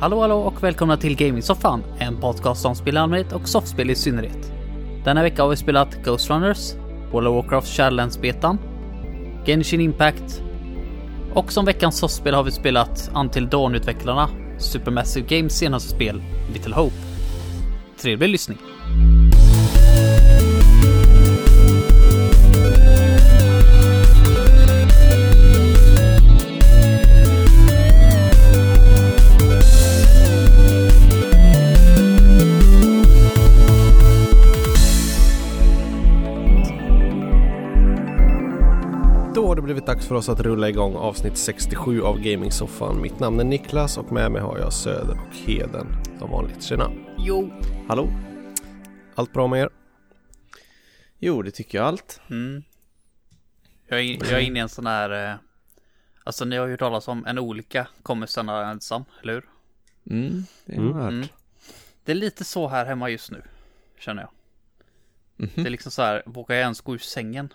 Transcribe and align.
Hallå 0.00 0.20
hallå 0.20 0.38
och 0.38 0.62
välkomna 0.62 0.96
till 0.96 1.16
Gaming-soffan, 1.16 1.82
en 1.98 2.16
podcast 2.16 2.64
om 2.66 2.74
spel 2.74 2.94
i 2.94 2.98
allmänhet 2.98 3.32
och 3.32 3.48
softspel 3.48 3.90
i 3.90 3.94
synnerhet. 3.94 4.52
Denna 5.04 5.22
vecka 5.22 5.42
har 5.42 5.48
vi 5.50 5.56
spelat 5.56 6.04
Ghost 6.04 6.30
Runners, 6.30 6.74
World 7.12 7.28
of 7.28 7.34
Warcraft 7.34 7.68
Shadowlands-betan, 7.68 8.58
Genshin 9.46 9.80
Impact 9.80 10.42
och 11.34 11.52
som 11.52 11.64
veckans 11.64 11.98
softspel 11.98 12.34
har 12.34 12.42
vi 12.42 12.50
spelat 12.50 13.10
Until 13.14 13.48
Dawn-utvecklarna 13.48 14.28
Supermassive 14.58 15.26
Games 15.36 15.58
senaste 15.58 15.90
spel, 15.90 16.22
Little 16.52 16.74
Hope. 16.74 16.96
Trevlig 18.00 18.28
lyssning! 18.28 18.58
Blivit 39.68 39.86
dags 39.86 40.06
för 40.08 40.14
oss 40.14 40.28
att 40.28 40.40
rulla 40.40 40.68
igång 40.68 40.96
avsnitt 40.96 41.36
67 41.38 42.02
av 42.02 42.18
Gaming-soffan. 42.20 43.00
Mitt 43.00 43.20
namn 43.20 43.40
är 43.40 43.44
Niklas 43.44 43.98
och 43.98 44.12
med 44.12 44.32
mig 44.32 44.42
har 44.42 44.58
jag 44.58 44.72
Söder 44.72 45.20
och 45.28 45.34
Heden 45.36 45.86
som 46.18 46.30
vanligt. 46.30 46.62
Tjena! 46.62 46.90
Jo! 47.18 47.50
Hallå? 47.88 48.08
Allt 49.14 49.32
bra 49.32 49.46
med 49.46 49.60
er? 49.60 49.70
Jo, 51.18 51.42
det 51.42 51.50
tycker 51.50 51.78
jag 51.78 51.86
allt. 51.86 52.20
Mm. 52.30 52.62
Jag, 53.88 53.98
är, 53.98 54.02
in- 54.02 54.20
jag 54.20 54.32
är 54.32 54.38
inne 54.40 54.58
i 54.58 54.62
en 54.62 54.68
sån 54.68 54.86
här... 54.86 55.30
Eh, 55.30 55.36
alltså 56.24 56.44
ni 56.44 56.56
har 56.56 56.66
ju 56.66 56.70
hört 56.72 56.80
talas 56.80 57.08
om 57.08 57.26
en 57.26 57.38
olycka 57.38 57.88
kommer 58.02 58.26
stanna 58.26 58.70
ensam, 58.70 59.04
eller 59.22 59.32
hur? 59.32 59.48
Mm, 60.10 60.44
det 60.64 60.76
har 60.76 60.82
Mm. 60.84 60.98
Mm. 61.08 61.26
Det 62.04 62.12
är 62.12 62.16
lite 62.16 62.44
så 62.44 62.68
här 62.68 62.86
hemma 62.86 63.08
just 63.10 63.30
nu, 63.30 63.42
känner 63.98 64.22
jag. 64.22 64.30
Mhm. 65.36 65.50
Det 65.54 65.68
är 65.68 65.70
liksom 65.70 65.92
så 65.92 66.02
här, 66.02 66.22
vågar 66.26 66.56
jag 66.56 66.62
ens 66.62 66.80
gå 66.80 66.94
ur 66.94 66.98
sängen? 66.98 67.52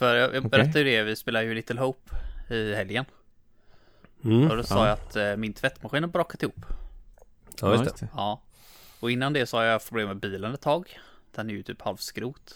För 0.00 0.16
jag, 0.16 0.34
jag 0.34 0.50
berättade 0.50 0.78
ju 0.78 0.84
det, 0.84 1.02
vi 1.02 1.16
spelade 1.16 1.44
ju 1.44 1.54
Little 1.54 1.80
Hope 1.80 2.10
i 2.48 2.74
helgen. 2.74 3.04
Mm. 4.24 4.50
Och 4.50 4.56
då 4.56 4.62
sa 4.62 4.74
ja. 4.74 4.86
jag 4.86 4.92
att 4.92 5.16
eh, 5.16 5.36
min 5.36 5.52
tvättmaskin 5.52 6.02
har 6.02 6.10
brakat 6.10 6.42
ihop. 6.42 6.64
Ja, 7.60 7.72
just 7.72 8.00
det. 8.00 8.08
Ja. 8.14 8.42
Och 9.00 9.10
innan 9.10 9.32
det 9.32 9.46
så 9.46 9.56
har 9.56 9.64
jag 9.64 9.72
haft 9.72 9.88
problem 9.88 10.08
med 10.08 10.16
bilen 10.16 10.54
ett 10.54 10.60
tag. 10.60 10.98
Den 11.34 11.50
är 11.50 11.54
ju 11.54 11.62
typ 11.62 11.82
halvskrot. 11.82 12.54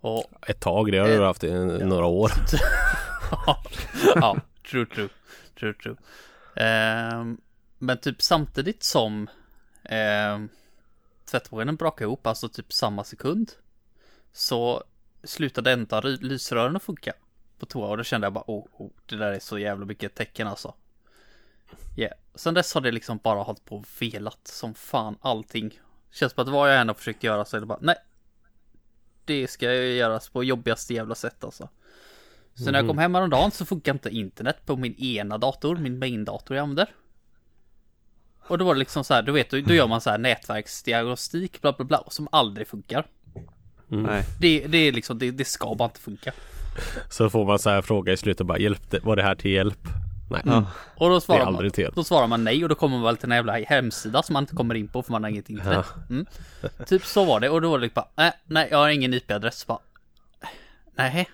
Och 0.00 0.24
Ett 0.46 0.60
tag, 0.60 0.92
det 0.92 0.98
har 0.98 1.08
du 1.08 1.24
haft 1.24 1.44
i 1.44 1.50
en- 1.50 1.88
några 1.88 2.06
år. 2.06 2.32
ja, 3.30 3.62
ja, 4.14 4.36
true, 4.70 4.86
true, 4.86 5.08
true, 5.58 5.74
true. 5.74 5.96
Ehm, 6.56 7.40
men 7.78 7.98
typ 7.98 8.22
samtidigt 8.22 8.82
som 8.82 9.30
ehm, 9.84 10.48
tvättmaskinen 11.30 11.76
brakade 11.76 12.04
ihop, 12.04 12.26
alltså 12.26 12.48
typ 12.48 12.72
samma 12.72 13.04
sekund, 13.04 13.52
så 14.32 14.84
slutade 15.24 15.76
ry- 15.76 16.22
lysrören 16.22 16.76
att 16.76 16.82
funka 16.82 17.12
på 17.58 17.66
toa 17.66 17.88
och 17.88 17.96
då 17.96 18.04
kände 18.04 18.24
jag 18.24 18.32
bara, 18.32 18.44
oh, 18.46 18.66
oh 18.72 18.90
det 19.06 19.16
där 19.16 19.32
är 19.32 19.38
så 19.38 19.58
jävla 19.58 19.86
mycket 19.86 20.14
tecken 20.14 20.48
alltså. 20.48 20.74
Yeah. 21.96 22.12
Sen 22.34 22.54
dess 22.54 22.74
har 22.74 22.80
det 22.80 22.90
liksom 22.90 23.20
bara 23.22 23.42
hållit 23.42 23.64
på 23.64 23.76
och 23.76 23.86
velat 24.00 24.48
som 24.48 24.74
fan 24.74 25.16
allting. 25.20 25.80
Känns 26.10 26.32
som 26.32 26.42
att 26.42 26.48
vad 26.48 26.72
jag 26.72 26.80
än 26.80 26.88
har 26.88 26.94
försökt 26.94 27.24
göra 27.24 27.44
så 27.44 27.56
är 27.56 27.60
det 27.60 27.66
bara, 27.66 27.78
nej. 27.82 27.96
Det 29.24 29.48
ska 29.48 29.74
ju 29.74 29.92
göras 29.92 30.28
på 30.28 30.44
jobbigaste 30.44 30.94
jävla 30.94 31.14
sätt 31.14 31.44
alltså. 31.44 31.68
Så 32.54 32.70
när 32.70 32.78
jag 32.78 32.88
kom 32.88 32.98
hem 32.98 33.14
häromdagen 33.14 33.50
så 33.50 33.64
funkar 33.64 33.92
inte 33.92 34.10
internet 34.10 34.56
på 34.66 34.76
min 34.76 34.94
ena 34.94 35.38
dator, 35.38 35.76
min 35.76 35.98
main-dator 35.98 36.56
jag 36.56 36.62
använder. 36.62 36.94
Och 38.40 38.58
då 38.58 38.64
var 38.64 38.74
det 38.74 38.78
liksom 38.78 39.04
så 39.04 39.14
här, 39.14 39.22
du 39.22 39.32
vet, 39.32 39.50
då, 39.50 39.60
då 39.60 39.74
gör 39.74 39.86
man 39.86 40.00
så 40.00 40.10
här 40.10 40.18
nätverksdiagnostik, 40.18 41.60
bla 41.60 41.72
bla 41.72 41.84
bla, 41.84 42.04
som 42.10 42.28
aldrig 42.32 42.68
funkar. 42.68 43.06
Nej. 43.88 44.24
Det, 44.40 44.66
det 44.66 44.78
är 44.78 44.92
liksom, 44.92 45.18
det, 45.18 45.30
det 45.30 45.44
ska 45.44 45.74
bara 45.74 45.84
inte 45.84 46.00
funka. 46.00 46.32
Så 47.10 47.30
får 47.30 47.44
man 47.46 47.58
så 47.58 47.70
här 47.70 47.82
fråga 47.82 48.12
i 48.12 48.16
slutet 48.16 48.46
bara, 48.46 48.58
hjälp, 48.58 48.90
det- 48.90 49.00
var 49.04 49.16
det 49.16 49.22
här 49.22 49.34
till 49.34 49.50
hjälp? 49.50 49.78
Nej, 50.30 50.42
Ja. 50.44 50.64
Och 50.96 51.08
då 51.10 51.20
svarar, 51.20 51.50
man, 51.50 51.70
då 51.94 52.04
svarar 52.04 52.26
man 52.26 52.44
nej 52.44 52.62
och 52.62 52.68
då 52.68 52.74
kommer 52.74 52.96
man 52.96 53.04
väl 53.04 53.16
till 53.16 53.30
en 53.30 53.36
jävla 53.36 53.58
hemsida 53.58 54.22
som 54.22 54.32
man 54.32 54.42
inte 54.42 54.54
kommer 54.56 54.74
in 54.74 54.88
på 54.88 55.02
för 55.02 55.12
man 55.12 55.22
har 55.22 55.30
inget 55.30 55.50
internet. 55.50 55.86
Mm. 56.10 56.26
Typ 56.86 57.04
så 57.04 57.24
var 57.24 57.40
det 57.40 57.48
och 57.50 57.60
då 57.62 57.70
var 57.70 57.78
det 57.78 57.82
liksom 57.82 58.02
bara, 58.02 58.08
nej, 58.24 58.32
nej 58.44 58.68
jag 58.70 58.78
har 58.78 58.88
ingen 58.88 59.14
IP-adress. 59.14 59.66
Bara, 59.66 59.78
nej. 60.94 61.28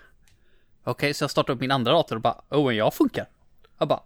Okej, 0.84 1.14
så 1.14 1.22
jag 1.24 1.30
startar 1.30 1.52
upp 1.52 1.60
min 1.60 1.70
andra 1.70 1.92
dator 1.92 2.16
och 2.16 2.22
bara, 2.22 2.42
oh 2.50 2.74
jag 2.74 2.94
funkar. 2.94 3.26
Jag 3.78 3.88
bara, 3.88 4.00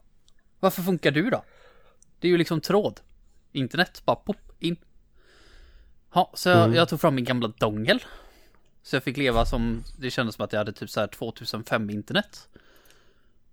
varför 0.61 0.83
funkar 0.83 1.11
du 1.11 1.31
då? 1.31 1.45
Det 2.21 2.29
är 2.29 2.31
ju 2.31 2.39
liksom 2.39 2.61
tråd. 2.61 3.01
Internet, 3.53 4.03
bara 4.05 4.17
pop, 4.17 4.37
in. 4.59 4.77
Ja, 6.15 6.31
så 6.35 6.49
jag, 6.49 6.75
jag 6.75 6.89
tog 6.89 7.01
fram 7.01 7.15
min 7.15 7.25
gamla 7.25 7.49
dongel. 7.59 8.03
Så 8.89 8.97
jag 8.97 9.03
fick 9.03 9.17
leva 9.17 9.47
som, 9.47 9.85
det 9.99 10.11
kändes 10.11 10.35
som 10.35 10.45
att 10.45 10.53
jag 10.53 10.61
hade 10.61 10.73
typ 10.73 10.91
så 10.91 11.01
här 11.01 11.07
2005 11.07 11.91
internet. 11.91 12.49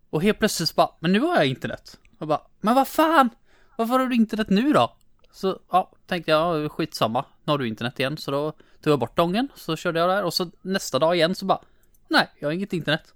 Och 0.10 0.24
helt 0.24 0.40
plötsligt 0.40 0.76
bara, 0.76 0.90
men 1.00 1.12
nu 1.12 1.20
har 1.20 1.36
jag 1.36 1.46
internet. 1.46 2.00
Jag 2.20 2.28
bara, 2.28 2.42
men 2.62 2.76
vad 2.76 2.88
fan? 2.88 3.30
Varför 3.78 4.00
har 4.00 4.08
du 4.08 4.16
internet 4.16 4.50
nu 4.50 4.74
då? 4.74 4.96
Så 5.32 5.60
ja, 5.72 5.92
tänkte 6.08 6.32
jag, 6.32 6.72
skitsamma. 6.72 7.26
Nu 7.44 7.52
har 7.52 7.58
du 7.58 7.68
internet 7.68 8.00
igen. 8.00 8.18
Så 8.18 8.32
då 8.32 8.52
tog 8.52 8.92
jag 8.92 9.00
bort 9.00 9.18
dongen, 9.18 9.48
så 9.56 9.76
körde 9.76 10.00
jag 10.00 10.10
där. 10.10 10.24
Och 10.24 10.34
så 10.34 10.52
nästa 10.62 11.00
dag 11.00 11.16
igen 11.16 11.36
så 11.36 11.46
bara, 11.46 11.62
nej, 12.08 12.28
jag 12.40 12.48
har 12.48 12.54
inget 12.54 12.74
internet. 12.74 13.14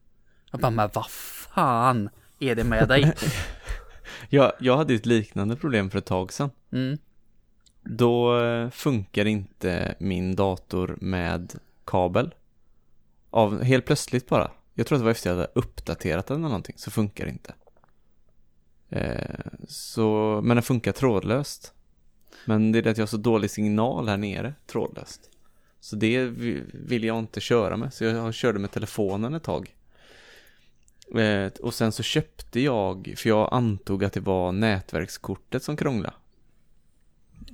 Jag 0.52 0.62
bara, 0.62 0.72
men 0.72 0.90
vad 0.94 1.10
fan 1.10 2.10
är 2.40 2.56
det 2.56 2.64
med 2.64 2.88
dig? 2.88 3.14
Jag, 4.30 4.54
jag 4.60 4.78
hade 4.78 4.94
ett 4.94 5.06
liknande 5.06 5.56
problem 5.56 5.90
för 5.90 5.98
ett 5.98 6.06
tag 6.06 6.34
sedan. 6.34 6.52
Mm. 6.72 6.98
Då 7.84 8.40
eh, 8.40 8.70
funkar 8.70 9.26
inte 9.26 9.96
min 10.00 10.36
dator 10.36 10.98
med 11.02 11.60
kabel. 11.90 12.36
Av, 13.30 13.64
helt 13.64 13.86
plötsligt 13.86 14.28
bara. 14.28 14.52
Jag 14.74 14.88
tror 14.88 14.96
att 14.96 15.02
det 15.02 15.06
var 15.06 15.12
efter 15.12 15.30
jag 15.30 15.38
hade 15.38 15.52
uppdaterat 15.56 16.28
den 16.28 16.38
eller 16.38 16.48
någonting, 16.48 16.76
så 16.78 16.92
funkar 16.92 17.26
det 17.26 17.32
inte. 17.32 17.54
Eh, 18.90 19.52
så, 19.68 20.40
men 20.44 20.58
den 20.58 20.64
funkar 20.64 20.92
trådlöst. 20.92 21.74
Men 22.46 22.72
det 22.72 22.80
är 22.80 22.84
det 22.84 22.92
att 22.92 22.98
jag 22.98 23.02
har 23.02 23.08
så 23.08 23.18
dålig 23.18 23.52
signal 23.52 24.08
här 24.08 24.18
nere, 24.18 24.54
trådlöst. 24.68 25.30
Så 25.80 25.96
det 25.96 26.26
vill 26.74 27.04
jag 27.04 27.20
inte 27.20 27.42
köra 27.42 27.78
med, 27.78 27.94
så 27.94 28.04
jag 28.04 28.34
körde 28.34 28.60
med 28.60 28.72
telefonen 28.72 29.34
ett 29.34 29.44
tag. 29.44 29.76
Eh, 31.16 31.52
och 31.62 31.74
sen 31.74 31.92
så 31.92 32.04
köpte 32.04 32.60
jag, 32.60 33.14
för 33.18 33.30
jag 33.30 33.50
antog 33.52 34.04
att 34.04 34.14
det 34.14 34.20
var 34.20 34.52
nätverkskortet 34.52 35.64
som 35.64 35.78
krånglade. 35.78 36.16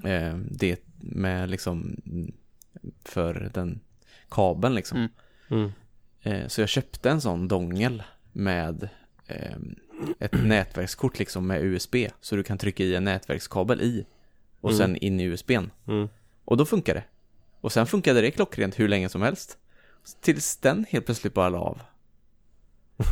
Eh, 0.04 0.38
det 0.38 0.80
med 0.98 1.50
liksom 1.50 1.96
för 3.04 3.52
den 3.54 3.80
kabeln 4.30 4.76
liksom. 4.76 4.98
Mm. 4.98 5.10
Mm. 5.50 5.72
Eh, 6.22 6.48
så 6.48 6.62
jag 6.62 6.70
köpte 6.70 7.10
en 7.10 7.22
sån 7.22 7.48
dongel 7.48 8.04
med 8.32 8.90
eh, 9.28 9.56
ett 10.20 10.34
nätverkskort 10.44 11.20
liksom 11.20 11.48
med 11.48 11.64
USB. 11.64 11.96
Så 12.22 12.36
du 12.36 12.44
kan 12.44 12.58
trycka 12.58 12.84
i 12.84 12.96
en 12.96 13.04
nätverkskabel 13.04 13.82
i. 13.82 14.06
Och 14.62 14.70
Mm. 14.72 14.78
sen 14.78 14.96
in 14.98 15.20
i 15.20 15.24
USBn. 15.24 15.70
Mm. 15.88 16.10
Och 16.46 16.58
då 16.58 16.66
funkar 16.66 16.94
det. 16.94 17.04
Och 17.62 17.72
sen 17.72 17.88
funkade 17.88 18.22
det 18.22 18.32
klockrent 18.32 18.80
hur 18.80 18.88
länge 18.88 19.10
som 19.10 19.22
helst. 19.22 19.58
Tills 20.22 20.58
den 20.58 20.86
helt 20.90 21.06
plötsligt 21.06 21.34
bara 21.34 21.50
la 21.50 21.60
av. 21.60 21.82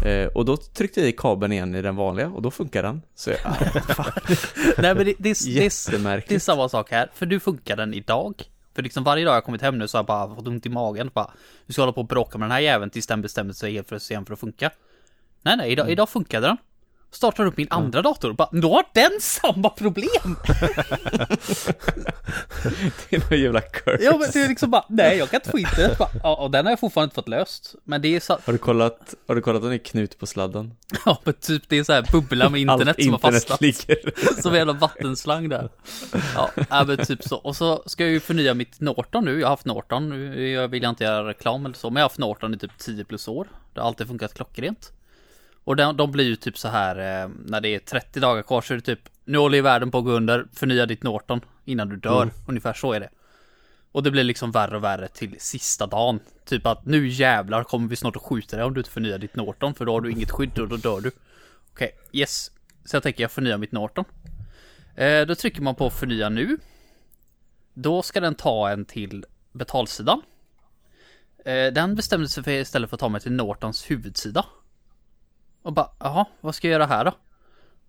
Eh, 0.06 0.28
och 0.28 0.46
då 0.46 0.58
tryckte 0.58 1.00
jag 1.00 1.10
i 1.10 1.12
kabeln 1.12 1.52
igen 1.54 1.76
i 1.76 1.82
den 1.82 1.96
vanliga 1.96 2.28
och 2.30 2.42
då 2.42 2.52
funkar 2.52 2.84
den. 2.84 3.02
Så 3.16 3.30
jag, 3.30 3.40
ah, 3.44 3.54
fan, 3.94 4.12
nej 4.78 4.96
men 4.96 5.06
det, 5.06 5.16
det, 5.20 5.46
det, 5.46 5.98
det, 5.98 6.24
det 6.28 6.36
är 6.36 6.40
samma 6.40 6.70
sak 6.70 6.92
här. 6.92 7.10
För 7.14 7.26
du 7.26 7.40
funkar 7.40 7.78
den 7.78 7.94
idag. 7.94 8.44
För 8.76 8.84
liksom 8.84 9.04
varje 9.04 9.26
dag 9.26 9.36
jag 9.36 9.44
kommit 9.44 9.62
hem 9.62 9.78
nu 9.78 9.88
så 9.88 9.98
har 9.98 10.00
jag 10.00 10.06
bara 10.06 10.36
fått 10.36 10.48
ont 10.48 10.66
i 10.66 10.70
magen. 10.70 11.12
Bara, 11.14 11.32
du 11.66 11.74
ska 11.74 11.82
hålla 11.82 11.94
på 11.94 12.02
och 12.02 12.08
bråka 12.08 12.38
med 12.38 12.46
den 12.46 12.52
här 12.52 12.60
jäveln 12.60 12.92
tills 12.92 13.08
den 13.08 13.22
bestämmer 13.22 13.54
sig 13.54 13.74
helt 13.74 13.90
för 13.90 14.00
sen 14.00 14.26
för 14.26 14.34
att 14.34 14.40
funka. 14.40 14.72
Nej, 15.42 15.58
nej, 15.58 15.72
idag, 15.72 15.92
idag 15.92 16.10
funkade 16.10 16.48
den. 16.48 16.58
Startar 17.14 17.46
upp 17.46 17.58
min 17.58 17.68
andra 17.70 18.02
dator 18.02 18.30
och 18.30 18.36
bara, 18.36 18.50
då 18.52 18.74
har 18.74 18.84
den 18.94 19.12
samma 19.22 19.70
problem! 19.70 20.36
Det 23.10 23.16
är 23.16 23.30
någon 23.30 23.40
jävla 23.42 23.62
curse. 23.62 24.04
Ja 24.04 24.18
men 24.18 24.30
det 24.34 24.40
är 24.40 24.48
liksom 24.48 24.72
bara, 24.72 24.86
nej 24.90 25.18
jag 25.18 25.30
kan 25.30 25.38
inte 25.38 25.50
få 25.50 25.60
internet. 25.60 25.98
Bara, 25.98 26.36
och 26.36 26.52
den 26.52 26.66
har 26.66 26.72
jag 26.72 26.80
fortfarande 26.80 27.06
inte 27.06 27.16
fått 27.16 27.28
löst. 27.28 27.76
Men 27.84 28.02
det 28.02 28.16
är 28.16 28.20
så, 28.20 28.34
Har 28.46 28.54
du 28.54 28.58
kollat, 28.60 29.14
har 29.28 29.36
du 29.36 29.42
kollat 29.42 29.64
om 29.64 29.70
det 29.70 29.76
är 29.76 29.78
knut 29.78 30.20
på 30.20 30.26
sladden? 30.26 30.76
ja 31.06 31.18
men 31.24 31.34
typ 31.34 31.64
det 31.68 31.78
är 31.78 31.84
så 31.84 31.94
här 31.94 32.08
bubbla 32.12 32.50
med 32.50 32.62
internet 32.62 33.04
som 33.04 33.10
har 33.14 33.16
internet 33.16 33.34
fastnat. 33.48 33.62
ligger. 33.62 33.98
Som 34.42 34.52
en 34.52 34.58
jävla 34.58 34.74
vattenslang 34.74 35.50
där. 35.50 35.70
Ja, 36.36 36.84
men 36.88 36.98
typ 36.98 37.24
så. 37.24 37.36
Och 37.38 37.56
så 37.56 37.84
ska 37.86 38.04
jag 38.04 38.12
ju 38.12 38.20
förnya 38.20 38.54
mitt 38.54 38.80
Norton 38.80 39.26
nu. 39.26 39.40
Jag 39.40 39.48
har 39.48 39.50
haft 39.54 39.66
Norton. 39.66 40.10
Nu 40.10 40.68
vill 40.68 40.84
jag 40.84 40.90
inte 40.90 41.04
göra 41.04 41.28
reklam 41.28 41.66
eller 41.66 41.76
så. 41.76 41.90
Men 41.90 41.96
jag 41.96 42.04
har 42.04 42.10
haft 42.10 42.20
Norton 42.20 42.54
i 42.54 42.58
typ 42.58 42.78
10 42.78 43.04
plus 43.06 43.28
år. 43.28 43.48
Det 43.74 43.80
har 43.80 43.88
alltid 43.88 44.08
funkat 44.08 44.34
klockrent. 44.34 44.92
Och 45.64 45.76
de, 45.76 45.98
de 45.98 46.12
blir 46.12 46.26
ju 46.26 46.36
typ 46.36 46.58
så 46.58 46.68
här 46.68 47.24
eh, 47.24 47.30
när 47.46 47.62
det 47.62 47.70
är 47.70 47.80
30 47.80 48.20
dagar 48.20 48.44
kvar 48.44 48.62
så 48.62 48.74
är 48.74 48.78
det 48.78 48.84
typ 48.84 49.10
Nu 49.26 49.38
håller 49.38 49.56
ju 49.56 49.62
världen 49.62 49.92
på 49.92 49.98
att 49.98 50.04
gå 50.04 50.12
under. 50.12 50.46
Förnya 50.54 50.86
ditt 50.86 51.04
Norton 51.04 51.42
innan 51.66 51.90
du 51.90 51.96
dör. 51.96 52.30
Ungefär 52.48 52.74
så 52.74 52.94
är 52.94 53.00
det. 53.00 53.10
Och 53.92 54.04
det 54.04 54.12
blir 54.12 54.24
liksom 54.24 54.52
värre 54.52 54.76
och 54.76 54.84
värre 54.84 55.08
till 55.08 55.36
sista 55.40 55.88
dagen. 55.88 56.20
Typ 56.46 56.66
att 56.66 56.86
nu 56.86 57.08
jävlar 57.08 57.64
kommer 57.64 57.90
vi 57.90 57.96
snart 57.96 58.16
att 58.16 58.22
skjuta 58.22 58.56
dig 58.58 58.66
om 58.66 58.74
du 58.74 58.80
inte 58.80 58.90
förnyar 58.90 59.18
ditt 59.18 59.36
Norton. 59.36 59.74
För 59.74 59.86
då 59.86 59.92
har 59.92 60.02
du 60.02 60.12
inget 60.12 60.32
skydd 60.32 60.60
och 60.60 60.68
då 60.68 60.78
dör 60.78 61.02
du. 61.02 61.12
Okej, 61.72 61.92
yes. 62.12 62.52
Så 62.86 62.96
jag 62.96 63.04
tänker 63.04 63.24
jag 63.24 63.32
förnyar 63.32 63.58
mitt 63.58 63.72
Norton. 63.72 64.06
Eh, 64.96 65.22
då 65.22 65.36
trycker 65.36 65.62
man 65.62 65.76
på 65.76 65.90
förnya 65.90 66.30
nu. 66.30 66.58
Då 67.74 68.02
ska 68.02 68.20
den 68.20 68.36
ta 68.36 68.70
en 68.70 68.86
till 68.86 69.26
betalsidan. 69.52 70.22
Eh, 71.46 71.74
den 71.74 71.96
bestämde 71.96 72.28
sig 72.28 72.44
för 72.44 72.52
istället 72.52 72.90
för 72.90 72.96
att 72.96 73.00
ta 73.00 73.10
mig 73.10 73.22
till 73.22 73.32
Nortons 73.32 73.92
huvudsida. 73.92 74.46
Och 75.64 75.74
bara, 75.74 75.90
jaha, 76.00 76.26
vad 76.42 76.56
ska 76.56 76.68
jag 76.68 76.72
göra 76.72 76.86
här 76.86 77.06
då? 77.06 77.12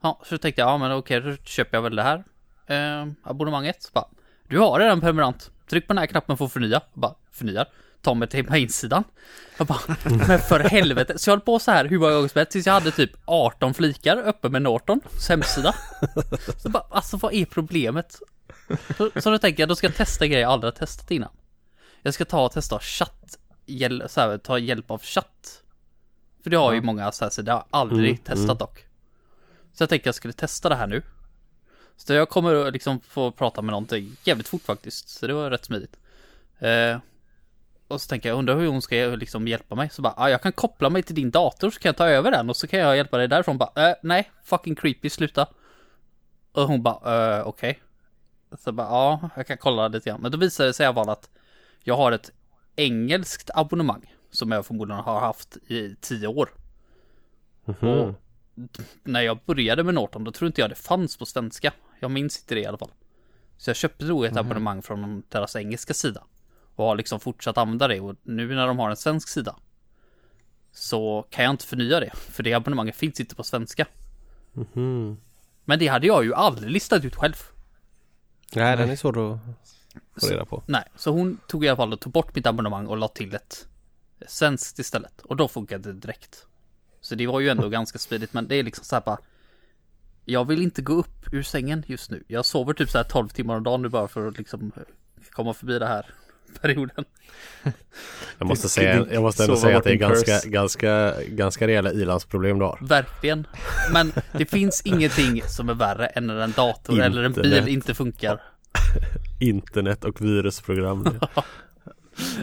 Ja, 0.02 0.20
så 0.24 0.38
tänkte 0.38 0.60
jag, 0.60 0.68
ja 0.68 0.78
men 0.78 0.92
okej, 0.92 1.20
då 1.20 1.36
köper 1.44 1.76
jag 1.76 1.82
väl 1.82 1.96
det 1.96 2.02
här 2.02 2.24
eh, 2.66 3.12
abonnemanget. 3.22 3.90
Bara, 3.92 4.08
du 4.48 4.58
har 4.58 4.80
redan 4.80 5.00
permanent. 5.00 5.50
Tryck 5.70 5.86
på 5.86 5.92
den 5.92 5.98
här 5.98 6.06
knappen 6.06 6.36
för 6.36 6.44
att 6.44 6.52
förnya. 6.52 6.80
Jag 6.92 7.00
bara, 7.00 7.14
förnyar. 7.32 7.66
Ta 8.02 8.14
mig 8.14 8.28
till 8.28 8.48
mainsidan. 8.48 9.04
Jag 9.58 9.66
bara, 9.66 9.80
men 10.28 10.38
för 10.38 10.60
helvete. 10.60 11.18
Så 11.18 11.30
jag 11.30 11.32
höll 11.32 11.40
på 11.40 11.58
så 11.58 11.70
här 11.70 11.84
hur 11.84 11.98
många 11.98 12.12
gånger 12.12 12.28
som 12.28 12.38
helst 12.38 12.52
tills 12.52 12.66
jag 12.66 12.72
hade 12.72 12.90
typ 12.90 13.10
18 13.24 13.74
flikar 13.74 14.28
uppe 14.28 14.48
med 14.48 14.62
Nortons 14.62 15.28
hemsida. 15.28 15.74
Så 16.58 16.68
bara, 16.68 16.84
alltså 16.90 17.16
vad 17.16 17.34
är 17.34 17.44
problemet? 17.44 18.18
Så, 18.96 19.10
så 19.16 19.30
då 19.30 19.38
tänker 19.38 19.62
jag, 19.62 19.68
då 19.68 19.76
ska 19.76 19.86
jag 19.86 19.96
testa 19.96 20.26
grejer 20.26 20.42
jag 20.42 20.52
aldrig 20.52 20.72
har 20.72 20.78
testat 20.78 21.10
innan. 21.10 21.30
Jag 22.02 22.14
ska 22.14 22.24
ta 22.24 22.44
och 22.44 22.52
testa 22.52 22.78
chatt, 22.78 23.38
hjäl, 23.66 24.04
så 24.08 24.20
här, 24.20 24.38
ta 24.38 24.58
hjälp 24.58 24.90
av 24.90 25.02
chatt. 25.02 25.63
För 26.44 26.50
det 26.50 26.56
har 26.56 26.72
ju 26.72 26.82
många 26.82 27.12
så 27.12 27.42
det 27.42 27.52
har 27.52 27.58
jag 27.58 27.64
aldrig 27.70 28.10
Mm, 28.10 28.16
testat 28.16 28.44
mm. 28.44 28.56
dock. 28.56 28.86
Så 29.72 29.82
jag 29.82 29.88
tänkte 29.88 30.08
jag 30.08 30.14
skulle 30.14 30.32
testa 30.32 30.68
det 30.68 30.74
här 30.74 30.86
nu. 30.86 31.02
Så 31.96 32.12
jag 32.12 32.28
kommer 32.28 32.54
att 32.54 32.72
liksom 32.72 33.00
få 33.00 33.30
prata 33.30 33.62
med 33.62 33.72
någonting 33.72 34.16
jävligt 34.24 34.48
fort 34.48 34.62
faktiskt. 34.62 35.08
Så 35.08 35.26
det 35.26 35.32
var 35.32 35.50
rätt 35.50 35.64
smidigt. 35.64 35.96
Eh, 36.58 36.98
och 37.88 38.00
så 38.00 38.08
tänker 38.08 38.28
jag, 38.28 38.38
undrar 38.38 38.56
hur 38.56 38.66
hon 38.66 38.82
ska 38.82 38.96
liksom 38.96 39.48
hjälpa 39.48 39.74
mig. 39.74 39.90
Så 39.90 40.02
bara, 40.02 40.14
ah, 40.16 40.28
jag 40.28 40.42
kan 40.42 40.52
koppla 40.52 40.90
mig 40.90 41.02
till 41.02 41.14
din 41.14 41.30
dator 41.30 41.70
så 41.70 41.80
kan 41.80 41.88
jag 41.88 41.96
ta 41.96 42.06
över 42.08 42.30
den 42.30 42.50
och 42.50 42.56
så 42.56 42.66
kan 42.66 42.80
jag 42.80 42.96
hjälpa 42.96 43.18
dig 43.18 43.28
därifrån. 43.28 43.58
Bara, 43.58 43.90
eh, 43.90 43.96
nej, 44.02 44.30
fucking 44.44 44.74
creepy, 44.74 45.10
sluta. 45.10 45.46
Och 46.52 46.62
hon 46.68 46.82
bara, 46.82 47.38
eh, 47.38 47.46
okej. 47.46 47.82
Så 48.58 48.72
bara, 48.72 48.86
ja, 48.86 49.30
jag 49.36 49.46
kan 49.46 49.58
kolla 49.58 49.88
lite 49.88 50.10
grann. 50.10 50.20
Men 50.20 50.32
då 50.32 50.38
visade 50.38 50.68
det 50.68 50.72
sig 50.72 50.84
i 50.84 50.86
alla 50.86 50.94
fall 50.94 51.08
att 51.08 51.30
jag 51.82 51.96
har 51.96 52.12
ett 52.12 52.30
engelskt 52.76 53.50
abonnemang. 53.54 54.13
Som 54.34 54.52
jag 54.52 54.66
förmodligen 54.66 55.02
har 55.02 55.20
haft 55.20 55.56
i 55.56 55.96
tio 56.00 56.26
år. 56.26 56.48
Mhm. 57.64 58.14
När 59.02 59.20
jag 59.20 59.38
började 59.46 59.84
med 59.84 59.94
Norton, 59.94 60.24
då 60.24 60.32
tror 60.32 60.46
inte 60.46 60.60
jag 60.60 60.70
det 60.70 60.74
fanns 60.74 61.16
på 61.16 61.26
svenska. 61.26 61.72
Jag 62.00 62.10
minns 62.10 62.38
inte 62.40 62.54
det 62.54 62.60
i 62.60 62.66
alla 62.66 62.78
fall. 62.78 62.90
Så 63.56 63.70
jag 63.70 63.76
köpte 63.76 64.04
då 64.04 64.24
ett 64.24 64.36
abonnemang 64.36 64.82
från 64.82 65.22
deras 65.28 65.56
engelska 65.56 65.94
sida. 65.94 66.24
Och 66.74 66.84
har 66.84 66.96
liksom 66.96 67.20
fortsatt 67.20 67.58
använda 67.58 67.88
det 67.88 68.00
och 68.00 68.16
nu 68.22 68.54
när 68.54 68.66
de 68.66 68.78
har 68.78 68.90
en 68.90 68.96
svensk 68.96 69.28
sida. 69.28 69.56
Så 70.72 71.26
kan 71.30 71.44
jag 71.44 71.50
inte 71.50 71.66
förnya 71.66 72.00
det, 72.00 72.10
för 72.14 72.42
det 72.42 72.54
abonnemanget 72.54 72.96
finns 72.96 73.20
inte 73.20 73.34
på 73.34 73.44
svenska. 73.44 73.86
Mhm. 74.52 75.16
Men 75.64 75.78
det 75.78 75.86
hade 75.86 76.06
jag 76.06 76.24
ju 76.24 76.34
aldrig 76.34 76.70
listat 76.70 77.04
ut 77.04 77.16
själv. 77.16 77.36
Nej, 78.54 78.76
den 78.76 78.90
är 78.90 78.96
svår 78.96 79.34
att 79.34 79.40
få 80.20 80.26
reda 80.26 80.44
på. 80.44 80.62
Nej, 80.66 80.84
så 80.96 81.10
hon 81.10 81.38
tog 81.48 81.64
i 81.64 81.68
alla 81.68 81.76
fall 81.76 81.92
och 81.92 82.00
tog 82.00 82.12
bort 82.12 82.34
mitt 82.34 82.46
abonnemang 82.46 82.86
och 82.86 82.96
la 82.96 83.08
till 83.08 83.34
ett 83.34 83.68
svenskt 84.28 84.78
istället. 84.78 85.20
Och 85.20 85.36
då 85.36 85.48
funkade 85.48 85.92
det 85.92 86.00
direkt. 86.00 86.46
Så 87.00 87.14
det 87.14 87.26
var 87.26 87.40
ju 87.40 87.48
ändå 87.48 87.68
ganska 87.68 87.98
smidigt, 87.98 88.32
men 88.32 88.48
det 88.48 88.56
är 88.56 88.62
liksom 88.62 88.84
så 88.84 88.96
här 88.96 89.02
bara. 89.06 89.18
Jag 90.24 90.48
vill 90.48 90.62
inte 90.62 90.82
gå 90.82 90.92
upp 90.92 91.32
ur 91.32 91.42
sängen 91.42 91.84
just 91.86 92.10
nu. 92.10 92.24
Jag 92.26 92.44
sover 92.46 92.72
typ 92.74 92.90
så 92.90 92.98
här 92.98 93.04
12 93.04 93.28
timmar 93.28 93.56
om 93.56 93.62
dagen 93.62 93.82
nu 93.82 93.88
bara 93.88 94.08
för 94.08 94.28
att 94.28 94.38
liksom 94.38 94.72
komma 95.30 95.54
förbi 95.54 95.78
det 95.78 95.86
här 95.86 96.06
perioden. 96.60 97.04
Jag 98.38 98.48
måste 98.48 98.68
säga, 98.68 99.04
det- 99.04 99.14
jag 99.14 99.22
måste 99.22 99.42
ändå 99.44 99.56
säga 99.56 99.78
att 99.78 99.84
det 99.84 99.90
är 99.90 99.94
ganska, 99.94 100.40
ganska, 100.44 101.14
ganska 101.28 101.66
rejäla 101.66 101.92
ilandsproblem 101.92 102.58
du 102.58 102.64
har. 102.64 102.78
Verkligen. 102.82 103.46
Men 103.92 104.12
det 104.32 104.46
finns 104.46 104.82
ingenting 104.84 105.42
som 105.42 105.68
är 105.68 105.74
värre 105.74 106.06
än 106.06 106.26
när 106.26 106.36
en 106.36 106.52
dator 106.52 107.00
eller 107.00 107.22
en 107.22 107.32
bil 107.32 107.44
Internet. 107.44 107.68
inte 107.68 107.94
funkar. 107.94 108.42
Internet 109.40 110.04
och 110.04 110.20
virusprogram. 110.20 111.20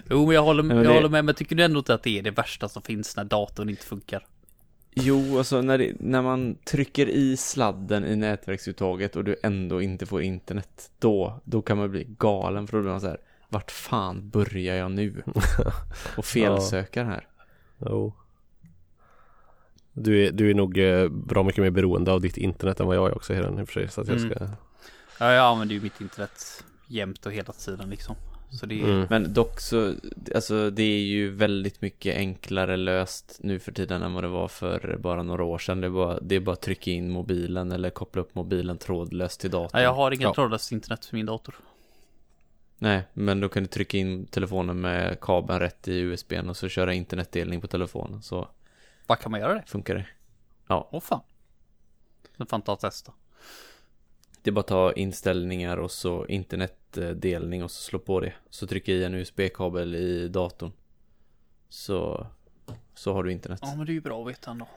Jo, 0.09 0.25
men 0.25 0.35
jag 0.35 0.43
håller, 0.43 0.63
men 0.63 0.77
jag 0.77 0.85
det- 0.85 0.93
håller 0.93 1.09
med, 1.09 1.25
men 1.25 1.35
tycker 1.35 1.55
du 1.55 1.63
ändå 1.63 1.79
inte 1.79 1.93
att 1.93 2.03
det 2.03 2.19
är 2.19 2.23
det 2.23 2.31
värsta 2.31 2.69
som 2.69 2.81
finns 2.81 3.15
när 3.17 3.23
datorn 3.23 3.69
inte 3.69 3.85
funkar? 3.85 4.25
Jo, 4.93 5.37
alltså 5.37 5.61
när, 5.61 5.77
det, 5.77 5.93
när 5.99 6.21
man 6.21 6.55
trycker 6.65 7.09
i 7.09 7.37
sladden 7.37 8.05
i 8.05 8.15
nätverksuttaget 8.15 9.15
och 9.15 9.23
du 9.23 9.35
ändå 9.43 9.81
inte 9.81 10.05
får 10.05 10.21
internet, 10.21 10.91
då, 10.99 11.41
då 11.43 11.61
kan 11.61 11.77
man 11.77 11.91
bli 11.91 12.07
galen 12.17 12.67
för 12.67 12.77
då 12.77 12.81
blir 12.81 12.91
man 12.91 13.01
så 13.01 13.07
här, 13.07 13.17
vart 13.49 13.71
fan 13.71 14.29
börjar 14.29 14.75
jag 14.75 14.91
nu? 14.91 15.23
Och 16.17 16.25
felsökar 16.25 17.05
här. 17.05 17.27
Jo. 17.85 18.13
Du 19.93 20.25
är, 20.27 20.31
du 20.31 20.49
är 20.49 20.53
nog 20.53 20.77
eh, 20.77 21.07
bra 21.09 21.43
mycket 21.43 21.63
mer 21.63 21.69
beroende 21.71 22.11
av 22.11 22.21
ditt 22.21 22.37
internet 22.37 22.79
än 22.79 22.87
vad 22.87 22.95
jag 22.95 23.07
är 23.07 23.15
också 23.15 23.33
Hedden 23.33 23.59
i 23.59 23.63
och 23.63 23.69
för 23.69 23.73
sig. 23.73 23.89
Så 23.89 24.01
att 24.01 24.07
jag 24.07 24.17
Mm. 24.17 24.29
ska... 24.31 24.47
Ja, 25.19 25.31
jag 25.33 25.45
använder 25.45 25.75
ju 25.75 25.81
mitt 25.81 26.01
internet 26.01 26.63
jämt 26.87 27.25
och 27.25 27.31
hela 27.31 27.53
tiden 27.53 27.89
liksom. 27.89 28.15
Så 28.51 28.65
det 28.65 28.81
är 28.81 28.83
Mm. 28.83 29.07
Men 29.09 29.33
dock 29.33 29.59
så, 29.59 29.95
alltså 30.35 30.69
det 30.69 30.83
är 30.83 30.99
ju 31.01 31.31
väldigt 31.31 31.81
mycket 31.81 32.15
enklare 32.17 32.77
löst 32.77 33.39
nu 33.43 33.59
för 33.59 33.71
tiden 33.71 34.01
än 34.03 34.13
vad 34.13 34.23
det 34.23 34.27
var 34.27 34.47
för 34.47 34.97
bara 34.99 35.23
några 35.23 35.43
år 35.43 35.57
sedan. 35.57 35.81
Det 35.81 35.87
är 35.87 35.91
bara, 35.91 36.19
det 36.19 36.35
är 36.35 36.39
bara 36.39 36.53
att 36.53 36.61
trycka 36.61 36.91
in 36.91 37.11
mobilen 37.11 37.71
eller 37.71 37.89
koppla 37.89 38.21
upp 38.21 38.35
mobilen 38.35 38.77
trådlöst 38.77 39.41
till 39.41 39.51
datorn. 39.51 39.69
Nej, 39.73 39.83
jag 39.83 39.93
har 39.93 40.11
ingen 40.11 40.21
Ja. 40.27 40.33
trådlöst 40.33 40.71
internet 40.71 41.05
för 41.05 41.15
min 41.15 41.25
dator. 41.25 41.55
Nej, 42.77 43.03
men 43.13 43.39
då 43.39 43.49
kan 43.49 43.63
du 43.63 43.67
trycka 43.67 43.97
in 43.97 44.25
telefonen 44.25 44.81
med 44.81 45.19
kabeln 45.19 45.59
rätt 45.59 45.87
i 45.87 45.99
USBn 45.99 46.49
och 46.49 46.57
så 46.57 46.67
köra 46.69 46.93
internetdelning 46.93 47.61
på 47.61 47.67
telefonen 47.67 48.21
så 48.21 48.47
Vad 49.07 49.19
kan 49.19 49.31
man 49.31 49.39
göra 49.39 49.53
det? 49.53 49.63
funkar 49.67 49.95
det. 49.95 50.05
Åh 50.67 50.99
fan. 51.01 51.21
Det 52.37 52.45
får 52.49 52.55
inte 52.55 52.75
testa. 52.75 53.11
Det 54.43 54.49
är 54.49 54.51
bara 54.51 54.59
att 54.59 54.67
ta 54.67 54.93
inställningar 54.93 55.77
och 55.77 55.91
så 55.91 56.25
internetdelning 56.25 57.63
och 57.63 57.71
så 57.71 57.81
slå 57.81 57.99
på 57.99 58.19
det. 58.19 58.33
Så 58.49 58.67
trycka 58.67 58.91
i 58.91 59.03
en 59.03 59.13
USB-kabel 59.13 59.95
i 59.95 60.27
datorn. 60.27 60.71
Så, 61.69 62.27
så 62.95 63.13
har 63.13 63.23
du 63.23 63.31
internet. 63.31 63.59
Ja, 63.61 63.75
men 63.75 63.85
det 63.85 63.91
är 63.91 63.93
ju 63.93 64.01
bra 64.01 64.21
att 64.21 64.29
veta 64.29 64.51
ändå. 64.51 64.67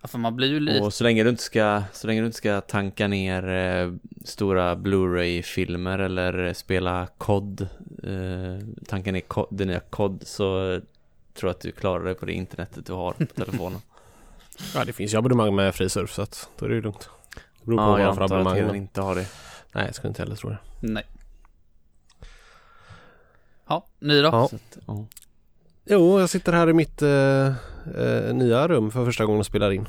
Ja, 0.00 0.08
för 0.08 0.18
man 0.18 0.36
blir 0.36 0.48
ju 0.48 0.60
lite... 0.60 0.80
Och 0.80 0.94
så 0.94 1.04
länge 1.04 1.22
du 1.22 1.30
inte 1.30 1.42
ska, 1.42 1.82
så 1.92 2.06
länge 2.06 2.20
du 2.20 2.26
inte 2.26 2.38
ska 2.38 2.60
tanka 2.60 3.08
ner 3.08 3.48
eh, 3.48 3.92
stora 4.24 4.76
Blu-ray-filmer 4.76 5.98
eller 5.98 6.52
spela 6.52 7.08
COD, 7.18 7.60
eh, 8.02 8.68
tanka 8.86 9.12
ner 9.12 9.20
COD, 9.20 9.48
det 9.50 9.64
nya 9.64 9.80
COD 9.80 10.22
så 10.26 10.72
eh, 10.72 10.80
tror 11.34 11.48
jag 11.48 11.54
att 11.54 11.60
du 11.60 11.72
klarar 11.72 12.04
dig 12.04 12.14
på 12.14 12.26
det 12.26 12.32
internetet 12.32 12.86
du 12.86 12.92
har 12.92 13.12
på 13.12 13.26
telefonen. 13.26 13.80
Ja, 14.74 14.84
det 14.84 14.92
finns 14.92 15.14
ju 15.14 15.18
abonnemang 15.18 15.54
med 15.54 15.74
fri 15.74 15.88
surf 15.88 16.12
så 16.12 16.22
att 16.22 16.48
då 16.58 16.64
är 16.64 16.68
det 16.68 16.74
ju 16.74 16.82
lugnt. 16.82 17.10
Beror 17.66 17.76
på 17.76 17.82
ja, 17.82 17.88
vad 17.90 18.00
jag 18.00 18.08
antar 18.08 18.38
att 18.38 18.44
men- 18.66 18.74
inte 18.74 19.00
har 19.00 19.14
det. 19.14 19.26
Nej, 19.72 19.84
jag 19.86 19.94
skulle 19.94 20.08
inte 20.08 20.22
heller 20.22 20.36
tro 20.36 20.50
det. 20.50 20.58
Nej. 20.80 21.04
Ja, 23.68 23.86
ni 24.00 24.20
då? 24.20 24.28
Ja. 24.28 24.44
Att, 24.44 24.78
ja. 24.86 25.06
Jo, 25.84 26.20
jag 26.20 26.30
sitter 26.30 26.52
här 26.52 26.68
i 26.68 26.72
mitt 26.72 27.02
eh, 27.02 27.46
eh, 27.96 28.34
nya 28.34 28.68
rum 28.68 28.90
för 28.90 29.04
första 29.04 29.24
gången 29.24 29.40
och 29.40 29.46
spelar 29.46 29.70
in. 29.70 29.86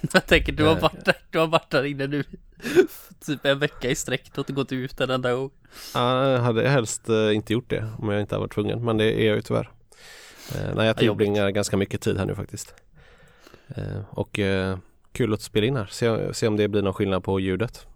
Jag 0.12 0.26
tänker, 0.26 0.52
du 0.52 0.64
har, 0.64 0.76
Eh. 0.76 0.82
varit 0.82 1.04
där, 1.04 1.16
du 1.30 1.38
har 1.38 1.46
varit 1.46 1.70
där 1.70 1.84
inne 1.84 2.06
nu. 2.06 2.24
typ 3.26 3.44
en 3.44 3.58
vecka 3.58 3.90
i 3.90 3.94
sträck. 3.94 4.24
Du 4.24 4.30
har 4.34 4.42
inte 4.42 4.52
gått 4.52 4.72
ut 4.72 5.00
en 5.00 5.10
enda 5.10 5.34
gång. 5.34 5.50
Ja, 5.94 6.28
Jag 6.30 6.40
hade 6.40 6.68
helst 6.68 7.08
eh, 7.08 7.34
inte 7.36 7.52
gjort 7.52 7.70
det 7.70 7.88
om 7.98 8.08
jag 8.08 8.20
inte 8.20 8.34
hade 8.34 8.40
varit 8.40 8.52
tvungen, 8.54 8.84
men 8.84 8.96
det 8.96 9.04
är 9.22 9.26
jag 9.26 9.36
ju 9.36 9.42
tyvärr. 9.42 9.70
Nej, 10.54 10.72
jag 10.76 10.86
Ja, 10.86 10.94
tillbringar 10.94 11.50
ganska 11.50 11.76
mycket 11.76 12.00
tid 12.00 12.18
här 12.18 12.24
nu 12.26 12.34
faktiskt. 12.34 12.74
Och 14.10 14.38
kul 15.14 15.32
att 15.34 15.42
spela 15.42 15.66
in 15.66 15.76
här, 15.76 15.86
se, 15.86 16.34
se 16.34 16.48
om 16.48 16.56
det 16.56 16.68
blir 16.68 16.82
någon 16.82 16.94
skillnad 16.94 17.24
på 17.24 17.40
ljudet. 17.40 17.86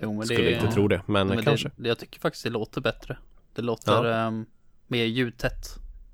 Jo, 0.00 0.12
men 0.12 0.26
Skulle 0.26 0.42
det, 0.42 0.52
inte 0.54 0.66
tro 0.72 0.88
det, 0.88 1.02
men, 1.06 1.28
men 1.28 1.42
kanske. 1.42 1.70
Det, 1.76 1.88
jag 1.88 1.98
tycker 1.98 2.20
faktiskt 2.20 2.44
det 2.44 2.50
låter 2.50 2.80
bättre. 2.80 3.16
Det 3.54 3.62
låter 3.62 4.04
ehm, 4.04 4.46
mer 4.86 5.04
ljudtätt. 5.04 5.66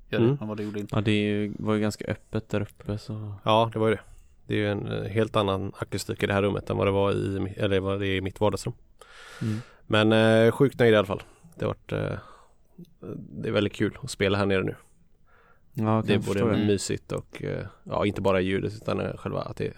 Gör 0.09 0.19
det, 0.19 0.25
Mm. 0.25 0.37
än 0.41 0.47
vad 0.47 0.57
det 0.57 0.63
gjorde 0.63 0.79
innan. 0.79 0.89
ja, 0.91 1.01
det 1.01 1.11
ju, 1.21 1.53
var 1.59 1.73
ju 1.73 1.79
ganska 1.79 2.05
öppet 2.05 2.49
där 2.49 2.61
uppe 2.61 2.97
så. 2.97 3.33
Ja, 3.43 3.69
det 3.73 3.79
var 3.79 3.87
ju 3.87 3.95
det. 3.95 4.01
Det 4.47 4.53
är 4.53 4.57
ju 4.57 4.71
en 4.71 4.87
eh, 4.87 5.03
helt 5.11 5.35
annan 5.35 5.71
akustik 5.79 6.23
i 6.23 6.27
det 6.27 6.33
här 6.33 6.41
rummet 6.41 6.69
än 6.69 6.77
vad 6.77 6.87
det 6.87 6.91
var 6.91 7.11
i, 7.13 7.53
eller 7.57 7.79
vad 7.79 7.99
det 7.99 8.07
är 8.07 8.15
i 8.15 8.21
mitt 8.21 8.39
vardagsrum. 8.39 8.73
Mm. 9.41 9.57
Men 9.87 10.11
eh, 10.45 10.51
sjukt 10.51 10.79
nöjd 10.79 10.93
i 10.93 10.97
alla 10.97 11.07
fall. 11.07 11.23
Det 11.55 11.65
har 11.65 11.69
varit 11.69 11.91
eh, 11.91 12.17
Det 13.41 13.47
är 13.49 13.53
väldigt 13.53 13.73
kul 13.73 13.97
att 14.03 14.11
spela 14.11 14.37
här 14.37 14.45
nere 14.45 14.63
nu. 14.63 14.75
Ja, 15.73 16.03
Det 16.07 16.13
är 16.13 16.19
både 16.19 16.39
det. 16.39 16.65
mysigt 16.65 17.11
och 17.11 17.43
eh, 17.43 17.65
ja, 17.83 18.05
inte 18.05 18.21
bara 18.21 18.41
ljudet 18.41 18.73
utan 18.73 18.99
eh, 18.99 19.17
själva 19.17 19.41
att 19.41 19.57
det 19.57 19.73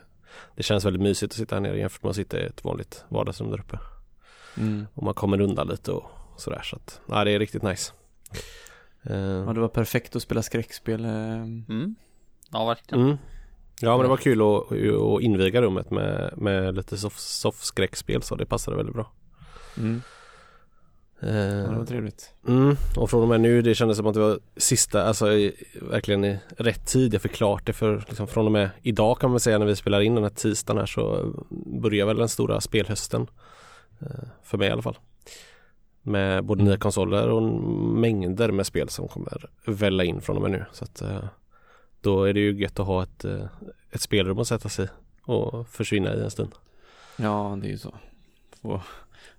Det 0.55 0.63
känns 0.63 0.85
väldigt 0.85 1.01
mysigt 1.01 1.33
att 1.33 1.37
sitta 1.37 1.55
här 1.55 1.61
nere 1.61 1.77
jämfört 1.77 2.03
med 2.03 2.09
att 2.09 2.15
sitta 2.15 2.39
i 2.39 2.43
ett 2.43 2.63
vanligt 2.63 3.05
vardagsrum 3.09 3.51
där 3.51 3.59
uppe. 3.59 3.79
Mm. 4.57 4.87
Och 4.93 5.03
man 5.03 5.13
kommer 5.13 5.41
undan 5.41 5.67
lite 5.67 5.91
och 5.91 6.03
sådär 6.37 6.61
så 6.63 6.75
att 6.75 7.01
ja, 7.09 7.23
det 7.23 7.31
är 7.31 7.39
riktigt 7.39 7.63
nice. 7.63 7.91
Eh, 9.03 9.15
Ja, 9.17 9.53
det 9.53 9.59
var 9.59 9.67
perfekt 9.67 10.15
att 10.15 10.21
spela 10.21 10.41
skräckspel. 10.41 11.05
eh. 11.05 11.11
Mm. 11.41 11.95
Ja, 12.51 12.65
verkligen. 12.65 13.03
mm. 13.05 13.17
Ja 13.81 13.97
men 13.97 14.03
det 14.03 14.09
var 14.09 14.17
kul 14.17 14.41
att, 14.41 14.71
att 15.15 15.21
inviga 15.21 15.61
rummet 15.61 15.91
med, 15.91 16.33
med 16.37 16.75
lite 16.75 16.97
soft, 16.97 17.19
soft 17.19 17.63
skräckspel 17.63 18.21
så 18.21 18.35
det 18.35 18.45
passade 18.45 18.77
väldigt 18.77 18.95
bra. 18.95 19.11
Mm. 19.77 20.01
Ja, 21.25 21.71
det 21.71 21.77
var 21.77 21.85
trevligt. 21.85 22.33
Mm, 22.47 22.75
och 22.97 23.09
från 23.09 23.21
och 23.21 23.27
med 23.27 23.41
nu, 23.41 23.61
det 23.61 23.75
kändes 23.75 23.97
som 23.97 24.07
att 24.07 24.13
det 24.13 24.19
var 24.19 24.39
sista, 24.57 25.03
alltså 25.03 25.31
i, 25.31 25.53
verkligen 25.81 26.25
i 26.25 26.39
rätt 26.57 26.87
tid. 26.87 27.13
Jag 27.13 27.21
fick 27.21 27.31
klart 27.31 27.65
det 27.65 27.73
för 27.73 28.05
liksom, 28.07 28.27
från 28.27 28.45
och 28.45 28.51
med 28.51 28.69
idag 28.81 29.19
kan 29.19 29.29
man 29.29 29.39
säga 29.39 29.57
när 29.57 29.65
vi 29.65 29.75
spelar 29.75 30.01
in 30.01 30.15
den 30.15 30.23
här 30.23 30.31
tisdagen 30.31 30.79
här 30.79 30.85
så 30.85 31.33
börjar 31.81 32.05
väl 32.05 32.17
den 32.17 32.29
stora 32.29 32.61
spelhösten. 32.61 33.27
Eh, 34.01 34.23
för 34.43 34.57
mig 34.57 34.67
i 34.67 34.71
alla 34.71 34.81
fall. 34.81 34.97
Med 36.01 36.45
både 36.45 36.63
nya 36.63 36.77
konsoler 36.77 37.29
och 37.29 37.43
mängder 37.97 38.51
med 38.51 38.65
spel 38.65 38.89
som 38.89 39.07
kommer 39.07 39.49
välla 39.65 40.03
in 40.03 40.21
från 40.21 40.35
och 40.35 40.41
med 40.41 40.51
nu. 40.51 40.65
Så 40.71 40.83
att 40.83 41.01
eh, 41.01 41.25
då 42.01 42.23
är 42.23 42.33
det 42.33 42.39
ju 42.39 42.61
gött 42.61 42.79
att 42.79 42.87
ha 42.87 43.03
ett, 43.03 43.25
eh, 43.25 43.45
ett 43.91 44.01
spelrum 44.01 44.39
att 44.39 44.47
sätta 44.47 44.69
sig 44.69 44.87
och 45.23 45.67
försvinna 45.67 46.15
i 46.15 46.21
en 46.23 46.31
stund. 46.31 46.51
Ja, 47.15 47.57
det 47.61 47.67
är 47.67 47.71
ju 47.71 47.77
så. 47.77 47.93
Få 48.61 48.81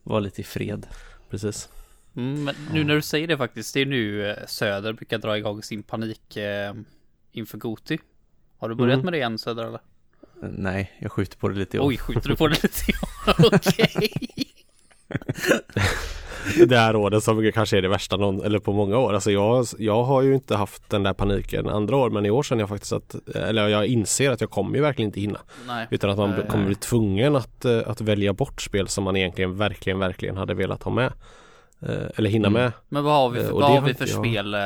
vara 0.02 0.20
lite 0.20 0.40
i 0.40 0.44
fred. 0.44 0.86
Precis. 1.34 1.68
Mm, 2.16 2.44
men 2.44 2.54
nu 2.72 2.84
när 2.84 2.94
du 2.94 3.02
säger 3.02 3.26
det 3.28 3.36
faktiskt, 3.36 3.74
det 3.74 3.80
är 3.80 3.86
nu 3.86 4.30
eh, 4.30 4.46
Söder 4.46 4.92
brukar 4.92 5.18
dra 5.18 5.38
igång 5.38 5.62
sin 5.62 5.82
panik 5.82 6.36
eh, 6.36 6.74
inför 7.32 7.58
Goti. 7.58 7.98
Har 8.58 8.68
du 8.68 8.74
börjat 8.74 8.94
Mm. 8.94 9.04
med 9.04 9.12
det 9.12 9.20
än 9.20 9.38
Söder 9.38 9.64
eller? 9.64 9.80
Nej, 10.42 10.92
jag 10.98 11.12
skjuter 11.12 11.36
på 11.38 11.48
det 11.48 11.54
lite 11.54 11.76
i 11.76 11.80
år. 11.80 11.88
Oj, 11.88 11.98
skjuter 11.98 12.28
du 12.28 12.36
på 12.36 12.48
det 12.48 12.62
lite? 12.62 12.92
Okej. 13.38 14.12
det 16.66 16.76
här 16.78 16.96
året 16.96 17.24
som 17.24 17.52
kanske 17.54 17.78
är 17.78 17.82
det 17.82 17.88
värsta 17.88 18.16
någon, 18.16 18.42
eller 18.44 18.58
på 18.58 18.72
många 18.72 18.98
år. 18.98 19.12
Alltså 19.14 19.30
jag, 19.30 19.66
jag 19.78 20.02
har 20.04 20.22
ju 20.22 20.34
inte 20.34 20.56
haft 20.56 20.90
den 20.90 21.02
där 21.02 21.12
paniken 21.12 21.68
andra 21.68 21.96
år 21.96 22.10
men 22.10 22.26
i 22.26 22.30
år 22.30 22.42
känner 22.42 22.62
jag 22.62 22.68
faktiskt 22.68 22.92
att, 22.92 23.14
eller 23.34 23.68
jag 23.68 23.86
inser 23.86 24.30
att 24.30 24.40
jag 24.40 24.50
kommer 24.50 24.76
ju 24.76 24.82
verkligen 24.82 25.08
inte 25.08 25.20
hinna. 25.20 25.40
Nej. 25.66 25.86
Utan 25.90 26.10
att 26.10 26.16
man 26.18 26.30
Nej. 26.30 26.40
kommer 26.50 26.66
bli 26.66 26.74
tvungen 26.74 27.36
att, 27.36 27.64
eh, 27.64 27.78
att 27.86 28.00
välja 28.00 28.32
bort 28.32 28.62
spel 28.62 28.88
som 28.88 29.04
man 29.04 29.16
egentligen 29.16 29.56
verkligen, 29.56 29.98
verkligen 29.98 30.36
hade 30.36 30.54
velat 30.54 30.82
ha 30.82 30.90
med. 30.92 31.12
Eh, 31.82 31.90
Eller 32.16 32.30
hinna 32.30 32.48
Mm. 32.48 32.62
med. 32.62 32.72
Men 32.88 33.04
vad 33.04 33.14
har 33.14 33.30
vi 33.30 33.40
för, 33.40 33.46
Eh, 33.48 33.52
vad 33.54 33.70
har 33.70 33.80
vi 33.80 33.94
för 33.94 34.06
jag. 34.06 34.18
spel 34.26 34.56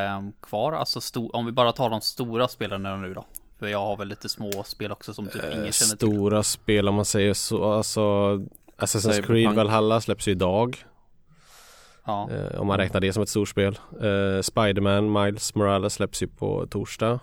kvar? 0.42 0.72
Alltså 0.72 0.98
sto- 1.00 1.30
om 1.32 1.46
vi 1.46 1.52
bara 1.52 1.72
tar 1.72 1.90
de 1.90 2.00
stora 2.00 2.48
spelen 2.48 2.82
nu 3.02 3.14
då. 3.14 3.24
För 3.58 3.66
jag 3.66 3.78
har 3.78 3.96
väl 3.96 4.08
lite 4.08 4.28
små 4.28 4.62
spel 4.64 4.92
också 4.92 5.14
som 5.14 5.26
typ 5.26 5.42
ingen 5.44 5.54
känner 5.72 5.96
till. 5.96 6.08
Stora 6.08 6.42
spel 6.42 6.88
om 6.88 6.94
man 6.94 7.04
säger 7.04 7.34
så. 7.34 7.72
Alltså 7.72 8.00
Assassin's. 8.78 9.22
Creed 9.26 9.54
Valhalla 9.54 10.00
släpps 10.00 10.28
ju 10.28 10.32
idag. 10.32 10.76
Ja. 12.08 12.28
Eh, 12.30 12.60
om 12.60 12.66
man 12.66 12.78
räknar 12.78 13.00
det 13.00 13.12
som 13.12 13.22
ett 13.22 13.28
stort 13.28 13.48
spel. 13.48 13.78
Eh, 14.00 14.40
Spiderman 14.42 15.12
Miles 15.12 15.54
Morales 15.54 15.94
släpps 15.94 16.22
ju 16.22 16.26
på 16.26 16.66
torsdag. 16.70 17.20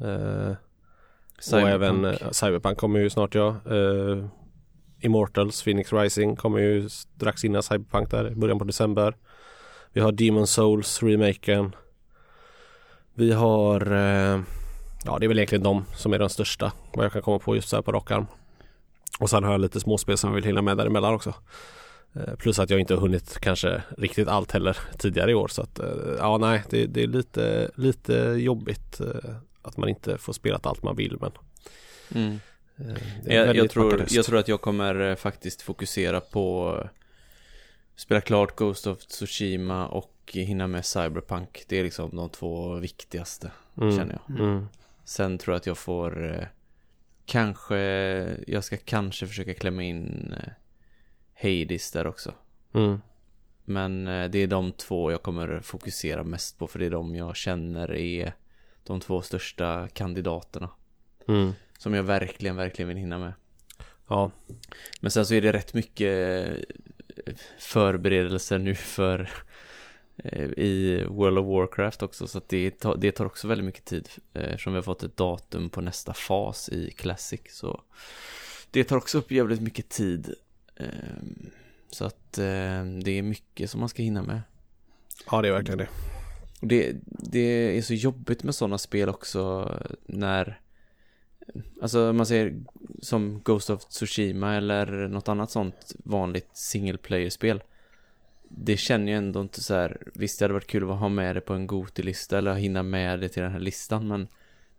Eh, 0.00 0.52
Och 1.52 1.68
även 1.68 2.04
eh, 2.04 2.30
Cyberpunk 2.30 2.78
kommer 2.78 3.00
ju 3.00 3.10
snart 3.10 3.34
ja. 3.34 3.48
Eh, 3.48 4.24
Immortals 5.00 5.62
Phoenix 5.62 5.92
Rising 5.92 6.36
kommer 6.36 6.58
ju 6.58 6.88
strax 6.88 7.44
innan 7.44 7.62
Cyberpunk 7.62 8.10
där 8.10 8.30
i 8.30 8.34
början 8.34 8.58
på 8.58 8.64
december. 8.64 9.16
Vi 9.92 10.00
har 10.00 10.12
Demon 10.12 10.46
Souls 10.46 11.02
remaken. 11.02 11.74
Vi 13.14 13.32
har 13.32 13.92
eh, 13.92 14.40
Ja 15.04 15.18
det 15.18 15.26
är 15.26 15.28
väl 15.28 15.38
egentligen 15.38 15.62
de 15.62 15.84
som 15.96 16.12
är 16.12 16.18
de 16.18 16.28
största 16.28 16.72
vad 16.94 17.04
jag 17.04 17.12
kan 17.12 17.22
komma 17.22 17.38
på 17.38 17.54
just 17.56 17.68
så 17.68 17.76
här 17.76 17.82
på 17.82 17.92
rak 17.92 18.10
arm. 18.10 18.26
Och 19.20 19.30
sen 19.30 19.44
har 19.44 19.52
jag 19.52 19.60
lite 19.60 19.80
småspel 19.80 20.16
som 20.18 20.30
jag 20.30 20.34
vill 20.34 20.44
hinna 20.44 20.62
med 20.62 20.76
däremellan 20.76 21.14
också. 21.14 21.34
Eh, 22.14 22.34
Plus 22.34 22.58
att 22.58 22.70
jag 22.70 22.80
inte 22.80 22.94
har 22.94 23.00
hunnit 23.00 23.38
kanske 23.40 23.82
riktigt 23.98 24.28
allt 24.28 24.52
heller 24.52 24.78
tidigare 24.98 25.30
i 25.30 25.34
år. 25.34 25.48
Så 25.48 25.62
att 25.62 25.78
eh, 25.78 25.86
ja 26.18 26.38
nej 26.38 26.62
det, 26.70 26.86
det 26.86 27.02
är 27.02 27.06
lite, 27.06 27.70
lite 27.74 28.14
jobbigt 28.38 29.00
eh, 29.00 29.34
att 29.62 29.76
man 29.76 29.88
inte 29.88 30.18
får 30.18 30.32
spelat 30.32 30.66
allt 30.66 30.82
man 30.82 30.96
vill 30.96 31.16
men 31.20 31.32
Mm. 32.14 32.40
Jag, 33.24 33.56
jag, 33.56 33.70
tror, 33.70 34.04
jag 34.10 34.24
tror 34.24 34.38
att 34.38 34.48
jag 34.48 34.60
kommer 34.60 35.14
faktiskt 35.14 35.62
fokusera 35.62 36.20
på 36.20 36.76
Spela 37.96 38.20
klart 38.20 38.56
Ghost 38.56 38.86
of 38.86 38.98
Tsushima 38.98 39.86
och 39.86 40.30
hinna 40.32 40.66
med 40.66 40.84
Cyberpunk. 40.84 41.64
Det 41.68 41.76
är 41.76 41.84
liksom 41.84 42.16
de 42.16 42.28
två 42.28 42.74
viktigaste 42.74 43.50
Mm, 43.76 43.96
känner 43.96 44.18
jag. 44.26 44.40
Mm, 44.40 44.68
Sen 45.04 45.38
tror 45.38 45.52
jag 45.52 45.60
att 45.60 45.66
jag 45.66 45.78
får 45.78 46.48
Kanske 47.24 47.78
Jag 48.46 48.64
ska 48.64 48.76
kanske 48.76 49.26
försöka 49.26 49.54
klämma 49.54 49.82
in 49.82 50.34
Hades 51.42 51.90
där 51.90 52.06
också. 52.06 52.34
Mm, 52.72 53.00
Men 53.64 54.06
eh, 54.06 54.30
det 54.30 54.38
är 54.38 54.46
de 54.46 54.72
två 54.72 55.10
jag 55.10 55.22
kommer 55.22 55.60
fokusera 55.60 56.24
mest 56.24 56.58
på 56.58 56.66
för 56.66 56.78
det 56.78 56.86
är 56.86 56.90
de 56.90 57.16
jag 57.16 57.36
känner 57.36 57.92
är 57.94 58.32
De 58.84 59.00
två 59.00 59.22
största 59.22 59.88
kandidaterna. 59.88 60.70
Mm. 61.28 61.52
Som 61.78 61.94
jag 61.94 62.02
verkligen, 62.02 62.56
verkligen 62.56 62.88
vill 62.88 62.96
hinna 62.96 63.18
med. 63.18 63.32
Ja, 64.08 64.30
Men 65.00 65.10
sen 65.10 65.26
så 65.26 65.34
är 65.34 65.40
det 65.40 65.52
rätt 65.52 65.74
mycket 65.74 66.48
eh, 67.26 67.34
förberedelser 67.58 68.58
nu 68.58 68.74
för 68.74 69.30
eh, 70.16 70.42
i 70.42 71.04
World 71.08 71.38
of 71.38 71.46
Warcraft 71.46 72.02
också 72.02 72.26
så 72.26 72.38
att 72.38 72.48
det 72.48 72.70
tar, 72.70 72.96
det 72.96 73.12
tar 73.12 73.24
också 73.24 73.48
väldigt 73.48 73.64
mycket 73.64 73.84
tid 73.84 74.08
eftersom 74.32 74.72
vi 74.72 74.76
har 74.76 74.82
fått 74.82 75.02
ett 75.02 75.16
datum 75.16 75.70
på 75.70 75.80
nästa 75.80 76.14
fas 76.14 76.68
i 76.68 76.90
Classic 76.90 77.40
så 77.48 77.82
det 78.70 78.84
tar 78.84 78.96
också 78.96 79.18
upp 79.18 79.30
jävligt 79.30 79.60
mycket 79.60 79.88
tid 79.88 80.34
så 81.90 82.04
att 82.04 82.38
eh, 82.38 82.84
det 83.02 83.10
är 83.10 83.22
mycket 83.22 83.70
som 83.70 83.80
man 83.80 83.88
ska 83.88 84.02
hinna 84.02 84.22
med 84.22 84.40
ja 85.30 85.42
det 85.42 85.48
är 85.48 85.52
verkligen 85.52 85.78
det. 85.78 85.88
det, 86.60 86.96
det 87.04 87.78
är 87.78 87.82
så 87.82 87.94
jobbigt 87.94 88.42
med 88.42 88.54
sådana 88.54 88.78
spel 88.78 89.08
också 89.08 89.74
när 90.06 90.60
Alltså 91.82 92.12
man 92.12 92.26
säger 92.26 92.54
som 93.02 93.40
Ghost 93.44 93.70
of 93.70 93.84
Tsushima 93.84 94.54
eller 94.54 95.08
något 95.08 95.28
annat 95.28 95.50
sånt 95.50 95.94
vanligt 96.04 96.48
single 96.52 96.98
player-spel 96.98 97.62
Det 98.48 98.76
känner 98.76 99.12
ju 99.12 99.18
ändå 99.18 99.40
inte 99.40 99.62
så 99.62 99.74
här 99.74 99.98
Visst 100.14 100.38
det 100.38 100.44
hade 100.44 100.54
varit 100.54 100.66
kul 100.66 100.90
att 100.90 100.98
ha 100.98 101.08
med 101.08 101.36
det 101.36 101.40
på 101.40 101.54
en 101.54 101.66
Goti-lista 101.66 102.38
eller 102.38 102.54
hinna 102.54 102.82
med 102.82 103.20
det 103.20 103.28
till 103.28 103.42
den 103.42 103.52
här 103.52 103.60
listan 103.60 104.08
men 104.08 104.28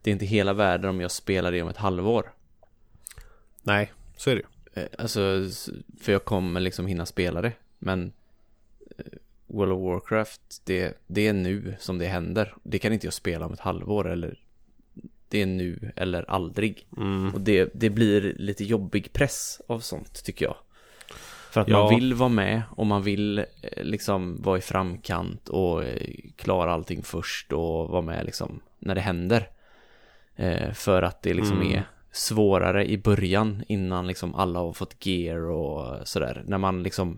Det 0.02 0.10
är 0.10 0.14
inte 0.14 0.26
hela 0.26 0.54
världen 0.54 0.90
om 0.90 1.02
jag 1.02 1.12
spelar 1.12 1.52
det 1.52 1.62
om 1.62 1.70
ett 1.70 1.78
halvår 1.78 2.34
Nej, 3.64 3.92
så 4.18 4.30
är 4.30 4.36
det 4.36 4.42
ju. 4.42 4.48
Eh, 4.74 4.84
Alltså, 4.98 5.20
för 6.00 6.12
jag 6.12 6.26
kommer 6.26 6.60
liksom 6.60 6.88
hinna 6.88 7.06
spela 7.06 7.42
det 7.42 7.52
Men 7.80 8.14
eh, 8.98 9.06
World 9.48 9.72
of 9.72 9.82
Warcraft, 9.82 10.42
det, 10.66 10.98
det 11.08 11.28
är 11.28 11.34
nu 11.34 11.76
som 11.80 11.98
det 11.98 12.08
händer 12.08 12.54
Det 12.64 12.80
kan 12.80 12.94
inte 12.94 13.08
jag 13.08 13.14
spela 13.14 13.46
om 13.46 13.54
ett 13.54 13.60
halvår 13.60 14.10
eller 14.12 14.40
Det 15.28 15.42
är 15.42 15.46
nu 15.46 15.92
eller 15.96 16.32
aldrig 16.32 16.88
Mm. 16.98 17.34
Och 17.34 17.42
det, 17.42 17.70
det 17.74 17.90
blir 17.90 18.36
lite 18.38 18.64
jobbig 18.66 19.14
press 19.14 19.62
av 19.68 19.80
sånt 19.80 20.24
tycker 20.24 20.46
jag 20.46 20.56
För 21.52 21.62
att 21.62 21.68
Ja. 21.68 21.80
man 21.84 21.96
vill 21.96 22.14
vara 22.14 22.30
med 22.30 22.62
och 22.70 22.86
man 22.86 23.04
vill 23.04 23.40
eh, 23.40 23.46
liksom 23.84 24.42
vara 24.42 24.58
i 24.58 24.62
framkant 24.62 25.50
och 25.50 25.84
klara 26.36 26.74
allting 26.74 27.04
först 27.04 27.54
och 27.54 27.90
vara 27.90 28.02
med 28.02 28.26
liksom 28.26 28.60
när 28.80 28.96
det 28.96 29.02
händer 29.02 29.50
eh, 30.36 30.72
För 30.74 31.02
att 31.02 31.22
det 31.22 31.34
liksom 31.34 31.58
Mm. 31.62 31.74
är 31.74 31.84
svårare 32.12 32.90
i 32.90 32.98
början 32.98 33.64
innan 33.68 34.08
liksom 34.08 34.36
alla 34.36 34.60
har 34.60 34.74
fått 34.74 35.06
gear 35.06 35.50
och 35.50 36.08
sådär 36.08 36.44
När 36.48 36.58
man 36.58 36.84
liksom 36.84 37.18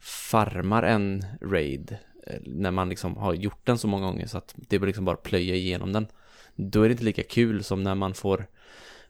farmar 0.00 0.82
en 0.82 1.24
raid 1.40 1.96
eh, 2.26 2.40
När 2.44 2.70
man 2.70 2.88
liksom 2.88 3.16
har 3.16 3.34
gjort 3.34 3.66
den 3.66 3.78
så 3.78 3.88
många 3.88 4.06
gånger 4.06 4.26
så 4.26 4.38
att 4.38 4.54
det 4.56 4.78
blir 4.78 4.86
liksom 4.86 5.04
bara 5.04 5.16
plöja 5.16 5.54
igenom 5.54 5.92
den 5.92 6.06
Då 6.54 6.82
är 6.82 6.88
det 6.88 6.92
inte 6.92 7.04
lika 7.04 7.22
kul 7.22 7.64
som 7.64 7.82
när 7.82 7.94
man 7.94 8.14
får 8.14 8.46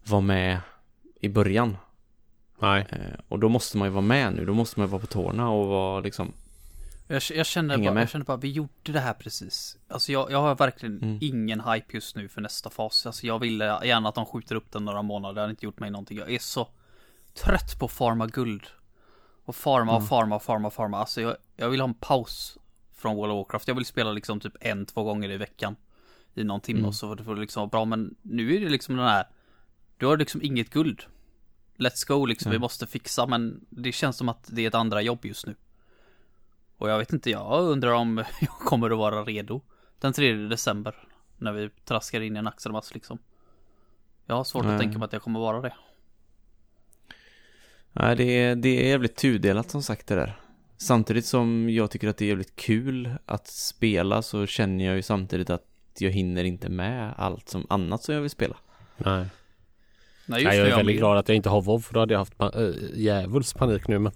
vara 0.04 0.20
med 0.20 0.60
i 1.20 1.28
början 1.28 1.76
Nej. 2.60 2.86
Eh, 2.90 3.20
Och 3.28 3.38
då 3.38 3.48
måste 3.48 3.78
man 3.78 3.88
ju 3.88 3.92
vara 3.92 4.02
med 4.02 4.34
nu, 4.34 4.44
då 4.44 4.54
måste 4.54 4.80
man 4.80 4.86
ju 4.86 4.90
vara 4.90 5.00
på 5.00 5.06
tårna 5.06 5.50
och 5.50 5.66
vara 5.66 6.00
liksom 6.00 6.32
Jag, 7.08 7.22
jag, 7.34 7.46
känner 7.46 7.78
bara, 7.78 8.00
jag 8.00 8.08
känner 8.10 8.24
bara, 8.24 8.36
vi 8.36 8.50
gjorde 8.50 8.92
det 8.92 9.00
här 9.00 9.14
precis. 9.14 9.78
Alltså 9.88 10.12
jag, 10.12 10.30
jag 10.30 10.40
har 10.42 10.54
verkligen 10.54 11.02
Mm. 11.02 11.18
ingen 11.20 11.60
hype 11.60 11.86
just 11.96 12.16
nu 12.16 12.28
för 12.28 12.40
nästa 12.40 12.70
fas. 12.70 13.06
Alltså 13.06 13.26
jag 13.26 13.38
vill 13.38 13.60
gärna 13.60 14.08
att 14.08 14.14
de 14.14 14.26
skjuter 14.26 14.54
upp 14.54 14.72
den 14.72 14.84
några 14.84 15.02
månader. 15.02 15.34
Det 15.34 15.40
hade 15.40 15.50
inte 15.50 15.64
gjort 15.66 15.78
mig 15.80 15.90
någonting. 15.90 16.18
Jag 16.18 16.32
är 16.34 16.38
så 16.38 16.68
trött 17.34 17.78
på 17.78 17.84
att 17.86 17.92
farma 17.92 18.26
guld. 18.26 18.66
Och 19.44 19.56
farma 19.56 19.92
Mm. 19.92 20.02
och 20.02 20.08
farma 20.08 20.36
och 20.36 20.42
farma 20.42 20.66
och 20.68 20.74
farma. 20.74 20.98
Alltså 20.98 21.20
jag, 21.20 21.36
jag 21.56 21.68
vill 21.68 21.80
ha 21.80 21.88
en 21.88 21.94
paus 21.94 22.58
från 22.96 23.16
World 23.16 23.32
of 23.32 23.36
Warcraft. 23.36 23.68
Jag 23.68 23.74
vill 23.74 23.84
spela 23.86 24.12
liksom 24.12 24.40
typ 24.40 24.56
en, 24.60 24.86
två 24.86 25.02
gånger 25.04 25.30
i 25.30 25.36
veckan. 25.36 25.76
I 26.34 26.44
någon 26.44 26.60
timme 26.60 26.78
Mm. 26.78 26.88
och 26.88 26.94
så 26.94 27.16
får 27.16 27.34
det 27.34 27.40
liksom 27.40 27.60
vara 27.60 27.68
bra. 27.70 27.84
Men 27.84 28.14
nu 28.22 28.56
är 28.56 28.60
det 28.60 28.68
liksom 28.68 28.96
den 28.96 29.06
här. 29.06 29.26
Du 29.96 30.06
har 30.06 30.16
liksom 30.16 30.42
inget 30.42 30.70
guld. 30.70 31.02
Let's 31.76 32.08
go 32.08 32.26
liksom, 32.26 32.50
vi 32.50 32.56
Nej. 32.56 32.60
måste 32.60 32.86
fixa. 32.86 33.26
Men 33.26 33.66
det 33.70 33.92
känns 33.92 34.16
som 34.16 34.28
att 34.28 34.48
det 34.52 34.62
är 34.62 34.68
ett 34.68 34.74
andra 34.74 35.02
jobb 35.02 35.24
just 35.24 35.46
nu. 35.46 35.54
Och 36.78 36.90
jag 36.90 36.98
vet 36.98 37.12
inte, 37.12 37.30
jag 37.30 37.62
undrar 37.62 37.92
om 37.92 38.18
jag 38.40 38.50
kommer 38.50 38.90
att 38.90 38.98
vara 38.98 39.24
redo 39.24 39.60
den 40.00 40.12
3 40.12 40.32
december. 40.32 40.94
När 41.36 41.52
vi 41.52 41.70
traskar 41.84 42.20
in 42.20 42.36
i 42.36 42.38
en 42.38 42.46
axelmask 42.46 42.94
liksom. 42.94 43.18
Jag 44.26 44.34
har 44.34 44.44
svårt 44.44 44.64
Nej. 44.64 44.74
att 44.74 44.80
tänka 44.80 44.98
mig 44.98 45.06
att 45.06 45.12
jag 45.12 45.22
kommer 45.22 45.40
vara 45.40 45.60
det. 45.60 45.74
Nej, 47.92 48.16
det 48.16 48.24
är, 48.24 48.56
det 48.56 48.68
är 48.68 48.88
jävligt 48.88 49.16
tudelat 49.16 49.70
som 49.70 49.82
sagt 49.82 50.06
det 50.06 50.14
där. 50.14 50.40
Samtidigt 50.76 51.26
som 51.26 51.70
jag 51.70 51.90
tycker 51.90 52.08
att 52.08 52.16
det 52.16 52.24
är 52.24 52.28
jävligt 52.28 52.56
kul 52.56 53.10
att 53.26 53.46
spela 53.46 54.22
så 54.22 54.46
känner 54.46 54.84
jag 54.84 54.96
ju 54.96 55.02
samtidigt 55.02 55.50
att 55.50 55.66
jag 55.98 56.10
hinner 56.10 56.44
inte 56.44 56.68
med 56.68 57.14
allt 57.16 57.48
som 57.48 57.66
annat 57.70 58.02
som 58.02 58.14
jag 58.14 58.22
vill 58.22 58.30
spela. 58.30 58.56
Nej. 58.96 59.26
Nej, 60.28 60.44
Nej, 60.44 60.56
jag 60.56 60.66
är 60.66 60.70
det, 60.70 60.76
väldigt 60.76 60.86
med. 60.86 60.96
glad 60.96 61.18
att 61.18 61.28
jag 61.28 61.36
inte 61.36 61.48
har 61.48 61.62
WoW 61.62 61.78
för 61.80 61.94
då 61.94 62.00
hade 62.00 62.14
jag 62.14 62.18
haft 62.18 62.38
pa- 62.38 62.52
äh, 62.54 62.70
djävuls 62.94 63.52
panik 63.54 63.88
nu 63.88 63.98
men 63.98 64.12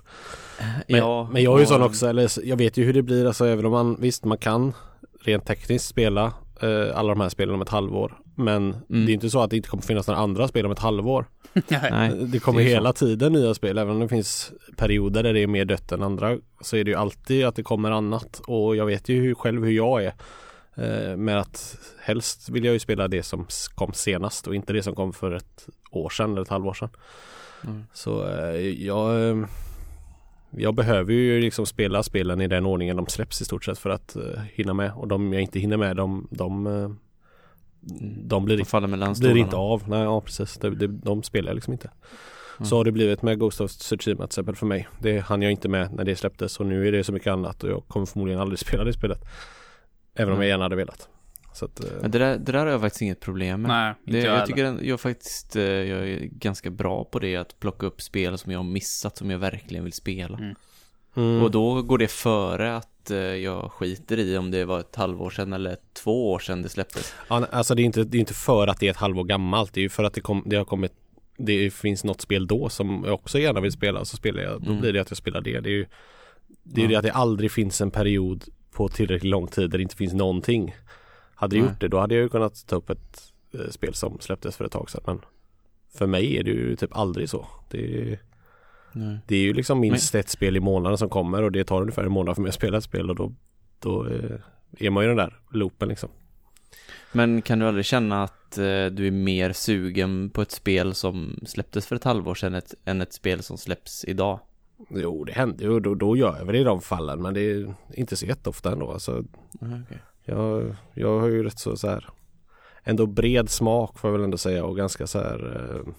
Men, 0.88 0.98
ja, 0.98 1.28
men 1.32 1.42
jag 1.42 1.54
är 1.56 1.60
ju 1.60 1.66
sån 1.66 1.82
också, 1.82 2.06
eller 2.06 2.30
jag 2.48 2.56
vet 2.56 2.76
ju 2.76 2.84
hur 2.84 2.92
det 2.92 3.02
blir 3.02 3.26
alltså 3.26 3.46
även 3.46 3.66
om 3.66 3.72
man 3.72 3.96
visst 4.00 4.24
man 4.24 4.38
kan 4.38 4.72
rent 5.24 5.46
tekniskt 5.46 5.86
spela 5.88 6.32
eh, 6.62 6.98
alla 6.98 7.08
de 7.08 7.20
här 7.20 7.28
spelen 7.28 7.54
om 7.54 7.62
ett 7.62 7.68
halvår 7.68 8.18
men 8.34 8.62
Mm. 8.90 9.06
det 9.06 9.12
är 9.12 9.14
inte 9.14 9.30
så 9.30 9.40
att 9.42 9.50
det 9.50 9.56
inte 9.56 9.68
kommer 9.68 9.82
finnas 9.82 10.06
några 10.06 10.20
andra 10.20 10.48
spel 10.48 10.66
om 10.66 10.72
ett 10.72 10.78
halvår. 10.78 11.24
Nej. 11.90 12.10
Det 12.26 12.38
kommer 12.38 12.58
det 12.60 12.64
är 12.64 12.68
så. 12.70 12.74
hela 12.74 12.92
tiden 12.92 13.32
nya 13.32 13.54
spel 13.54 13.78
även 13.78 13.94
om 13.94 14.00
det 14.00 14.08
finns 14.08 14.52
perioder 14.76 15.22
där 15.22 15.32
det 15.32 15.40
är 15.40 15.46
mer 15.46 15.64
dött 15.64 15.92
än 15.92 16.02
andra 16.02 16.36
så 16.60 16.76
är 16.76 16.84
det 16.84 16.90
ju 16.90 16.96
alltid 16.96 17.44
att 17.44 17.56
det 17.56 17.62
kommer 17.62 17.90
annat 17.90 18.40
och 18.46 18.76
jag 18.76 18.86
vet 18.86 19.08
ju 19.08 19.20
hur, 19.20 19.34
själv 19.34 19.64
hur 19.64 19.72
jag 19.72 20.04
är. 20.04 20.12
Eh, 20.76 21.16
med 21.16 21.38
att 21.38 21.78
helst 22.00 22.48
vill 22.48 22.64
jag 22.64 22.72
ju 22.72 22.78
spela 22.78 23.08
det 23.08 23.22
som 23.22 23.46
kom 23.74 23.92
senast 23.92 24.46
och 24.46 24.54
inte 24.54 24.72
det 24.72 24.82
som 24.82 24.94
kom 24.94 25.12
för 25.12 25.32
ett 25.32 25.68
år 25.90 26.10
sedan 26.10 26.32
eller 26.32 26.42
ett 26.42 26.48
halvår 26.48 26.74
sedan. 26.74 26.90
Mm. 27.64 27.84
Så 27.92 28.28
eh, 28.28 28.56
jag 28.86 29.28
eh, 29.30 29.44
Jag 30.50 30.74
behöver 30.74 31.12
ju 31.12 31.40
liksom 31.40 31.66
spela 31.66 32.02
spelen 32.02 32.40
i 32.40 32.48
den 32.48 32.66
ordningen 32.66 32.96
de 32.96 33.06
släpps 33.06 33.40
i 33.40 33.44
stort 33.44 33.64
sett 33.64 33.78
för 33.78 33.90
att 33.90 34.16
hinna 34.54 34.74
med 34.74 34.92
och 34.92 35.08
de 35.08 35.32
jag 35.32 35.42
inte 35.42 35.58
hinner 35.58 35.76
med 35.76 35.96
de, 35.96 36.28
de, 36.30 36.98
de 38.24 38.44
blir, 38.44 38.58
De 38.58 38.64
faller 38.64 38.88
mellan 38.88 39.14
blir 39.18 39.36
inte 39.36 39.56
av. 39.56 39.88
Nej, 39.88 40.02
ja 40.02 40.20
precis. 40.20 40.58
De, 40.58 40.78
de, 40.78 40.86
de 40.86 41.22
spelar 41.22 41.48
jag 41.48 41.54
liksom 41.54 41.72
inte. 41.72 41.90
Mm. 42.58 42.68
Så 42.68 42.76
har 42.76 42.84
det 42.84 42.92
blivit 42.92 43.22
med 43.22 43.38
Ghost 43.38 43.60
of 43.60 43.70
Tsushima 43.70 44.16
till 44.16 44.24
exempel 44.24 44.56
för 44.56 44.66
mig. 44.66 44.88
Det 44.98 45.18
hann 45.18 45.42
jag 45.42 45.52
inte 45.52 45.68
med 45.68 45.94
när 45.94 46.04
det 46.04 46.16
släpptes 46.16 46.60
och 46.60 46.66
nu 46.66 46.88
är 46.88 46.92
det 46.92 47.04
så 47.04 47.12
mycket 47.12 47.32
annat 47.32 47.64
och 47.64 47.70
jag 47.70 47.82
kommer 47.88 48.06
förmodligen 48.06 48.40
aldrig 48.40 48.58
spela 48.58 48.84
det 48.84 48.92
spelet. 48.92 49.24
Även 50.16 50.34
om 50.34 50.40
jag 50.40 50.48
gärna 50.48 50.64
hade 50.64 50.76
velat. 50.76 51.08
Så 51.54 51.64
att, 51.64 51.84
eh, 51.84 51.90
Men 52.00 52.10
det 52.10 52.18
där, 52.18 52.38
det 52.38 52.52
där 52.52 52.58
har 52.58 52.66
jag 52.66 52.80
faktiskt 52.80 53.02
inget 53.02 53.20
problem 53.20 53.62
med. 53.62 53.68
Nej, 53.68 53.94
inte 54.06 54.12
Det, 54.12 54.26
jag, 54.26 54.36
jag, 54.38 54.46
tycker 54.46 54.78
jag 54.84 55.00
faktiskt, 55.00 55.56
eh, 55.56 55.62
jag 55.62 56.08
är 56.08 56.18
ganska 56.24 56.70
bra 56.70 57.04
på 57.04 57.18
det, 57.18 57.36
att 57.36 57.60
plocka 57.60 57.86
upp 57.86 58.02
spel 58.02 58.38
som 58.38 58.52
jag 58.52 58.58
har 58.58 58.64
missat, 58.64 59.16
som 59.16 59.30
jag 59.30 59.38
verkligen 59.38 59.84
vill 59.84 59.92
spela. 59.92 60.38
Mm. 60.38 60.54
mm, 61.16 61.42
Och 61.42 61.50
då 61.50 61.82
går 61.82 61.98
det 61.98 62.10
före 62.10 62.76
att 62.76 63.10
eh, 63.10 63.16
jag 63.18 63.72
skiter 63.72 64.18
i 64.18 64.36
om 64.38 64.50
det 64.50 64.64
var 64.64 64.80
ett 64.80 64.96
halvår 64.96 65.30
sedan 65.30 65.52
eller 65.52 65.76
två 65.92 66.30
år 66.32 66.38
sedan 66.38 66.62
det 66.62 66.68
släpptes. 66.68 67.14
ja, 67.28 67.46
alltså 67.52 67.74
det 67.74 67.82
är, 67.82 67.84
inte, 67.84 68.04
det 68.04 68.18
är 68.18 68.20
inte 68.20 68.34
för 68.34 68.66
att 68.66 68.80
det 68.80 68.86
är 68.86 68.90
ett 68.90 68.96
halvår 68.96 69.24
gammalt. 69.24 69.72
Det 69.74 69.80
är 69.80 69.82
ju 69.82 69.88
för 69.88 70.04
att 70.04 70.14
det, 70.14 70.20
kom, 70.20 70.42
det 70.46 70.56
har 70.56 70.64
kommit 70.64 70.92
det 71.36 71.70
finns 71.74 72.04
något 72.04 72.20
spel 72.20 72.46
då 72.46 72.68
som 72.68 73.02
jag 73.06 73.14
också 73.14 73.38
gärna 73.38 73.60
vill 73.60 73.72
spela 73.72 74.04
så 74.04 74.16
spelar 74.16 74.42
jag, 74.42 74.60
då 74.62 74.66
Mm. 74.70 74.80
blir 74.80 74.92
det 74.92 75.00
att 75.00 75.10
jag 75.10 75.16
spelar 75.18 75.40
det. 75.40 75.60
Det 75.60 75.68
är 75.68 75.72
ju 75.72 75.86
det, 76.62 76.80
är 76.80 76.84
Ja. 76.84 76.88
det 76.90 76.96
att 76.96 77.02
det 77.04 77.12
aldrig 77.12 77.52
finns 77.52 77.80
en 77.80 77.90
period 77.90 78.44
på 78.72 78.88
tillräckligt 78.88 79.30
lång 79.30 79.46
tid 79.46 79.70
där 79.70 79.78
det 79.78 79.82
inte 79.82 79.96
finns 79.96 80.12
någonting. 80.12 80.74
Hade 81.34 81.56
det 81.56 81.60
gjort 81.60 81.80
det 81.80 81.88
då 81.88 81.98
hade 81.98 82.14
jag 82.14 82.22
ju 82.22 82.28
kunnat 82.28 82.66
ta 82.66 82.76
upp 82.76 82.90
ett 82.90 83.32
eh, 83.54 83.70
spel 83.70 83.94
som 83.94 84.20
släpptes 84.20 84.56
för 84.56 84.64
ett 84.64 84.72
tag 84.72 84.90
sedan. 84.90 85.02
Men 85.06 85.20
för 85.94 86.06
mig 86.06 86.36
är 86.36 86.42
det 86.42 86.50
ju 86.50 86.76
typ 86.76 86.96
aldrig 86.96 87.28
så. 87.28 87.46
Det 87.70 88.12
är, 88.12 88.18
Nej. 88.92 89.18
det 89.26 89.36
är 89.36 89.40
ju 89.42 89.52
liksom 89.52 89.80
minst 89.80 90.14
ett 90.14 90.28
spel 90.28 90.56
i 90.56 90.60
månaden 90.60 90.98
som 90.98 91.08
kommer 91.08 91.42
och 91.42 91.52
det 91.52 91.64
tar 91.64 91.80
ungefär 91.80 92.04
en 92.04 92.12
månad 92.12 92.34
för 92.34 92.42
mig 92.42 92.48
att 92.48 92.54
spela 92.54 92.78
ett 92.78 92.84
spel 92.84 93.10
och 93.10 93.16
då, 93.16 93.32
då 93.78 94.06
eh, 94.06 94.38
är 94.78 94.90
man 94.90 95.04
ju 95.04 95.08
den 95.08 95.16
där 95.16 95.40
loopen 95.50 95.88
liksom. 95.88 96.08
Men 97.12 97.42
kan 97.42 97.58
du 97.58 97.66
aldrig 97.66 97.84
känna 97.84 98.22
att 98.22 98.58
eh, 98.58 98.86
du 98.86 99.06
är 99.06 99.10
mer 99.10 99.52
sugen 99.52 100.30
på 100.30 100.42
ett 100.42 100.50
spel 100.50 100.94
som 100.94 101.40
släpptes 101.46 101.86
för 101.86 101.96
ett 101.96 102.04
halvår 102.04 102.34
sedan 102.34 102.54
ett, 102.54 102.74
än 102.84 103.00
ett 103.00 103.12
spel 103.12 103.42
som 103.42 103.58
släpps 103.58 104.04
idag? 104.04 104.40
Jo 104.90 105.24
det 105.24 105.32
händer 105.32 105.64
ju 105.64 105.80
då, 105.80 105.94
då 105.94 106.16
gör 106.16 106.38
jag 106.38 106.44
väl 106.44 106.56
i 106.56 106.64
de 106.64 106.80
fallen 106.80 107.22
men 107.22 107.34
det 107.34 107.40
är 107.40 107.74
inte 107.94 108.16
så 108.16 108.26
jätteofta 108.26 108.72
ändå. 108.72 108.92
Alltså, 108.92 109.24
Mm, 109.60 109.82
okay. 109.82 109.98
jag, 110.24 110.74
jag 110.94 111.20
har 111.20 111.28
ju 111.28 111.42
rätt 111.44 111.58
så, 111.58 111.76
så 111.76 111.88
här 111.88 112.08
ändå 112.84 113.06
bred 113.06 113.50
smak 113.50 113.98
får 113.98 114.10
jag 114.10 114.12
väl 114.18 114.24
ändå 114.24 114.38
säga 114.38 114.64
och 114.64 114.76
ganska 114.76 115.06
så 115.06 115.18
här 115.18 115.70
eh, 115.76 115.92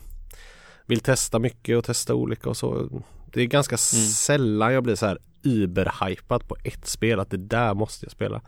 vill 0.85 0.99
testa 0.99 1.39
mycket 1.39 1.77
och 1.77 1.83
testa 1.85 2.15
olika 2.15 2.49
och 2.49 2.57
så. 2.57 2.89
Det 3.33 3.41
är 3.41 3.45
ganska 3.45 3.77
sällan 3.77 4.73
jag 4.73 4.83
blir 4.83 4.95
så 4.95 5.05
här 5.05 5.17
überhypad 5.43 6.47
på 6.47 6.55
ett 6.63 6.85
spel 6.87 7.19
att 7.19 7.29
det 7.29 7.37
där 7.37 7.73
måste 7.73 8.05
jag 8.05 8.11
spela. 8.11 8.41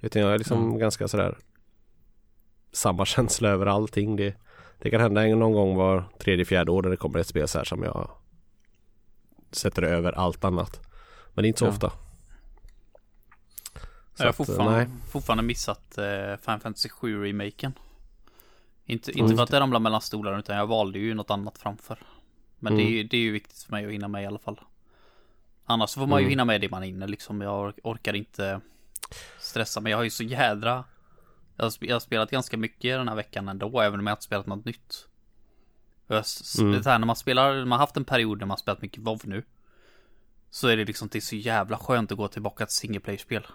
Utan 0.00 0.22
jag 0.22 0.34
är 0.34 0.38
liksom 0.38 0.64
Mm. 0.64 0.78
ganska 0.78 1.08
sådär 1.08 1.38
samma 2.72 3.04
känsla 3.06 3.48
över 3.48 3.66
allting. 3.66 4.16
Det, 4.16 4.34
det 4.78 4.90
kan 4.90 5.00
hända 5.00 5.26
någon 5.26 5.52
gång 5.52 5.76
var 5.76 6.04
tredje, 6.18 6.44
fjärde 6.44 6.70
år 6.72 6.82
när 6.82 6.90
det 6.90 6.96
kommer 6.96 7.18
ett 7.18 7.26
spel 7.26 7.48
så 7.48 7.58
här 7.58 7.64
som 7.64 7.82
jag 7.82 8.10
sätter 9.56 9.82
över 9.82 10.12
allt 10.12 10.44
annat. 10.44 10.80
Men 11.34 11.42
det 11.42 11.46
är 11.46 11.48
inte 11.48 11.58
så 11.58 11.64
Ja. 11.64 11.68
ofta. 11.70 11.92
Så 14.14 14.22
jag 14.22 14.24
har 14.24 14.28
eh, 14.28 14.32
fortfarande, 14.32 14.90
fortfarande 15.10 15.42
missat 15.44 15.98
eh, 15.98 16.36
Final 16.36 16.60
Fantasy 16.60 16.88
7 16.88 17.24
remaken. 17.24 17.72
Inte, 18.86 19.12
Mm. 19.12 19.24
inte 19.24 19.36
för 19.36 19.42
att 19.42 19.50
det 19.50 19.60
ramlar 19.60 19.80
mellan 19.80 20.00
stolarna 20.00 20.38
utan 20.38 20.56
jag 20.56 20.66
valde 20.66 20.98
ju 20.98 21.14
något 21.14 21.30
annat 21.30 21.58
framför. 21.58 21.98
Men 22.58 22.76
det, 22.76 22.82
är, 22.82 22.96
Mm. 22.96 23.08
det 23.10 23.16
är 23.16 23.20
ju 23.20 23.32
viktigt 23.32 23.58
för 23.62 23.72
mig 23.72 23.86
att 23.86 23.92
hinna 23.92 24.08
med 24.08 24.22
i 24.22 24.26
alla 24.26 24.38
fall. 24.38 24.60
Annars 25.64 25.94
får 25.94 26.06
man 26.06 26.18
ju 26.18 26.22
Mm. 26.22 26.30
hinna 26.30 26.44
med 26.44 26.60
det 26.60 26.68
man 26.70 26.82
hinner 26.82 27.08
liksom. 27.08 27.40
Jag 27.40 27.60
ork- 27.68 27.80
orkar 27.84 28.14
inte 28.16 28.60
stressa 29.40 29.80
men 29.80 29.90
jag 29.90 29.98
har 29.98 30.04
ju 30.04 30.10
så 30.10 30.22
jädra 30.22 30.84
jag 31.56 31.64
har, 31.64 31.70
sp- 31.70 31.86
jag 31.86 31.94
har 31.94 32.00
spelat 32.00 32.30
ganska 32.30 32.56
mycket 32.56 32.98
den 32.98 33.08
här 33.08 33.14
veckan 33.14 33.48
ändå 33.48 33.80
även 33.80 34.00
om 34.00 34.06
jag 34.06 34.14
inte 34.14 34.24
spelat 34.24 34.46
något 34.46 34.64
nytt. 34.64 35.08
Mm. 36.08 36.72
det 36.72 36.90
här, 36.90 36.98
när 36.98 37.06
man 37.06 37.16
spelar, 37.16 37.54
man 37.64 37.72
har 37.72 37.78
haft 37.78 37.96
en 37.96 38.04
period 38.04 38.38
när 38.38 38.46
man 38.46 38.58
spelat 38.58 38.82
mycket 38.82 39.02
WoW 39.02 39.20
nu. 39.24 39.42
Så 40.50 40.68
är 40.68 40.76
det 40.76 40.84
liksom, 40.84 41.08
det 41.08 41.18
är 41.18 41.20
så 41.20 41.36
jävla 41.36 41.78
skönt 41.78 42.12
att 42.12 42.18
gå 42.18 42.28
tillbaka 42.28 42.66
till 42.66 42.76
single 42.76 43.00
player-spel. 43.00 43.46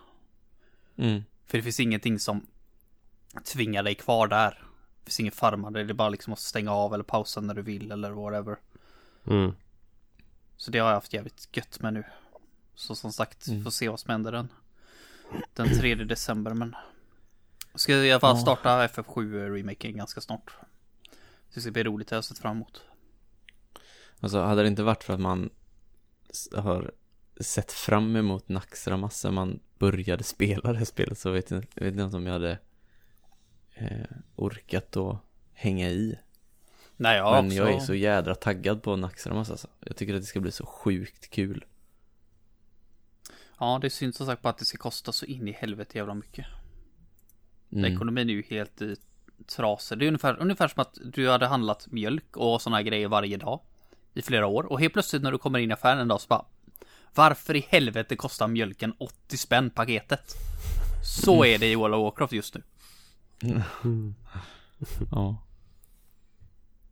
Mm. 0.97 1.23
För 1.47 1.57
det 1.57 1.63
finns 1.63 1.79
ingenting 1.79 2.19
som 2.19 2.47
tvingar 3.43 3.83
dig 3.83 3.95
kvar 3.95 4.27
där. 4.27 4.63
Det 4.99 5.05
finns 5.05 5.19
ingen 5.19 5.31
farmande, 5.31 5.83
det 5.83 5.91
är 5.91 5.93
bara 5.93 6.09
liksom 6.09 6.33
att 6.33 6.39
stänga 6.39 6.71
av 6.71 6.93
eller 6.93 7.03
pausa 7.03 7.41
när 7.41 7.53
du 7.53 7.61
vill 7.61 7.91
eller 7.91 8.11
whatever. 8.11 8.57
Mm. 9.27 9.51
Så 10.57 10.71
det 10.71 10.79
har 10.79 10.87
jag 10.87 10.95
haft 10.95 11.13
jävligt 11.13 11.57
gött 11.57 11.79
med 11.79 11.93
nu. 11.93 12.03
Så 12.75 12.95
som 12.95 13.11
sagt, 13.11 13.47
Mm. 13.47 13.63
får 13.63 13.71
se 13.71 13.89
vad 13.89 13.99
som 13.99 14.11
händer 14.11 14.31
den, 14.31 14.49
den 15.53 15.67
3 15.79 15.95
december 15.95 16.53
men 16.53 16.75
Ska 17.75 17.93
i 17.93 18.11
alla 18.11 18.19
fall 18.19 18.37
starta 18.37 18.87
FF7 18.87 19.49
remaken 19.55 19.97
ganska 19.97 20.21
snart. 20.21 20.51
Så 21.51 21.55
det 21.55 21.61
ska 21.61 21.71
bli 21.71 21.83
roligt, 21.83 22.07
det 22.07 22.15
har 22.15 22.17
jag 22.17 22.25
sett 22.25 22.39
fram 22.39 22.55
emot. 22.55 22.81
Alltså 24.19 24.41
hade 24.41 24.61
det 24.61 24.67
inte 24.67 24.83
varit 24.83 25.03
för 25.03 25.13
att 25.13 25.19
man 25.19 25.49
har 26.53 26.91
sett 27.39 27.71
fram 27.71 28.15
emot 28.15 28.49
Naxxramas 28.49 29.19
sen 29.19 29.33
man 29.33 29.59
började 29.77 30.23
spela 30.23 30.71
det 30.71 30.77
här 30.77 30.85
spelet 30.85 31.19
så 31.19 31.31
vet 31.31 31.51
jag, 31.51 31.65
jag 31.73 31.83
vet 31.83 31.99
inte 31.99 32.17
om 32.17 32.25
jag 32.25 32.33
hade 32.33 32.59
eh, 33.73 34.17
orkat 34.35 34.97
att 34.97 35.17
hänga 35.53 35.89
i. 35.89 36.19
Nej, 36.97 37.17
jag 37.17 37.31
Men 37.31 37.45
också... 37.45 37.55
jag 37.57 37.71
är 37.73 37.79
så 37.79 37.93
jädra 37.93 38.35
taggad 38.35 38.83
på 38.83 38.95
Naxxramas 38.95 39.51
alltså. 39.51 39.67
Jag 39.79 39.95
tycker 39.95 40.13
att 40.13 40.21
det 40.21 40.25
ska 40.25 40.39
bli 40.39 40.51
så 40.51 40.65
sjukt 40.65 41.29
kul. 41.29 41.65
Ja, 43.59 43.79
det 43.81 43.89
syns 43.89 44.15
som 44.15 44.25
sagt 44.25 44.41
på 44.41 44.49
att 44.49 44.57
det 44.57 44.65
ska 44.65 44.77
kosta 44.77 45.11
så 45.11 45.25
in 45.25 45.47
i 45.47 45.51
helvete 45.51 45.97
jävla 45.97 46.13
mycket. 46.13 46.45
Mm. 47.71 47.93
Ekonomin 47.93 48.29
är 48.29 48.33
ju 48.33 48.41
helt 48.41 48.81
i 48.81 48.95
trasig. 49.47 49.97
Det 49.99 50.05
är 50.05 50.07
ungefär, 50.07 50.37
ungefär 50.39 50.67
som 50.67 50.81
att 50.81 50.97
du 51.03 51.29
hade 51.29 51.47
handlat 51.47 51.87
mjölk 51.91 52.37
och 52.37 52.61
sådana 52.61 52.81
grejer 52.81 53.07
varje 53.07 53.37
dag. 53.37 53.59
I 54.13 54.21
flera 54.21 54.47
år. 54.47 54.63
Och 54.71 54.79
helt 54.79 54.93
plötsligt 54.93 55.21
när 55.23 55.31
du 55.31 55.37
kommer 55.37 55.59
in 55.59 55.69
i 55.71 55.73
affären 55.73 55.99
en 55.99 56.07
dag 56.07 56.21
så 56.21 56.27
bara. 56.27 56.45
Varför 57.15 57.55
i 57.55 57.65
helvete 57.69 58.15
kostar 58.15 58.47
mjölken 58.47 58.93
80 58.99 59.37
spänn 59.37 59.69
paketet? 59.69 60.33
Så 61.03 61.45
är 61.45 61.57
det 61.59 61.71
i 61.71 61.75
World 61.75 61.95
of 61.95 62.03
Warcraft 62.03 62.33
just 62.33 62.55
nu. 62.55 62.63
Ja, 65.11 65.37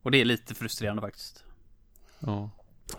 Och 0.02 0.10
det 0.10 0.20
är 0.20 0.24
lite 0.24 0.54
frustrerande 0.54 1.02
faktiskt. 1.02 1.44
ja. 2.18 2.50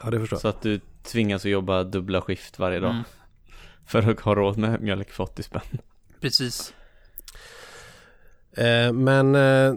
Ja 0.04 0.10
det 0.10 0.20
förstår 0.20 0.36
jag. 0.36 0.42
Så 0.42 0.48
att 0.48 0.62
du 0.62 0.80
tvingas 1.04 1.46
att 1.46 1.52
jobba 1.52 1.84
dubbla 1.84 2.22
skift 2.22 2.60
varje 2.60 2.80
dag. 2.80 2.92
Mm, 2.92 3.04
För 3.86 4.10
att 4.12 4.20
ha 4.20 4.36
råd 4.36 4.58
med 4.58 4.82
mjölk 4.82 5.10
för 5.12 5.24
80 5.24 5.44
spänn. 5.44 5.62
precis. 6.20 6.74
Eh, 8.58 8.94
men 8.94 9.36
eh, 9.36 9.74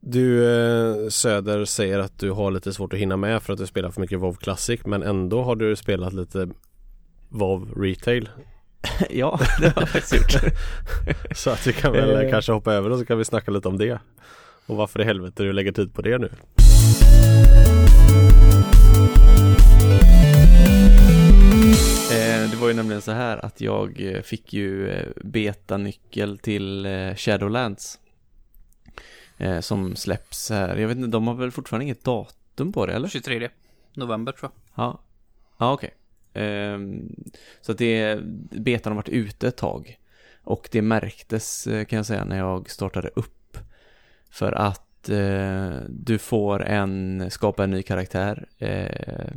du 0.00 0.54
eh, 0.54 1.08
Söder 1.08 1.64
säger 1.64 1.98
att 1.98 2.18
du 2.18 2.30
har 2.30 2.50
lite 2.50 2.72
svårt 2.72 2.92
att 2.92 2.98
hinna 2.98 3.16
med 3.16 3.42
för 3.42 3.52
att 3.52 3.58
du 3.58 3.66
spelar 3.66 3.90
för 3.90 4.00
mycket 4.00 4.20
WoW 4.20 4.34
Classic 4.34 4.80
men 4.84 5.02
ändå 5.02 5.42
har 5.42 5.56
du 5.56 5.76
spelat 5.76 6.12
lite 6.12 6.48
WoW 7.28 7.68
Retail. 7.76 8.28
ja, 9.10 9.40
det 9.60 9.68
har 9.68 9.82
jag 9.82 9.88
faktiskt 9.88 10.14
gjort. 10.14 10.52
Så 11.36 11.50
att 11.50 11.66
vi 11.66 11.72
kan 11.72 11.92
väl 11.92 12.30
kanske 12.30 12.52
hoppa 12.52 12.72
över 12.72 12.90
och 12.90 12.98
så 12.98 13.04
kan 13.04 13.18
vi 13.18 13.24
snacka 13.24 13.50
lite 13.50 13.68
om 13.68 13.78
det. 13.78 13.98
Och 14.66 14.76
varför 14.76 15.00
i 15.00 15.04
helvete 15.04 15.42
du 15.42 15.52
lägger 15.52 15.72
tid 15.72 15.94
på 15.94 16.02
det 16.02 16.18
nu. 16.18 16.30
Eh, 22.22 22.50
det 22.50 22.56
var 22.56 22.68
ju 22.68 22.74
nämligen 22.74 23.02
så 23.02 23.12
här 23.12 23.44
att 23.44 23.60
jag 23.60 24.00
eh, 24.00 24.22
fick 24.22 24.52
ju 24.52 24.90
eh, 24.90 25.08
betanyckel 25.24 26.38
till 26.38 26.86
Shadowlands. 27.16 27.98
Som 29.60 29.96
släpps 29.96 30.50
här. 30.50 30.76
Jag 30.76 30.88
vet 30.88 30.96
inte, 30.96 31.08
de 31.08 31.26
har 31.26 31.34
väl 31.34 31.50
fortfarande 31.50 31.84
inget 31.84 32.04
datum 32.04 32.72
på 32.72 32.86
det 32.86 32.92
eller? 32.92 33.08
23 33.08 33.48
november 33.94 34.32
tror 34.32 34.50
jag. 34.54 34.84
Ja, 34.84 35.00
ja 35.58 35.72
okej. 35.72 35.94
Ehm, 36.34 37.16
så 37.60 37.72
att 37.72 37.78
det, 37.78 38.18
betan 38.50 38.92
har 38.92 38.96
varit 38.96 39.08
ute 39.08 39.48
ett 39.48 39.56
tag. 39.56 39.98
Och 40.44 40.68
det 40.72 40.82
märktes 40.82 41.64
kan 41.64 41.96
jag 41.96 42.06
säga 42.06 42.24
när 42.24 42.38
jag 42.38 42.70
startade 42.70 43.08
upp. 43.08 43.58
För 44.30 44.52
att 44.52 45.10
du 45.88 46.18
får 46.18 46.62
en, 46.64 47.30
skapa 47.30 47.64
en 47.64 47.70
ny 47.70 47.82
karaktär 47.82 48.46
eh, 48.58 49.32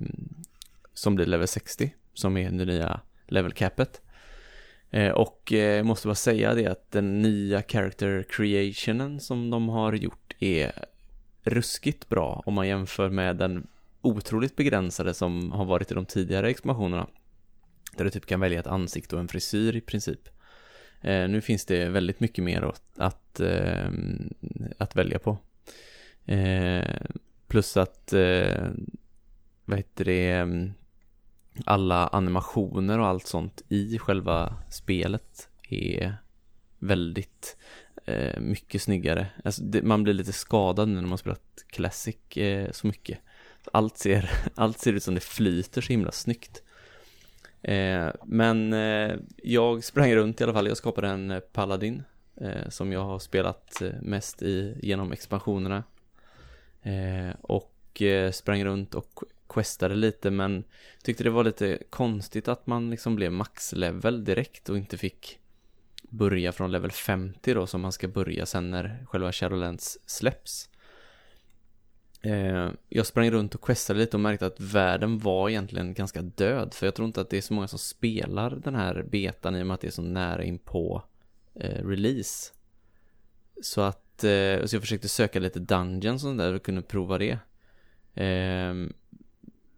som 0.94 1.16
blir 1.16 1.26
level 1.26 1.48
60, 1.48 1.94
som 2.16 2.38
är 2.38 2.52
det 2.52 2.66
nya 2.66 3.00
level 3.28 3.52
capet. 3.52 4.02
Eh, 4.90 5.12
och 5.12 5.54
eh, 5.54 5.76
jag 5.76 5.86
måste 5.86 6.08
bara 6.08 6.16
säga 6.16 6.54
det 6.54 6.68
att 6.68 6.92
den 6.92 7.22
nya 7.22 7.64
character 7.64 8.26
creationen 8.30 9.20
som 9.20 9.50
de 9.50 9.70
har 9.70 9.94
gjort 9.94 10.34
är 10.40 10.72
ruskigt 11.44 12.10
bra 12.10 12.44
om 12.46 12.54
man 12.54 12.68
jämför 12.68 13.10
med 13.10 13.38
den 13.38 13.68
otroligt 14.02 14.56
begränsade 14.56 15.14
som 15.14 15.52
har 15.52 15.66
varit 15.66 15.92
i 15.92 15.94
de 15.94 16.06
tidigare 16.06 16.50
expansionerna. 16.50 17.08
Där 17.98 18.04
du 18.04 18.10
typ 18.10 18.26
kan 18.26 18.40
välja 18.40 18.60
ett 18.60 18.68
ansikte 18.68 19.16
och 19.16 19.22
en 19.22 19.28
frisyr 19.28 19.76
i 19.76 19.82
princip. 19.82 20.30
Eh, 21.02 21.30
nu 21.30 21.42
finns 21.42 21.66
det 21.66 21.90
väldigt 21.90 22.20
mycket 22.20 22.44
mer 22.44 22.62
att, 22.62 23.00
att, 23.00 23.40
eh, 23.40 23.90
att 24.78 24.96
välja 24.96 25.20
på. 25.20 25.38
Eh, 26.26 27.02
plus 27.48 27.78
att, 27.78 28.14
eh, 28.14 28.68
vad 29.66 29.78
heter 29.78 30.06
det, 30.06 30.32
mm, 30.32 30.74
alla 31.66 32.08
animationer 32.08 33.00
och 33.00 33.08
allt 33.08 33.28
sånt 33.28 33.62
i 33.70 33.98
själva 33.98 34.58
spelet 34.70 35.50
är 35.70 36.18
väldigt 36.80 37.58
eh, 38.06 38.40
mycket 38.40 38.82
snyggare. 38.82 39.28
Alltså, 39.44 39.64
det, 39.64 39.82
man 39.82 40.04
blir 40.04 40.14
lite 40.14 40.34
skadad 40.34 40.90
nu 40.90 41.02
när 41.02 41.08
man 41.08 41.18
spelat 41.18 41.66
Classic 41.68 42.38
eh, 42.38 42.72
så 42.72 42.88
mycket. 42.88 43.20
Allt 43.72 43.98
ser, 43.98 44.32
allt 44.56 44.80
ser 44.80 44.94
ut 44.94 45.04
som 45.04 45.16
det 45.16 45.24
flyter 45.24 45.82
så 45.82 45.94
himla 45.94 46.12
snyggt. 46.12 46.64
Eh, 47.62 48.10
men 48.26 48.74
eh, 48.74 49.16
jag 49.38 49.84
sprang 49.84 50.16
runt 50.16 50.42
i 50.42 50.44
alla 50.44 50.54
fall, 50.54 50.68
jag 50.68 50.78
skapade 50.78 51.08
en 51.08 51.32
eh, 51.32 51.40
Paladin 51.40 52.04
eh, 52.42 52.70
som 52.70 52.92
jag 52.92 53.04
har 53.04 53.20
spelat 53.20 53.82
eh, 53.82 53.92
mest 54.02 54.42
i 54.42 54.78
genom 54.82 55.12
expansionerna. 55.12 55.84
Eh, 56.82 57.36
och 57.42 58.02
eh, 58.02 58.32
sprang 58.32 58.66
runt 58.66 58.96
och 58.96 59.24
questade 59.56 59.96
lite 59.96 60.32
men 60.32 60.64
tyckte 61.04 61.24
det 61.24 61.30
var 61.30 61.44
lite 61.44 61.80
konstigt 61.90 62.48
att 62.48 62.68
man 62.68 62.90
liksom 62.90 63.16
blev 63.16 63.32
maxlevel 63.32 64.24
direkt 64.24 64.70
och 64.70 64.78
inte 64.78 64.98
fick 64.98 65.40
börja 66.10 66.52
från 66.52 66.72
level 66.72 66.92
50 66.92 67.54
då 67.54 67.68
som 67.68 67.82
man 67.82 67.92
ska 67.92 68.08
börja 68.08 68.46
sen 68.46 68.72
när 68.72 69.06
själva 69.06 69.32
Shadowlands 69.32 69.98
släpps. 70.06 70.70
Eh, 72.22 72.70
jag 72.90 73.06
sprang 73.06 73.32
runt 73.32 73.56
och 73.56 73.62
questade 73.62 74.00
lite 74.00 74.18
och 74.18 74.22
märkte 74.22 74.46
att 74.46 74.60
världen 74.60 75.20
var 75.20 75.50
egentligen 75.50 75.94
ganska 75.94 76.22
död. 76.22 76.74
För 76.74 76.88
jag 76.88 76.96
tror 76.96 77.06
inte 77.06 77.22
att 77.22 77.30
det 77.30 77.38
är 77.38 77.42
så 77.42 77.54
många 77.54 77.68
som 77.68 77.80
spelar 77.80 78.50
den 78.50 78.76
här 78.76 79.04
betan 79.04 79.56
i 79.56 79.62
och 79.62 79.68
med 79.68 79.74
att 79.74 79.82
det 79.82 79.88
är 79.88 79.92
så 79.92 80.02
nära 80.02 80.44
in 80.44 80.60
på 80.60 81.04
eh, 81.56 81.88
release. 81.88 82.54
Så 83.62 83.82
att, 83.82 84.24
eh, 84.24 84.66
så 84.66 84.76
jag 84.76 84.82
försökte 84.82 85.10
söka 85.10 85.40
lite 85.40 85.60
dungeons 85.60 86.24
och 86.24 86.36
där 86.36 86.54
och 86.54 86.64
kunde 86.64 86.82
prova 86.82 87.18
det. 87.18 87.40
Ehm, 88.16 88.94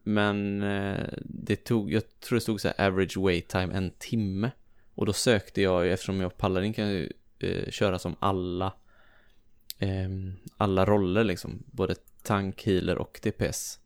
men 0.08 0.64
eh, 0.64 1.08
det 1.22 1.56
tog, 1.56 1.92
jag 1.92 2.20
tror 2.20 2.36
det 2.36 2.42
stod 2.42 2.62
så 2.62 2.68
här 2.68 2.88
average 2.88 3.18
wait 3.18 3.48
time 3.48 3.74
en 3.74 3.92
timme. 3.92 4.52
Och 4.96 5.06
då 5.06 5.14
sökte 5.14 5.62
jag, 5.62 5.88
eftersom 5.92 6.22
jag 6.22 6.38
pallade 6.38 6.74
kan 6.74 6.90
ju 6.90 7.14
eh, 7.40 7.70
köra 7.70 8.00
som 8.00 8.16
alla 8.20 8.74
eh, 9.80 10.10
alla 10.58 10.86
roller 10.86 11.24
liksom, 11.24 11.64
både 11.66 11.96
tank, 12.24 12.66
healer 12.66 12.98
och 12.98 13.20
DPS. 13.24 13.80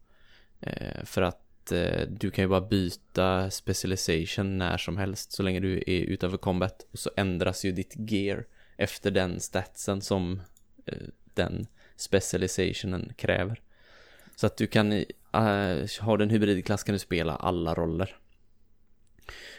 Eh, 0.59 1.03
för 1.03 1.21
att 1.21 1.71
eh, 1.71 2.01
du 2.09 2.31
kan 2.31 2.43
ju 2.43 2.49
bara 2.49 2.61
byta 2.61 3.51
specialization 3.51 4.57
när 4.57 4.77
som 4.77 4.97
helst 4.97 5.31
så 5.31 5.43
länge 5.43 5.59
du 5.59 5.77
är 5.77 6.01
utanför 6.01 6.37
combat. 6.37 6.87
Och 6.91 6.99
så 6.99 7.11
ändras 7.15 7.65
ju 7.65 7.71
ditt 7.71 7.93
gear 7.97 8.45
efter 8.77 9.11
den 9.11 9.39
statsen 9.39 10.01
som 10.01 10.41
eh, 10.85 11.07
den 11.33 11.67
specializationen 11.95 13.13
kräver. 13.17 13.61
Så 14.35 14.47
att 14.47 14.57
du 14.57 14.67
kan, 14.67 15.05
Eh, 15.33 15.87
har 15.99 16.17
du 16.17 16.23
en 16.23 16.29
hybridklass 16.29 16.83
kan 16.83 16.93
du 16.93 16.99
spela 16.99 17.35
alla 17.35 17.73
roller. 17.73 18.15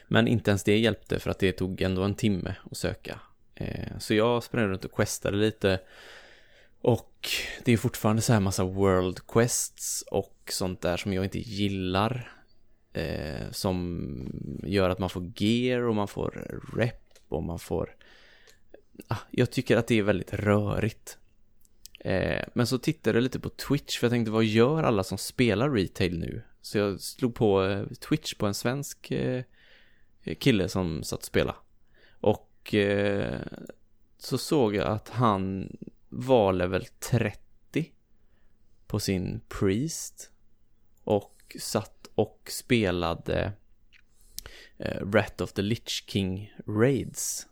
Men 0.09 0.29
inte 0.29 0.51
ens 0.51 0.65
det 0.65 0.79
hjälpte 0.79 1.19
för 1.19 1.31
att 1.31 1.39
det 1.39 1.53
tog 1.53 1.83
ändå 1.83 2.03
en 2.03 2.15
timme 2.15 2.55
att 2.71 2.77
söka. 2.77 3.21
Eh, 3.55 3.99
så 3.99 4.15
jag 4.15 4.43
sprang 4.43 4.65
runt 4.65 4.85
och 4.85 4.93
questade 4.93 5.37
lite 5.37 5.81
och 6.83 7.29
det 7.65 7.73
är 7.73 7.77
fortfarande 7.77 8.23
så 8.23 8.33
här 8.33 8.41
massa 8.41 8.65
world 8.65 9.27
quests 9.27 10.05
och 10.11 10.37
sånt 10.51 10.81
där 10.81 10.97
som 10.97 11.13
jag 11.13 11.25
inte 11.25 11.39
gillar. 11.39 12.33
Eh, 12.93 13.51
som 13.51 14.61
gör 14.65 14.91
att 14.91 14.99
man 14.99 15.11
får 15.11 15.33
gear 15.37 15.81
och 15.81 15.95
man 15.95 16.09
får 16.09 16.61
rep 16.77 17.03
och 17.29 17.43
man 17.43 17.59
får... 17.59 17.97
Ah, 19.09 19.17
jag 19.31 19.51
tycker 19.51 19.77
att 19.77 19.87
det 19.87 19.99
är 19.99 20.03
väldigt 20.03 20.33
rörigt. 20.33 21.19
Eh, 22.05 22.45
men 22.55 22.67
så 22.67 22.79
tittade 22.79 23.17
jag 23.17 23.23
lite 23.23 23.41
på 23.41 23.49
Twitch 23.49 23.99
för 23.99 24.07
jag 24.07 24.13
tänkte 24.13 24.31
vad 24.31 24.45
gör 24.45 24.83
alla 24.83 25.05
som 25.05 25.19
spelar 25.19 25.71
retail 25.71 26.19
nu? 26.19 26.43
Så 26.61 26.79
jag 26.79 27.01
slog 27.01 27.35
på 27.35 27.65
eh, 27.65 27.87
Twitch 27.87 28.35
på 28.35 28.47
en 28.47 28.55
svensk 28.55 29.11
eh, 29.11 29.45
kille 30.39 30.69
som 30.69 31.03
satt 31.03 31.19
och 31.19 31.25
spelade. 31.25 31.59
Och 32.21 32.75
eh, 32.75 33.41
så 34.19 34.39
såg 34.39 34.75
jag 34.75 34.87
att 34.87 35.09
han 35.09 35.77
var 36.09 36.53
level 36.53 36.87
30 37.11 37.93
på 38.87 39.01
sin 39.01 39.41
Priest 39.49 40.31
och 41.05 41.57
satt 41.61 42.09
och 42.15 42.49
spelade 42.51 43.53
eh, 44.79 45.11
Rat 45.13 45.41
of 45.41 45.53
the 45.53 45.63
Lich 45.63 46.05
King 46.09 46.55
Raids. 46.67 47.47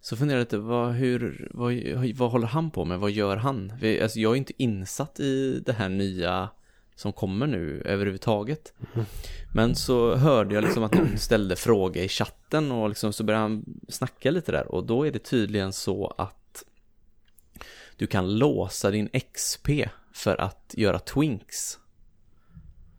Så 0.00 0.16
funderar 0.16 0.38
jag 0.38 0.44
lite, 0.44 0.58
vad, 0.58 0.92
hur, 0.92 1.48
vad, 1.54 1.74
vad 2.14 2.30
håller 2.30 2.46
han 2.46 2.70
på 2.70 2.84
med? 2.84 2.98
Vad 2.98 3.10
gör 3.10 3.36
han? 3.36 3.72
Alltså 4.02 4.20
jag 4.20 4.32
är 4.32 4.36
inte 4.36 4.52
insatt 4.56 5.20
i 5.20 5.62
det 5.66 5.72
här 5.72 5.88
nya 5.88 6.48
som 6.94 7.12
kommer 7.12 7.46
nu 7.46 7.82
överhuvudtaget. 7.84 8.72
Mm. 8.94 9.06
Men 9.54 9.74
så 9.74 10.14
hörde 10.14 10.54
jag 10.54 10.64
liksom 10.64 10.82
att 10.82 10.94
någon 10.94 11.18
ställde 11.18 11.56
fråga 11.56 12.04
i 12.04 12.08
chatten 12.08 12.72
och 12.72 12.88
liksom 12.88 13.12
så 13.12 13.24
började 13.24 13.42
han 13.42 13.64
snacka 13.88 14.30
lite 14.30 14.52
där 14.52 14.72
och 14.72 14.86
då 14.86 15.06
är 15.06 15.10
det 15.10 15.18
tydligen 15.18 15.72
så 15.72 16.14
att 16.18 16.64
du 17.96 18.06
kan 18.06 18.38
låsa 18.38 18.90
din 18.90 19.08
XP 19.32 19.68
för 20.12 20.40
att 20.40 20.74
göra 20.76 20.98
twinks. 20.98 21.78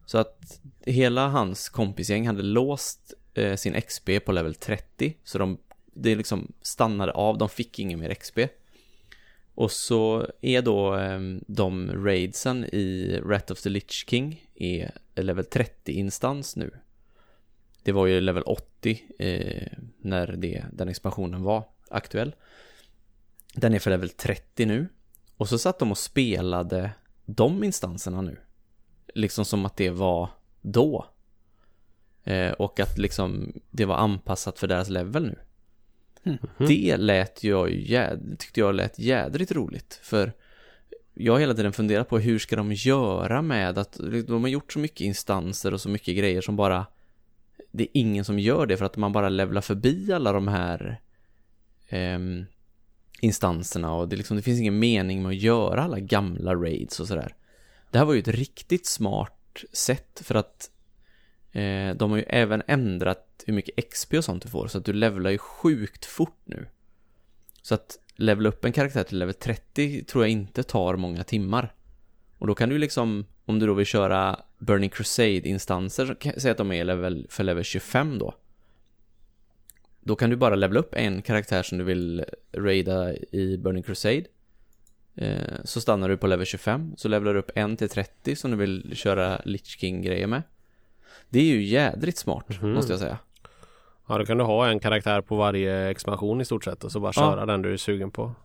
Så 0.05 0.17
att 0.17 0.61
hela 0.85 1.27
hans 1.27 1.69
kompisgäng 1.69 2.27
hade 2.27 2.41
låst 2.41 3.13
eh, 3.33 3.55
sin 3.55 3.81
XP 3.81 4.09
på 4.25 4.31
level 4.31 4.55
30. 4.55 5.13
Så 5.23 5.37
de, 5.37 5.57
det 5.93 6.15
liksom 6.15 6.51
stannade 6.61 7.11
av, 7.11 7.37
de 7.37 7.49
fick 7.49 7.79
ingen 7.79 7.99
mer 7.99 8.13
XP. 8.13 8.39
Och 9.55 9.71
så 9.71 10.27
är 10.41 10.61
då 10.61 10.93
ehm, 10.93 11.43
de 11.47 11.91
raidsen 12.05 12.65
i 12.65 13.19
Rat 13.25 13.51
of 13.51 13.61
the 13.61 13.69
Lich 13.69 14.05
King 14.09 14.49
är 14.55 14.91
level 15.15 15.45
30-instans 15.45 16.57
nu. 16.57 16.71
Det 17.83 17.91
var 17.91 18.05
ju 18.05 18.21
level 18.21 18.43
80 18.43 19.03
eh, 19.19 19.67
när 19.97 20.27
det, 20.27 20.65
den 20.71 20.89
expansionen 20.89 21.43
var 21.43 21.63
aktuell. 21.89 22.35
Den 23.53 23.73
är 23.73 23.79
för 23.79 23.91
level 23.91 24.09
30 24.09 24.65
nu. 24.65 24.87
Och 25.37 25.49
så 25.49 25.57
satt 25.57 25.79
de 25.79 25.91
och 25.91 25.97
spelade 25.97 26.91
de 27.25 27.63
instanserna 27.63 28.21
nu. 28.21 28.37
Liksom 29.13 29.45
som 29.45 29.65
att 29.65 29.77
det 29.77 29.89
var 29.89 30.29
då. 30.61 31.05
Eh, 32.23 32.51
och 32.51 32.79
att 32.79 32.97
liksom 32.97 33.53
det 33.69 33.85
var 33.85 33.95
anpassat 33.95 34.59
för 34.59 34.67
deras 34.67 34.89
level 34.89 35.23
nu. 35.23 35.39
Mm. 36.23 36.37
Det 36.57 36.97
lät 36.97 37.43
jag 37.43 37.71
ju, 37.71 38.19
tyckte 38.37 38.59
jag 38.59 38.75
lät 38.75 38.99
jädrigt 38.99 39.51
roligt. 39.51 39.99
För 40.03 40.33
jag 41.13 41.33
har 41.33 41.39
hela 41.39 41.53
tiden 41.53 41.73
funderat 41.73 42.09
på 42.09 42.19
hur 42.19 42.39
ska 42.39 42.55
de 42.55 42.73
göra 42.73 43.41
med 43.41 43.77
att 43.77 43.99
de 44.27 44.41
har 44.41 44.47
gjort 44.49 44.73
så 44.73 44.79
mycket 44.79 45.01
instanser 45.01 45.73
och 45.73 45.81
så 45.81 45.89
mycket 45.89 46.17
grejer 46.17 46.41
som 46.41 46.55
bara 46.55 46.85
det 47.71 47.83
är 47.83 47.89
ingen 47.93 48.25
som 48.25 48.39
gör 48.39 48.65
det 48.65 48.77
för 48.77 48.85
att 48.85 48.97
man 48.97 49.11
bara 49.11 49.29
levlar 49.29 49.61
förbi 49.61 50.13
alla 50.13 50.31
de 50.31 50.47
här 50.47 51.01
eh, 51.87 52.19
instanserna 53.21 53.93
och 53.93 54.07
det, 54.07 54.15
liksom, 54.15 54.37
det 54.37 54.43
finns 54.43 54.59
ingen 54.59 54.79
mening 54.79 55.21
med 55.21 55.29
att 55.29 55.35
göra 55.35 55.83
alla 55.83 55.99
gamla 55.99 56.55
raids 56.55 56.99
och 56.99 57.07
sådär. 57.07 57.35
Det 57.91 57.97
här 57.97 58.05
var 58.05 58.13
ju 58.13 58.19
ett 58.19 58.27
riktigt 58.27 58.85
smart 58.85 59.63
sätt 59.71 60.21
för 60.23 60.35
att 60.35 60.69
eh, 61.51 61.95
de 61.95 62.11
har 62.11 62.17
ju 62.17 62.23
även 62.23 62.63
ändrat 62.67 63.43
hur 63.45 63.53
mycket 63.53 63.89
XP 63.89 64.13
och 64.13 64.25
sånt 64.25 64.43
du 64.43 64.49
får 64.49 64.67
så 64.67 64.77
att 64.77 64.85
du 64.85 64.93
levlar 64.93 65.31
ju 65.31 65.37
sjukt 65.37 66.05
fort 66.05 66.41
nu. 66.45 66.67
Så 67.61 67.75
att 67.75 67.99
levla 68.15 68.49
upp 68.49 68.65
en 68.65 68.73
karaktär 68.73 69.03
till 69.03 69.19
level 69.19 69.33
30 69.33 70.03
tror 70.03 70.23
jag 70.23 70.31
inte 70.31 70.63
tar 70.63 70.95
många 70.95 71.23
timmar. 71.23 71.73
Och 72.37 72.47
då 72.47 72.55
kan 72.55 72.69
du 72.69 72.77
liksom, 72.77 73.25
om 73.45 73.59
du 73.59 73.67
då 73.67 73.73
vill 73.73 73.85
köra 73.85 74.39
Burning 74.57 74.89
Crusade-instanser, 74.89 76.17
säg 76.37 76.51
att 76.51 76.57
de 76.57 76.71
är 76.71 76.83
level, 76.83 77.27
för 77.29 77.43
level 77.43 77.63
25 77.63 78.19
då. 78.19 78.35
Då 79.99 80.15
kan 80.15 80.29
du 80.29 80.35
bara 80.35 80.55
levla 80.55 80.79
upp 80.79 80.93
en 80.93 81.21
karaktär 81.21 81.63
som 81.63 81.77
du 81.77 81.83
vill 81.83 82.25
raida 82.51 83.15
i 83.15 83.57
Burning 83.57 83.83
Crusade. 83.83 84.23
Eh, 85.15 85.63
så 85.63 85.81
stannar 85.81 86.09
du 86.09 86.17
på 86.17 86.27
level 86.27 86.45
25, 86.45 86.93
så 86.97 87.07
levlar 87.07 87.33
du 87.33 87.39
upp 87.39 87.51
en 87.55 87.77
till 87.77 87.89
30 87.89 88.35
som 88.35 88.51
du 88.51 88.57
vill 88.57 88.91
köra 88.95 89.41
Lich 89.45 89.79
King-grejer 89.79 90.27
med. 90.27 90.43
Det 91.29 91.39
är 91.39 91.43
ju 91.43 91.63
jädrigt 91.63 92.17
smart, 92.17 92.45
mm. 92.61 92.73
måste 92.73 92.93
jag 92.93 92.99
säga. 92.99 93.17
Ja, 94.07 94.17
då 94.17 94.25
kan 94.25 94.37
du 94.37 94.43
ha 94.43 94.67
en 94.67 94.79
karaktär 94.79 95.21
på 95.21 95.35
varje 95.35 95.89
expansion 95.89 96.41
i 96.41 96.45
stort 96.45 96.63
sett 96.63 96.83
och 96.83 96.91
så 96.91 96.99
bara 96.99 97.13
köra 97.13 97.39
ja. 97.39 97.45
den 97.45 97.61
du 97.61 97.73
är 97.73 97.77
sugen 97.77 98.11
på. 98.11 98.35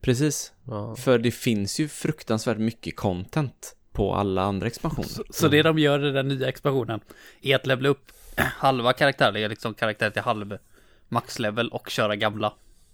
Precis. 0.00 0.52
Ja. 0.66 0.96
För 0.96 1.18
det 1.18 1.30
finns 1.30 1.80
ju 1.80 1.88
fruktansvärt 1.88 2.58
mycket 2.58 2.96
content 2.96 3.76
på 3.92 4.14
alla 4.14 4.42
andra 4.42 4.66
expansioner. 4.66 5.08
Så, 5.08 5.24
så 5.30 5.48
det 5.48 5.62
de 5.62 5.78
gör 5.78 6.06
i 6.06 6.10
den 6.10 6.28
nya 6.28 6.48
expansionen 6.48 7.00
är 7.42 7.56
att 7.56 7.66
levela 7.66 7.88
upp 7.88 8.12
halva 8.36 8.92
karaktärer, 8.92 9.48
liksom 9.48 9.74
karaktär 9.74 10.10
till 10.10 10.22
halv 10.22 10.58
maxlevel 11.08 11.68
och 11.68 11.90
köra 11.90 12.16
gamla 12.16 12.52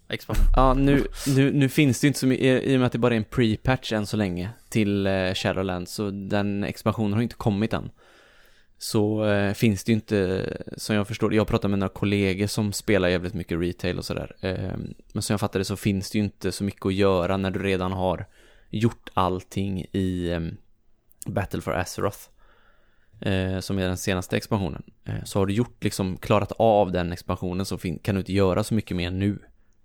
expansioner. 0.09 0.53
Ja, 0.57 0.75
nu, 0.75 1.05
nu, 1.27 1.53
nu 1.53 1.69
finns 1.69 2.01
det 2.01 2.05
ju 2.05 2.09
inte 2.09 2.21
så 2.21 2.27
mycket, 2.27 2.45
i 2.45 2.73
i 2.73 2.77
och 2.77 2.81
med 2.81 2.87
att 2.87 2.93
det 2.93 2.99
bara 2.99 3.14
är 3.14 3.19
en 3.19 3.25
pre-patch 3.25 3.93
än 3.93 4.07
så 4.07 4.17
länge 4.17 4.51
till 4.69 5.07
eh, 5.07 5.35
Shadowlands, 5.35 5.93
så 5.93 6.11
den 6.11 6.64
expansionen 6.64 7.12
har 7.12 7.23
inte 7.23 7.35
kommit 7.35 7.73
än. 7.73 7.91
Så 8.79 9.25
eh, 9.25 9.53
finns 9.55 9.85
det 9.85 9.93
ju 9.93 9.95
inte, 9.95 10.47
som 10.77 10.97
jag 10.97 11.09
förstår, 11.09 11.35
jag 11.35 11.47
pratar 11.47 11.69
med 11.69 11.79
några 11.79 11.93
kollegor 11.95 12.47
som 12.47 12.73
spelar 12.73 13.09
jävligt 13.09 13.35
mycket 13.35 13.61
retail 13.61 13.99
och 13.99 14.05
sådär. 14.05 14.37
Eh, 14.41 14.77
men 15.12 15.23
som 15.23 15.33
jag 15.33 15.41
fattar 15.41 15.59
det 15.59 15.64
så 15.64 15.77
finns 15.77 16.11
det 16.11 16.19
ju 16.19 16.25
inte 16.25 16.53
så 16.53 16.64
mycket 16.64 16.87
att 16.87 16.95
göra 16.95 17.37
när 17.37 17.51
du 17.51 17.62
redan 17.62 17.93
har 17.93 18.27
gjort 18.71 19.11
allting 19.14 19.85
i 19.93 20.31
eh, 20.31 20.41
Battle 21.27 21.61
for 21.61 21.73
Azeroth. 21.73 22.19
Eh, 23.21 23.61
som 23.61 23.79
är 23.79 23.88
den 23.88 23.97
senaste 23.97 24.37
expansionen. 24.37 24.83
Eh, 25.05 25.25
så 25.25 25.38
har 25.38 25.47
du 25.47 25.53
gjort, 25.53 25.85
liksom 25.85 26.17
klarat 26.17 26.53
av 26.59 26.93
den 26.93 27.12
expansionen 27.12 27.67
så 27.67 27.79
fin- 27.79 27.99
kan 27.99 28.14
du 28.14 28.19
inte 28.19 28.33
göra 28.33 28.64
så 28.64 28.75
mycket 28.75 28.97
mer 28.97 29.11
nu 29.11 29.38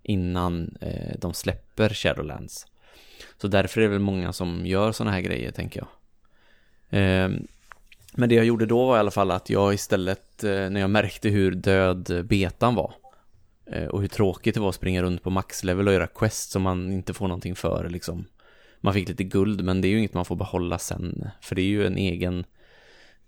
innan 0.04 0.78
eh, 0.82 1.16
de 1.20 1.34
släpper 1.34 1.90
Shadowlands. 1.90 2.68
Så 3.38 3.48
därför 3.48 3.82
är 3.82 3.86
det 3.86 3.92
väl 3.92 4.00
många 4.00 4.34
som 4.34 4.66
gör 4.66 4.92
sådana 4.92 5.12
här 5.12 5.22
grejer, 5.22 5.52
tänker 5.52 5.80
jag. 5.80 5.88
Ehm, 6.90 7.48
men 8.16 8.30
det 8.30 8.36
jag 8.36 8.46
gjorde 8.46 8.66
då 8.66 8.86
var 8.86 8.98
i 8.98 9.00
alla 9.00 9.12
fall 9.12 9.32
att 9.32 9.50
jag 9.50 9.74
istället, 9.74 10.44
eh, 10.44 10.70
när 10.70 10.80
jag 10.80 10.90
märkte 10.90 11.30
hur 11.30 11.52
död 11.52 12.26
betan 12.26 12.76
var 12.76 12.94
eh, 13.72 13.88
och 13.88 14.02
hur 14.02 14.08
tråkigt 14.08 14.56
det 14.56 14.62
var 14.62 14.70
att 14.70 14.76
springa 14.76 15.04
runt 15.04 15.24
på 15.24 15.30
maxlevel 15.30 15.88
och 15.88 15.94
göra 15.94 16.08
quest 16.08 16.52
som 16.52 16.62
man 16.62 16.92
inte 16.92 17.14
får 17.14 17.28
någonting 17.28 17.56
för, 17.56 17.90
liksom. 17.90 18.26
Man 18.82 18.94
fick 18.94 19.10
lite 19.10 19.24
guld, 19.24 19.64
men 19.64 19.82
det 19.82 19.88
är 19.88 19.90
ju 19.90 19.98
inget 19.98 20.14
man 20.14 20.26
får 20.26 20.36
behålla 20.36 20.80
sen, 20.80 21.30
för 21.42 21.56
det 21.56 21.62
är 21.62 21.68
ju 21.68 21.88
en 21.88 21.98
egen 21.98 22.46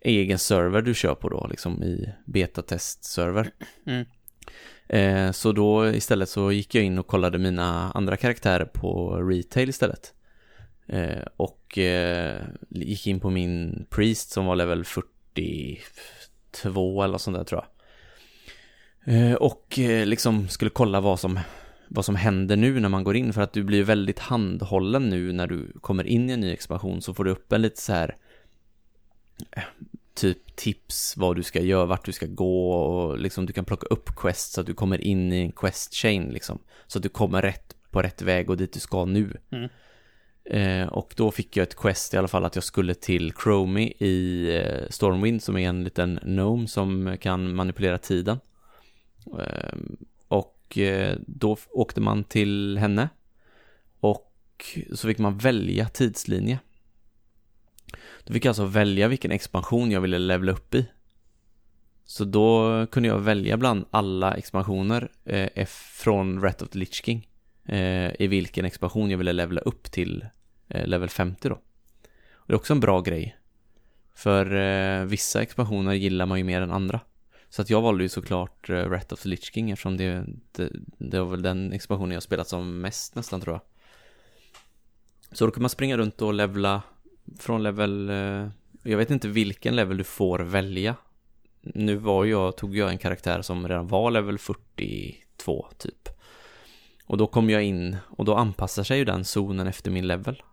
egen 0.05 0.39
server 0.39 0.81
du 0.81 0.93
kör 0.93 1.15
på 1.15 1.29
då, 1.29 1.47
liksom 1.49 1.83
i 1.83 2.09
betatest-server. 2.25 3.51
Mm. 3.85 4.05
Eh, 4.87 5.31
så 5.31 5.51
då 5.51 5.87
istället 5.87 6.29
så 6.29 6.51
gick 6.51 6.75
jag 6.75 6.83
in 6.83 6.99
och 6.99 7.07
kollade 7.07 7.37
mina 7.37 7.91
andra 7.91 8.17
karaktärer 8.17 8.65
på 8.65 9.15
retail 9.15 9.69
istället. 9.69 10.13
Eh, 10.87 11.23
och 11.37 11.77
eh, 11.77 12.41
gick 12.69 13.07
in 13.07 13.19
på 13.19 13.29
min 13.29 13.85
priest 13.89 14.29
som 14.29 14.45
var 14.45 14.55
level 14.55 14.85
42 14.85 17.03
eller 17.03 17.17
sånt 17.17 17.37
där 17.37 17.43
tror 17.43 17.61
jag. 17.61 17.67
Eh, 19.05 19.33
och 19.33 19.79
eh, 19.79 20.05
liksom 20.05 20.47
skulle 20.47 20.71
kolla 20.71 21.01
vad 21.01 21.19
som, 21.19 21.39
vad 21.87 22.05
som 22.05 22.15
händer 22.15 22.55
nu 22.55 22.79
när 22.79 22.89
man 22.89 23.03
går 23.03 23.15
in 23.15 23.33
för 23.33 23.41
att 23.41 23.53
du 23.53 23.63
blir 23.63 23.83
väldigt 23.83 24.19
handhållen 24.19 25.09
nu 25.09 25.33
när 25.33 25.47
du 25.47 25.71
kommer 25.81 26.03
in 26.03 26.29
i 26.29 26.33
en 26.33 26.39
ny 26.39 26.53
expansion 26.53 27.01
så 27.01 27.13
får 27.13 27.23
du 27.23 27.31
upp 27.31 27.51
en 27.51 27.61
lite 27.61 27.81
så 27.81 27.93
här 27.93 28.17
eh, 29.51 29.63
typ 30.13 30.55
tips 30.55 31.17
vad 31.17 31.35
du 31.35 31.43
ska 31.43 31.61
göra, 31.61 31.85
vart 31.85 32.05
du 32.05 32.11
ska 32.11 32.25
gå 32.25 32.71
och 32.71 33.19
liksom 33.19 33.45
du 33.45 33.53
kan 33.53 33.65
plocka 33.65 33.87
upp 33.87 34.15
quests 34.15 34.53
så 34.53 34.61
att 34.61 34.67
du 34.67 34.73
kommer 34.73 35.01
in 35.01 35.33
i 35.33 35.37
en 35.37 35.51
quest 35.51 35.93
chain 35.93 36.23
liksom. 36.23 36.59
Så 36.87 36.99
att 36.99 37.03
du 37.03 37.09
kommer 37.09 37.41
rätt 37.41 37.75
på 37.91 38.01
rätt 38.01 38.21
väg 38.21 38.49
och 38.49 38.57
dit 38.57 38.73
du 38.73 38.79
ska 38.79 39.05
nu. 39.05 39.37
Mm. 39.51 39.69
Eh, 40.45 40.87
och 40.87 41.13
då 41.17 41.31
fick 41.31 41.57
jag 41.57 41.63
ett 41.63 41.75
quest 41.75 42.13
i 42.13 42.17
alla 42.17 42.27
fall 42.27 42.45
att 42.45 42.55
jag 42.55 42.63
skulle 42.63 42.93
till 42.93 43.33
Chromie 43.43 43.93
i 43.99 44.49
eh, 44.55 44.89
Stormwind 44.89 45.43
som 45.43 45.57
är 45.57 45.69
en 45.69 45.83
liten 45.83 46.19
gnome 46.23 46.67
som 46.67 47.17
kan 47.21 47.55
manipulera 47.55 47.97
tiden. 47.97 48.39
Ehm, 49.25 49.39
eh, 49.39 50.05
och 50.27 50.77
då 51.27 51.57
åkte 51.71 52.01
man 52.01 52.23
till 52.23 52.77
henne 52.77 53.09
och 53.99 54.31
så 54.93 55.07
fick 55.07 55.17
man 55.17 55.37
välja 55.37 55.89
tidslinje. 55.89 56.59
Då 58.23 58.33
fick 58.33 58.45
jag 58.45 58.49
alltså 58.49 58.65
välja 58.65 59.07
vilken 59.07 59.31
expansion 59.31 59.91
jag 59.91 60.01
ville 60.01 60.19
levla 60.19 60.51
upp 60.51 60.75
i. 60.75 60.85
Så 62.05 62.25
då 62.25 62.87
kunde 62.91 63.09
jag 63.09 63.19
välja 63.19 63.57
bland 63.57 63.85
alla 63.91 64.33
expansioner 64.33 65.11
eh, 65.25 65.65
från 65.67 66.41
Rat 66.41 66.61
of 66.61 66.69
the 66.69 66.79
Lich 66.79 67.03
King. 67.03 67.27
Eh, 67.65 68.21
I 68.21 68.27
vilken 68.27 68.65
expansion 68.65 69.11
jag 69.11 69.17
ville 69.17 69.33
levela 69.33 69.61
upp 69.61 69.91
till 69.91 70.25
eh, 70.67 70.87
level 70.87 71.09
50 71.09 71.49
då. 71.49 71.55
Och 72.35 72.47
det 72.47 72.53
är 72.53 72.57
också 72.57 72.73
en 72.73 72.79
bra 72.79 73.01
grej. 73.01 73.37
För 74.15 74.55
eh, 74.55 75.05
vissa 75.05 75.41
expansioner 75.41 75.93
gillar 75.93 76.25
man 76.25 76.37
ju 76.37 76.43
mer 76.43 76.61
än 76.61 76.71
andra. 76.71 76.99
Så 77.49 77.61
att 77.61 77.69
jag 77.69 77.81
valde 77.81 78.03
ju 78.03 78.09
såklart 78.09 78.69
eh, 78.69 78.75
Rat 78.75 79.11
of 79.11 79.21
the 79.21 79.29
Lich 79.29 79.53
King 79.53 79.71
eftersom 79.71 79.97
det, 79.97 80.25
det, 80.51 80.69
det 80.97 81.19
var 81.19 81.27
väl 81.27 81.41
den 81.41 81.73
expansionen 81.73 82.11
jag 82.11 82.23
spelat 82.23 82.47
som 82.47 82.81
mest 82.81 83.15
nästan 83.15 83.41
tror 83.41 83.53
jag. 83.53 83.61
Så 85.37 85.45
då 85.45 85.51
kan 85.51 85.61
man 85.61 85.69
springa 85.69 85.97
runt 85.97 86.21
och 86.21 86.33
levla 86.33 86.81
från 87.39 87.63
level, 87.63 88.09
eh, 88.09 88.49
jag 88.83 88.97
vet 88.97 89.11
inte 89.11 89.27
vilken 89.27 89.75
level 89.75 89.97
du 89.97 90.03
får 90.03 90.39
välja. 90.39 90.95
Nu 91.61 91.95
var 91.95 92.25
jag, 92.25 92.57
tog 92.57 92.77
jag 92.77 92.89
en 92.89 92.97
karaktär 92.97 93.41
som 93.41 93.67
redan 93.67 93.87
var 93.87 94.11
level 94.11 94.37
42 94.37 95.67
typ. 95.77 96.09
Och 97.05 97.17
då 97.17 97.27
kommer 97.27 97.53
jag 97.53 97.63
in 97.63 97.97
och 98.07 98.25
då 98.25 98.35
anpassar 98.35 98.83
sig 98.83 98.97
ju 98.97 99.05
den 99.05 99.25
zonen 99.25 99.67
efter 99.67 99.91
min 99.91 100.07
level. 100.07 100.43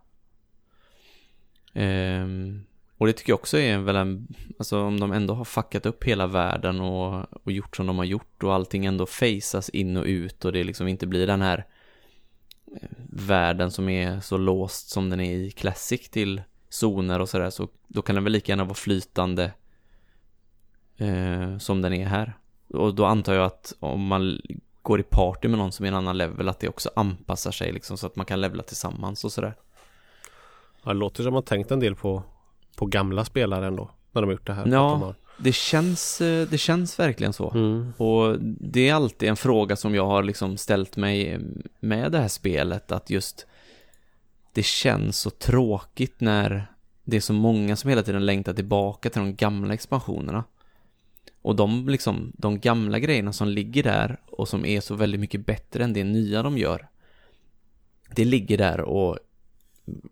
Ehm, 1.73 2.63
och 2.97 3.07
det 3.07 3.13
tycker 3.13 3.31
jag 3.31 3.39
också 3.39 3.57
är 3.57 3.77
väl 3.77 3.95
en, 3.95 4.27
alltså 4.59 4.81
om 4.81 4.99
de 4.99 5.11
ändå 5.11 5.33
har 5.33 5.45
fuckat 5.45 5.85
upp 5.85 6.03
hela 6.03 6.27
världen 6.27 6.81
och, 6.81 7.25
och 7.45 7.51
gjort 7.51 7.75
som 7.75 7.87
de 7.87 7.97
har 7.97 8.05
gjort 8.05 8.43
och 8.43 8.53
allting 8.53 8.85
ändå 8.85 9.05
faceas 9.05 9.69
in 9.69 9.97
och 9.97 10.05
ut 10.05 10.45
och 10.45 10.51
det 10.51 10.63
liksom 10.63 10.87
inte 10.87 11.07
blir 11.07 11.27
den 11.27 11.41
här 11.41 11.65
eh, 12.81 12.89
världen 13.09 13.71
som 13.71 13.89
är 13.89 14.19
så 14.19 14.37
låst 14.37 14.89
som 14.89 15.09
den 15.09 15.19
är 15.19 15.35
i 15.35 15.51
Classic 15.51 16.09
till 16.09 16.41
zoner 16.69 17.19
och 17.19 17.29
sådär 17.29 17.49
så 17.49 17.67
då 17.87 18.01
kan 18.01 18.15
den 18.15 18.23
väl 18.23 18.33
lika 18.33 18.51
gärna 18.51 18.63
vara 18.63 18.73
flytande 18.73 19.51
eh, 20.97 21.57
som 21.57 21.81
den 21.81 21.93
är 21.93 22.05
här. 22.05 22.33
Och 22.67 22.95
då 22.95 23.05
antar 23.05 23.33
jag 23.33 23.45
att 23.45 23.73
om 23.79 24.07
man 24.07 24.39
går 24.83 24.99
i 24.99 25.03
party 25.03 25.47
med 25.47 25.57
någon 25.59 25.71
som 25.71 25.85
är 25.85 25.89
en 25.89 25.95
annan 25.95 26.17
level 26.17 26.49
att 26.49 26.59
det 26.59 26.69
också 26.69 26.89
anpassar 26.95 27.51
sig 27.51 27.71
liksom 27.71 27.97
så 27.97 28.07
att 28.07 28.15
man 28.15 28.25
kan 28.25 28.41
levla 28.41 28.63
tillsammans 28.63 29.23
och 29.23 29.31
sådär. 29.31 29.55
Ja, 30.83 30.93
det 30.93 30.99
låter 30.99 31.23
som 31.23 31.27
att 31.27 31.33
man 31.33 31.43
tänkt 31.43 31.71
en 31.71 31.79
del 31.79 31.95
på, 31.95 32.23
på 32.75 32.85
gamla 32.85 33.25
spelare 33.25 33.67
ändå. 33.67 33.89
När 34.11 34.21
de 34.21 34.27
har 34.27 34.33
gjort 34.33 34.47
det 34.47 34.53
här. 34.53 34.65
Ja. 34.67 34.71
De 34.71 35.01
har- 35.01 35.15
Det 35.37 35.51
känns, 35.55 36.21
eh, 36.21 36.47
det 36.47 36.57
känns 36.57 36.99
verkligen 36.99 37.33
så. 37.33 37.51
Mm. 37.51 37.93
Och 37.97 38.37
det 38.59 38.89
är 38.89 38.93
alltid 38.93 39.29
en 39.29 39.35
fråga 39.35 39.75
som 39.75 39.95
jag 39.95 40.05
har 40.05 40.23
liksom 40.23 40.57
ställt 40.57 40.97
mig 40.97 41.39
med 41.79 42.11
det 42.11 42.19
här 42.19 42.27
spelet, 42.27 42.91
att 42.91 43.09
just 43.09 43.45
det 44.53 44.63
känns 44.65 45.19
så 45.19 45.29
tråkigt 45.29 46.21
när 46.21 46.65
det 47.03 47.15
är 47.17 47.21
så 47.21 47.33
många 47.33 47.75
som 47.75 47.89
hela 47.89 48.03
tiden 48.03 48.25
längtar 48.25 48.53
tillbaka 48.53 49.09
till 49.09 49.21
de 49.21 49.35
gamla 49.35 49.73
expansionerna. 49.73 50.43
Och 51.43 51.55
de 51.55 51.89
liksom, 51.89 52.31
de 52.37 52.59
gamla 52.59 52.99
grejerna 52.99 53.33
som 53.33 53.47
ligger 53.47 53.83
där 53.83 54.21
och 54.25 54.47
som 54.47 54.65
är 54.65 54.81
så 54.81 54.95
väldigt 54.95 55.19
mycket 55.19 55.45
bättre 55.45 55.83
än 55.83 55.93
det 55.93 56.03
nya 56.03 56.43
de 56.43 56.57
gör. 56.57 56.87
Det 58.15 58.25
ligger 58.25 58.57
där 58.57 58.81
och 58.81 59.19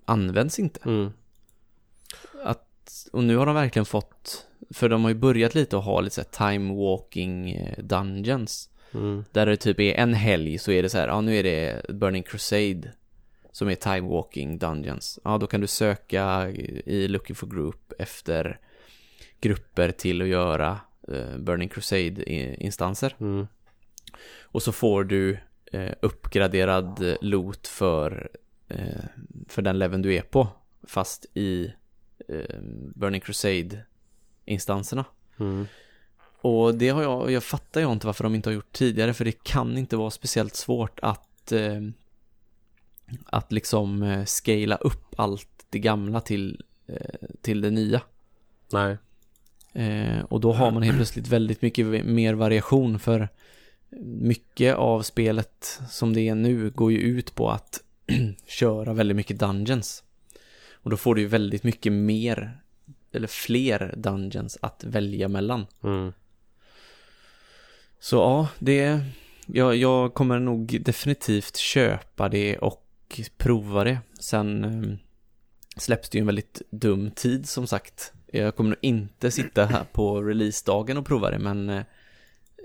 används 0.06 0.60
inte. 0.60 0.80
Mm. 0.86 1.12
Att, 2.44 3.08
och 3.14 3.24
nu 3.24 3.36
har 3.38 3.46
de 3.46 3.56
verkligen 3.56 3.86
fått, 3.86 4.48
för 4.70 4.90
de 4.90 5.04
har 5.04 5.10
ju 5.10 5.16
börjat 5.16 5.56
lite 5.56 5.78
att 5.78 5.86
ha 5.86 6.02
lite 6.02 6.16
så 6.16 6.24
time 6.24 6.74
walking 6.74 7.52
eh, 7.52 7.84
dungeons. 7.84 8.70
Mm. 8.94 9.26
Där 9.32 9.46
det 9.46 9.58
typ 9.58 9.80
är 9.80 9.94
en 9.94 10.14
helg 10.14 10.58
så 10.58 10.72
är 10.72 10.84
det 10.84 10.90
så 10.90 10.98
här, 10.98 11.08
ja 11.08 11.22
nu 11.22 11.36
är 11.36 11.44
det 11.44 11.86
Burning 11.90 12.24
Crusade 12.24 12.92
som 13.52 13.70
är 13.70 13.76
time 13.76 14.10
walking 14.10 14.58
dungeons. 14.58 15.20
Ja 15.24 15.38
då 15.38 15.48
kan 15.48 15.62
du 15.62 15.68
söka 15.68 16.50
i 16.86 17.08
Looking 17.08 17.36
for 17.36 17.48
Group 17.48 17.94
efter 18.00 18.60
grupper 19.42 19.92
till 19.92 20.22
att 20.22 20.28
göra 20.28 20.80
Burning 21.40 21.70
Crusade-instanser. 21.70 23.16
Mm. 23.20 23.48
Och 24.42 24.64
så 24.64 24.72
får 24.72 25.04
du 25.04 25.38
eh, 25.72 25.94
uppgraderad 26.02 27.10
eh, 27.10 27.16
loot 27.22 27.68
för, 27.68 28.30
eh, 28.68 29.06
för 29.48 29.62
den 29.62 29.80
leveln 29.80 30.02
du 30.02 30.16
är 30.16 30.22
på. 30.22 30.48
Fast 30.84 31.26
i 31.34 31.74
eh, 32.28 32.60
Burning 32.96 33.22
Crusade-instanserna. 33.22 35.06
Mm. 35.40 35.68
Och 36.42 36.76
det 36.76 36.90
har 36.90 37.04
jag, 37.04 37.32
jag 37.32 37.44
fattar 37.44 37.82
jag 37.82 37.92
inte 37.92 38.06
varför 38.08 38.24
de 38.24 38.36
inte 38.36 38.50
har 38.50 38.56
gjort 38.56 38.72
tidigare 38.72 39.14
för 39.14 39.26
det 39.26 39.44
kan 39.44 39.78
inte 39.78 39.98
vara 39.98 40.12
speciellt 40.12 40.56
svårt 40.56 41.00
att 41.02 41.52
eh, 41.52 41.82
att 43.26 43.52
liksom 43.52 44.04
eh, 44.04 44.26
scala 44.26 44.76
upp 44.76 45.16
allt 45.18 45.66
det 45.70 45.80
gamla 45.80 46.22
till, 46.22 46.64
eh, 46.88 47.30
till 47.42 47.62
det 47.62 47.72
nya. 47.72 48.02
Nej. 48.72 48.98
Eh, 49.74 50.20
och 50.30 50.40
då 50.40 50.54
har 50.54 50.72
man 50.72 50.84
helt 50.84 50.98
plötsligt 50.98 51.28
väldigt 51.28 51.62
mycket 51.62 52.06
mer 52.06 52.34
variation 52.34 53.00
för 53.00 53.30
mycket 54.06 54.76
av 54.76 55.02
spelet 55.02 55.80
som 55.90 56.14
det 56.14 56.28
är 56.28 56.36
nu 56.36 56.70
går 56.70 56.92
ju 56.92 56.98
ut 56.98 57.36
på 57.36 57.50
att 57.50 57.84
köra 58.48 58.94
väldigt 58.94 59.18
mycket 59.18 59.40
dungeons. 59.40 60.04
Och 60.74 60.90
då 60.90 60.98
får 60.98 61.16
du 61.16 61.22
ju 61.22 61.28
väldigt 61.28 61.64
mycket 61.64 61.94
mer 61.94 62.62
eller 63.12 63.28
fler 63.28 63.94
dungeons 63.98 64.58
att 64.62 64.84
välja 64.84 65.28
mellan. 65.28 65.66
Mm. 65.84 66.14
Så 68.00 68.16
ja, 68.16 68.48
det 68.60 69.00
jag, 69.46 69.76
jag 69.76 70.14
kommer 70.14 70.40
nog 70.40 70.82
definitivt 70.82 71.58
köpa 71.58 72.30
det 72.30 72.58
och 72.58 73.22
prova 73.38 73.84
det. 73.84 74.00
Sen 74.20 74.64
eh, 74.64 74.98
släpps 75.78 76.10
det 76.10 76.18
ju 76.18 76.20
en 76.20 76.26
väldigt 76.26 76.62
dum 76.70 77.12
tid 77.12 77.50
som 77.50 77.68
sagt. 77.68 78.14
Jag 78.32 78.56
kommer 78.56 78.70
nog 78.70 78.80
inte 78.82 79.32
sitta 79.32 79.66
här 79.66 79.84
på 79.92 80.22
releasedagen 80.22 80.98
och 80.98 81.06
prova 81.06 81.32
det 81.32 81.40
men 81.40 81.70
eh, 81.70 81.78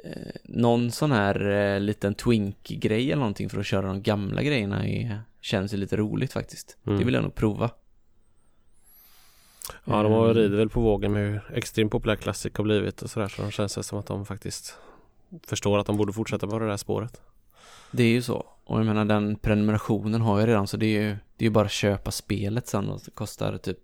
eh 0.05 0.35
någon 0.45 0.91
sån 0.91 1.13
här 1.13 1.51
eh, 1.51 1.81
liten 1.81 2.15
twink-grej 2.15 3.13
eller 3.13 3.21
någonting 3.21 3.51
för 3.51 3.61
att 3.61 3.67
köra 3.67 3.87
de 3.87 4.03
gamla 4.03 4.43
grejerna 4.43 4.87
är, 4.87 5.21
känns 5.41 5.75
ju 5.75 5.77
lite 5.77 5.97
roligt 5.97 6.33
faktiskt. 6.33 6.77
Mm. 6.87 6.99
Det 6.99 7.05
vill 7.05 7.15
jag 7.15 7.23
nog 7.23 7.35
prova. 7.35 7.71
Ja, 9.85 10.03
de 10.03 10.13
har 10.13 10.35
rider 10.35 10.57
väl 10.57 10.69
på 10.69 10.81
vågen 10.81 11.13
med 11.13 11.33
hur 11.33 11.57
extremt 11.57 11.93
populär 11.93 12.17
Classic 12.17 12.53
har 12.57 12.65
blivit 12.65 13.03
och 13.03 13.11
sådär 13.11 13.29
så 13.29 13.43
de 13.43 13.51
känns 13.51 13.87
som 13.87 13.99
att 13.99 14.07
de 14.07 14.27
faktiskt 14.27 14.79
förstår 15.47 15.79
att 15.79 15.87
de 15.87 15.97
borde 15.97 16.13
fortsätta 16.13 16.47
på 16.47 16.59
det 16.59 16.67
där 16.67 16.77
spåret. 16.77 17.21
Det 17.91 18.03
är 18.03 18.09
ju 18.09 18.23
så. 18.23 18.47
Och 18.65 18.79
jag 18.79 18.87
menar 18.87 19.05
den 19.05 19.37
prenumerationen 19.37 20.21
har 20.21 20.41
jag 20.41 20.49
redan 20.49 20.67
så 20.67 20.77
det 20.77 20.87
är 20.87 21.01
ju 21.03 21.17
det 21.37 21.45
är 21.45 21.47
ju 21.47 21.51
bara 21.51 21.65
att 21.65 21.71
köpa 21.71 22.11
spelet 22.11 22.67
sen 22.67 22.89
och 22.89 23.01
det 23.05 23.11
kostar 23.11 23.59
typ 23.59 23.79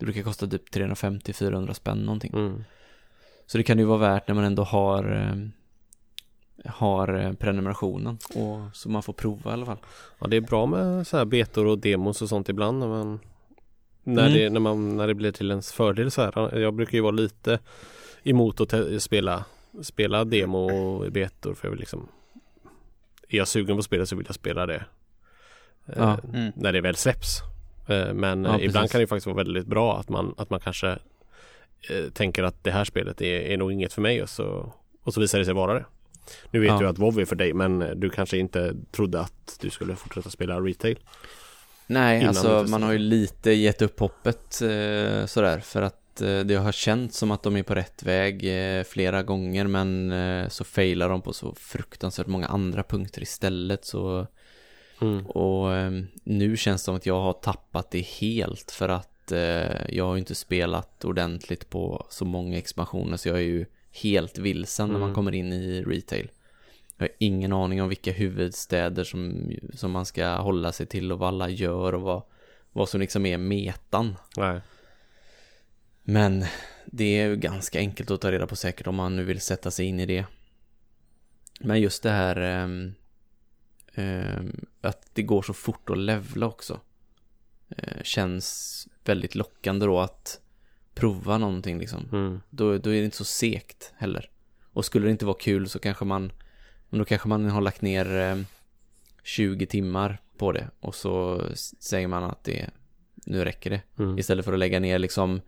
Det 0.00 0.06
brukar 0.06 0.22
kosta 0.22 0.46
typ 0.46 0.74
350-400 0.74 1.72
spänn 1.72 1.98
någonting. 1.98 2.32
Mm. 2.34 2.64
Så 3.46 3.58
det 3.58 3.64
kan 3.64 3.78
ju 3.78 3.84
vara 3.84 3.98
värt 3.98 4.28
när 4.28 4.34
man 4.34 4.44
ändå 4.44 4.62
har 4.62 5.12
eh, 5.12 5.48
har 6.64 7.14
eh, 7.14 7.32
prenumerationen 7.32 8.18
och 8.34 8.76
så 8.76 8.88
man 8.88 9.02
får 9.02 9.12
prova 9.12 9.50
i 9.50 9.52
alla 9.52 9.66
fall. 9.66 9.78
Ja 10.18 10.26
det 10.26 10.36
är 10.36 10.40
bra 10.40 10.66
med 10.66 11.06
så 11.06 11.16
här 11.16 11.24
betor 11.24 11.66
och 11.66 11.78
demos 11.78 12.22
och 12.22 12.28
sånt 12.28 12.48
ibland 12.48 12.78
när 12.78 12.88
man 12.88 13.20
när, 14.02 14.26
mm. 14.26 14.34
det, 14.34 14.50
när, 14.50 14.60
man, 14.60 14.96
när 14.96 15.06
det 15.06 15.14
blir 15.14 15.32
till 15.32 15.50
ens 15.50 15.72
fördel 15.72 16.10
så 16.10 16.22
här. 16.22 16.58
Jag 16.58 16.74
brukar 16.74 16.98
ju 16.98 17.02
vara 17.02 17.10
lite 17.12 17.58
emot 18.22 18.60
att 18.60 19.02
spela, 19.02 19.44
spela 19.82 20.24
demo 20.24 20.58
och 20.58 21.12
betor 21.12 21.54
för 21.54 21.68
jag 21.68 21.70
vill 21.70 21.80
liksom 21.80 22.08
Är 23.28 23.38
jag 23.38 23.48
sugen 23.48 23.76
på 23.76 23.82
spelet 23.82 24.08
så 24.08 24.16
vill 24.16 24.26
jag 24.28 24.34
spela 24.34 24.66
det 24.66 24.84
eh, 25.86 25.94
ja. 25.96 26.18
mm. 26.34 26.52
När 26.56 26.72
det 26.72 26.80
väl 26.80 26.96
släpps 26.96 27.49
Men 28.14 28.44
ja, 28.44 28.60
ibland 28.60 28.72
precis. 28.72 28.92
kan 28.92 29.00
det 29.00 29.06
faktiskt 29.06 29.26
vara 29.26 29.36
väldigt 29.36 29.66
bra 29.66 29.98
att 29.98 30.08
man, 30.08 30.34
att 30.38 30.50
man 30.50 30.60
kanske 30.60 30.88
eh, 31.90 32.10
Tänker 32.12 32.42
att 32.42 32.64
det 32.64 32.70
här 32.70 32.84
spelet 32.84 33.20
är, 33.20 33.40
är 33.40 33.56
nog 33.56 33.72
inget 33.72 33.92
för 33.92 34.02
mig 34.02 34.22
och 34.22 34.28
så, 34.28 34.72
och 35.02 35.14
så 35.14 35.20
visar 35.20 35.38
det 35.38 35.44
sig 35.44 35.54
vara 35.54 35.74
det 35.74 35.84
Nu 36.50 36.60
vet 36.60 36.68
ja. 36.68 36.78
du 36.78 36.88
att 36.88 36.98
WoW 36.98 37.20
är 37.20 37.24
för 37.24 37.36
dig 37.36 37.52
men 37.54 38.00
du 38.00 38.10
kanske 38.10 38.38
inte 38.38 38.74
trodde 38.90 39.20
att 39.20 39.58
du 39.60 39.70
skulle 39.70 39.96
fortsätta 39.96 40.30
spela 40.30 40.60
retail 40.60 40.98
Nej, 41.90 42.24
alltså 42.24 42.64
man 42.68 42.82
har 42.82 42.92
ju 42.92 42.98
lite 42.98 43.50
gett 43.52 43.82
upp 43.82 44.00
hoppet 44.00 44.62
eh, 44.62 45.26
sådär 45.26 45.60
för 45.60 45.82
att 45.82 46.20
eh, 46.20 46.40
det 46.40 46.54
har 46.54 46.72
känts 46.72 47.18
som 47.18 47.30
att 47.30 47.42
de 47.42 47.56
är 47.56 47.62
på 47.62 47.74
rätt 47.74 48.02
väg 48.02 48.44
eh, 48.78 48.84
flera 48.84 49.22
gånger 49.22 49.66
men 49.66 50.12
eh, 50.12 50.48
så 50.48 50.64
failar 50.64 51.08
de 51.08 51.22
på 51.22 51.32
så 51.32 51.54
fruktansvärt 51.54 52.26
många 52.26 52.46
andra 52.46 52.82
punkter 52.82 53.22
istället 53.22 53.84
så 53.84 54.26
mm. 55.00 55.26
och 55.26 55.74
ehm, 55.74 56.06
nu 56.24 56.56
känns 56.56 56.82
det 56.82 56.84
som 56.84 56.96
att 56.96 57.06
jag 57.06 57.20
har 57.20 57.32
tappat 57.32 57.90
det 57.90 58.00
helt 58.00 58.70
för 58.70 58.88
att 58.88 59.32
eh, 59.32 59.94
jag 59.94 60.04
har 60.04 60.16
inte 60.16 60.34
spelat 60.34 61.04
ordentligt 61.04 61.70
på 61.70 62.06
så 62.10 62.24
många 62.24 62.58
expansioner 62.58 63.16
så 63.16 63.28
jag 63.28 63.36
är 63.36 63.42
ju 63.42 63.66
helt 64.02 64.38
vilsen 64.38 64.84
mm. 64.84 64.92
när 64.92 65.00
man 65.00 65.08
mm. 65.08 65.14
kommer 65.14 65.34
in 65.34 65.52
i 65.52 65.82
retail. 65.82 66.30
Jag 66.96 67.04
har 67.04 67.14
ingen 67.18 67.52
aning 67.52 67.82
om 67.82 67.88
vilka 67.88 68.12
huvudstäder 68.12 69.04
som, 69.04 69.50
som 69.74 69.90
man 69.90 70.06
ska 70.06 70.36
hålla 70.36 70.72
sig 70.72 70.86
till 70.86 71.12
och 71.12 71.18
vad 71.18 71.28
alla 71.28 71.48
gör 71.48 71.94
och 71.94 72.02
vad, 72.02 72.22
vad 72.72 72.88
som 72.88 73.00
liksom 73.00 73.26
är 73.26 73.38
metan. 73.38 74.16
Nej. 74.36 74.60
Men 76.02 76.44
det 76.86 77.04
är 77.04 77.28
ju 77.28 77.36
ganska 77.36 77.78
enkelt 77.78 78.10
att 78.10 78.20
ta 78.20 78.32
reda 78.32 78.46
på 78.46 78.56
säkert 78.56 78.86
om 78.86 78.94
man 78.94 79.16
nu 79.16 79.24
vill 79.24 79.40
sätta 79.40 79.70
sig 79.70 79.86
in 79.86 80.00
i 80.00 80.06
det. 80.06 80.24
Men 81.60 81.80
just 81.80 82.02
det 82.02 82.10
här 82.10 82.64
um, 83.94 84.66
att 84.80 85.10
det 85.12 85.22
går 85.22 85.42
så 85.42 85.52
fort 85.52 85.90
att 85.90 85.98
levla 85.98 86.46
också. 86.46 86.80
Uh, 87.78 88.02
känns 88.02 88.88
väldigt 89.04 89.34
lockande 89.34 89.86
då 89.86 90.00
att 90.00 90.40
prova 90.94 91.38
någonting 91.38 91.78
liksom. 91.78 92.08
Mm. 92.12 92.40
Då, 92.50 92.78
då 92.78 92.90
är 92.90 92.98
det 92.98 93.04
inte 93.04 93.16
så 93.16 93.24
sekt 93.24 93.92
heller. 93.96 94.30
Och 94.72 94.84
skulle 94.84 95.06
det 95.06 95.10
inte 95.10 95.26
vara 95.26 95.36
kul 95.40 95.68
så 95.68 95.78
kanske 95.78 96.04
man 96.04 96.32
då 96.90 97.04
kanske 97.04 97.28
man 97.28 97.50
har 97.50 97.60
lagt 97.60 97.82
ner 97.82 98.44
20 99.22 99.64
eh, 99.64 99.68
timmar 99.68 100.18
på 100.36 100.52
det 100.52 100.70
och 100.80 100.94
så 100.94 101.44
säger 101.80 102.08
man 102.08 102.24
att 102.24 102.44
det 102.44 102.70
nu 103.26 103.44
räcker 103.44 103.70
det. 103.70 103.82
Mm. 103.98 104.18
Istället 104.18 104.44
för 104.44 104.52
att 104.52 104.58
lägga 104.58 104.80
ner 104.80 104.98
liksom 104.98 105.40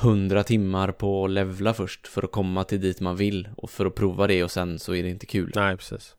100 0.00 0.42
timmar 0.42 0.92
på 0.92 1.24
att 1.24 1.30
levla 1.30 1.74
först 1.74 2.06
för 2.06 2.22
att 2.22 2.32
komma 2.32 2.64
till 2.64 2.80
dit 2.80 3.00
man 3.00 3.16
vill 3.16 3.48
och 3.56 3.70
för 3.70 3.86
att 3.86 3.94
prova 3.94 4.26
det 4.26 4.44
och 4.44 4.50
sen 4.50 4.78
så 4.78 4.94
är 4.94 5.02
det 5.02 5.08
inte 5.08 5.26
kul. 5.26 5.52
Nej, 5.54 5.76
precis. 5.76 6.16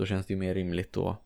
Då 0.00 0.06
känns 0.06 0.26
det 0.26 0.34
ju 0.34 0.40
mer 0.40 0.54
rimligt 0.54 0.92
då. 0.92 1.16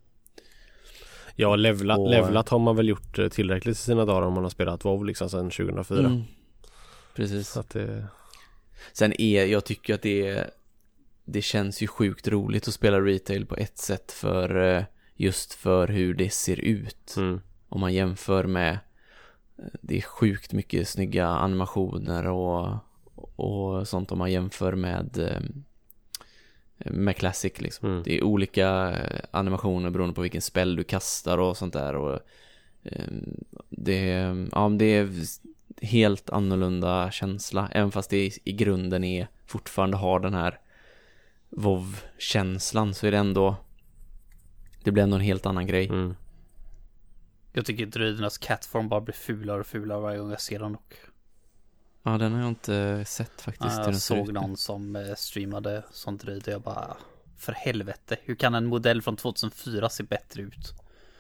Ja, 1.37 1.57
levla, 1.57 1.97
och, 1.97 2.11
levlat 2.11 2.49
har 2.49 2.59
man 2.59 2.77
väl 2.77 2.89
gjort 2.89 3.19
eh, 3.19 3.29
tillräckligt 3.29 3.77
i 3.77 3.81
sina 3.81 4.05
dagar 4.05 4.23
om 4.23 4.35
man 4.35 4.43
har 4.43 4.51
spelat 4.51 4.85
WoW 4.85 5.05
liksom 5.05 5.29
sedan 5.31 5.51
2004. 5.51 5.99
Mm, 5.99 6.23
precis. 7.15 7.49
Så 7.49 7.61
att 7.61 7.71
det... 7.71 8.07
Sen 8.93 9.21
är, 9.21 9.45
jag 9.45 9.65
tycker 9.65 9.95
att 9.95 10.03
det 10.03 10.27
är 10.29 10.51
det 11.25 11.43
känns 11.43 11.83
ju 11.83 11.87
sjukt 11.87 12.29
roligt 12.29 12.69
att 12.69 12.75
spela 12.75 13.01
retail 13.01 13.47
på 13.47 13.57
ett 13.57 13.79
sätt 13.79 14.13
för 14.13 14.77
eh, 14.77 14.85
just 15.17 15.55
för 15.55 15.89
hur 15.89 16.15
det 16.15 16.31
ser 16.31 16.61
ut. 16.61 17.15
Mm. 17.17 17.41
Om 17.69 17.81
man 17.81 17.95
jämför 17.95 18.45
med 18.45 18.79
eh, 19.59 19.65
det 19.83 19.97
är 19.97 20.03
sjukt 20.03 20.53
mycket 20.53 20.89
snygga 20.89 21.27
animationer 21.27 22.27
och, 22.27 22.79
och 23.37 23.89
sånt 23.89 24.13
om 24.13 24.19
man 24.19 24.33
jämför 24.33 24.75
med 24.75 25.19
med 26.77 27.17
Classic 27.17 27.61
liksom. 27.61 27.89
Mm. 27.91 28.03
Det 28.03 28.19
är 28.19 28.25
olika 28.25 28.97
animationer 29.31 29.91
beroende 29.91 30.15
på 30.15 30.23
vilken 30.23 30.43
spel 30.43 30.77
du 30.77 30.85
kastar 30.85 31.39
och 31.39 31.57
sånt 31.57 31.73
där 31.73 31.97
och 31.97 32.21
det, 33.69 34.07
ja, 34.53 34.69
det 34.69 34.85
är 34.85 35.09
helt 35.83 36.31
annorlunda 36.31 37.11
känsla 37.11 37.69
även 37.73 37.93
fast 37.93 38.11
det 38.11 38.39
i 38.45 38.53
grunden 38.53 39.05
är 39.05 39.29
fortfarande 39.47 39.97
har 39.97 40.21
den 40.21 40.35
här 40.35 40.61
vov 41.51 42.01
känslan 42.19 42.95
så 42.95 43.07
är 43.07 43.11
det 43.11 43.19
ändå 43.19 43.57
Det 44.85 44.93
blir 44.93 45.03
ändå 45.03 45.17
en 45.17 45.23
helt 45.23 45.47
annan 45.47 45.67
grej 45.67 45.87
mm. 45.87 46.15
Jag 47.53 47.67
tycker 47.67 47.87
druidernas 47.87 48.39
catform 48.39 48.89
bara 48.89 49.01
blir 49.01 49.15
fulare 49.15 49.61
och 49.61 49.67
fulare 49.67 50.01
varje 50.01 50.19
gång 50.19 50.31
jag 50.31 50.41
ser 50.41 50.59
den 50.59 50.73
dock 50.73 50.95
Ja 52.07 52.19
den 52.19 52.33
har 52.33 52.41
jag 52.41 52.49
inte 52.49 53.05
sett 53.07 53.41
faktiskt 53.41 53.77
Jag 53.77 53.97
såg 53.97 54.33
någon 54.33 54.57
som 54.57 54.97
eh, 54.97 55.15
streamade 55.15 55.83
sånt 55.91 56.23
druid 56.23 56.43
och 56.49 56.53
jag 56.53 56.63
bara 56.63 56.97
För 57.39 57.53
helvete, 57.53 58.17
hur 58.23 58.35
kan 58.35 58.55
en 58.55 58.67
modell 58.67 59.03
från 59.03 59.17
2004 59.17 59.89
se 59.89 60.03
bättre 60.03 60.43
ut? 60.43 60.75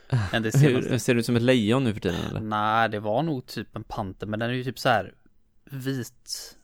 Än 0.32 0.42
det 0.42 0.52
senaste? 0.52 0.98
Ser 0.98 1.14
det 1.14 1.20
ut 1.20 1.26
som 1.26 1.36
ett 1.36 1.42
lejon 1.42 1.84
nu 1.84 1.92
för 1.92 2.00
tiden 2.00 2.20
eller? 2.30 2.40
Nej 2.40 2.88
det 2.88 3.00
var 3.00 3.22
nog 3.22 3.46
typ 3.46 3.76
en 3.76 3.84
panter 3.84 4.26
men 4.26 4.40
den 4.40 4.50
är 4.50 4.54
ju 4.54 4.64
typ 4.64 4.78
så 4.78 4.88
här 4.88 5.14
Vit 5.64 6.56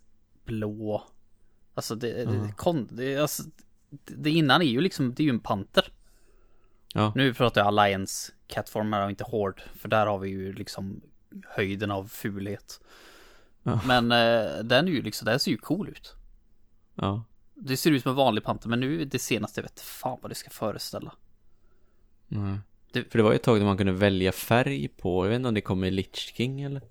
Blå 0.44 1.06
Alltså 1.80 1.94
det, 1.94 2.22
mm. 2.22 2.46
det, 2.46 2.52
kon, 2.52 2.88
det, 2.90 3.16
alltså, 3.16 3.42
det 4.06 4.30
innan 4.30 4.62
är 4.62 4.66
ju 4.66 4.80
liksom, 4.80 5.14
det 5.14 5.22
är 5.22 5.24
ju 5.24 5.30
en 5.30 5.40
panter. 5.40 5.92
Ja. 6.94 7.12
Nu 7.16 7.34
pratar 7.34 7.60
jag 7.60 7.68
Alliance 7.68 8.32
Catform 8.46 8.92
här 8.92 9.04
och 9.04 9.10
inte 9.10 9.24
Hård. 9.24 9.62
För 9.74 9.88
där 9.88 10.06
har 10.06 10.18
vi 10.18 10.28
ju 10.28 10.52
liksom 10.52 11.00
höjden 11.48 11.90
av 11.90 12.08
fulhet. 12.08 12.80
Ja. 13.62 13.80
Men 13.86 14.12
eh, 14.12 14.64
den 14.64 14.88
är 14.88 14.92
ju 14.92 15.02
liksom, 15.02 15.26
den 15.26 15.40
ser 15.40 15.50
ju 15.50 15.56
cool 15.56 15.88
ut. 15.88 16.14
Ja. 16.94 17.24
Det 17.54 17.76
ser 17.76 17.90
ut 17.90 18.02
som 18.02 18.10
en 18.10 18.16
vanlig 18.16 18.44
panter 18.44 18.68
men 18.68 18.80
nu 18.80 19.04
det 19.04 19.18
senaste 19.18 19.60
jag 19.60 19.62
vet 19.62 19.80
fan 19.80 20.18
vad 20.22 20.30
det 20.30 20.34
ska 20.34 20.50
föreställa. 20.50 21.12
Mm. 22.30 22.58
Det, 22.92 23.10
för 23.10 23.18
det 23.18 23.22
var 23.22 23.30
ju 23.30 23.36
ett 23.36 23.42
tag 23.42 23.58
där 23.58 23.64
man 23.64 23.76
kunde 23.76 23.92
välja 23.92 24.32
färg 24.32 24.88
på, 24.88 25.24
jag 25.24 25.30
vet 25.30 25.36
inte 25.36 25.48
om 25.48 25.54
det 25.54 25.60
kommer 25.60 25.86
i 25.86 25.90
Lich 25.90 26.14
King 26.14 26.62
eller? 26.62 26.82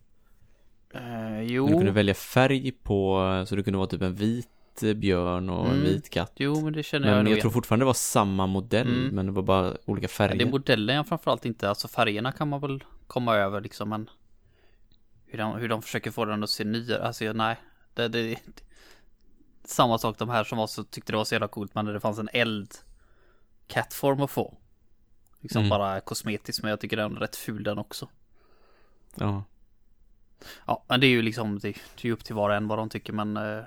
Uh, 0.96 1.42
jo. 1.44 1.68
Du 1.68 1.74
kunde 1.74 1.92
välja 1.92 2.14
färg 2.14 2.72
på, 2.72 3.20
så 3.48 3.56
det 3.56 3.64
kunde 3.64 3.78
vara 3.78 3.88
typ 3.88 4.02
en 4.02 4.16
vit 4.16 4.48
björn 4.96 5.50
och 5.50 5.66
mm. 5.66 5.78
en 5.78 5.84
vit 5.84 6.10
katt. 6.10 6.32
Jo, 6.36 6.62
men 6.62 6.74
det 6.74 6.84
känner 6.84 7.08
men 7.08 7.16
jag 7.16 7.24
Men 7.24 7.32
jag 7.32 7.42
tror 7.42 7.52
fortfarande 7.52 7.84
det 7.84 7.88
var 7.88 7.94
samma 7.94 8.48
modell, 8.48 8.88
mm. 8.88 9.16
men 9.16 9.26
det 9.26 9.32
var 9.32 9.42
bara 9.42 9.78
olika 9.86 10.08
färger. 10.08 10.34
Ja, 10.34 10.38
det 10.38 10.44
är 10.44 10.52
modellen 10.52 10.96
jag 10.96 11.08
framförallt 11.08 11.46
inte, 11.46 11.70
alltså 11.70 11.88
färgerna 11.88 12.32
kan 12.32 12.50
man 12.50 12.62
väl 12.62 12.84
komma 13.08 13.36
över 13.36 13.62
liksom, 13.62 13.90
men 13.90 14.10
hur 15.30 15.38
de, 15.38 15.56
hur 15.56 15.70
de 15.70 15.82
försöker 15.82 16.12
få 16.12 16.26
den 16.26 16.44
att 16.44 16.50
se 16.50 16.64
nyare, 16.64 17.04
alltså 17.04 17.34
nej, 17.34 17.58
det, 17.94 18.08
det, 18.08 18.22
det 18.30 18.64
samma 19.64 19.98
sak 19.98 20.18
de 20.18 20.30
här 20.30 20.44
som 20.44 20.58
var 20.58 20.68
så 20.68 20.84
tyckte 20.84 21.12
det 21.12 21.18
var 21.18 21.26
så 21.26 21.36
jävla 21.36 21.48
coolt, 21.48 21.76
men 21.76 21.86
det 21.86 22.00
fanns 22.00 22.20
en 22.20 22.30
eld 22.34 22.76
catform 23.68 24.22
att 24.22 24.32
få. 24.32 24.58
Liksom 25.40 25.60
mm. 25.60 25.70
bara 25.70 26.02
kosmetiskt, 26.02 26.64
men 26.64 26.70
jag 26.70 26.80
tycker 26.80 26.98
den 26.98 27.16
är 27.16 27.20
rätt 27.20 27.36
ful 27.36 27.64
den 27.64 27.78
också. 27.78 28.10
Ja. 29.16 29.44
Ja, 30.66 30.86
men 30.88 31.00
det 31.00 31.08
är 31.08 31.10
ju 31.10 31.22
liksom, 31.22 31.60
det, 31.60 31.72
det 31.72 32.02
är 32.02 32.06
ju 32.06 32.12
upp 32.12 32.24
till 32.24 32.36
var 32.36 32.50
och 32.50 32.56
en 32.56 32.68
vad 32.68 32.78
de 32.78 32.90
tycker, 32.90 33.14
men 33.14 33.38
eh, 33.38 33.64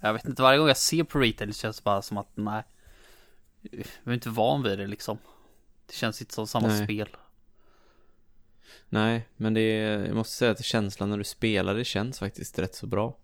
jag 0.00 0.12
vet 0.12 0.24
inte, 0.24 0.42
varje 0.42 0.58
gång 0.58 0.68
jag 0.68 0.76
ser 0.76 1.04
på 1.04 1.18
retail 1.18 1.54
känns 1.54 1.76
det 1.76 1.84
bara 1.84 2.02
som 2.02 2.18
att 2.18 2.30
nej. 2.34 2.62
Jag 3.70 3.86
är 4.04 4.12
inte 4.12 4.30
van 4.30 4.62
vid 4.62 4.78
det 4.78 4.86
liksom. 4.86 5.18
Det 5.86 5.94
känns 5.94 6.20
inte 6.20 6.34
som 6.34 6.46
samma 6.46 6.66
nej. 6.66 6.84
spel. 6.84 7.08
Nej, 8.88 9.28
men 9.36 9.54
det 9.54 9.60
är, 9.60 10.06
jag 10.06 10.14
måste 10.16 10.36
säga 10.36 10.50
att 10.50 10.64
känslan 10.64 11.10
när 11.10 11.18
du 11.18 11.24
spelar 11.24 11.74
det 11.74 11.84
känns 11.84 12.18
faktiskt 12.18 12.58
rätt 12.58 12.74
så 12.74 12.86
bra. 12.86 13.16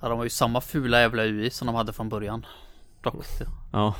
Ja, 0.00 0.08
de 0.08 0.18
har 0.18 0.24
ju 0.24 0.30
samma 0.30 0.60
fula 0.60 1.00
jävla 1.00 1.22
UI 1.24 1.50
som 1.50 1.66
de 1.66 1.74
hade 1.76 1.92
från 1.92 2.08
början. 2.08 2.46
Dock. 3.02 3.24
Ja. 3.72 3.94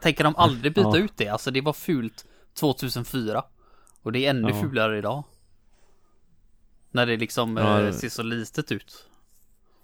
Tänker 0.00 0.24
de 0.24 0.36
aldrig 0.36 0.74
byta 0.74 0.88
ja. 0.88 0.98
ut 0.98 1.12
det? 1.16 1.28
Alltså 1.28 1.50
det 1.50 1.60
var 1.60 1.72
fult 1.72 2.24
2004. 2.54 3.44
Och 4.02 4.12
det 4.12 4.26
är 4.26 4.30
ännu 4.30 4.48
Ja. 4.48 4.60
fulare 4.60 4.98
idag. 4.98 5.24
När 6.90 7.06
det 7.06 7.16
liksom 7.16 7.56
Ja, 7.56 7.82
eh, 7.86 7.92
ser 7.92 8.08
så 8.08 8.22
litet 8.22 8.72
ut. 8.72 9.06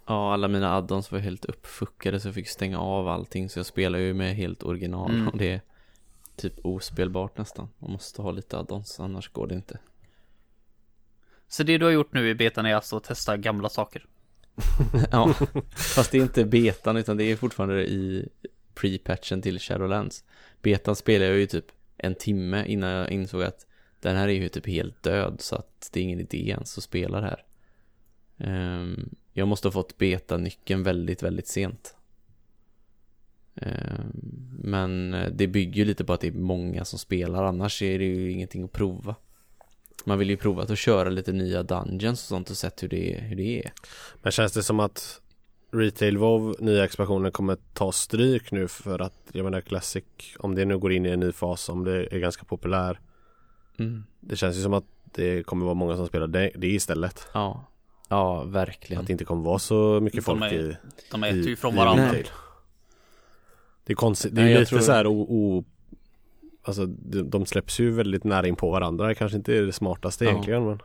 Ja, 0.07 0.33
alla 0.33 0.49
mina 0.49 0.75
addons 0.77 1.13
var 1.13 1.19
helt 1.19 1.45
uppfuckade 1.45 2.21
så 2.21 2.29
jag 2.29 2.35
fick 2.35 2.49
stänga 2.49 2.79
av 2.81 3.09
allting 3.09 3.51
så 3.51 3.59
jag 3.59 3.67
spelar 3.67 3.99
ju 3.99 4.15
med 4.15 4.37
helt 4.37 4.63
original 4.63 5.11
Mm. 5.11 5.29
och 5.29 5.39
det 5.39 5.61
typ 6.37 6.67
ospelbart 6.67 7.39
nästan. 7.39 7.69
Man 7.79 7.91
måste 7.91 8.23
ha 8.23 8.31
lite 8.31 8.59
addons 8.59 9.01
annars 9.01 9.29
går 9.33 9.47
det 9.47 9.55
inte. 9.55 9.79
Så 11.49 11.63
det 11.63 11.79
du 11.79 11.85
har 11.85 11.93
gjort 11.93 12.13
nu 12.13 12.29
i 12.29 12.35
betan 12.35 12.67
är 12.67 12.75
alltså 12.75 12.97
att 12.97 13.05
testa 13.05 13.37
gamla 13.37 13.69
saker. 13.69 14.07
ja, 15.11 15.35
fast 15.95 16.13
det 16.13 16.19
är 16.19 16.23
inte 16.23 16.45
betan 16.45 16.97
utan 16.97 17.17
det 17.17 17.25
är 17.25 17.37
fortfarande 17.37 17.87
i 17.87 18.29
pre-patchen 18.75 19.43
till 19.43 19.59
Shadowlands. 19.59 20.25
Betan 20.63 20.97
spelade 20.97 21.31
jag 21.31 21.39
ju 21.39 21.47
typ 21.47 21.67
en 21.97 22.15
timme 22.15 22.65
innan 22.67 22.91
jag 22.91 23.11
insåg 23.11 23.43
att 23.43 23.67
den 24.01 24.17
här 24.17 24.29
är 24.29 24.33
ju 24.33 24.49
typ 24.49 24.67
helt 24.67 25.03
död 25.03 25.37
så 25.41 25.57
att 25.57 25.91
det 25.93 26.01
är 26.01 26.05
ingen 26.05 26.21
idé 26.21 26.49
ens 26.49 26.79
att 26.79 26.85
spela 26.85 27.21
det 27.21 27.27
här. 27.27 27.45
Ehm, 28.39 29.15
jag 29.33 29.49
måste 29.49 29.69
ha 29.69 29.73
fått 29.73 29.99
beta-nyckeln 29.99 30.83
väldigt, 30.83 31.23
väldigt 31.23 31.49
sent. 31.49 31.96
Ehm, 33.57 34.13
men 34.63 35.17
det 35.33 35.47
bygger 35.47 35.75
ju 35.77 35.85
lite 35.85 36.05
på 36.05 36.13
att 36.13 36.21
det 36.21 36.29
är 36.29 36.33
många 36.33 36.85
som 36.85 36.99
spelar, 36.99 37.45
annars 37.45 37.83
är 37.83 37.99
det 37.99 38.05
ju 38.05 38.31
ingenting 38.33 38.65
att 38.65 38.73
prova. 38.73 39.15
Man 40.05 40.19
vill 40.19 40.31
ju 40.31 40.37
prova 40.37 40.63
att 40.63 40.79
köra 40.79 41.09
lite 41.09 41.33
nya 41.33 41.63
dungeons 41.63 42.23
och 42.23 42.29
sånt 42.29 42.51
och 42.51 42.57
sett 42.57 42.83
hur 42.83 42.89
det, 42.89 43.19
hur 43.23 43.37
det 43.37 43.59
är. 43.65 43.73
Men 44.23 44.33
känns 44.33 44.53
det 44.53 44.63
som 44.63 44.81
att 44.81 45.21
Retail 45.73 46.19
WoW 46.19 46.57
nya 46.59 46.85
expansionen 46.85 47.33
kommer 47.33 47.57
ta 47.75 47.93
stryk 47.93 48.51
nu 48.53 48.69
för 48.69 48.99
att 48.99 49.15
jag 49.33 49.45
menar 49.45 49.61
Classic 49.61 50.05
om 50.39 50.55
det 50.55 50.65
nu 50.65 50.79
går 50.79 50.93
in 50.93 51.07
i 51.07 51.09
en 51.09 51.21
ny 51.21 51.33
fas 51.33 51.69
om 51.69 51.85
det 51.85 52.15
är 52.15 52.19
ganska 52.19 52.45
populär. 52.45 53.01
Mm. 53.79 54.05
Det 54.21 54.37
känns 54.37 54.57
ju 54.57 54.63
som 54.63 54.75
att 54.75 54.85
det 55.05 55.43
kommer 55.43 55.65
vara 55.65 55.75
många 55.75 55.97
som 55.97 56.07
spelar 56.07 56.27
det, 56.27 56.51
det 56.57 56.67
istället. 56.69 57.29
Ja, 57.35 57.65
ja 58.09 58.45
verkligen. 58.45 59.01
Att 59.01 59.07
det 59.07 59.13
inte 59.13 59.25
kommer 59.25 59.43
vara 59.45 59.59
så 59.59 60.01
mycket 60.01 60.19
De 60.19 60.23
folk 60.23 60.53
är- 60.53 60.71
i, 60.71 60.77
De 61.11 61.25
äter 61.25 61.39
ju 61.49 61.57
från 61.57 61.77
varandra. 61.77 62.15
Det 63.87 63.93
är 63.93 63.95
konstigt, 63.95 64.35
det 64.35 64.41
är 64.41 64.45
Nej, 64.45 64.53
jag 64.53 64.61
lite 64.61 64.71
tror- 64.71 64.81
så 64.81 64.93
här 64.93 65.07
o, 65.07 65.21
o 65.21 65.65
Alltså 66.63 66.87
de, 66.87 67.47
släpps 67.47 67.81
ju 67.81 67.91
väldigt 67.91 68.25
nära 68.25 68.47
in 68.47 68.57
på 68.57 68.71
varandra. 68.71 69.07
Det 69.07 69.15
kanske 69.15 69.37
inte 69.37 69.57
är 69.57 69.63
det 69.63 69.73
smartaste 69.73 70.25
Ja. 70.25 70.31
egentligen 70.31 70.65
men 70.67 70.79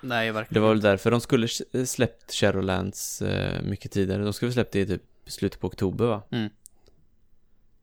Nej, 0.00 0.32
verkligen. 0.32 0.54
Det 0.54 0.66
var 0.66 0.68
väl 0.74 0.80
därför 0.80 1.10
de 1.10 1.20
skulle 1.20 1.48
släppt 1.86 2.32
Shadowlands 2.32 3.22
eh, 3.22 3.62
mycket 3.62 3.92
tidigare. 3.92 4.22
De 4.24 4.32
skulle 4.32 4.52
släppt 4.52 4.72
det 4.72 4.80
i 4.80 4.86
typ 4.86 5.02
slutet 5.26 5.60
på 5.60 5.66
oktober 5.66 6.06
va? 6.06 6.22
Mm. 6.30 6.48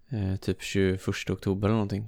Eh, 0.09 0.35
typ 0.39 0.61
21 0.61 1.29
oktober 1.29 1.67
eller 1.67 1.75
någonting. 1.75 2.07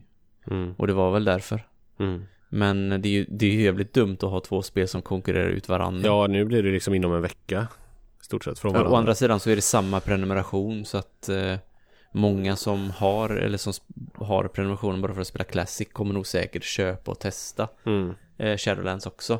mm, 0.51 0.74
Och 0.78 0.88
det 0.88 0.93
var 0.93 1.12
väl 1.12 1.24
därför. 1.26 1.68
mm. 1.99 2.24
Men 2.49 2.89
det 3.01 3.10
är 3.10 3.12
ju 3.12 3.26
det 3.30 3.45
är 3.45 3.51
ju 3.51 3.62
jävligt 3.62 3.93
dumt 3.93 4.14
att 4.22 4.30
ha 4.30 4.39
två 4.39 4.62
spel 4.62 4.88
som 4.88 5.01
konkurrerar 5.01 5.49
ut 5.49 5.70
varandra. 5.70 6.01
Ja 6.05 6.28
nu 6.28 6.45
blir 6.45 6.64
det 6.64 6.72
liksom 6.72 6.93
inom 6.93 7.14
en 7.14 7.22
vecka. 7.22 7.68
I 8.22 8.26
stort 8.26 8.43
sett 8.43 8.60
från 8.60 8.70
Å 8.72 8.74
varandra. 8.74 8.91
å 8.93 8.95
andra 8.97 9.16
sidan 9.16 9.39
så 9.39 9.49
är 9.49 9.55
det 9.55 9.62
samma 9.62 9.99
prenumeration 9.99 10.86
så 10.86 10.97
att 10.97 11.30
eh, 11.30 11.55
många 12.12 12.55
som 12.55 12.91
har 12.91 13.30
eller 13.30 13.57
som 13.57 13.74
har 14.16 14.47
prenumerationen 14.47 15.01
bara 15.01 15.14
för 15.14 15.22
att 15.22 15.28
spela 15.28 15.43
Classic 15.43 15.88
kommer 15.91 16.14
nog 16.14 16.28
säkert 16.28 16.64
köpa 16.64 17.12
och 17.12 17.20
testa 17.20 17.68
Mm. 17.86 18.14
eh, 18.38 18.57
Shadowlands 18.57 19.05
också. 19.05 19.39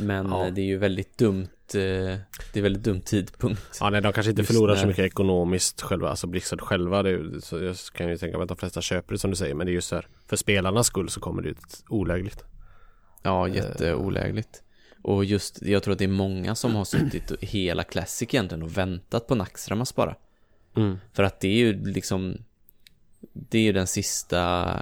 Men 0.00 0.26
Ja. 0.30 0.50
det 0.50 0.60
är 0.60 0.64
ju 0.64 0.78
väldigt 0.78 1.18
dumt, 1.18 1.48
eh, 1.74 2.18
det 2.52 2.54
är 2.54 2.60
väldigt 2.62 2.82
dum 2.82 3.00
tidpunkt. 3.00 3.76
Ja 3.80 3.90
nej 3.90 4.00
de 4.02 4.12
kanske 4.12 4.30
inte 4.30 4.42
Just 4.42 4.52
förlorar 4.52 4.74
så 4.74 4.80
när- 4.80 4.88
mycket 4.88 5.04
ekonomiskt 5.04 5.82
själva, 5.82 6.08
alltså 6.10 6.26
Blizzard 6.26 6.60
själva. 6.60 7.02
Det, 7.02 7.10
är 7.10 7.40
så 7.40 7.58
jag 7.62 7.76
kan 7.94 8.08
ju 8.08 8.16
tänka 8.18 8.36
mig 8.38 8.42
att 8.42 8.48
de 8.48 8.56
flesta 8.56 8.80
köper 8.80 9.12
det 9.14 9.18
som 9.18 9.30
du 9.30 9.36
säger. 9.36 9.54
Men 9.54 9.66
det 9.66 9.70
är 9.70 9.74
just 9.74 9.88
så 9.88 9.94
här, 9.94 10.06
för 10.26 10.36
spelarnas 10.36 10.86
skull 10.86 11.08
så 11.08 11.20
kommer 11.20 11.42
det 11.42 11.48
ut 11.48 11.84
olägligt. 11.88 12.44
Ja, 13.22 13.48
jätteolägligt. 13.48 14.62
Och 15.02 15.24
just, 15.24 15.62
jag 15.62 15.82
tror 15.82 15.92
att 15.92 15.98
det 15.98 16.04
är 16.04 16.08
många 16.08 16.54
som 16.54 16.74
har 16.74 16.84
suttit 16.84 17.32
hela 17.40 17.84
Classic 17.84 18.28
egentligen 18.34 18.62
och 18.62 18.78
väntat 18.78 19.26
på 19.26 19.34
Naxxramas 19.34 19.94
bara. 19.94 20.14
Mm. 20.76 20.98
För 21.12 21.22
att 21.22 21.40
det 21.40 21.48
är 21.48 21.56
ju 21.56 21.84
liksom, 21.84 22.36
det 23.32 23.58
är 23.58 23.62
ju 23.62 23.72
den 23.72 23.86
sista, 23.86 24.74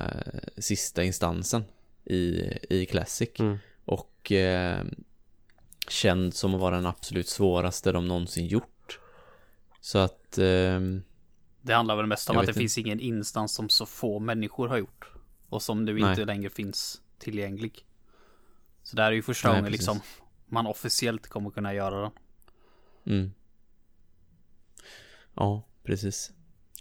sista 0.59 1.05
instansen 1.05 1.65
i, 2.05 2.43
i 2.71 2.87
Classic. 2.87 3.31
Mm. 3.39 3.59
Och 3.85 4.33
eh, 4.33 4.85
känd 5.89 6.35
som 6.35 6.55
att 6.55 6.61
vara 6.61 6.77
den 6.77 6.87
absolut 6.87 7.29
svåraste 7.29 7.93
de 7.93 8.09
någonsin 8.09 8.47
gjort. 8.47 8.99
Så 9.81 9.99
att, 9.99 10.39
eh, 10.39 10.81
Det 11.63 11.75
handlar 11.75 11.97
väl 11.97 12.07
mest 12.07 12.31
om 12.31 12.37
att 12.37 12.47
det 12.47 12.51
inte. 12.51 12.61
finns 12.61 12.79
ingen 12.79 13.01
instans 13.01 13.53
som 13.55 13.69
så 13.69 13.87
få 13.87 14.19
människor 14.19 14.69
har 14.69 14.77
gjort. 14.77 15.11
Och 15.49 15.63
som 15.63 15.85
nu 15.85 16.01
Nej. 16.01 16.11
inte 16.11 16.25
längre 16.25 16.51
finns 16.51 17.01
tillgänglig. 17.19 17.87
Så 18.83 18.97
det 18.97 19.03
här 19.03 19.11
är 19.11 19.15
ju 19.17 19.23
första 19.23 19.49
Nej, 19.49 19.57
gången 19.59 19.73
precis. 19.73 19.81
liksom 19.87 20.01
man 20.47 20.67
officiellt 20.67 21.29
kommer 21.29 21.51
kunna 21.51 21.75
göra 21.75 22.01
den. 22.01 22.11
mm. 23.07 23.33
Ja, 25.35 25.63
precis. 25.87 26.33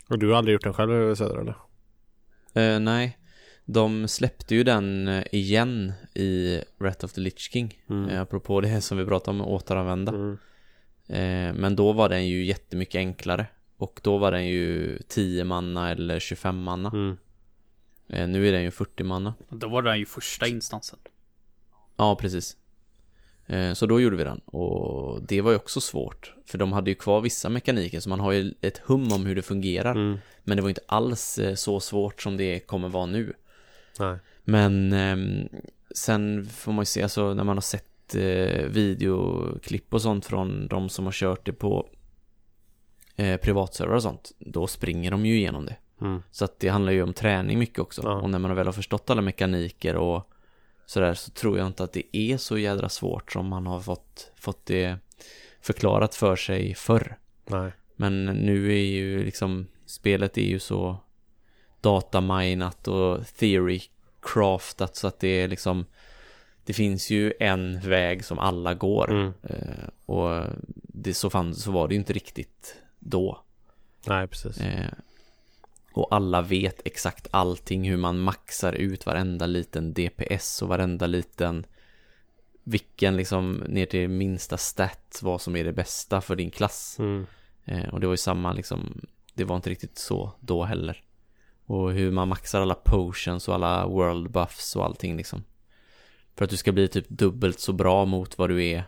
Och 0.10 0.20
du 0.20 0.30
har 0.30 0.38
aldrig 0.38 0.54
gjort 0.54 0.64
den 0.64 0.74
själv 0.74 1.16
Söder 1.16 1.38
eller? 1.38 1.56
Eh, 2.54 2.80
nej, 2.80 3.18
de 3.66 4.08
släppte 4.08 4.56
ju 4.56 4.64
den 4.64 5.08
eh, 5.08 5.24
igen 5.32 5.94
i 6.14 6.62
Wrath 6.78 7.06
of 7.06 7.14
the 7.14 7.22
Lich 7.22 7.52
King. 7.52 7.82
Mm. 7.90 8.10
Eh, 8.10 8.22
apropå 8.22 8.62
det 8.62 8.82
som 8.82 8.98
vi 8.98 9.06
pratade 9.06 9.40
om, 9.40 9.48
återanvända. 9.48 10.12
Mm. 10.12 10.38
Eh, 11.08 11.62
men 11.62 11.76
då 11.76 11.94
var 11.94 12.10
den 12.10 12.28
ju 12.28 12.46
jättemycket 12.46 13.00
enklare. 13.00 13.48
Och 13.78 14.00
då 14.04 14.18
var 14.18 14.32
den 14.32 14.48
ju 14.48 15.00
10 15.08 15.44
manna 15.44 15.92
eller 15.92 16.20
25 16.20 16.64
manna. 16.64 16.90
Mm. 16.90 17.18
Eh, 18.08 18.28
nu 18.28 18.48
är 18.48 18.52
den 18.52 18.64
ju 18.64 18.72
40 18.72 19.04
manna. 19.04 19.34
Då 19.50 19.70
var 19.70 19.82
den 19.82 20.00
ju 20.00 20.06
första 20.06 20.48
instansen. 20.48 21.00
Ja, 21.96 22.16
precis. 22.16 22.58
Eh, 23.48 23.74
så 23.74 23.86
då 23.86 24.02
gjorde 24.02 24.16
vi 24.16 24.24
den. 24.24 24.40
Och 24.40 25.24
det 25.24 25.42
var 25.42 25.52
ju 25.52 25.58
också 25.58 25.82
svårt. 25.82 26.34
För 26.46 26.58
de 26.58 26.74
hade 26.74 26.92
ju 26.92 26.96
kvar 26.96 27.22
vissa 27.22 27.50
mekaniker, 27.50 28.00
så 28.00 28.10
man 28.10 28.20
har 28.20 28.32
ju 28.32 28.54
ett 28.62 28.78
hum 28.78 29.12
om 29.12 29.26
hur 29.26 29.36
det 29.36 29.42
fungerar. 29.42 29.92
Mm. 29.92 30.18
Men 30.44 30.58
det 30.58 30.62
var 30.62 30.70
inte 30.70 30.82
alls 30.88 31.38
eh, 31.38 31.56
så 31.56 31.80
svårt 31.80 32.22
som 32.22 32.38
det 32.38 32.60
kommer 32.60 32.90
vara 32.90 33.06
nu. 33.06 33.34
Nej. 34.00 34.18
Men 34.44 34.94
ehm, 34.94 35.50
sen 35.96 36.46
får 36.46 36.72
man 36.72 36.82
ju 36.82 36.86
se, 36.86 37.04
alltså 37.04 37.34
när 37.34 37.44
man 37.44 37.58
har 37.58 37.62
sett 37.62 38.16
eh, 38.16 38.66
videoklipp 38.66 39.94
och 39.94 40.02
sånt 40.02 40.26
från 40.26 40.68
de 40.68 40.90
som 40.90 41.06
har 41.06 41.12
kört 41.12 41.46
det 41.46 41.54
på 41.54 41.90
privatserver 43.42 43.96
och 43.96 44.02
sånt, 44.02 44.32
då 44.40 44.68
springer 44.68 45.12
de 45.12 45.26
ju 45.26 45.38
igenom 45.38 45.66
det. 45.66 45.76
Mm. 46.02 46.22
Så 46.32 46.46
att 46.46 46.60
det 46.60 46.68
handlar 46.68 46.92
ju 46.92 47.04
om 47.04 47.14
träning 47.14 47.60
mycket 47.60 47.80
också. 47.80 48.02
Ja. 48.04 48.14
Och 48.14 48.30
när 48.30 48.40
man 48.40 48.56
väl 48.56 48.66
har 48.66 48.74
förstått 48.74 49.10
alla 49.10 49.22
mekaniker 49.22 49.96
och 49.96 50.30
sådär 50.86 51.14
så 51.14 51.32
tror 51.32 51.58
jag 51.58 51.68
inte 51.68 51.84
att 51.84 51.94
det 51.94 52.18
är 52.18 52.38
så 52.38 52.58
jädra 52.58 52.90
svårt 52.90 53.32
som 53.32 53.48
man 53.48 53.68
har 53.68 53.80
fått, 53.80 54.32
fått 54.36 54.66
det 54.66 54.98
förklarat 55.62 56.16
för 56.16 56.36
sig 56.36 56.76
förr. 56.76 57.18
Nej. 57.46 57.72
Men 57.96 58.26
nu 58.26 58.72
är 58.72 58.84
ju 58.86 59.24
liksom, 59.24 59.68
spelet 59.86 60.38
är 60.38 60.42
ju 60.42 60.60
så 60.60 60.98
dataminat 61.82 62.88
och 62.88 63.28
theory 63.28 63.82
craftat 64.22 64.96
så 64.96 65.08
att 65.08 65.20
det 65.20 65.28
är 65.28 65.48
liksom 65.48 65.86
det 66.66 66.74
finns 66.74 67.10
ju 67.10 67.34
en 67.40 67.80
väg 67.80 68.26
som 68.26 68.40
alla 68.40 68.74
går 68.74 69.12
Mm. 69.12 69.34
eh, 69.44 69.90
och 70.06 70.44
det 70.74 71.14
så, 71.14 71.30
fann, 71.30 71.56
så 71.56 71.72
var 71.72 71.88
det 71.88 71.94
ju 71.94 72.00
inte 72.00 72.14
riktigt 72.14 72.76
då 73.00 73.40
Nej 74.08 74.28
precis. 74.28 74.58
eh, 74.62 74.92
och 75.98 76.16
alla 76.16 76.42
vet 76.42 76.82
exakt 76.86 77.28
allting 77.32 77.90
hur 77.90 77.98
man 77.98 78.20
maxar 78.20 78.74
ut 78.74 79.06
varenda 79.06 79.46
liten 79.46 79.94
DPS 79.94 80.62
och 80.62 80.68
varenda 80.68 81.08
liten 81.08 81.66
vilken 82.64 83.18
liksom 83.18 83.64
ner 83.68 83.86
till 83.86 84.10
minsta 84.10 84.58
stat 84.58 85.20
vad 85.22 85.42
som 85.42 85.56
är 85.56 85.64
det 85.64 85.74
bästa 85.74 86.22
för 86.22 86.36
din 86.36 86.52
klass 86.52 86.98
Mm. 87.00 87.26
Eh, 87.66 87.90
och 87.90 88.00
det 88.00 88.08
var 88.08 88.14
ju 88.14 88.18
samma 88.18 88.54
liksom, 88.54 89.02
det 89.34 89.44
var 89.44 89.56
inte 89.56 89.70
riktigt 89.70 89.98
så 89.98 90.32
då 90.40 90.64
heller. 90.64 91.02
Och 91.66 91.92
hur 91.92 92.12
man 92.12 92.28
maxar 92.28 92.62
alla 92.62 92.76
potions 92.76 93.48
och 93.48 93.56
alla 93.56 93.88
world 93.88 94.32
buffs 94.32 94.76
och 94.76 94.86
allting 94.86 95.18
liksom. 95.18 95.44
För 96.36 96.46
att 96.46 96.52
du 96.52 96.58
ska 96.58 96.72
bli 96.72 96.88
typ 96.88 97.10
dubbelt 97.10 97.60
så 97.60 97.74
bra 97.74 98.06
mot 98.06 98.38
vad 98.38 98.50
du 98.50 98.66
är 98.66 98.84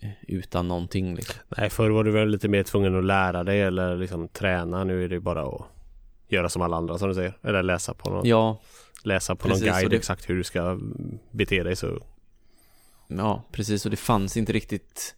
eh, 0.00 0.10
utan 0.22 0.68
någonting 0.68 1.14
liksom. 1.14 1.40
Nej 1.56 1.70
förr 1.70 1.90
var 1.90 2.04
du 2.04 2.10
väl 2.10 2.28
lite 2.28 2.48
mer 2.48 2.62
tvungen 2.62 2.98
att 2.98 3.04
lära 3.04 3.44
dig 3.44 3.60
eller 3.60 3.96
liksom 3.96 4.28
träna. 4.28 4.84
Nu 4.84 5.04
är 5.04 5.08
det 5.08 5.20
bara 5.20 5.42
att 5.42 5.79
göra 6.32 6.48
som 6.48 6.62
alla 6.62 6.76
andra 6.76 6.98
som 6.98 7.08
du 7.08 7.14
säger. 7.14 7.38
Eller 7.42 7.62
läsa 7.62 7.94
på 7.94 8.10
någon, 8.10 8.26
Ja, 8.26 8.60
läsa 9.04 9.36
på 9.36 9.48
precis, 9.48 9.64
någon 9.66 9.74
guide 9.74 9.90
det- 9.90 9.96
exakt 9.96 10.30
hur 10.30 10.36
du 10.36 10.44
ska 10.44 10.78
bete 11.30 11.62
dig 11.62 11.76
så. 11.76 11.98
ja, 13.06 13.44
precis. 13.52 13.84
Och 13.84 13.90
det 13.90 13.96
fanns 13.96 14.36
inte 14.36 14.52
riktigt 14.52 15.14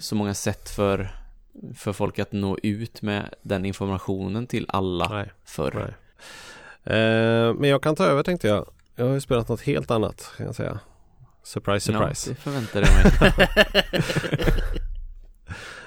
så 0.00 0.14
många 0.14 0.34
sätt 0.34 0.70
för, 0.70 1.08
för 1.76 1.92
folk 1.92 2.18
att 2.18 2.32
nå 2.32 2.58
ut 2.62 3.02
med 3.02 3.34
den 3.42 3.64
informationen 3.64 4.46
till 4.46 4.66
alla 4.68 5.08
Nej. 5.08 5.32
förr. 5.44 5.72
Nej. 5.74 5.94
Eh, 6.98 7.54
men 7.54 7.70
jag 7.70 7.82
kan 7.82 7.96
ta 7.96 8.04
över 8.06 8.22
tänkte 8.22 8.48
jag. 8.48 8.66
Jag 8.96 9.06
har 9.06 9.14
ju 9.14 9.20
spelat 9.20 9.48
något 9.48 9.60
helt 9.60 9.90
annat 9.90 10.32
kan 10.36 10.46
jag 10.46 10.54
säga. 10.54 10.78
Surprise 11.42 11.92
surprise. 11.92 12.30
Ja, 12.30 12.34
det 12.34 12.40
förväntade 12.40 12.86
jag 12.86 12.94
mig. 13.20 13.48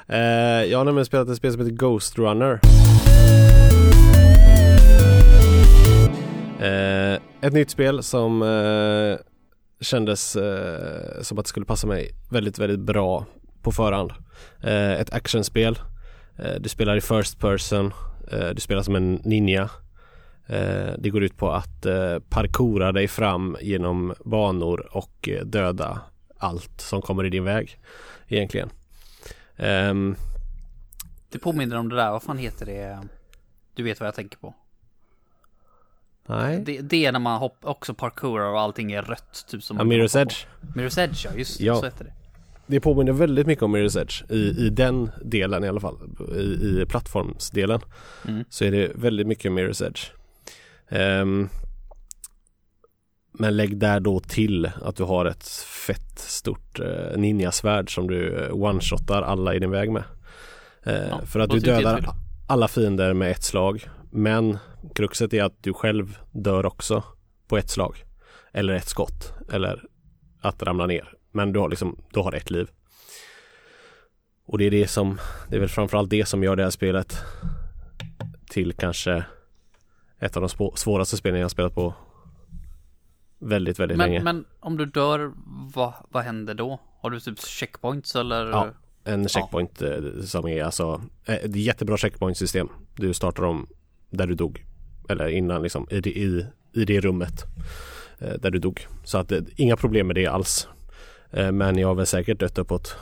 Eh, 0.09 0.63
jag 0.71 0.77
har 0.77 0.85
nämligen 0.85 1.05
spelat 1.05 1.29
ett 1.29 1.37
spel 1.37 1.51
som 1.51 1.61
heter 1.61 1.75
Ghost 1.75 2.17
Runner. 2.17 2.59
Eh, 6.59 7.19
ett 7.41 7.53
nytt 7.53 7.69
spel 7.69 8.03
som 8.03 8.41
eh, 8.41 9.19
kändes 9.81 10.35
eh, 10.35 11.21
som 11.21 11.39
att 11.39 11.45
det 11.45 11.49
skulle 11.49 11.65
passa 11.65 11.87
mig 11.87 12.11
väldigt, 12.29 12.59
väldigt 12.59 12.79
bra 12.79 13.25
på 13.61 13.71
förhand. 13.71 14.11
Eh, 14.63 14.91
ett 14.91 15.13
actionspel. 15.13 15.79
Eh, 16.37 16.55
du 16.59 16.69
spelar 16.69 16.95
i 16.95 17.01
first 17.01 17.39
person. 17.39 17.93
Eh, 18.31 18.49
du 18.49 18.61
spelar 18.61 18.81
som 18.81 18.95
en 18.95 19.13
ninja. 19.13 19.69
Eh, 20.47 20.93
det 20.97 21.09
går 21.09 21.23
ut 21.23 21.37
på 21.37 21.51
att 21.51 21.85
eh, 21.85 22.19
parkoura 22.29 22.91
dig 22.91 23.07
fram 23.07 23.57
genom 23.61 24.13
banor 24.25 24.87
och 24.91 25.29
eh, 25.29 25.45
döda 25.45 26.01
allt 26.37 26.81
som 26.81 27.01
kommer 27.01 27.25
i 27.25 27.29
din 27.29 27.43
väg 27.43 27.79
egentligen. 28.27 28.69
Ehm, 29.57 30.15
det 31.31 31.39
påminner 31.39 31.77
om 31.77 31.89
det 31.89 31.95
där, 31.95 32.11
vad 32.11 32.23
fan 32.23 32.37
heter 32.37 32.65
det? 32.65 32.99
Du 33.73 33.83
vet 33.83 33.99
vad 33.99 34.07
jag 34.07 34.15
tänker 34.15 34.37
på. 34.37 34.53
Nej. 36.30 36.63
Det, 36.65 36.82
det 36.82 37.05
är 37.05 37.11
när 37.11 37.19
man 37.19 37.39
hopp, 37.39 37.57
också 37.61 37.93
parkourar 37.93 38.51
och 38.51 38.59
allting 38.59 38.91
är 38.91 39.01
rött. 39.01 39.45
Typ 39.49 39.63
som 39.63 39.78
ja, 39.78 39.84
Mirror's 39.84 40.21
Edge. 40.21 40.45
Mirror's 40.75 40.99
Edge, 40.99 41.25
ja 41.25 41.32
just 41.38 41.59
ja. 41.59 41.75
så 41.75 41.86
heter 41.86 42.05
det. 42.05 42.13
Det 42.67 42.80
påminner 42.80 43.11
väldigt 43.11 43.47
mycket 43.47 43.63
om 43.63 43.75
Mirror's 43.75 44.01
Edge 44.01 44.32
i, 44.32 44.65
i 44.65 44.69
den 44.69 45.11
delen 45.25 45.63
i 45.63 45.67
alla 45.67 45.80
fall. 45.80 45.97
I, 46.36 46.41
i 46.41 46.86
plattformsdelen. 46.89 47.80
Mm. 48.28 48.43
Så 48.49 48.65
är 48.65 48.71
det 48.71 48.91
väldigt 48.95 49.28
mycket 49.28 49.51
Mirror's 49.51 49.86
Edge. 49.86 50.11
Um, 51.21 51.49
men 53.32 53.57
lägg 53.57 53.78
där 53.78 53.99
då 53.99 54.19
till 54.19 54.71
att 54.82 54.95
du 54.95 55.03
har 55.03 55.25
ett 55.25 55.47
fett 55.88 56.19
stort 56.19 56.80
uh, 56.80 57.17
ninjasvärd 57.17 57.95
som 57.95 58.07
du 58.07 58.30
uh, 58.30 58.53
one-shotar 58.53 59.21
alla 59.21 59.55
i 59.55 59.59
din 59.59 59.71
väg 59.71 59.91
med. 59.91 60.03
Uh, 60.88 60.93
ja, 60.93 61.21
för 61.25 61.39
att 61.39 61.49
du 61.49 61.59
dödar 61.59 62.09
alla 62.47 62.67
fiender 62.67 63.13
med 63.13 63.32
ett 63.32 63.43
slag. 63.43 63.89
Men 64.11 64.57
kruxet 64.95 65.33
är 65.33 65.43
att 65.43 65.63
du 65.63 65.73
själv 65.73 66.17
dör 66.31 66.65
också 66.65 67.03
på 67.47 67.57
ett 67.57 67.69
slag. 67.69 68.03
Eller 68.51 68.73
ett 68.73 68.88
skott. 68.88 69.33
Eller 69.51 69.83
att 70.41 70.63
ramla 70.63 70.85
ner. 70.85 71.13
Men 71.31 71.53
du 71.53 71.59
har 71.59 71.69
liksom, 71.69 71.97
du 72.13 72.19
har 72.19 72.33
ett 72.33 72.51
liv. 72.51 72.69
Och 74.45 74.57
det 74.57 74.65
är 74.65 74.71
det 74.71 74.88
som, 74.88 75.17
det 75.49 75.55
är 75.55 75.59
väl 75.59 75.69
framförallt 75.69 76.09
det 76.09 76.25
som 76.25 76.43
gör 76.43 76.55
det 76.55 76.63
här 76.63 76.69
spelet 76.69 77.17
till 78.49 78.73
kanske 78.73 79.25
ett 80.19 80.38
av 80.38 80.41
de 80.41 80.71
svåraste 80.77 81.17
spelen 81.17 81.39
jag 81.39 81.51
spelat 81.51 81.75
på 81.75 81.93
väldigt, 83.39 83.79
väldigt 83.79 83.97
men, 83.97 84.09
länge. 84.09 84.23
Men 84.23 84.45
om 84.59 84.77
du 84.77 84.85
dör, 84.85 85.31
vad, 85.73 85.93
vad 86.09 86.23
händer 86.23 86.53
då? 86.53 86.79
Har 87.01 87.09
du 87.09 87.19
typ 87.19 87.39
checkpoints 87.39 88.15
eller? 88.15 88.45
Ja, 88.45 88.67
en 89.03 89.27
checkpoint 89.29 89.81
ja. 89.81 89.88
Eh, 89.88 90.21
som 90.21 90.47
är 90.47 90.63
alltså 90.63 91.01
eh, 91.25 91.35
ett 91.35 91.55
jättebra 91.55 91.97
checkpoint 91.97 92.38
system. 92.38 92.69
Du 92.95 93.13
startar 93.13 93.43
om 93.43 93.67
där 94.09 94.27
du 94.27 94.35
dog. 94.35 94.65
Eller 95.09 95.27
innan 95.27 95.61
liksom 95.61 95.87
i 95.91 96.01
det, 96.01 96.09
i, 96.09 96.45
i 96.73 96.85
det 96.85 96.99
rummet 96.99 97.45
eh, 98.19 98.33
där 98.33 98.51
du 98.51 98.59
dog. 98.59 98.87
Så 99.03 99.17
att 99.17 99.31
inga 99.55 99.77
problem 99.77 100.07
med 100.07 100.15
det 100.15 100.27
alls. 100.27 100.67
men 101.51 101.77
jag 101.77 101.87
har 101.87 101.95
väl 101.95 102.05
säkert 102.05 102.39
dött 102.39 102.57
uppåt 102.57 102.97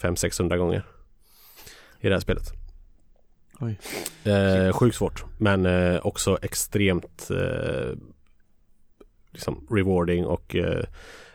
500-600 0.00 0.56
gånger 0.56 0.84
i 2.00 2.08
det 2.08 2.14
här 2.14 2.20
spelet. 2.20 2.52
Oj. 3.60 3.78
Eh, 4.24 4.72
sjukt 4.72 4.96
svårt 4.96 5.24
men 5.38 5.66
eh, 5.66 6.06
också 6.06 6.38
extremt 6.42 7.30
eh, 7.30 7.98
liksom 9.30 9.66
rewarding 9.70 10.26
och 10.26 10.56
eh, 10.56 10.84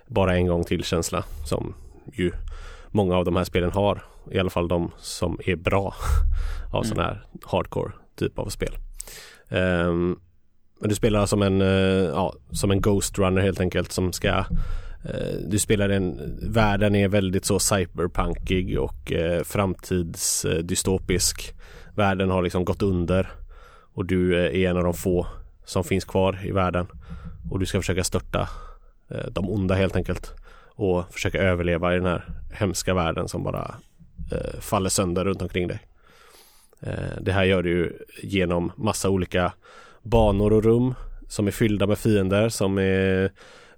bara 0.07 0.35
en 0.35 0.47
gång 0.47 0.63
till 0.63 0.83
känsla 0.83 1.23
som 1.45 1.73
ju 2.13 2.31
många 2.87 3.17
av 3.17 3.25
de 3.25 3.35
här 3.35 3.43
spelen 3.43 3.71
har. 3.71 4.03
I 4.31 4.39
alla 4.39 4.49
fall 4.49 4.67
de 4.67 4.91
som 4.97 5.39
är 5.45 5.55
bra 5.55 5.95
av 6.71 6.85
mm. 6.85 6.95
sån 6.95 7.05
här 7.05 7.25
hardcore 7.45 7.91
typ 8.15 8.39
av 8.39 8.49
spel. 8.49 8.73
Um, 9.49 10.19
men 10.79 10.89
du 10.89 10.95
spelar 10.95 11.25
som 11.25 11.41
en, 11.41 11.61
uh, 11.61 12.09
ja, 12.09 12.33
som 12.51 12.71
en 12.71 12.81
Ghost 12.81 13.19
Runner 13.19 13.41
helt 13.41 13.59
enkelt 13.59 13.91
som 13.91 14.13
ska 14.13 14.39
uh, 14.39 14.45
Du 15.47 15.59
spelar 15.59 15.89
en, 15.89 16.37
världen 16.41 16.95
är 16.95 17.07
väldigt 17.07 17.45
så 17.45 17.59
cyberpunkig 17.59 18.79
och 18.79 19.11
uh, 19.11 19.43
framtidsdystopisk. 19.43 21.53
Världen 21.95 22.29
har 22.29 22.41
liksom 22.41 22.65
gått 22.65 22.81
under 22.81 23.31
och 23.93 24.05
du 24.05 24.35
är 24.35 24.55
en 24.55 24.77
av 24.77 24.83
de 24.83 24.93
få 24.93 25.27
som 25.65 25.83
finns 25.83 26.05
kvar 26.05 26.39
i 26.43 26.51
världen. 26.51 26.87
Och 27.51 27.59
du 27.59 27.65
ska 27.65 27.79
försöka 27.79 28.03
störta 28.03 28.49
de 29.31 29.49
onda 29.49 29.75
helt 29.75 29.95
enkelt 29.95 30.33
och 30.79 31.13
försöka 31.13 31.37
överleva 31.37 31.93
i 31.93 31.97
den 31.97 32.05
här 32.05 32.25
hemska 32.51 32.93
världen 32.93 33.27
som 33.27 33.43
bara 33.43 33.75
eh, 34.31 34.59
faller 34.59 34.89
sönder 34.89 35.25
runt 35.25 35.41
omkring 35.41 35.67
dig. 35.67 35.79
Eh, 36.79 37.21
det 37.21 37.31
här 37.31 37.43
gör 37.43 37.63
du 37.63 38.05
genom 38.23 38.71
massa 38.75 39.09
olika 39.09 39.53
banor 40.01 40.53
och 40.53 40.63
rum 40.63 40.93
som 41.27 41.47
är 41.47 41.51
fyllda 41.51 41.87
med 41.87 41.97
fiender 41.97 42.49
som 42.49 42.77
är 42.77 43.23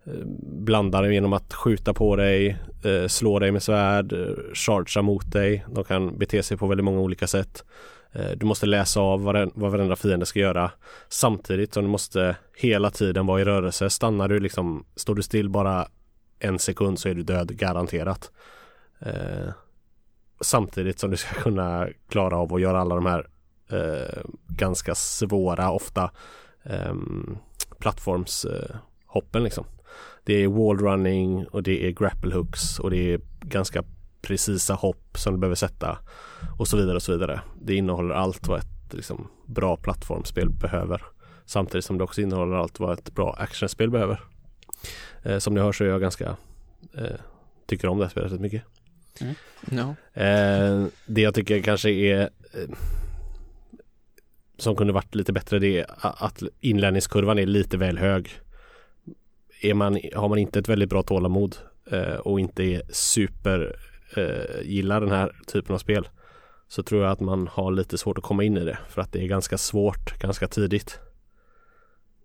eh, 0.04 0.14
blandade 0.43 1.14
genom 1.14 1.34
att 1.34 1.54
skjuta 1.54 1.93
på 1.93 2.16
dig, 2.16 2.58
eh, 2.84 3.08
slå 3.08 3.39
dig 3.39 3.52
med 3.52 3.64
svärd, 3.64 4.14
chargea 4.54 5.02
mot 5.02 5.32
dig. 5.32 5.66
De 5.70 5.84
kan 5.84 6.18
bete 6.18 6.43
sig 6.43 6.58
på 6.58 6.68
väldigt 6.68 6.86
många 6.86 6.99
olika 6.99 7.28
sätt. 7.28 7.64
Du 8.36 8.45
måste 8.45 8.66
läsa 8.66 8.99
av 8.99 9.24
vad, 9.24 9.52
vad 9.54 9.72
varenda 9.72 9.95
fiende 9.95 10.26
ska 10.26 10.39
göra 10.39 10.72
samtidigt 11.10 11.74
som 11.74 11.84
du 11.84 11.89
måste 11.89 12.36
hela 12.58 12.89
tiden 12.89 13.26
vara 13.26 13.41
i 13.41 13.45
rörelse. 13.45 13.89
Stannar 13.89 14.28
du 14.28 14.39
liksom, 14.39 14.86
står 14.95 15.16
du 15.16 15.24
still 15.24 15.49
bara 15.49 15.88
en 16.39 16.60
sekund 16.60 16.99
så 16.99 17.10
är 17.10 17.14
du 17.14 17.24
död 17.24 17.58
garanterat. 17.58 18.32
Samtidigt 20.42 21.00
som 21.00 21.12
du 21.12 21.18
ska 21.18 21.36
kunna 21.36 21.88
klara 22.10 22.38
av 22.38 22.54
att 22.54 22.62
göra 22.62 22.82
alla 22.82 22.96
de 22.96 23.06
här 23.06 23.28
eh, 23.70 24.24
ganska 24.48 24.96
svåra 24.96 25.72
ofta 25.72 26.12
ehm, 26.64 27.38
eh, 27.38 27.78
plattformshoppen 27.78 29.44
liksom. 29.44 29.66
Det 30.24 30.34
är 30.34 30.48
wallrunning 30.48 31.48
och 31.48 31.64
det 31.64 31.88
är 31.88 31.92
grapple 31.92 32.36
hooks 32.36 32.80
och 32.80 32.89
det 32.89 33.14
är 33.14 33.22
ganska 33.42 33.84
precisa 34.22 34.74
hopp 34.74 35.18
som 35.18 35.34
du 35.34 35.39
behöver 35.39 35.56
sätta 35.56 35.98
och 36.60 36.68
så 36.68 36.78
vidare 36.78 36.96
och 36.96 37.04
så 37.04 37.12
vidare. 37.12 37.42
Det 37.62 37.76
innehåller 37.76 38.16
allt 38.16 38.48
vad 38.48 38.60
ett 38.60 38.94
liksom, 38.94 39.28
bra 39.46 39.78
plattformsspel 39.78 40.50
behöver. 40.50 41.02
Samtidigt 41.46 41.86
som 41.86 41.98
det 41.98 42.04
också 42.04 42.22
innehåller 42.22 42.56
allt 42.56 42.80
vad 42.80 43.00
ett 43.00 43.16
bra 43.16 43.34
actionspel 43.34 43.89
behöver. 43.89 44.22
Eh, 45.24 45.38
som 45.38 45.54
ni 45.54 45.60
hör 45.60 45.72
så 45.72 45.84
är 45.84 45.88
jag 45.88 46.02
ganska 46.02 46.36
eh, 46.94 47.20
tycker 47.68 47.88
om 47.88 47.98
det 47.98 48.06
här 48.06 48.10
spelet 48.10 48.32
rätt 48.32 48.42
mycket. 48.42 48.64
Mm. 49.22 49.36
No. 49.61 49.95
Eh, 50.22 50.88
det 51.05 51.22
jag 51.22 51.34
tycker 51.34 51.61
kanske 51.61 51.89
är 51.89 52.22
eh, 52.53 52.69
som 54.57 54.76
kunde 54.76 54.93
varit 54.93 55.15
lite 55.15 55.34
bättre 55.34 55.59
det 55.59 55.80
är 55.80 55.86
att 56.01 56.43
inlärningskurvan 56.59 57.39
är 57.39 57.45
lite 57.45 57.78
väl 57.78 57.97
hög. 57.97 58.30
Är 59.61 59.74
man, 59.74 59.99
har 60.15 60.30
man 60.30 60.38
inte 60.38 60.59
ett 60.59 60.69
väldigt 60.69 60.89
bra 60.89 61.03
tålamod 61.03 61.55
eh, 61.91 62.15
och 62.15 62.39
inte 62.39 62.63
är 62.63 62.82
super 62.89 63.76
eh, 64.15 64.61
gillar 64.63 65.01
den 65.01 65.11
här 65.11 65.36
typen 65.47 65.76
av 65.76 65.80
spel 65.80 66.07
så 66.67 66.84
tror 66.84 67.03
jag 67.03 67.11
att 67.11 67.19
man 67.19 67.47
har 67.47 67.72
lite 67.72 67.97
svårt 67.97 68.17
att 68.17 68.24
komma 68.24 68.43
in 68.43 68.57
i 68.57 68.65
det 68.65 68.78
för 68.89 69.01
att 69.01 69.11
det 69.11 69.24
är 69.24 69.28
ganska 69.28 69.57
svårt 69.57 70.19
ganska 70.19 70.47
tidigt. 70.47 70.99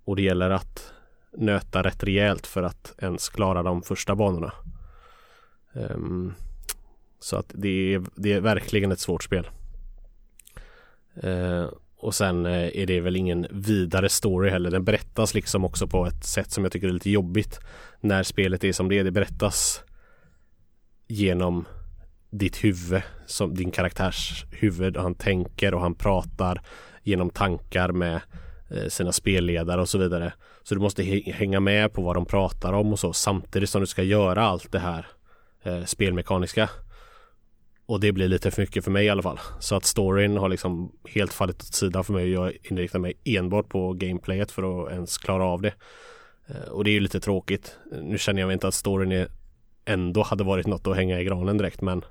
Och 0.05 0.17
det 0.17 0.23
gäller 0.23 0.51
att 0.51 0.93
nöta 1.33 1.83
rätt 1.83 2.05
rejält 2.05 2.47
för 2.47 2.63
att 2.63 2.95
ens 2.99 3.29
klara 3.29 3.63
de 3.63 3.83
första 3.83 4.15
banorna. 4.15 4.53
Um, 5.73 6.35
så 7.27 7.37
att 7.37 7.51
det 7.55 7.95
är, 7.95 8.03
det 8.15 8.33
är 8.33 8.41
verkligen 8.41 8.93
ett 8.93 9.01
svårt 9.01 9.23
spel. 9.25 9.49
Eh, 11.23 11.67
och 11.97 12.15
sen 12.15 12.47
eh, 12.47 12.71
är 12.77 12.87
det 12.87 13.01
väl 13.01 13.17
ingen 13.17 13.47
vidare 13.51 14.09
story 14.09 14.51
heller. 14.51 14.71
Den 14.71 14.85
berättas 14.85 15.35
liksom 15.35 15.65
också 15.65 15.87
på 15.87 16.07
ett 16.07 16.25
sätt 16.25 16.51
som 16.51 16.65
jag 16.65 16.73
tycker 16.73 16.89
är 16.89 16.93
lite 16.93 17.11
jobbigt. 17.11 17.61
När 18.01 18.23
spelet 18.23 18.65
är 18.65 18.73
som 18.73 18.89
det 18.89 18.99
är. 18.99 19.05
Det 19.05 19.11
berättas 19.11 19.83
genom 21.07 21.65
ditt 22.31 22.65
huvud, 22.65 23.03
som 23.27 23.55
din 23.55 23.71
karaktärs 23.71 24.45
huvud. 24.51 24.97
Och 24.97 25.03
han 25.03 25.15
tänker 25.15 25.75
och 25.75 25.81
han 25.81 25.95
pratar 25.95 26.63
genom 27.03 27.31
tankar 27.31 27.93
med 27.93 28.21
eh, 28.71 28.89
sina 28.89 29.13
spelledare 29.13 29.81
och 29.81 29.89
så 29.89 29.99
vidare. 29.99 30.33
Så 30.63 30.75
du 30.75 30.81
måste 30.81 31.03
hänga 31.27 31.61
med 31.61 31.93
på 31.93 32.03
vad 32.03 32.17
de 32.17 32.27
pratar 32.27 32.73
om 32.73 32.93
och 32.93 32.99
så 32.99 33.13
samtidigt 33.13 33.71
som 33.71 33.81
du 33.81 33.87
ska 33.87 34.03
göra 34.03 34.43
allt 34.43 34.73
det 34.73 34.79
här 34.79 35.07
eh, 35.63 35.85
spelmekaniska. 35.85 36.71
Och 37.87 38.01
det 38.01 38.13
blir 38.13 38.29
lite 38.29 38.51
för 38.51 38.63
mycket 38.63 38.85
för 38.85 38.91
mig 38.91 39.07
i 39.07 39.09
alla 39.09 39.23
fall. 39.23 39.41
Så 39.61 39.77
att 39.77 39.85
storyn 39.85 40.37
har 40.37 40.49
liksom 40.49 40.93
helt 41.09 41.33
fallit 41.33 41.57
åt 41.57 41.75
sidan 41.75 42.05
för 42.05 42.13
mig. 42.13 42.33
Jag 42.33 42.53
inriktar 42.63 42.99
mig 42.99 43.15
enbart 43.25 43.69
på 43.69 43.93
gameplayet 43.93 44.51
för 44.53 44.87
att 44.87 44.93
ens 44.93 45.19
klara 45.19 45.45
av 45.45 45.63
det. 45.63 45.75
Eh, 46.47 46.69
och 46.71 46.85
det 46.85 46.91
är 46.91 46.93
ju 46.93 47.01
lite 47.01 47.21
tråkigt. 47.21 47.79
Nu 48.03 48.19
känner 48.19 48.41
jag 48.41 48.53
inte 48.53 48.69
att 48.69 48.75
storyn 48.75 49.13
är 49.13 49.29
ändå 49.85 50.23
hade 50.23 50.45
varit 50.45 50.67
något 50.67 50.87
att 50.87 50.97
hänga 50.97 51.21
i 51.21 51.25
granen 51.25 51.59
direkt 51.59 51.81
men 51.81 52.05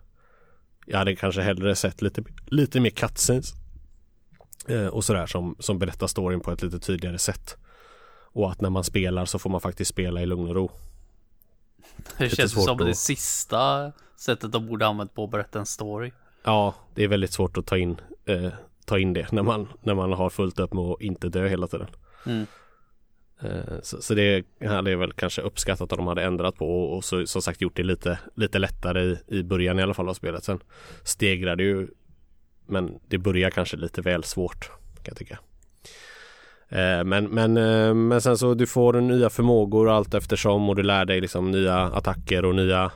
jag 0.86 0.98
hade 0.98 1.16
kanske 1.16 1.42
hellre 1.42 1.76
sett 1.76 2.02
lite, 2.02 2.24
lite 2.46 2.80
mer 2.80 2.90
cutscenes 2.90 3.54
Eh, 4.68 4.88
och 4.88 5.06
sådär 5.06 5.26
som, 5.26 5.56
som 5.60 5.80
berättar 5.80 6.08
storyn 6.08 6.40
på 6.40 6.52
ett 6.52 6.62
lite 6.62 6.80
tydligare 6.80 7.20
sätt. 7.20 7.58
Och 8.34 8.52
att 8.52 8.62
när 8.62 8.70
man 8.70 8.84
spelar 8.84 9.26
så 9.26 9.40
får 9.40 9.50
man 9.50 9.62
faktiskt 9.62 9.92
spela 9.92 10.22
i 10.22 10.26
lugn 10.26 10.48
och 10.48 10.56
ro. 10.56 10.72
Det 12.18 12.30
känns 12.30 12.52
som 12.52 12.82
att... 12.82 12.86
det 12.86 12.96
sista 12.96 13.92
sättet 14.18 14.52
de 14.52 14.68
borde 14.68 14.88
använt 14.88 15.14
på 15.14 15.24
att 15.24 15.32
berätta 15.32 15.60
en 15.60 15.66
story. 15.66 16.12
Ja, 16.44 16.76
det 16.94 17.04
är 17.04 17.08
väldigt 17.08 17.34
svårt 17.34 17.58
att 17.58 17.66
ta 17.66 17.78
in, 17.78 18.02
eh, 18.26 18.50
ta 18.86 19.00
in 19.00 19.14
det 19.14 19.32
när 19.32 19.44
man, 19.44 19.68
när 19.84 19.96
man 19.96 20.12
har 20.12 20.30
fullt 20.30 20.60
upp 20.60 20.74
med 20.74 20.84
att 20.84 21.02
inte 21.02 21.30
dö 21.30 21.48
hela 21.48 21.68
tiden. 21.68 21.88
Mm. 22.26 22.46
Eh, 23.42 23.82
så, 23.82 24.02
så, 24.02 24.14
det 24.14 24.46
hade 24.62 24.92
jag 24.92 24.98
väl 24.98 25.14
kanske 25.14 25.42
uppskattat 25.42 25.92
om 25.92 25.98
de 25.98 26.08
hade 26.08 26.24
ändrat 26.24 26.56
på 26.56 26.84
och, 26.84 26.98
och 26.98 27.06
så, 27.06 27.28
som 27.28 27.42
sagt 27.42 27.62
gjort 27.62 27.76
det 27.76 27.84
lite, 27.84 28.20
lite 28.36 28.60
lättare 28.60 29.02
i, 29.02 29.20
i 29.28 29.44
början 29.44 29.80
i 29.80 29.84
alla 29.84 29.94
fall 29.94 30.10
av 30.10 30.14
spelet. 30.14 30.44
Sen 30.44 30.60
stegrar 31.04 31.56
det 31.56 31.64
ju 31.64 31.88
men 32.66 33.00
det 33.08 33.18
börjar 33.18 33.50
kanske 33.50 33.78
lite 33.78 34.02
väl 34.02 34.24
svårt 34.24 34.72
kan 34.96 35.06
jag 35.06 35.18
tycka. 35.18 35.40
Eh, 36.70 37.04
men, 37.04 37.26
men, 37.26 37.58
eh, 37.58 37.94
men 37.94 38.22
sen 38.22 38.38
så 38.38 38.54
du 38.54 38.68
får 38.68 38.94
nya 38.94 39.30
förmågor 39.30 39.90
allt 39.90 40.14
eftersom 40.14 40.70
och 40.70 40.76
du 40.76 40.84
lär 40.84 41.06
dig 41.06 41.22
liksom 41.22 41.52
nya 41.52 41.78
attacker 41.78 42.46
och 42.46 42.56
nya 42.56 42.92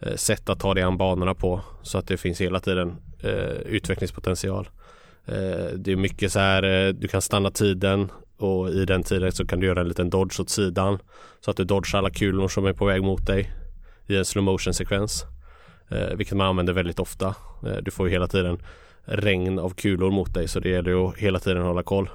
Eh, 0.00 0.14
sätt 0.14 0.48
att 0.48 0.60
ta 0.60 0.74
dig 0.74 0.82
an 0.82 0.96
banorna 0.96 1.34
på 1.34 1.60
så 1.82 1.98
att 1.98 2.06
det 2.06 2.16
finns 2.16 2.40
hela 2.40 2.60
tiden 2.60 2.96
eh, 3.22 3.60
utvecklingspotential. 3.66 4.68
Eh, 5.26 5.66
det 5.76 5.92
är 5.92 5.96
mycket 5.96 6.32
så 6.32 6.38
här 6.38 6.92
du 6.92 7.08
kan 7.08 7.22
stanna 7.22 7.50
tiden 7.50 8.10
och 8.36 8.70
i 8.70 8.84
den 8.84 9.02
tiden 9.02 9.32
så 9.32 9.46
kan 9.46 9.60
du 9.60 9.66
göra 9.66 9.80
en 9.80 9.88
liten 9.88 10.10
dodge 10.10 10.40
åt 10.40 10.50
sidan 10.50 10.98
så 11.40 11.50
att 11.50 11.56
du 11.56 11.64
dodgar 11.64 11.98
alla 11.98 12.10
kulor 12.10 12.48
som 12.48 12.66
är 12.66 12.72
på 12.72 12.84
väg 12.84 13.02
mot 13.02 13.26
dig 13.26 13.52
i 14.06 14.16
en 14.16 14.24
slow 14.24 14.44
motion 14.44 14.74
sekvens. 14.74 15.24
Eh, 15.88 16.16
vilket 16.16 16.36
man 16.36 16.46
använder 16.46 16.72
väldigt 16.72 16.98
ofta. 16.98 17.34
Eh, 17.66 17.76
du 17.82 17.90
får 17.90 18.06
ju 18.06 18.12
hela 18.12 18.26
tiden 18.26 18.58
regn 19.04 19.58
av 19.58 19.70
kulor 19.70 20.10
mot 20.10 20.34
dig 20.34 20.48
så 20.48 20.60
det 20.60 20.68
gäller 20.68 21.08
att 21.08 21.16
hela 21.16 21.38
tiden 21.38 21.62
hålla 21.62 21.82
koll. 21.82 22.08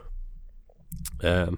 Eh, 1.23 1.49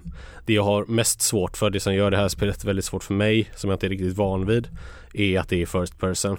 det 0.46 0.52
jag 0.52 0.62
har 0.62 0.84
mest 0.84 1.22
svårt 1.22 1.56
för, 1.56 1.70
det 1.70 1.80
som 1.80 1.94
gör 1.94 2.10
det 2.10 2.16
här 2.16 2.28
spelet 2.28 2.64
väldigt 2.64 2.84
svårt 2.84 3.04
för 3.04 3.14
mig, 3.14 3.50
som 3.56 3.70
jag 3.70 3.76
inte 3.76 3.86
är 3.86 3.90
riktigt 3.90 4.16
van 4.16 4.46
vid, 4.46 4.68
är 5.12 5.40
att 5.40 5.48
det 5.48 5.62
är 5.62 5.66
first 5.66 5.98
person. 5.98 6.36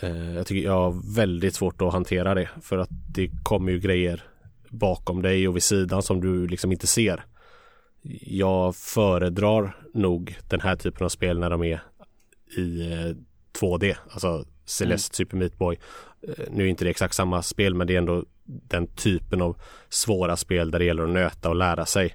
Eh, 0.00 0.34
jag 0.34 0.46
tycker 0.46 0.64
jag 0.64 0.72
har 0.72 1.14
väldigt 1.14 1.54
svårt 1.54 1.82
att 1.82 1.92
hantera 1.92 2.34
det 2.34 2.48
för 2.62 2.78
att 2.78 2.90
det 2.90 3.30
kommer 3.42 3.72
ju 3.72 3.78
grejer 3.78 4.22
bakom 4.68 5.22
dig 5.22 5.48
och 5.48 5.56
vid 5.56 5.62
sidan 5.62 6.02
som 6.02 6.20
du 6.20 6.46
liksom 6.46 6.72
inte 6.72 6.86
ser. 6.86 7.24
Jag 8.22 8.76
föredrar 8.76 9.76
nog 9.94 10.38
den 10.48 10.60
här 10.60 10.76
typen 10.76 11.04
av 11.04 11.08
spel 11.08 11.38
när 11.38 11.50
de 11.50 11.62
är 11.62 11.82
i 12.56 12.82
2D, 13.60 13.90
eh, 13.90 13.96
alltså 14.10 14.44
Celeste, 14.64 15.10
mm. 15.10 15.28
Super 15.28 15.36
Meat 15.36 15.58
Boy. 15.58 15.78
Eh, 16.28 16.44
nu 16.50 16.64
är 16.64 16.68
inte 16.68 16.84
det 16.84 16.90
exakt 16.90 17.14
samma 17.14 17.42
spel 17.42 17.74
men 17.74 17.86
det 17.86 17.94
är 17.94 17.98
ändå 17.98 18.24
den 18.44 18.86
typen 18.86 19.42
av 19.42 19.56
svåra 19.88 20.36
spel 20.36 20.70
där 20.70 20.78
det 20.78 20.84
gäller 20.84 21.02
att 21.02 21.10
nöta 21.10 21.48
och 21.48 21.56
lära 21.56 21.86
sig. 21.86 22.14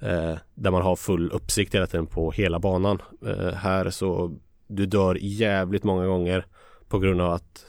Eh, 0.00 0.34
där 0.54 0.70
man 0.70 0.82
har 0.82 0.96
full 0.96 1.30
uppsikt 1.32 1.74
hela 1.74 1.86
tiden 1.86 2.06
på 2.06 2.32
hela 2.32 2.58
banan. 2.58 3.02
Eh, 3.26 3.52
här 3.52 3.90
så 3.90 4.36
du 4.66 4.86
dör 4.86 5.18
jävligt 5.20 5.84
många 5.84 6.06
gånger 6.06 6.46
på 6.88 6.98
grund 6.98 7.20
av 7.20 7.32
att 7.32 7.66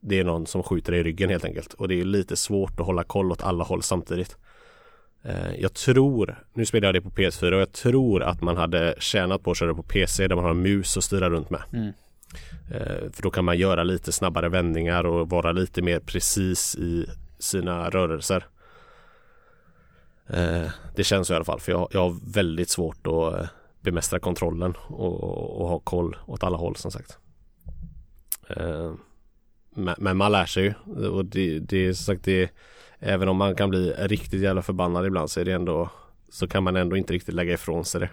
det 0.00 0.18
är 0.18 0.24
någon 0.24 0.46
som 0.46 0.62
skjuter 0.62 0.92
dig 0.92 1.00
i 1.00 1.04
ryggen 1.04 1.30
helt 1.30 1.44
enkelt 1.44 1.74
och 1.74 1.88
det 1.88 2.00
är 2.00 2.04
lite 2.04 2.36
svårt 2.36 2.80
att 2.80 2.86
hålla 2.86 3.02
koll 3.04 3.32
åt 3.32 3.42
alla 3.42 3.64
håll 3.64 3.82
samtidigt. 3.82 4.36
Eh, 5.22 5.54
jag 5.58 5.74
tror, 5.74 6.44
nu 6.54 6.66
spelar 6.66 6.88
jag 6.88 6.94
det 6.94 7.00
på 7.00 7.10
PS4 7.10 7.52
och 7.52 7.60
jag 7.60 7.72
tror 7.72 8.22
att 8.22 8.42
man 8.42 8.56
hade 8.56 8.94
tjänat 8.98 9.42
på 9.42 9.50
att 9.50 9.56
köra 9.56 9.74
på 9.74 9.82
PC 9.82 10.28
där 10.28 10.36
man 10.36 10.44
har 10.44 10.50
en 10.50 10.62
mus 10.62 10.96
att 10.96 11.04
styra 11.04 11.30
runt 11.30 11.50
med. 11.50 11.62
Mm. 11.72 11.92
Eh, 12.70 13.10
för 13.12 13.22
då 13.22 13.30
kan 13.30 13.44
man 13.44 13.58
göra 13.58 13.82
lite 13.82 14.12
snabbare 14.12 14.48
vändningar 14.48 15.06
och 15.06 15.30
vara 15.30 15.52
lite 15.52 15.82
mer 15.82 16.00
precis 16.00 16.76
i 16.76 17.06
sina 17.38 17.90
rörelser. 17.90 18.46
Eh, 20.26 20.70
det 20.96 21.04
känns 21.04 21.28
så 21.28 21.32
i 21.32 21.36
alla 21.36 21.44
fall 21.44 21.60
för 21.60 21.72
jag, 21.72 21.88
jag 21.90 22.00
har 22.00 22.32
väldigt 22.32 22.68
svårt 22.68 23.06
att 23.06 23.34
eh, 23.34 23.48
bemästra 23.80 24.18
kontrollen 24.18 24.74
och, 24.86 25.60
och 25.60 25.68
ha 25.68 25.78
koll 25.78 26.16
åt 26.26 26.42
alla 26.42 26.56
håll 26.56 26.76
som 26.76 26.90
sagt. 26.90 27.18
Men, 29.74 29.94
men 29.98 30.16
man 30.16 30.32
lär 30.32 30.46
sig 30.46 30.64
ju 30.64 30.74
och 31.08 31.24
det, 31.24 31.58
det 31.58 31.86
är 31.86 31.92
som 31.92 32.14
sagt 32.14 32.24
det 32.24 32.50
Även 32.98 33.28
om 33.28 33.36
man 33.36 33.54
kan 33.54 33.70
bli 33.70 33.92
riktigt 33.92 34.40
jävla 34.40 34.62
förbannad 34.62 35.06
ibland 35.06 35.30
så 35.30 35.40
är 35.40 35.44
det 35.44 35.52
ändå 35.52 35.90
Så 36.28 36.48
kan 36.48 36.64
man 36.64 36.76
ändå 36.76 36.96
inte 36.96 37.12
riktigt 37.12 37.34
lägga 37.34 37.52
ifrån 37.52 37.84
sig 37.84 38.00
det 38.00 38.10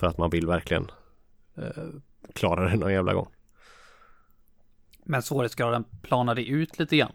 För 0.00 0.06
att 0.06 0.18
man 0.18 0.30
vill 0.30 0.46
verkligen 0.46 0.90
eh, 1.56 1.84
Klara 2.32 2.68
det 2.68 2.76
någon 2.76 2.92
jävla 2.92 3.14
gång 3.14 3.28
men 5.04 5.22
svårighetsgraden 5.22 5.84
planade 6.02 6.44
ut 6.44 6.78
lite 6.78 6.96
grann? 6.96 7.12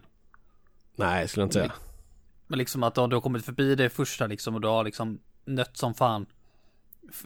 Nej, 0.96 1.28
skulle 1.28 1.42
jag 1.42 1.46
inte 1.46 1.54
säga. 1.54 1.72
Men 2.46 2.58
liksom 2.58 2.82
att 2.82 2.94
du 2.94 3.00
har 3.00 3.20
kommit 3.20 3.44
förbi 3.44 3.74
det 3.74 3.90
första 3.90 4.26
liksom 4.26 4.54
och 4.54 4.60
du 4.60 4.68
har 4.68 4.84
liksom 4.84 5.20
nött 5.44 5.76
som 5.76 5.94
fan. 5.94 6.26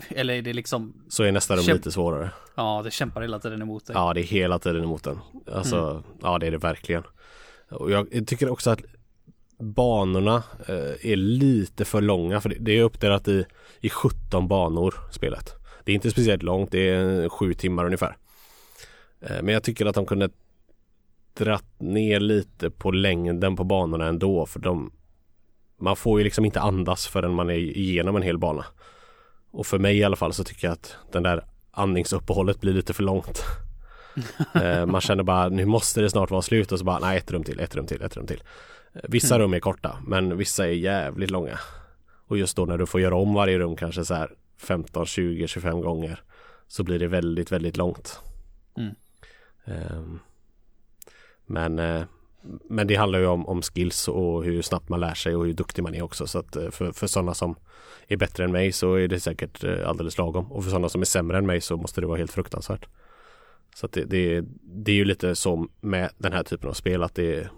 Eller 0.09 0.35
är 0.35 0.43
det 0.43 0.53
liksom 0.53 1.05
Så 1.09 1.23
är 1.23 1.33
nästa 1.33 1.57
rum 1.57 1.63
kämp... 1.63 1.77
lite 1.77 1.93
svårare. 1.93 2.31
Ja 2.55 2.83
det 2.85 2.91
kämpar 2.91 3.23
hela 3.23 3.39
tiden 3.39 3.63
emot 3.63 3.87
dig. 3.87 3.97
Ja 3.97 4.13
det 4.15 4.21
är 4.21 4.25
hela 4.25 4.59
tiden 4.59 4.85
emot 4.85 5.05
den. 5.05 5.19
Alltså 5.53 5.91
mm. 5.91 6.03
ja 6.23 6.39
det 6.39 6.47
är 6.47 6.51
det 6.51 6.59
verkligen. 6.59 7.03
Och 7.71 7.91
jag 7.91 8.27
tycker 8.27 8.49
också 8.49 8.71
att 8.71 8.81
Banorna 9.59 10.43
eh, 10.67 11.11
är 11.11 11.17
lite 11.17 11.85
för 11.85 12.01
långa 12.01 12.41
för 12.41 12.57
det 12.61 12.73
är 12.73 12.83
uppdelat 12.83 13.29
i, 13.29 13.47
i 13.81 13.91
17 13.91 14.49
banor 14.49 14.95
spelet. 15.13 15.55
Det 15.85 15.93
är 15.93 15.95
inte 15.95 16.11
speciellt 16.11 16.43
långt, 16.43 16.71
det 16.71 16.89
är 16.89 17.29
sju 17.29 17.55
timmar 17.55 17.85
ungefär. 17.85 18.17
Eh, 19.21 19.43
Men 19.43 19.55
jag 19.55 19.63
tycker 19.63 19.87
att 19.87 19.95
de 19.95 20.07
kunde 20.07 20.31
dratt 21.35 21.81
ner 21.81 22.21
lite 22.21 22.71
på 22.71 22.91
längden 22.91 23.57
på 23.57 23.65
banorna 23.65 24.07
ändå 24.07 24.47
för 24.47 24.61
de 24.61 24.93
Man 25.79 25.97
får 25.97 26.21
ju 26.21 26.25
liksom 26.25 26.45
inte 26.45 26.61
andas 26.61 27.07
förrän 27.07 27.35
man 27.35 27.51
är 27.51 27.55
igenom 27.55 28.17
en 28.17 28.23
hel 28.23 28.39
bana 28.39 28.65
och 29.51 29.67
för 29.67 29.79
mig 29.79 29.99
i 29.99 30.05
alla 30.05 30.17
fall 30.17 30.33
så 30.33 30.45
tycker 30.45 30.67
jag 30.67 30.73
att 30.73 30.97
den 31.13 31.23
där 31.23 31.45
andningsuppehållet 31.71 32.61
blir 32.61 32.73
lite 32.73 32.93
för 32.93 33.03
långt. 33.03 33.45
Eh, 34.55 34.87
man 34.87 35.01
känner 35.01 35.23
bara 35.23 35.49
nu 35.49 35.65
måste 35.65 36.01
det 36.01 36.11
snart 36.11 36.31
vara 36.31 36.43
slut 36.43 36.73
och 36.73 36.79
så 36.79 36.85
bara 36.85 36.99
nej 36.99 37.19
ett 37.19 37.31
rum 37.31 37.45
till, 37.45 37.61
ett 37.61 37.77
rum 37.77 37.87
till, 37.87 38.03
ett 38.03 38.17
rum 38.17 38.27
till. 38.27 38.43
Eh, 38.93 39.01
vissa 39.09 39.35
mm. 39.35 39.43
rum 39.43 39.55
är 39.55 39.61
korta 39.61 39.97
men 40.07 40.37
vissa 40.37 40.67
är 40.67 40.73
jävligt 40.73 41.31
långa. 41.31 41.59
Och 42.27 42.39
just 42.39 42.57
då 42.57 42.65
när 42.65 42.79
du 42.79 42.87
får 42.87 43.01
göra 43.01 43.17
om 43.17 43.35
varje 43.35 43.59
rum 43.59 43.77
kanske 43.77 44.05
så 44.05 44.15
här 44.15 44.31
15, 44.59 45.07
20, 45.07 45.47
25 45.47 45.81
gånger 45.81 46.23
så 46.69 46.85
blir 46.85 46.99
det 46.99 47.09
väldigt, 47.09 47.53
väldigt 47.53 47.77
långt. 47.77 48.21
Mm. 48.77 48.95
Um, 49.65 50.21
men 51.47 51.79
eh, 51.79 52.05
men 52.69 52.87
det 52.87 52.95
handlar 52.95 53.19
ju 53.19 53.27
om, 53.27 53.49
om 53.49 53.63
skills 53.63 54.09
och 54.09 54.45
hur 54.45 54.63
snabbt 54.63 54.89
man 54.89 55.01
lär 55.01 55.15
sig 55.15 55.37
och 55.37 55.47
hur 55.47 55.53
duktig 55.53 55.83
man 55.83 55.95
är 55.95 56.03
också. 56.03 56.27
Så 56.27 56.39
att 56.39 56.57
eh, 56.57 56.71
för, 56.71 56.93
för 56.93 57.07
sådana 57.07 57.35
som 57.35 57.57
är 58.09 58.17
bättre 58.17 58.45
än 58.45 58.53
mig 58.53 58.73
så 58.73 58.95
är 58.95 59.09
det 59.09 59.21
säkert 59.21 59.65
eh, 59.65 59.89
alldeles 59.89 60.19
lagom. 60.19 60.53
Och 60.53 60.65
för 60.65 60.71
sådana 60.71 60.89
som 60.89 61.01
är 61.01 61.05
sämre 61.05 61.39
än 61.39 61.47
mig 61.47 61.61
så 61.61 61.77
måste 61.77 62.01
det 62.01 62.07
vara 62.07 62.19
helt 62.19 62.33
fruktansvärt. 62.33 62.87
Så 63.75 63.87
att 63.87 63.93
det, 63.93 64.05
det, 64.05 64.45
det 64.63 64.93
är 64.93 64.97
ju 64.97 65.05
lite 65.05 65.37
som 65.37 65.71
med 65.81 66.11
den 66.19 66.33
här 66.33 66.43
typen 66.43 66.69
av 66.69 66.73
spel 66.73 67.03
att 67.03 67.15
det 67.15 67.49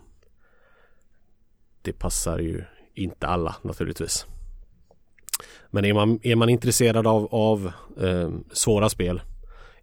Det 1.83 1.93
passar 1.93 2.39
ju 2.39 2.65
inte 2.95 3.27
alla 3.27 3.57
naturligtvis. 3.63 4.27
Men 5.71 5.85
är 5.85 5.95
man, 5.95 6.21
är 6.23 6.37
man 6.37 6.49
intresserad 6.49 7.07
av, 7.07 7.29
av 7.35 7.73
eh, 8.01 8.31
svåra 8.53 8.89
spel 8.89 9.23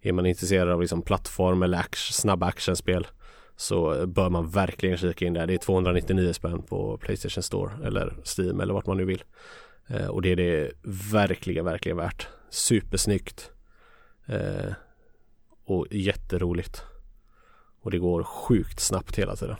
Är 0.00 0.12
man 0.12 0.26
intresserad 0.26 0.68
av 0.68 0.80
liksom 0.80 1.02
plattform 1.02 1.62
eller 1.62 1.78
action, 1.78 2.12
snabba 2.12 2.46
actionspel 2.46 3.06
så 3.56 4.06
bör 4.06 4.30
man 4.30 4.50
verkligen 4.50 4.96
kika 4.96 5.24
in 5.24 5.32
där. 5.32 5.46
Det 5.46 5.54
är 5.54 5.58
299 5.58 6.32
spänn 6.32 6.62
på 6.62 6.96
Playstation 6.98 7.42
Store 7.42 7.86
eller 7.86 8.14
Steam 8.24 8.60
eller 8.60 8.74
vart 8.74 8.86
man 8.86 8.96
nu 8.96 9.04
vill. 9.04 9.24
Eh, 9.88 10.06
och 10.06 10.22
det 10.22 10.32
är 10.32 10.36
det 10.36 10.72
verkligen, 11.12 11.64
verkligen 11.64 11.96
värt. 11.96 12.28
Supersnyggt. 12.50 13.50
Eh, 14.26 14.72
och 15.64 15.86
jätteroligt. 15.90 16.82
Och 17.82 17.90
det 17.90 17.98
går 17.98 18.24
sjukt 18.24 18.80
snabbt 18.80 19.18
hela 19.18 19.36
tiden. 19.36 19.56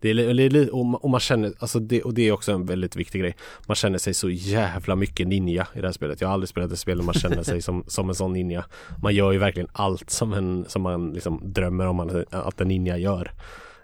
Det 0.00 0.10
är, 0.10 0.74
och 1.04 1.10
man 1.10 1.20
känner, 1.20 1.52
alltså 1.58 1.78
det, 1.78 2.02
och 2.02 2.14
det 2.14 2.28
är 2.28 2.32
också 2.32 2.52
en 2.52 2.66
väldigt 2.66 2.96
viktig 2.96 3.20
grej. 3.20 3.36
Man 3.66 3.74
känner 3.74 3.98
sig 3.98 4.14
så 4.14 4.30
jävla 4.30 4.96
mycket 4.96 5.28
ninja 5.28 5.66
i 5.74 5.80
det 5.80 5.86
här 5.86 5.92
spelet. 5.92 6.20
Jag 6.20 6.28
har 6.28 6.32
aldrig 6.32 6.48
spelat 6.48 6.72
ett 6.72 6.78
spel 6.78 6.98
där 6.98 7.04
man 7.04 7.14
känner 7.14 7.42
sig 7.42 7.62
som, 7.62 7.84
som 7.86 8.08
en 8.08 8.14
sån 8.14 8.32
ninja. 8.32 8.64
Man 9.02 9.14
gör 9.14 9.32
ju 9.32 9.38
verkligen 9.38 9.68
allt 9.72 10.10
som, 10.10 10.32
en, 10.32 10.64
som 10.68 10.82
man 10.82 11.12
liksom 11.12 11.40
drömmer 11.44 11.86
om 11.86 12.24
att 12.30 12.60
en 12.60 12.68
ninja 12.68 12.96
gör. 12.96 13.32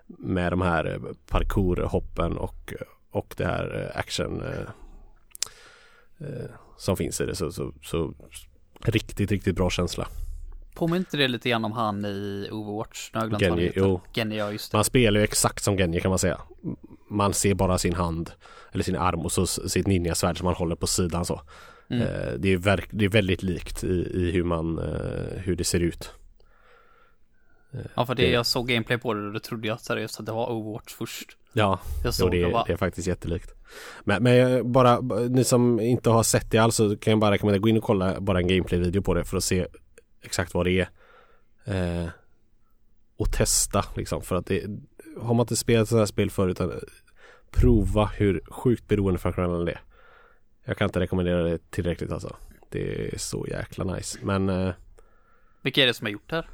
Med 0.07 0.53
de 0.53 0.61
här 0.61 0.85
eh, 0.85 1.15
parkourhoppen 1.29 2.37
och, 2.37 2.73
och 3.11 3.35
det 3.37 3.45
här 3.45 3.91
eh, 3.93 3.99
action 3.99 4.43
eh, 4.43 4.69
eh, 6.29 6.51
som 6.77 6.97
finns 6.97 7.21
i 7.21 7.27
det. 7.27 7.35
Så, 7.35 7.53
så, 7.53 7.73
så 7.83 8.15
riktigt, 8.85 9.31
riktigt 9.31 9.57
bra 9.57 9.71
känsla. 9.71 10.09
Påminner 10.75 10.99
inte 10.99 11.17
det 11.17 11.29
lite 11.29 11.49
grann 11.49 11.65
om 11.65 11.73
han 11.73 12.05
i 12.05 12.49
Overwatch? 12.53 13.11
Genji, 13.41 13.73
jo. 13.77 14.01
Genji, 14.15 14.39
ja 14.39 14.53
just 14.53 14.73
det. 14.73 14.77
Man 14.77 14.85
spelar 14.85 15.21
ju 15.21 15.25
exakt 15.25 15.65
som 15.65 15.77
Genji 15.77 16.01
kan 16.01 16.09
man 16.09 16.19
säga. 16.19 16.41
Man 17.11 17.35
ser 17.35 17.55
bara 17.55 17.79
sin 17.79 17.95
hand 17.95 18.31
eller 18.73 18.85
sin 18.85 18.97
arm 18.97 19.21
och 19.21 19.33
så 19.33 19.47
sitt 19.47 19.87
ninjasvärd 19.87 20.39
som 20.39 20.45
man 20.45 20.55
håller 20.55 20.77
på 20.77 20.87
sidan 20.87 21.25
så. 21.25 21.41
Mm. 21.91 22.03
Eh, 22.03 22.33
det, 22.39 22.53
är 22.53 22.57
verk, 22.57 22.89
det 22.91 23.05
är 23.05 23.09
väldigt 23.09 23.43
likt 23.43 23.85
i, 23.85 24.11
i 24.15 24.31
hur 24.31 24.45
man, 24.45 24.79
eh, 24.79 25.39
hur 25.39 25.57
det 25.57 25.65
ser 25.65 25.81
ut. 25.81 26.11
Ja 27.95 28.07
för 28.07 28.15
det, 28.15 28.23
det 28.23 28.31
jag 28.31 28.47
såg 28.47 28.69
gameplay 28.69 28.99
på 28.99 29.15
det 29.15 29.33
då 29.33 29.39
trodde 29.39 29.69
jag 29.69 29.81
seriöst 29.81 30.21
att 30.21 30.27
det 30.27 30.33
var 30.33 30.53
Overwatch 30.53 30.95
först. 30.95 31.37
Ja, 31.53 31.81
jag 32.05 32.15
såg 32.15 32.35
jo, 32.35 32.41
det, 32.41 32.49
är, 32.49 32.53
bara... 32.53 32.65
det 32.65 32.73
är 32.73 32.77
faktiskt 32.77 33.09
jättelikt. 33.09 33.55
Men, 34.05 34.23
men 34.23 34.73
bara, 34.73 35.01
ni 35.29 35.45
som 35.45 35.81
inte 35.81 36.11
har 36.11 36.23
sett 36.23 36.51
det 36.51 36.59
alls 36.59 36.77
så 36.77 36.97
kan 36.97 37.11
jag 37.11 37.21
bara 37.21 37.31
rekommendera 37.31 37.61
gå 37.61 37.69
in 37.69 37.77
och 37.77 37.83
kolla 37.83 38.21
bara 38.21 38.39
en 38.39 38.49
gameplay-video 38.49 39.03
på 39.03 39.15
det 39.15 39.25
för 39.25 39.37
att 39.37 39.45
se 39.45 39.67
exakt 40.25 40.55
vad 40.55 40.67
det 40.67 40.81
är. 40.81 40.89
Eh, 41.65 42.09
och 43.17 43.33
testa 43.33 43.85
liksom 43.97 44.23
för 44.23 44.37
att 44.37 44.47
det, 44.47 44.63
har 45.21 45.35
man 45.35 45.45
inte 45.45 45.57
spelat 45.57 45.89
sådana 45.89 46.01
här 46.01 46.07
spel 46.07 46.31
förut 46.31 46.61
prova 47.51 48.07
hur 48.07 48.43
sjukt 48.49 48.89
beroendeframkallande 48.89 49.65
det 49.65 49.73
är. 49.73 49.81
Jag 50.65 50.77
kan 50.77 50.89
inte 50.89 51.01
rekommendera 51.01 51.43
det 51.43 51.71
tillräckligt 51.71 52.13
alltså. 52.13 52.37
Det 52.69 53.15
är 53.15 53.19
så 53.19 53.47
jäkla 53.47 53.85
nice. 53.85 54.19
Men 54.23 54.49
eh, 54.49 54.75
Vilka 55.63 55.83
är 55.83 55.87
det 55.87 55.95
som 55.95 56.05
har 56.05 56.13
gjort 56.13 56.31
det 56.31 56.37
här? 56.37 56.49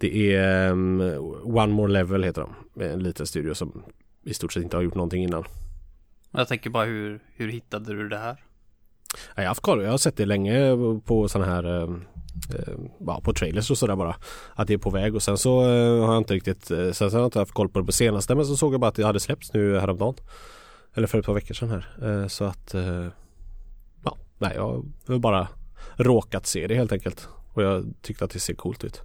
det 0.00 0.34
är 0.34 0.70
um, 0.70 1.00
One 1.42 1.72
More 1.72 1.92
Level 1.92 2.24
heter 2.24 2.46
de. 2.74 2.84
En 2.84 3.02
liten 3.02 3.26
studio 3.26 3.54
som 3.54 3.82
i 4.22 4.34
stort 4.34 4.52
sett 4.52 4.62
inte 4.62 4.76
har 4.76 4.82
gjort 4.82 4.94
någonting 4.94 5.22
innan. 5.22 5.44
Jag 6.30 6.48
tänker 6.48 6.70
bara 6.70 6.84
hur, 6.84 7.20
hur 7.36 7.48
hittade 7.48 7.94
du 7.94 8.08
det 8.08 8.18
här? 8.18 8.44
Jag 9.34 9.42
har 9.42 9.48
haft 9.48 9.60
koll. 9.60 9.82
Jag 9.82 9.90
har 9.90 9.98
sett 9.98 10.16
det 10.16 10.26
länge 10.26 10.76
på 11.04 11.28
sådana 11.28 11.52
här 11.52 11.64
eh, 11.64 11.82
eh, 11.82 11.96
ja, 13.06 13.20
på 13.24 13.32
trailers 13.32 13.70
och 13.70 13.78
sådär 13.78 13.96
bara. 13.96 14.16
Att 14.54 14.68
det 14.68 14.74
är 14.74 14.78
på 14.78 14.90
väg 14.90 15.14
och 15.14 15.22
sen 15.22 15.38
så 15.38 15.60
eh, 15.62 16.06
har 16.06 16.12
jag 16.12 16.18
inte 16.18 16.34
riktigt 16.34 16.70
eh, 16.70 16.90
Sen 16.90 17.10
så 17.10 17.16
har 17.16 17.20
jag 17.20 17.26
inte 17.26 17.38
haft 17.38 17.52
koll 17.52 17.68
på 17.68 17.80
det 17.80 17.86
på 17.86 17.92
senaste 17.92 18.34
men 18.34 18.46
så 18.46 18.56
såg 18.56 18.74
jag 18.74 18.80
bara 18.80 18.88
att 18.88 18.94
det 18.94 19.06
hade 19.06 19.20
släppts 19.20 19.52
nu 19.52 19.78
häromdagen. 19.78 20.14
Eller 20.94 21.06
för 21.06 21.18
ett 21.18 21.26
par 21.26 21.34
veckor 21.34 21.54
sedan 21.54 21.70
här. 21.70 21.86
Eh, 22.22 22.26
så 22.28 22.44
att 22.44 22.74
eh, 22.74 23.06
Ja, 24.04 24.16
nej 24.38 24.52
jag 24.54 24.84
har 25.06 25.18
bara 25.18 25.48
råkat 25.96 26.46
se 26.46 26.66
det 26.66 26.74
helt 26.74 26.92
enkelt. 26.92 27.28
Och 27.52 27.62
jag 27.62 27.94
tyckte 28.02 28.24
att 28.24 28.30
det 28.30 28.40
ser 28.40 28.54
coolt 28.54 28.84
ut. 28.84 29.02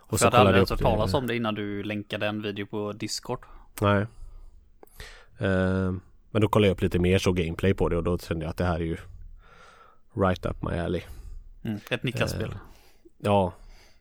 Och 0.00 0.18
För 0.18 0.26
jag 0.26 0.30
hade 0.30 0.40
aldrig 0.40 0.56
ens 0.56 0.70
hört 0.70 0.80
talas 0.80 1.14
om 1.14 1.26
det 1.26 1.36
innan 1.36 1.54
du 1.54 1.82
länkade 1.82 2.26
en 2.26 2.42
video 2.42 2.66
på 2.66 2.92
Discord. 2.92 3.40
Nej. 3.80 4.06
Eh, 5.38 5.92
men 6.30 6.42
då 6.42 6.48
kollade 6.48 6.68
jag 6.68 6.74
upp 6.74 6.82
lite 6.82 6.98
mer 6.98 7.18
så 7.18 7.32
gameplay 7.32 7.74
på 7.74 7.88
det 7.88 7.96
och 7.96 8.04
då 8.04 8.18
kände 8.18 8.44
jag 8.44 8.50
att 8.50 8.56
det 8.56 8.64
här 8.64 8.74
är 8.74 8.84
ju 8.84 8.96
Right 10.16 10.46
up 10.46 10.62
my 10.62 10.78
alley. 10.78 11.02
Mm, 11.68 11.80
ett 11.90 12.02
Niklas-spel. 12.02 12.50
Eh, 12.50 12.56
ja, 13.18 13.52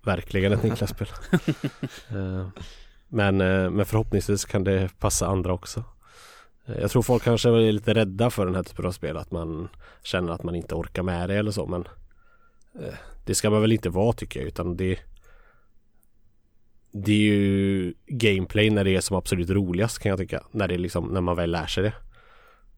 verkligen 0.03 0.53
ett 0.53 0.63
Niklas-spel. 0.63 1.07
Eh, 2.09 2.47
men, 3.07 3.41
eh, 3.41 3.69
men 3.69 3.85
förhoppningsvis 3.85 4.45
kan 4.45 4.63
det 4.63 4.89
passa 4.99 5.27
andra 5.27 5.53
också. 5.53 5.83
Eh, 6.65 6.79
Jag 6.81 6.91
tror 6.91 7.01
folk 7.01 7.23
kanske 7.23 7.49
är 7.49 7.71
lite 7.71 7.93
rädda 7.93 8.29
för 8.29 8.45
den 8.45 8.55
här 8.55 8.63
typen 8.63 8.85
av 8.85 8.91
spel. 8.91 9.17
Att 9.17 9.31
man 9.31 9.67
känner 10.03 10.31
att 10.31 10.43
man 10.43 10.55
inte 10.55 10.75
orkar 10.75 11.03
med 11.03 11.29
det 11.29 11.35
eller 11.35 11.51
så. 11.51 11.65
Men 11.67 11.87
eh, 12.79 12.93
det 13.25 13.35
ska 13.35 13.49
man 13.49 13.61
väl 13.61 13.71
inte 13.71 13.89
vara 13.89 14.13
tycker 14.13 14.39
jag. 14.39 14.47
Utan 14.47 14.77
det, 14.77 14.99
det 16.91 17.11
är 17.11 17.17
ju 17.33 17.93
gameplay 18.07 18.69
när 18.69 18.83
det 18.83 18.95
är 18.95 19.01
som 19.01 19.17
absolut 19.17 19.49
roligast 19.49 19.99
kan 19.99 20.09
jag 20.09 20.19
tycka. 20.19 20.43
När, 20.51 20.67
det 20.67 20.73
är 20.73 20.77
liksom, 20.77 21.05
när 21.07 21.21
man 21.21 21.35
väl 21.35 21.51
lär 21.51 21.67
sig 21.67 21.83
det. 21.83 21.93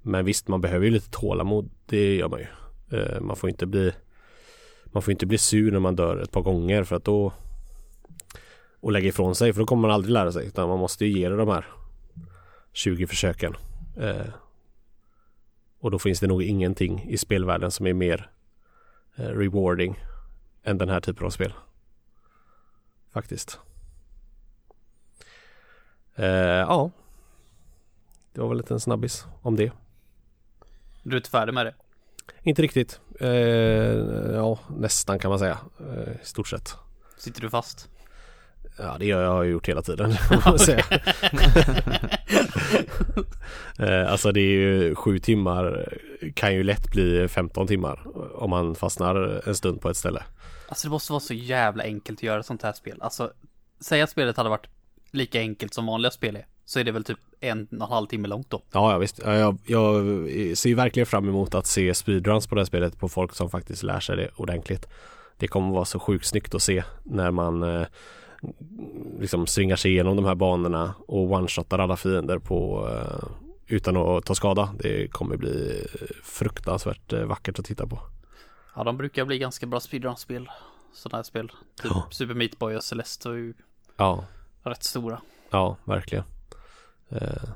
Men 0.01 0.25
visst, 0.25 0.47
man 0.47 0.61
behöver 0.61 0.85
ju 0.85 0.91
lite 0.91 1.11
tålamod. 1.11 1.69
Det 1.85 2.15
gör 2.15 2.29
man 2.29 2.39
ju. 2.39 2.47
Man 3.21 3.35
får 3.35 3.49
inte 3.49 3.65
bli 3.65 3.93
man 4.91 5.01
får 5.01 5.11
inte 5.11 5.25
bli 5.25 5.37
sur 5.37 5.71
när 5.71 5.79
man 5.79 5.95
dör 5.95 6.17
ett 6.17 6.31
par 6.31 6.41
gånger 6.41 6.83
för 6.83 6.95
att 6.95 7.03
då 7.03 7.33
Och 8.79 8.91
lägga 8.91 9.07
ifrån 9.07 9.35
sig 9.35 9.53
för 9.53 9.59
då 9.59 9.65
kommer 9.65 9.81
man 9.81 9.91
aldrig 9.91 10.13
lära 10.13 10.31
sig 10.31 10.47
utan 10.47 10.69
man 10.69 10.79
måste 10.79 11.05
ju 11.05 11.19
ge 11.19 11.29
det 11.29 11.37
de 11.37 11.47
här 11.47 11.65
20 12.71 13.07
försöken 13.07 13.55
eh, 13.97 14.27
Och 15.79 15.91
då 15.91 15.99
finns 15.99 16.19
det 16.19 16.27
nog 16.27 16.43
ingenting 16.43 17.09
i 17.09 17.17
spelvärlden 17.17 17.71
som 17.71 17.87
är 17.87 17.93
mer 17.93 18.29
eh, 19.15 19.29
rewarding 19.29 19.99
än 20.63 20.77
den 20.77 20.89
här 20.89 20.99
typen 20.99 21.25
av 21.25 21.29
spel. 21.29 21.53
Faktiskt. 23.13 23.59
Eh, 26.15 26.25
ja. 26.25 26.91
Det 28.33 28.41
var 28.41 28.47
väl 28.47 28.57
en 28.57 28.61
liten 28.61 28.79
snabbis 28.79 29.25
om 29.41 29.55
det. 29.55 29.71
Du 31.03 31.15
är 31.15 31.17
inte 31.17 31.29
färdig 31.29 31.53
med 31.53 31.65
det? 31.65 31.73
Inte 32.43 32.61
riktigt. 32.61 32.99
Eh, 33.19 33.29
ja, 34.33 34.59
nästan 34.77 35.19
kan 35.19 35.29
man 35.29 35.39
säga. 35.39 35.57
Eh, 35.79 36.21
I 36.21 36.25
stort 36.25 36.47
sett. 36.47 36.75
Sitter 37.17 37.41
du 37.41 37.49
fast? 37.49 37.89
Ja, 38.77 38.97
det 38.99 39.11
har 39.11 39.21
jag 39.21 39.47
gjort 39.47 39.69
hela 39.69 39.81
tiden. 39.81 40.11
eh, 43.79 44.11
alltså 44.11 44.31
det 44.31 44.41
är 44.41 44.51
ju 44.51 44.95
sju 44.95 45.19
timmar 45.19 45.93
kan 46.33 46.53
ju 46.53 46.63
lätt 46.63 46.91
bli 46.91 47.27
15 47.27 47.67
timmar 47.67 48.01
om 48.33 48.49
man 48.49 48.75
fastnar 48.75 49.41
en 49.47 49.55
stund 49.55 49.81
på 49.81 49.89
ett 49.89 49.97
ställe. 49.97 50.23
Alltså 50.69 50.87
det 50.87 50.91
måste 50.91 51.11
vara 51.11 51.19
så 51.19 51.33
jävla 51.33 51.83
enkelt 51.83 52.19
att 52.19 52.23
göra 52.23 52.43
sånt 52.43 52.63
här 52.63 52.73
spel. 52.73 52.97
Alltså, 53.01 53.31
säg 53.79 54.01
att 54.01 54.09
spelet 54.09 54.37
hade 54.37 54.49
varit 54.49 54.67
lika 55.11 55.39
enkelt 55.39 55.73
som 55.73 55.85
vanliga 55.85 56.11
spel 56.11 56.35
är. 56.35 56.45
Så 56.65 56.79
är 56.79 56.83
det 56.83 56.91
väl 56.91 57.03
typ 57.03 57.19
en 57.39 57.65
och 57.65 57.73
en 57.73 57.81
halv 57.81 58.07
timme 58.07 58.27
långt 58.27 58.49
då. 58.49 58.61
Ja, 58.71 58.91
ja 58.91 58.97
visst. 58.97 59.19
Ja, 59.25 59.33
Jag, 59.35 59.57
jag 59.65 59.93
ser 60.57 60.75
verkligen 60.75 61.05
fram 61.07 61.29
emot 61.29 61.55
att 61.55 61.65
se 61.65 61.93
speedruns 61.93 62.47
på 62.47 62.55
det 62.55 62.61
här 62.61 62.65
spelet 62.65 62.97
på 62.99 63.09
folk 63.09 63.35
som 63.35 63.49
faktiskt 63.49 63.83
lär 63.83 63.99
sig 63.99 64.15
det 64.17 64.29
ordentligt. 64.35 64.87
Det 65.37 65.47
kommer 65.47 65.73
vara 65.73 65.85
så 65.85 65.99
sjukt 65.99 66.25
snyggt 66.25 66.55
att 66.55 66.61
se 66.61 66.83
när 67.03 67.31
man 67.31 67.63
eh, 67.63 67.87
liksom 69.19 69.47
svingar 69.47 69.75
sig 69.75 69.91
igenom 69.91 70.15
de 70.15 70.25
här 70.25 70.35
banorna 70.35 70.93
och 71.07 71.29
one-shotar 71.31 71.79
alla 71.79 71.97
fiender 71.97 72.39
på 72.39 72.89
eh, 72.91 73.27
utan 73.67 73.97
att 73.97 74.25
ta 74.25 74.35
skada. 74.35 74.69
Det 74.79 75.07
kommer 75.11 75.37
bli 75.37 75.85
fruktansvärt 76.23 77.13
eh, 77.13 77.23
vackert 77.23 77.59
att 77.59 77.65
titta 77.65 77.87
på. 77.87 77.99
Ja, 78.75 78.83
de 78.83 78.97
brukar 78.97 79.25
bli 79.25 79.37
ganska 79.37 79.65
bra 79.65 79.79
speedrun-spel. 79.79 80.49
Sådana 80.93 81.17
här 81.17 81.23
spel. 81.23 81.47
Typ 81.81 81.91
Ja. 81.91 82.07
Super 82.11 82.33
Meat 82.33 82.59
Boy 82.59 82.75
och 82.75 82.83
Celeste 82.83 83.29
var 83.29 83.35
ju 83.35 83.53
Ja, 83.97 84.23
rätt 84.63 84.83
stora. 84.83 85.21
ja 85.49 85.77
verkligen. 85.83 86.23
Eh, 87.09 87.49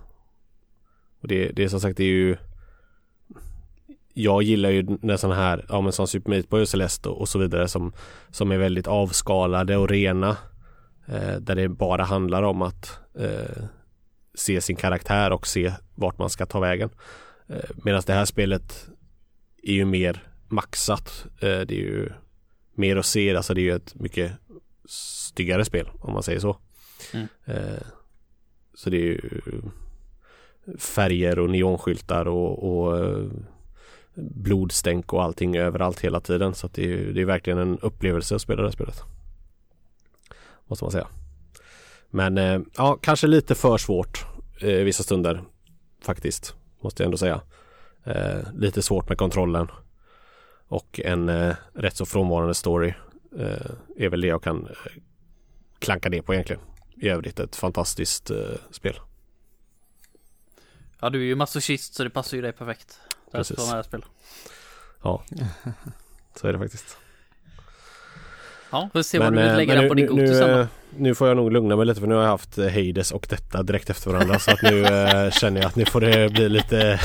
och 1.21 1.27
det, 1.27 1.51
det 1.51 1.63
är 1.63 1.67
som 1.67 1.79
sagt 1.79 1.97
det 1.97 2.03
är 2.03 2.07
ju 2.07 2.37
jag 4.13 4.43
gillar 4.43 4.69
ju 4.69 4.97
när 5.01 5.17
sådana 5.17 5.41
här, 5.41 5.65
ja 5.69 5.81
men 5.81 5.91
som 5.91 6.07
Super 6.07 6.29
Meat 6.29 6.49
Boy 6.49 6.61
och 6.61 6.69
Celeste 6.69 7.09
och, 7.09 7.29
så 7.29 7.39
vidare 7.39 7.67
som, 7.67 7.93
som 8.31 8.51
är 8.51 8.57
väldigt 8.57 8.87
avskalade 8.87 9.77
och 9.77 9.89
rena. 9.89 10.37
Eh, 11.07 11.35
där 11.35 11.55
det 11.55 11.69
bara 11.69 12.03
handlar 12.03 12.43
om 12.43 12.61
att 12.61 12.99
eh, 13.19 13.63
se 14.33 14.61
sin 14.61 14.75
karaktär 14.75 15.31
och 15.31 15.47
se 15.47 15.73
vart 15.95 16.17
man 16.17 16.29
ska 16.29 16.45
ta 16.45 16.59
vägen. 16.59 16.89
Eh, 17.47 17.69
Medan 17.83 18.01
det 18.05 18.13
här 18.13 18.25
spelet 18.25 18.89
är 19.63 19.73
ju 19.73 19.85
mer 19.85 20.23
maxat. 20.47 21.25
Eh, 21.39 21.59
det 21.59 21.71
är 21.71 21.81
ju 21.81 22.09
mer 22.75 22.95
att 22.97 23.05
se, 23.05 23.35
alltså 23.35 23.53
det 23.53 23.61
är 23.61 23.63
ju 23.63 23.75
ett 23.75 23.95
mycket 23.95 24.31
styggare 24.85 25.65
spel 25.65 25.89
om 25.99 26.13
man 26.13 26.23
säger 26.23 26.39
så. 26.39 26.57
Mm. 27.13 27.27
Så 28.73 28.89
det 28.89 28.97
är 28.97 29.01
ju 29.01 29.21
färger 30.77 31.39
och 31.39 31.49
neonskyltar 31.49 32.27
och, 32.27 32.63
och 32.63 32.97
eh, 32.99 33.25
blodstänk 34.15 35.13
och 35.13 35.23
allting 35.23 35.57
överallt 35.57 35.99
hela 35.99 36.19
tiden. 36.19 36.53
Så 36.53 36.65
att 36.65 36.73
det, 36.73 36.93
är, 36.93 37.13
det 37.13 37.21
är 37.21 37.25
verkligen 37.25 37.59
en 37.59 37.79
upplevelse 37.79 38.35
att 38.35 38.41
spela 38.41 38.61
det 38.61 38.67
här 38.67 38.73
spelet. 38.73 39.03
Måste 40.67 40.85
man 40.85 40.91
säga. 40.91 41.07
Men 42.09 42.37
eh, 42.37 42.59
ja, 42.77 42.97
kanske 43.01 43.27
lite 43.27 43.55
för 43.55 43.77
svårt 43.77 44.25
eh, 44.61 44.83
vissa 44.83 45.03
stunder 45.03 45.43
faktiskt. 46.01 46.55
Måste 46.81 47.03
jag 47.03 47.05
ändå 47.05 47.17
säga. 47.17 47.41
Eh, 48.03 48.39
lite 48.53 48.81
svårt 48.81 49.09
med 49.09 49.17
kontrollen. 49.17 49.67
Och 50.67 50.99
en 51.03 51.29
eh, 51.29 51.55
rätt 51.73 51.95
så 51.95 52.05
frånvarande 52.05 52.53
story 52.53 52.93
eh, 53.39 53.71
är 53.97 54.09
väl 54.09 54.21
det 54.21 54.27
jag 54.27 54.43
kan 54.43 54.65
eh, 54.65 54.91
klanka 55.79 56.09
ner 56.09 56.21
på 56.21 56.33
egentligen. 56.33 56.61
I 57.03 57.09
övrigt 57.09 57.39
ett 57.39 57.55
fantastiskt 57.55 58.29
eh, 58.29 58.37
spel. 58.71 58.99
Ja, 60.99 61.09
du 61.09 61.19
är 61.19 61.25
ju 61.25 61.35
masochist 61.35 61.93
så 61.93 62.03
det 62.03 62.09
passar 62.09 62.37
ju 62.37 62.41
dig 62.41 62.51
perfekt. 62.51 62.99
Precis. 63.31 63.57
sådana 63.57 63.75
här 63.75 63.83
spel. 63.83 64.05
Ja, 65.01 65.23
så 66.35 66.47
är 66.47 66.53
det 66.53 66.59
faktiskt. 66.59 66.97
Ja, 68.73 68.89
får 68.93 69.01
se 69.01 69.19
vad 69.19 69.33
du 69.33 69.41
vill 69.41 69.55
lägga 69.55 69.73
men 69.73 69.81
den 69.81 69.89
på 69.89 69.93
din 69.93 70.15
nu, 70.15 70.41
eh, 70.41 70.65
nu 70.97 71.15
får 71.15 71.27
jag 71.27 71.37
nog 71.37 71.51
lugna 71.51 71.75
mig 71.75 71.85
lite 71.85 71.99
för 71.99 72.07
nu 72.07 72.15
har 72.15 72.21
jag 72.21 72.29
haft 72.29 72.57
eh, 72.57 72.65
Hades 72.65 73.11
och 73.11 73.27
detta 73.29 73.63
direkt 73.63 73.89
efter 73.89 74.11
varandra 74.11 74.39
så 74.39 74.51
att 74.51 74.61
nu 74.61 74.83
eh, 74.85 75.31
känner 75.39 75.61
jag 75.61 75.67
att 75.67 75.75
nu 75.75 75.85
får 75.85 76.01
det 76.01 76.33
bli 76.33 76.49
lite 76.49 76.99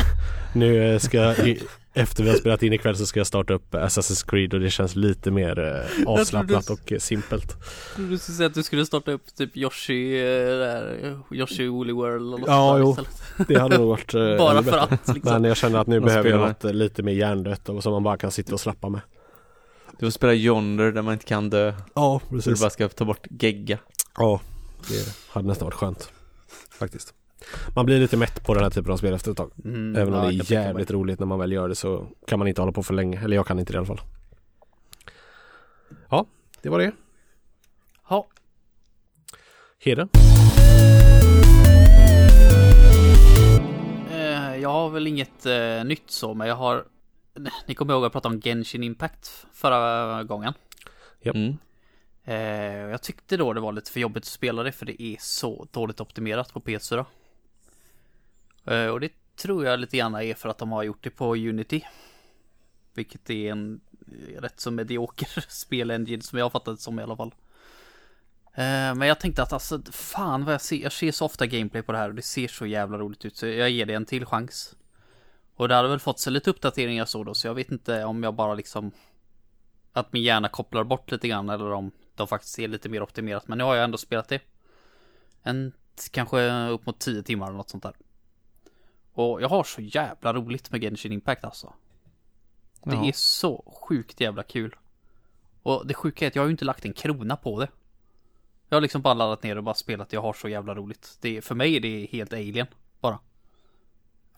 Nu 0.54 0.98
ska 0.98 1.16
jag, 1.16 1.58
efter 1.94 2.24
vi 2.24 2.30
har 2.30 2.36
spelat 2.36 2.62
in 2.62 2.72
ikväll 2.72 2.96
så 2.96 3.06
ska 3.06 3.20
jag 3.20 3.26
starta 3.26 3.54
upp 3.54 3.74
Assassin's 3.74 4.30
Creed 4.30 4.54
och 4.54 4.60
det 4.60 4.70
känns 4.70 4.96
lite 4.96 5.30
mer 5.30 5.86
avslappnat 6.06 6.70
och 6.70 6.92
simpelt. 6.98 7.56
Du 7.96 8.18
skulle 8.18 8.36
säga 8.36 8.46
att 8.46 8.54
du 8.54 8.62
skulle 8.62 8.86
starta 8.86 9.10
upp 9.10 9.34
typ 9.36 9.56
Yoshi, 9.56 10.20
där, 10.20 11.16
Yoshi 11.32 11.66
Woolly 11.66 11.92
World 11.92 12.22
eller 12.22 12.38
något 12.38 12.48
Ja, 12.48 12.78
jo. 12.78 12.90
istället. 12.90 13.48
Det 13.48 13.60
hade 13.60 13.78
nog 13.78 13.88
varit 13.88 14.12
Bara 14.38 14.62
för 14.62 14.78
att 14.78 14.90
liksom. 14.90 15.32
Men 15.32 15.44
jag 15.44 15.56
känner 15.56 15.78
att 15.78 15.86
nu 15.86 16.00
Man 16.00 16.06
behöver 16.06 16.30
jag 16.30 16.40
något 16.40 16.64
lite 16.64 17.02
mer 17.02 17.12
hjärndött 17.12 17.68
och 17.68 17.82
som 17.82 17.92
man 17.92 18.02
bara 18.02 18.16
kan 18.16 18.30
sitta 18.30 18.54
och 18.54 18.60
slappa 18.60 18.88
med. 18.88 19.00
Du 19.98 20.06
får 20.06 20.10
spela 20.10 20.34
Yonder 20.34 20.92
där 20.92 21.02
man 21.02 21.12
inte 21.12 21.24
kan 21.24 21.50
dö. 21.50 21.74
Ja, 21.94 22.20
Så 22.42 22.50
du 22.50 22.56
bara 22.60 22.70
ska 22.70 22.88
ta 22.88 23.04
bort 23.04 23.26
gegga. 23.30 23.78
Ja, 24.18 24.40
det 24.88 25.16
hade 25.28 25.46
nästan 25.48 25.66
varit 25.66 25.74
skönt. 25.74 26.12
Faktiskt. 26.70 27.14
Man 27.76 27.86
blir 27.86 27.98
lite 28.00 28.16
mätt 28.16 28.44
på 28.44 28.54
den 28.54 28.62
här 28.62 28.70
typen 28.70 28.92
av 28.92 28.96
spel 28.96 29.14
efter 29.14 29.30
ett 29.30 29.36
tag. 29.36 29.50
Mm, 29.64 29.96
Även 29.96 30.14
om 30.14 30.24
ja, 30.24 30.30
det 30.30 30.50
är 30.50 30.52
jävligt 30.52 30.90
roligt 30.90 31.18
när 31.18 31.26
man 31.26 31.38
väl 31.38 31.52
gör 31.52 31.68
det 31.68 31.74
så 31.74 32.06
kan 32.26 32.38
man 32.38 32.48
inte 32.48 32.60
hålla 32.62 32.72
på 32.72 32.82
för 32.82 32.94
länge. 32.94 33.20
Eller 33.24 33.36
jag 33.36 33.46
kan 33.46 33.58
inte 33.58 33.72
det 33.72 33.76
i 33.76 33.78
alla 33.78 33.86
fall. 33.86 34.00
Ja, 36.10 36.26
det 36.62 36.68
var 36.68 36.78
det. 36.78 36.92
Ja, 38.08 38.28
Heden. 39.78 40.08
eh, 44.10 44.56
jag 44.62 44.68
har 44.68 44.90
väl 44.90 45.06
inget 45.06 45.46
eh, 45.46 45.84
nytt 45.84 46.10
så, 46.10 46.34
men 46.34 46.48
jag 46.48 46.56
har 46.56 46.84
Ni 47.66 47.74
kommer 47.74 47.94
ihåg 47.94 48.02
att 48.02 48.04
jag 48.04 48.12
pratade 48.12 48.34
om 48.34 48.40
Genshin 48.40 48.82
Impact 48.82 49.46
förra 49.52 50.24
gången. 50.24 50.52
Japp. 51.20 51.34
Mm. 51.34 51.58
Eh, 52.24 52.90
jag 52.90 53.02
tyckte 53.02 53.36
då 53.36 53.52
det 53.52 53.60
var 53.60 53.72
lite 53.72 53.90
för 53.90 54.00
jobbigt 54.00 54.22
att 54.22 54.28
spela 54.28 54.62
det 54.62 54.72
för 54.72 54.86
det 54.86 55.02
är 55.02 55.16
så 55.20 55.66
dåligt 55.72 56.00
optimerat 56.00 56.52
på 56.52 56.60
PS4. 56.60 57.04
Eh, 58.64 58.86
och 58.86 59.00
det 59.00 59.12
tror 59.36 59.64
jag 59.64 59.80
lite 59.80 59.96
grann 59.96 60.14
är 60.14 60.34
för 60.34 60.48
att 60.48 60.58
de 60.58 60.72
har 60.72 60.82
gjort 60.82 61.04
det 61.04 61.10
på 61.10 61.34
Unity. 61.34 61.84
Vilket 62.94 63.30
är 63.30 63.50
en 63.50 63.80
eh, 64.00 64.40
rätt 64.40 64.60
så 64.60 64.70
medioker 64.70 65.44
spelengine 65.48 66.22
som 66.22 66.38
jag 66.38 66.44
har 66.44 66.50
fattat 66.50 66.76
det 66.76 66.82
som 66.82 67.00
i 67.00 67.02
alla 67.02 67.16
fall. 67.16 67.34
Eh, 68.54 68.94
men 68.94 69.02
jag 69.02 69.20
tänkte 69.20 69.42
att 69.42 69.52
alltså, 69.52 69.82
fan 69.92 70.44
vad 70.44 70.54
jag 70.54 70.60
ser, 70.60 70.82
jag 70.82 70.92
ser 70.92 71.12
så 71.12 71.24
ofta 71.24 71.46
gameplay 71.46 71.82
på 71.82 71.92
det 71.92 71.98
här 71.98 72.08
och 72.08 72.14
det 72.14 72.22
ser 72.22 72.48
så 72.48 72.66
jävla 72.66 72.98
roligt 72.98 73.24
ut 73.24 73.36
så 73.36 73.46
jag 73.46 73.70
ger 73.70 73.86
det 73.86 73.94
en 73.94 74.06
till 74.06 74.26
chans. 74.26 74.76
Och 75.58 75.68
det 75.68 75.74
hade 75.74 75.88
väl 75.88 75.98
fått 75.98 76.18
sig 76.18 76.32
lite 76.32 76.50
uppdateringar 76.50 77.04
så 77.04 77.24
då, 77.24 77.34
så 77.34 77.46
jag 77.46 77.54
vet 77.54 77.70
inte 77.70 78.04
om 78.04 78.22
jag 78.22 78.34
bara 78.34 78.54
liksom 78.54 78.90
att 79.92 80.12
min 80.12 80.22
hjärna 80.22 80.48
kopplar 80.48 80.84
bort 80.84 81.10
lite 81.10 81.28
grann 81.28 81.48
eller 81.48 81.72
om 81.72 81.90
de 82.14 82.28
faktiskt 82.28 82.58
är 82.58 82.68
lite 82.68 82.88
mer 82.88 83.02
optimerat. 83.02 83.48
Men 83.48 83.58
nu 83.58 83.64
har 83.64 83.74
jag 83.74 83.84
ändå 83.84 83.98
spelat 83.98 84.28
det. 84.28 84.40
En, 85.42 85.72
kanske 86.10 86.68
upp 86.68 86.86
mot 86.86 86.98
10 86.98 87.22
timmar 87.22 87.46
eller 87.46 87.56
något 87.56 87.70
sånt 87.70 87.82
där. 87.82 87.94
Och 89.12 89.42
jag 89.42 89.48
har 89.48 89.64
så 89.64 89.80
jävla 89.80 90.32
roligt 90.32 90.70
med 90.70 90.80
Genshin 90.80 91.12
Impact 91.12 91.44
alltså. 91.44 91.72
Det 92.84 92.94
ja. 92.94 93.04
är 93.06 93.12
så 93.12 93.74
sjukt 93.82 94.20
jävla 94.20 94.42
kul. 94.42 94.76
Och 95.62 95.86
det 95.86 95.94
sjuka 95.94 96.24
är 96.24 96.28
att 96.28 96.36
jag 96.36 96.42
har 96.42 96.48
ju 96.48 96.52
inte 96.52 96.64
lagt 96.64 96.84
en 96.84 96.92
krona 96.92 97.36
på 97.36 97.60
det. 97.60 97.68
Jag 98.68 98.76
har 98.76 98.80
liksom 98.80 99.02
bara 99.02 99.14
laddat 99.14 99.42
ner 99.42 99.56
och 99.56 99.64
bara 99.64 99.74
spelat. 99.74 100.12
Jag 100.12 100.22
har 100.22 100.32
så 100.32 100.48
jävla 100.48 100.74
roligt. 100.74 101.18
Det, 101.20 101.42
för 101.42 101.54
mig 101.54 101.76
är 101.76 101.80
det 101.80 102.08
helt 102.12 102.32
alien. 102.32 102.66
Bara. 103.00 103.18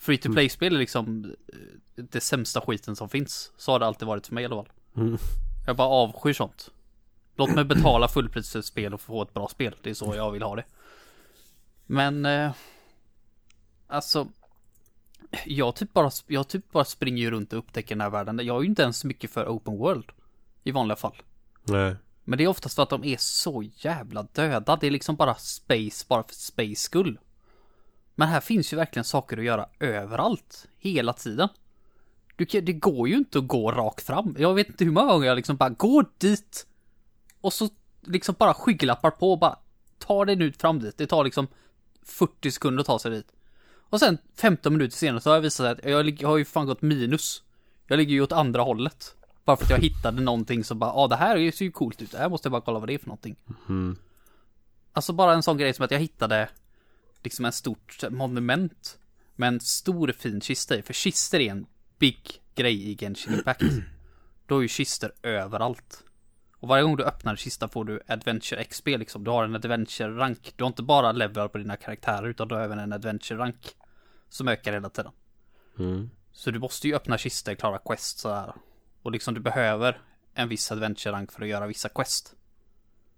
Free 0.01 0.19
to 0.19 0.33
play-spel 0.33 0.75
är 0.75 0.79
liksom 0.79 1.25
eh, 1.49 1.59
det 1.95 2.21
sämsta 2.21 2.61
skiten 2.61 2.97
som 2.97 3.09
finns. 3.09 3.53
Så 3.57 3.73
har 3.73 3.79
det 3.79 3.87
alltid 3.87 4.09
varit 4.09 4.27
för 4.27 4.35
mig 4.35 4.43
i 4.43 4.45
alla 4.47 4.57
fall. 4.57 4.73
Mm. 4.97 5.19
Jag 5.67 5.77
bara 5.77 5.89
avskyr 5.89 6.33
sånt. 6.33 6.71
Låt 7.37 7.55
mig 7.55 7.65
betala 7.65 8.09
fullpris 8.09 8.53
för 8.53 8.59
ett 8.59 8.65
spel 8.65 8.95
och 8.95 9.01
få 9.01 9.23
ett 9.23 9.35
bra 9.35 9.49
spel. 9.49 9.77
Det 9.83 9.91
är 9.91 9.95
så 9.95 10.15
jag 10.17 10.31
vill 10.31 10.43
ha 10.43 10.57
det. 10.57 10.65
Men 11.87 12.27
eh, 12.27 12.53
Alltså 13.91 14.29
Jag 15.45 15.75
typ 15.77 15.93
bara, 15.93 16.11
jag 16.27 16.49
typ 16.49 16.73
bara 16.73 16.85
springer 16.85 17.31
runt 17.31 17.53
och 17.53 17.59
upptäcker 17.59 17.95
den 17.95 18.01
här 18.01 18.11
världen. 18.11 18.41
Jag 18.43 18.57
är 18.57 18.61
ju 18.61 18.67
inte 18.67 18.83
ens 18.83 19.05
mycket 19.05 19.31
för 19.31 19.47
open 19.47 19.79
world. 19.79 20.05
I 20.65 20.71
vanliga 20.71 20.97
fall. 20.97 21.23
Nej. 21.63 21.97
Men 22.25 22.39
det 22.39 22.45
är 22.45 22.49
oftast 22.49 22.75
för 22.75 22.83
att 22.83 22.91
de 22.91 23.05
är 23.05 23.17
så 23.17 23.63
jävla 23.77 24.23
döda. 24.23 24.77
Det 24.77 24.87
är 24.87 24.91
liksom 24.91 25.17
bara 25.17 25.35
space 25.35 26.05
bara 26.09 26.23
för 26.23 26.35
space 26.35 26.75
skull. 26.75 27.19
Men 28.21 28.29
här 28.29 28.41
finns 28.41 28.73
ju 28.73 28.77
verkligen 28.77 29.05
saker 29.05 29.39
att 29.39 29.45
göra 29.45 29.67
överallt. 29.79 30.69
Hela 30.79 31.13
tiden. 31.13 31.49
Du, 32.37 32.45
det 32.45 32.73
går 32.73 33.09
ju 33.09 33.17
inte 33.17 33.39
att 33.39 33.47
gå 33.47 33.73
rakt 33.73 34.07
fram. 34.07 34.35
Jag 34.39 34.55
vet 34.55 34.69
inte 34.69 34.85
hur 34.85 34.93
många 34.93 35.13
gånger 35.13 35.27
jag 35.27 35.37
liksom 35.37 35.57
bara 35.57 35.69
går 35.69 36.07
dit. 36.19 36.67
Och 37.41 37.53
så 37.53 37.69
liksom 38.01 38.35
bara 38.39 38.55
skygglappar 38.55 39.11
på 39.11 39.33
och 39.33 39.39
bara 39.39 39.59
tar 39.99 40.25
det 40.25 40.37
nu 40.37 40.53
fram 40.53 40.81
dit. 40.81 40.99
Det 40.99 41.07
tar 41.07 41.25
liksom 41.25 41.47
40 42.03 42.51
sekunder 42.51 42.81
att 42.81 42.87
ta 42.87 42.99
sig 42.99 43.11
dit. 43.11 43.33
Och 43.91 44.01
sen 44.01 44.19
15 44.37 44.73
minuter 44.73 44.97
senare 44.97 45.21
så 45.21 45.31
har 45.31 45.35
jag 45.35 45.43
visat 45.43 45.79
att 45.79 45.85
jag 46.21 46.29
har 46.29 46.37
ju 46.37 46.45
fan 46.45 46.67
gått 46.67 46.83
minus. 46.83 47.43
Jag 47.87 47.97
ligger 47.97 48.13
ju 48.13 48.23
åt 48.23 48.33
andra 48.33 48.63
hållet. 48.63 49.15
Bara 49.45 49.57
för 49.57 49.65
att 49.65 49.71
jag 49.71 49.79
hittade 49.79 50.23
någonting 50.23 50.65
som 50.65 50.79
bara, 50.79 50.91
ja 50.91 50.95
ah, 50.95 51.09
det 51.09 51.17
här 51.17 51.51
ser 51.51 51.65
ju 51.65 51.73
coolt 51.73 52.03
ut. 52.03 52.13
Det 52.13 52.19
här 52.19 52.29
måste 52.29 52.47
jag 52.47 52.53
bara 52.53 52.63
kolla 52.63 52.79
vad 52.79 52.89
det 52.89 52.95
är 52.95 52.99
för 52.99 53.09
någonting. 53.09 53.37
Mm. 53.69 53.97
Alltså 54.93 55.13
bara 55.13 55.35
en 55.35 55.43
sån 55.43 55.59
grej 55.59 55.75
som 55.75 55.85
att 55.85 55.91
jag 55.91 55.99
hittade 55.99 56.49
liksom 57.23 57.45
en 57.45 57.53
stort 57.53 58.05
monument 58.11 58.99
med 59.37 59.49
en 59.49 59.61
stor 59.61 60.13
fin 60.13 60.41
kista 60.41 60.77
i. 60.77 60.83
För 60.83 60.93
kister 60.93 61.41
är 61.41 61.51
en 61.51 61.67
big 61.99 62.43
grej 62.55 62.91
i 62.91 62.97
Genshin 62.97 63.35
Impact. 63.35 63.63
Då 64.47 64.59
är 64.59 64.63
ju 64.63 64.69
kister 64.69 65.13
överallt. 65.23 66.05
Och 66.61 66.69
varje 66.69 66.83
gång 66.83 66.97
du 66.97 67.05
öppnar 67.05 67.33
en 67.33 67.37
kista 67.37 67.69
får 67.69 67.85
du 67.85 68.01
Adventure 68.07 68.65
XP 68.65 68.87
liksom. 68.87 69.25
Du 69.25 69.31
har 69.31 69.45
en 69.45 69.55
Adventure-rank. 69.55 70.53
Du 70.57 70.65
har 70.65 70.69
inte 70.69 70.83
bara 70.83 71.13
levelar 71.13 71.49
på 71.49 71.59
dina 71.59 71.77
karaktärer 71.77 72.29
utan 72.29 72.49
du 72.49 72.55
har 72.55 72.63
även 72.63 72.79
en 72.79 72.93
Adventure-rank. 72.93 73.69
Som 74.29 74.49
ökar 74.49 74.73
hela 74.73 74.91
tiden. 74.91 75.13
Mm. 75.79 76.11
Så 76.33 76.51
du 76.51 76.59
måste 76.59 76.89
ju 76.89 76.95
öppna 76.95 77.19
kistor, 77.19 77.55
klara 77.55 77.79
quest 77.79 78.19
sådär. 78.19 78.55
Och 79.03 79.13
liksom 79.13 79.35
du 79.35 79.41
behöver 79.41 80.01
en 80.35 80.49
viss 80.49 80.73
Adventure-rank 80.73 81.33
för 81.33 81.43
att 81.43 81.49
göra 81.49 81.67
vissa 81.67 81.89
quest. 81.89 82.35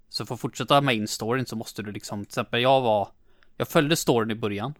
Så 0.09 0.27
för 0.27 0.35
att 0.35 0.41
fortsätta 0.41 0.81
main 0.81 1.09
storyn 1.09 1.47
så 1.47 1.57
måste 1.57 1.83
du 1.83 1.93
liksom, 1.93 2.25
till 2.25 2.29
exempel 2.29 2.63
jag 2.63 2.81
var 2.81 3.09
Jag 3.63 3.69
följde 3.69 3.97
storyn 3.97 4.31
i 4.31 4.35
början. 4.35 4.75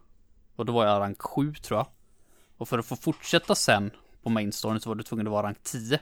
Och 0.55 0.65
då 0.65 0.73
var 0.73 0.85
jag 0.85 0.99
rank 0.99 1.21
7 1.21 1.53
tror 1.53 1.79
jag. 1.79 1.87
Och 2.57 2.69
för 2.69 2.79
att 2.79 2.85
få 2.85 2.95
fortsätta 2.95 3.55
sen 3.55 3.91
på 4.23 4.29
main 4.29 4.51
storyn 4.51 4.79
så 4.79 4.89
var 4.89 4.95
du 4.95 5.03
tvungen 5.03 5.27
att 5.27 5.31
vara 5.31 5.47
rank 5.47 5.57
10 5.63 5.99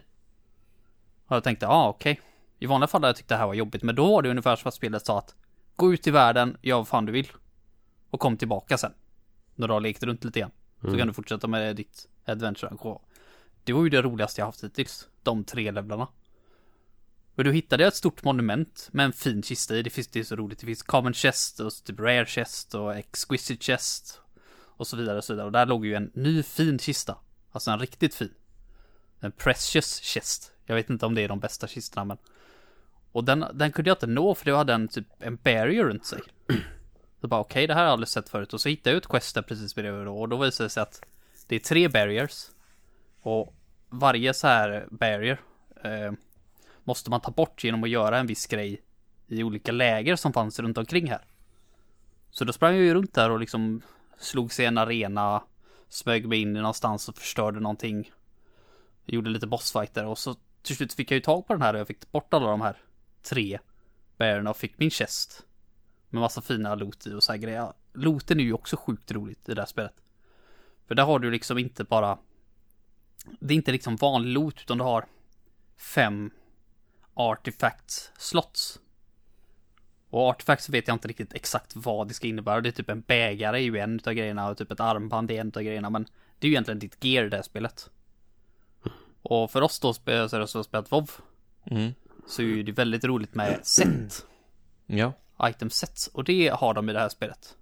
Och 1.26 1.36
jag 1.36 1.44
tänkte, 1.44 1.66
ja 1.66 1.72
ah, 1.72 1.90
okej. 1.90 2.12
Okay. 2.12 2.24
I 2.60 2.66
vanliga 2.66 2.88
fall 2.88 3.02
hade 3.02 3.10
jag 3.10 3.16
tyckt 3.16 3.30
det 3.30 3.36
här 3.36 3.48
var 3.48 3.54
jobbigt 3.54 3.84
men 3.84 3.96
då 3.96 4.12
var 4.12 4.22
det 4.22 4.30
ungefär 4.30 4.56
som 4.56 4.68
att 4.68 4.74
spelet 4.74 5.06
sa 5.06 5.18
att 5.18 5.36
Gå 5.76 5.94
ut 5.94 6.08
i 6.08 6.12
världen, 6.12 6.58
gör 6.62 6.78
vad 6.78 6.88
fan 6.88 7.06
du 7.06 7.12
vill. 7.12 7.28
Och 8.10 8.20
kom 8.20 8.38
tillbaka 8.38 8.78
sen. 8.78 8.94
När 9.56 9.68
du 9.68 9.74
har 9.74 9.82
lekt 9.82 10.04
runt 10.04 10.24
lite 10.24 10.40
igen. 10.40 10.52
Mm. 10.82 10.94
Så 10.94 11.00
kan 11.00 11.08
du 11.08 11.14
fortsätta 11.14 11.48
med 11.48 11.76
ditt 11.76 12.08
adventure 12.26 12.98
Det 13.64 13.74
var 13.74 13.84
ju 13.84 13.90
det 13.90 14.02
roligaste 14.02 14.42
jag 14.42 14.46
haft 14.46 14.64
hittills. 14.64 15.08
De 15.24 15.44
tre 15.44 15.72
levlarna 15.72 16.08
och 17.36 17.44
då 17.44 17.52
hittade 17.52 17.84
jag 17.84 17.88
ett 17.88 17.96
stort 17.96 18.24
monument 18.24 18.90
med 18.92 19.06
en 19.06 19.14
fin 19.14 19.44
kista 19.44 19.76
i. 19.76 19.84
Det 19.84 19.90
finns 19.90 20.08
det 20.08 20.20
är 20.20 20.24
så 20.24 20.36
roligt. 20.36 20.60
Det 20.60 20.66
finns 20.66 20.84
common 20.84 21.14
chest 21.14 21.60
och 21.60 21.72
typ 21.84 22.00
rare 22.00 22.26
chest 22.26 22.76
och 22.76 22.96
exquisite 22.96 23.64
chest. 23.64 24.22
Och 24.54 24.88
så 24.88 24.98
vidare 24.98 25.18
och 25.18 25.24
så 25.24 25.34
vidare. 25.34 25.46
Och 25.46 25.52
där 25.52 25.66
låg 25.66 25.86
ju 25.86 25.96
en 25.96 26.12
ny 26.14 26.44
fin 26.44 26.80
kista. 26.80 27.18
Alltså 27.52 27.72
en 27.72 27.80
riktigt 27.80 28.16
fin. 28.16 28.34
En 29.20 29.32
precious 29.32 30.02
chest. 30.02 30.52
Jag 30.66 30.76
vet 30.76 30.90
inte 30.90 31.06
om 31.06 31.16
det 31.16 31.22
är 31.22 31.28
de 31.28 31.40
bästa 31.40 31.68
kistorna 31.68 32.06
men. 32.06 32.18
Och 33.12 33.24
den, 33.24 33.46
den 33.54 33.72
kunde 33.72 33.90
jag 33.90 33.96
inte 33.96 34.08
nå 34.08 34.36
för 34.36 34.46
det 34.46 34.58
hade 34.58 34.74
en 34.74 34.88
typ 34.88 35.08
en 35.20 35.36
barrier 35.36 35.84
runt 35.84 36.06
sig. 36.06 36.20
Så 37.22 37.28
bara 37.28 37.42
okej, 37.42 37.60
okay, 37.60 37.68
det 37.68 37.74
här 37.74 37.82
har 37.82 37.86
jag 37.86 37.94
aldrig 37.94 38.08
sett 38.08 38.30
förut. 38.30 38.54
Och 38.54 38.62
så 38.62 38.70
hittade 38.70 38.90
jag 38.90 38.98
ut 38.98 39.08
questen 39.08 39.44
precis 39.44 39.76
bredvid 39.76 40.06
då. 40.06 40.22
Och 40.22 40.30
då 40.30 40.38
visade 40.38 40.66
det 40.66 40.70
sig 40.70 40.84
att 40.84 41.02
det 41.48 41.56
är 41.56 41.60
tre 41.60 41.88
barriers. 41.88 42.46
Och 43.22 43.56
varje 43.90 44.34
så 44.34 44.48
här 44.48 44.88
barrier. 44.92 45.40
Eh, 45.84 46.12
måste 46.84 47.10
man 47.10 47.22
ta 47.22 47.32
bort 47.32 47.64
genom 47.64 47.84
att 47.84 47.90
göra 47.90 48.20
en 48.20 48.28
viss 48.28 48.48
grej 48.48 48.82
i 49.28 49.44
olika 49.44 49.72
läger 49.72 50.16
som 50.16 50.34
fanns 50.34 50.60
runt 50.60 50.78
omkring 50.78 51.10
här. 51.10 51.26
Så 52.32 52.46
då 52.46 52.54
sprang 52.54 52.76
jag 52.76 52.84
ju 52.84 52.94
runt 52.94 53.14
där 53.14 53.30
och 53.30 53.40
liksom 53.40 53.82
slog 54.18 54.54
sig 54.54 54.66
en 54.66 54.78
arena, 54.78 55.44
smög 55.90 56.28
mig 56.28 56.42
in 56.42 56.54
någonstans 56.54 57.10
och 57.10 57.18
förstörde 57.18 57.60
någonting. 57.60 58.12
Gjorde 59.06 59.30
lite 59.30 59.48
bossfighter 59.48 60.06
och 60.06 60.18
så 60.18 60.36
till 60.62 60.76
slut 60.76 60.94
fick 60.94 61.12
jag 61.12 61.16
ju 61.16 61.22
tag 61.22 61.48
på 61.48 61.54
den 61.54 61.62
här 61.62 61.74
och 61.74 61.80
jag 61.80 61.88
fick 61.88 62.12
bort 62.12 62.34
alla 62.34 62.48
de 62.48 62.62
här 62.62 62.78
tre 63.22 63.60
bärarna 64.18 64.50
och 64.50 64.58
fick 64.58 64.80
min 64.80 64.90
chest. 64.90 65.46
Med 66.10 66.22
massa 66.22 66.42
fina 66.42 66.76
loot 66.76 67.08
i 67.08 67.14
och 67.14 67.24
så 67.24 67.32
här 67.32 67.40
grejer. 67.40 67.74
Looten 67.94 68.40
är 68.40 68.44
ju 68.44 68.54
också 68.54 68.78
sjukt 68.78 69.12
roligt 69.12 69.50
i 69.50 69.54
det 69.54 69.62
här 69.62 69.68
spelet. 69.68 70.04
För 70.88 70.96
där 70.96 71.04
har 71.04 71.20
du 71.20 71.32
liksom 71.32 71.58
inte 71.58 71.84
bara 71.84 72.18
Det 73.40 73.54
är 73.54 73.56
inte 73.56 73.72
liksom 73.72 73.96
vanlig 73.96 74.34
loot 74.34 74.62
utan 74.62 74.78
du 74.78 74.84
har 74.84 75.06
fem 75.78 76.32
artifact 77.14 78.12
slots. 78.18 78.80
Och 80.10 80.30
artifacts 80.30 80.70
vet 80.70 80.88
jag 80.88 80.96
inte 80.96 81.08
riktigt 81.08 81.34
exakt 81.34 81.76
vad 81.76 82.08
det 82.08 82.14
ska 82.14 82.28
innebära. 82.28 82.62
Det 82.62 82.70
är 82.70 82.72
typ 82.72 82.90
en 82.90 83.02
bägare 83.02 83.58
är 83.58 83.62
ju 83.62 83.78
en 83.78 83.96
utav 83.96 84.14
grejerna 84.14 84.50
och 84.50 84.58
typ 84.58 84.72
ett 84.72 84.80
armband 84.80 85.32
är 85.32 85.42
en 85.42 85.48
utav 85.48 85.64
grejerna. 85.64 85.90
Men 85.90 86.04
det 86.40 86.48
är 86.48 86.50
ju 86.50 86.54
egentligen 86.54 86.80
ditt 86.80 87.04
gear 87.04 87.26
i 87.26 87.30
det 87.30 87.36
här 87.36 87.44
spelet. 87.44 87.90
Och 89.22 89.52
för 89.52 89.62
oss 89.62 89.80
då 89.80 89.94
så 89.94 90.02
är 90.06 90.40
det 90.40 90.48
så 90.48 90.60
att 90.60 90.66
spelat 90.66 90.92
WoW. 90.92 91.10
Mm. 91.66 91.92
Så 92.28 92.42
är 92.42 92.64
det 92.64 92.72
väldigt 92.72 93.04
roligt 93.04 93.36
med 93.36 93.60
set. 93.64 94.26
Ja. 94.86 95.14
Item 95.44 95.70
sets. 95.70 96.08
Och 96.08 96.24
det 96.24 96.48
har 96.48 96.74
de 96.74 96.90
i 96.90 96.94
det 96.94 97.00
här 97.00 97.10
spelet. 97.10 97.56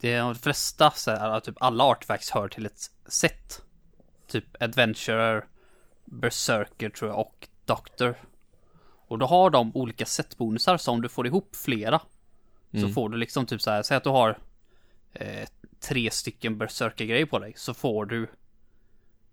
Det 0.00 0.12
är 0.12 0.20
de 0.20 0.34
flesta 0.34 0.90
så 0.90 1.10
här, 1.10 1.40
typ 1.40 1.54
alla 1.60 1.84
artifacts 1.84 2.30
hör 2.30 2.48
till 2.48 2.66
ett 2.66 2.90
set. 3.06 3.62
Typ 4.26 4.62
Adventurer, 4.62 5.46
Berserker 6.04 6.90
tror 6.90 7.10
jag 7.10 7.18
och 7.18 7.48
Doctor. 7.64 8.14
Och 9.06 9.18
då 9.18 9.26
har 9.26 9.50
de 9.50 9.76
olika 9.76 10.06
setbonusar 10.06 10.76
så 10.76 10.92
om 10.92 11.02
du 11.02 11.08
får 11.08 11.26
ihop 11.26 11.56
flera. 11.56 12.00
Mm. 12.72 12.88
Så 12.88 12.94
får 12.94 13.08
du 13.08 13.16
liksom 13.16 13.46
typ 13.46 13.62
så 13.62 13.70
här, 13.70 13.82
säg 13.82 13.96
att 13.96 14.04
du 14.04 14.10
har 14.10 14.38
eh, 15.12 15.48
tre 15.80 16.10
stycken 16.10 16.58
berserker-grejer 16.58 17.26
på 17.26 17.38
dig. 17.38 17.52
Så 17.56 17.74
får 17.74 18.06
du 18.06 18.28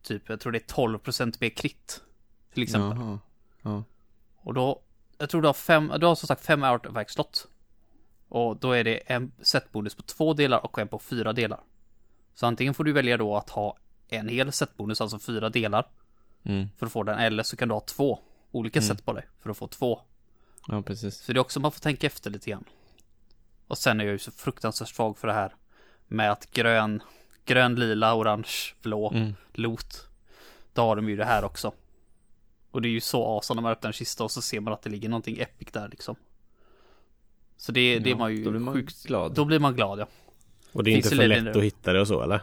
typ, 0.02 0.30
jag 0.30 0.40
tror 0.40 0.52
det 0.52 0.58
är 0.58 0.76
12% 0.76 1.38
mer 1.40 1.50
krit. 1.50 2.02
Till 2.54 2.64
exempel. 2.64 2.98
Jaha. 3.00 3.20
Ja. 3.62 3.84
Och 4.36 4.54
då, 4.54 4.82
jag 5.18 5.30
tror 5.30 5.42
du 5.42 5.48
har 5.48 5.54
fem, 5.54 5.94
du 6.00 6.06
har 6.06 6.16
som 6.16 6.28
sagt 6.28 6.46
fem 6.46 6.64
artwork 6.64 7.10
slott. 7.10 7.48
Och 8.30 8.58
då 8.58 8.72
är 8.72 8.84
det 8.84 8.98
en 8.98 9.32
setbonus 9.42 9.96
på 9.96 10.02
två 10.02 10.34
delar 10.34 10.66
och 10.66 10.80
en 10.80 10.88
på 10.88 11.00
fyra 11.00 11.34
delar. 11.34 11.60
Så 12.34 12.48
antingen 12.48 12.74
får 12.74 12.84
du 12.84 12.92
välja 12.92 13.18
då 13.18 13.38
att 13.38 13.50
ha 13.50 13.78
en 14.08 14.28
hel 14.28 14.52
setbonus, 14.52 15.02
alltså 15.02 15.20
fyra 15.20 15.50
delar. 15.50 15.88
Mm. 16.44 16.68
För 16.78 16.86
att 16.86 16.92
få 16.92 17.04
den, 17.04 17.20
eller 17.20 17.44
så 17.44 17.58
kan 17.58 17.68
du 17.68 17.74
ha 17.74 17.82
två 17.82 18.20
olika 18.54 18.80
mm. 18.80 18.88
sätt 18.88 19.06
på 19.06 19.14
dig 19.14 19.28
för 19.42 19.50
att 19.50 19.58
få 19.58 19.68
två. 19.68 20.02
Ja, 20.68 20.82
precis. 20.82 21.18
Så 21.18 21.34
det 21.34 21.38
är 21.38 21.42
också 21.42 21.60
man 21.60 21.72
får 21.72 21.80
tänka 21.80 22.08
efter 22.08 22.32
lite 22.32 22.50
grann. 22.50 22.64
Och 23.68 23.78
sen 23.78 24.00
är 24.00 24.04
jag 24.04 24.12
ju 24.12 24.20
så 24.20 24.32
fruktansvärt 24.32 24.90
svag 24.90 25.18
för 25.18 25.28
det 25.28 25.34
här 25.34 25.56
med 26.08 26.32
att 26.32 26.52
grön, 26.52 27.04
grön, 27.46 27.76
lila, 27.76 28.16
orange, 28.16 28.74
blå, 28.82 29.12
mm. 29.12 29.34
lot. 29.54 30.08
Då 30.74 30.82
har 30.82 30.96
de 30.96 31.10
ju 31.10 31.16
det 31.16 31.26
här 31.26 31.44
också. 31.44 31.74
Och 32.72 32.82
det 32.82 32.88
är 32.88 32.92
ju 32.92 33.02
så 33.02 33.38
asan 33.38 33.58
när 33.58 33.62
man 33.62 33.72
öppnar 33.72 33.90
en 33.90 33.94
kista 33.94 34.24
och 34.24 34.32
så 34.32 34.42
ser 34.42 34.60
man 34.60 34.74
att 34.74 34.82
det 34.82 34.90
ligger 34.90 35.10
någonting 35.10 35.38
epic 35.40 35.68
där 35.72 35.88
liksom. 35.88 36.16
Så 37.58 37.72
det, 37.72 38.00
det 38.00 38.12
är 38.12 38.16
man 38.16 38.36
ju 38.36 38.44
då 38.44 38.52
blir 38.52 38.60
man 38.60 38.74
sjukt 38.74 39.04
glad. 39.04 39.34
Då 39.34 39.46
blir 39.46 39.60
man 39.60 39.76
glad 39.76 40.00
ja. 40.00 40.08
Och 40.72 40.84
det 40.84 40.92
är 40.92 40.94
Finns 40.96 41.06
inte 41.06 41.16
det 41.16 41.22
för 41.22 41.28
lätt 41.28 41.44
lätt 41.44 41.56
att 41.56 41.64
hitta 41.64 41.94
det 41.94 42.02
och 42.02 42.08
så 42.08 42.22
eller? 42.22 42.42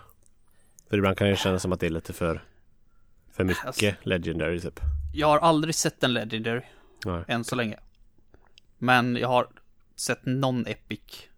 För 0.89 0.99
ibland 0.99 1.17
kan 1.17 1.29
det 1.29 1.37
kännas 1.37 1.63
som 1.63 1.73
att 1.73 1.81
det 1.81 1.87
är 1.87 1.91
lite 1.91 2.13
för 2.13 2.45
För 3.33 3.45
mycket 3.45 3.67
alltså, 3.67 3.93
Legendary 4.03 4.61
typ. 4.61 4.81
Jag 5.13 5.27
har 5.27 5.39
aldrig 5.39 5.75
sett 5.75 6.05
en 6.05 6.13
Legendary. 6.13 6.63
Nej. 7.05 7.25
Än 7.29 7.45
så 7.45 7.57
länge. 7.57 7.79
Men 8.79 9.17
jag 9.17 9.29
har 9.29 9.49
sett 9.97 10.27
någon 10.27 10.67
Epic. 10.67 11.29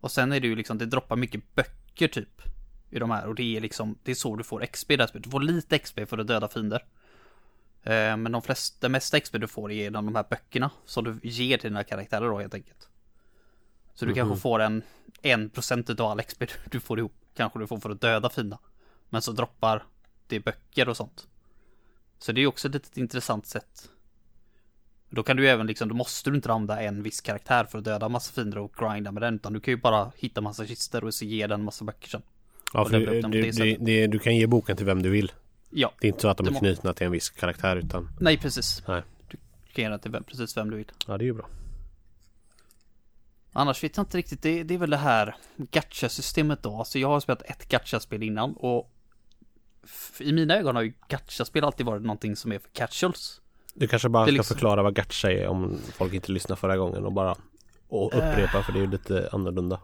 Och 0.00 0.10
sen 0.10 0.32
är 0.32 0.40
det 0.40 0.46
ju 0.46 0.56
liksom, 0.56 0.78
det 0.78 0.86
droppar 0.86 1.16
mycket 1.16 1.54
böcker 1.54 2.08
typ. 2.08 2.42
I 2.90 2.98
de 2.98 3.10
här 3.10 3.26
och 3.26 3.34
det 3.34 3.56
är 3.56 3.60
liksom, 3.60 3.98
det 4.02 4.10
är 4.10 4.14
så 4.14 4.36
du 4.36 4.44
får 4.44 4.66
XP 4.66 4.88
där. 4.88 5.10
Du 5.12 5.30
får 5.30 5.40
lite 5.40 5.78
XP 5.78 6.00
för 6.06 6.18
att 6.18 6.26
döda 6.26 6.48
fiender. 6.48 6.84
Eh, 7.82 8.16
men 8.16 8.32
de 8.32 8.42
flesta, 8.42 8.76
det 8.80 8.88
mesta 8.88 9.20
XP 9.20 9.36
du 9.40 9.46
får 9.46 9.72
är 9.72 9.74
genom 9.74 10.06
de 10.06 10.14
här 10.14 10.26
böckerna. 10.30 10.70
Som 10.84 11.04
du 11.04 11.28
ger 11.28 11.58
till 11.58 11.70
dina 11.70 11.84
karaktärer 11.84 12.28
då 12.28 12.38
helt 12.38 12.54
enkelt. 12.54 12.88
Så 13.94 14.04
du 14.04 14.10
mm 14.10 14.14
-hmm. 14.14 14.18
kanske 14.18 14.34
mhm. 14.34 14.40
får 14.40 14.60
en, 14.60 14.82
en 15.22 15.50
procent 15.50 15.90
av 15.90 16.06
all 16.06 16.22
XP 16.22 16.42
du 16.70 16.80
får 16.80 16.98
ihop. 16.98 17.14
Kanske 17.34 17.58
du 17.58 17.66
får 17.66 17.78
för 17.78 17.90
att 17.90 18.00
döda 18.00 18.30
fiender. 18.30 18.58
Men 19.08 19.22
så 19.22 19.32
droppar 19.32 19.84
det 20.26 20.40
böcker 20.40 20.88
och 20.88 20.96
sånt. 20.96 21.28
Så 22.18 22.32
det 22.32 22.40
är 22.40 22.46
också 22.46 22.68
ett 22.68 22.74
litet 22.74 22.96
intressant 22.96 23.46
sätt. 23.46 23.90
Då 25.10 25.22
kan 25.22 25.36
du 25.36 25.48
även 25.48 25.66
liksom, 25.66 25.88
då 25.88 25.94
måste 25.94 26.30
du 26.30 26.36
inte 26.36 26.52
använda 26.52 26.82
en 26.82 27.02
viss 27.02 27.20
karaktär 27.20 27.64
för 27.64 27.78
att 27.78 27.84
döda 27.84 28.08
massa 28.08 28.32
fiender 28.32 28.58
och 28.58 28.74
grinda 28.78 29.12
med 29.12 29.22
den. 29.22 29.34
Utan 29.34 29.52
du 29.52 29.60
kan 29.60 29.72
ju 29.72 29.80
bara 29.80 30.12
hitta 30.16 30.40
massa 30.40 30.66
kister 30.66 31.04
och 31.04 31.14
så 31.14 31.24
ge 31.24 31.46
den 31.46 31.64
massa 31.64 31.84
böcker 31.84 32.08
sen. 32.08 32.22
Ja, 32.72 32.84
för 32.84 33.00
det, 33.00 33.20
det, 33.20 33.50
det, 33.50 33.76
det, 33.80 34.06
du 34.06 34.18
kan 34.18 34.36
ge 34.36 34.46
boken 34.46 34.76
till 34.76 34.86
vem 34.86 35.02
du 35.02 35.10
vill. 35.10 35.32
Ja. 35.70 35.92
Det 36.00 36.06
är 36.06 36.08
inte 36.08 36.20
så 36.20 36.28
att 36.28 36.36
de 36.36 36.46
är 36.46 36.58
knutna 36.58 36.92
till 36.92 37.06
en 37.06 37.12
viss 37.12 37.30
karaktär 37.30 37.76
utan... 37.76 38.08
Nej, 38.20 38.38
precis. 38.38 38.82
Nej. 38.88 39.02
Du 39.28 39.36
kan 39.72 39.84
ge 39.84 39.88
den 39.88 40.00
till 40.00 40.10
vem, 40.10 40.24
precis 40.24 40.56
vem 40.56 40.70
du 40.70 40.76
vill. 40.76 40.92
Ja, 41.06 41.18
det 41.18 41.24
är 41.24 41.26
ju 41.26 41.34
bra. 41.34 41.48
Annars 43.52 43.84
vet 43.84 43.96
jag 43.96 44.04
inte 44.04 44.18
riktigt, 44.18 44.42
det, 44.42 44.62
det 44.62 44.74
är 44.74 44.78
väl 44.78 44.90
det 44.90 44.96
här 44.96 45.36
gacha-systemet 45.56 46.62
då. 46.62 46.78
Alltså 46.78 46.98
jag 46.98 47.08
har 47.08 47.20
spelat 47.20 47.42
ett 47.42 47.68
gacha-spel 47.68 48.22
innan 48.22 48.52
och 48.56 48.90
i 50.18 50.32
mina 50.32 50.56
ögon 50.56 50.76
har 50.76 50.82
ju 50.82 50.92
gacha-spel 51.08 51.64
alltid 51.64 51.86
varit 51.86 52.02
någonting 52.02 52.36
som 52.36 52.52
är 52.52 52.58
för 52.58 52.68
casuals. 52.68 53.40
Du 53.74 53.88
kanske 53.88 54.08
bara 54.08 54.24
ska 54.24 54.32
liksom... 54.32 54.54
förklara 54.54 54.82
vad 54.82 54.94
gacha 54.94 55.32
är 55.32 55.46
om 55.46 55.78
folk 55.92 56.14
inte 56.14 56.32
lyssnade 56.32 56.60
förra 56.60 56.76
gången 56.76 57.04
och 57.04 57.12
bara 57.12 57.36
och 57.88 58.06
upprepa 58.06 58.58
uh... 58.58 58.64
för 58.64 58.72
det 58.72 58.78
är 58.78 58.80
ju 58.82 58.90
lite 58.90 59.28
annorlunda. 59.32 59.80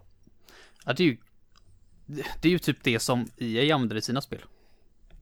Ja, 0.84 0.92
det 0.92 1.02
är 1.02 1.06
ju 1.06 1.16
det 2.40 2.48
är 2.48 2.52
ju 2.52 2.58
typ 2.58 2.82
det 2.82 2.98
som 2.98 3.28
EA 3.36 3.74
använder 3.74 3.96
i 3.96 4.02
sina 4.02 4.20
spel. 4.20 4.44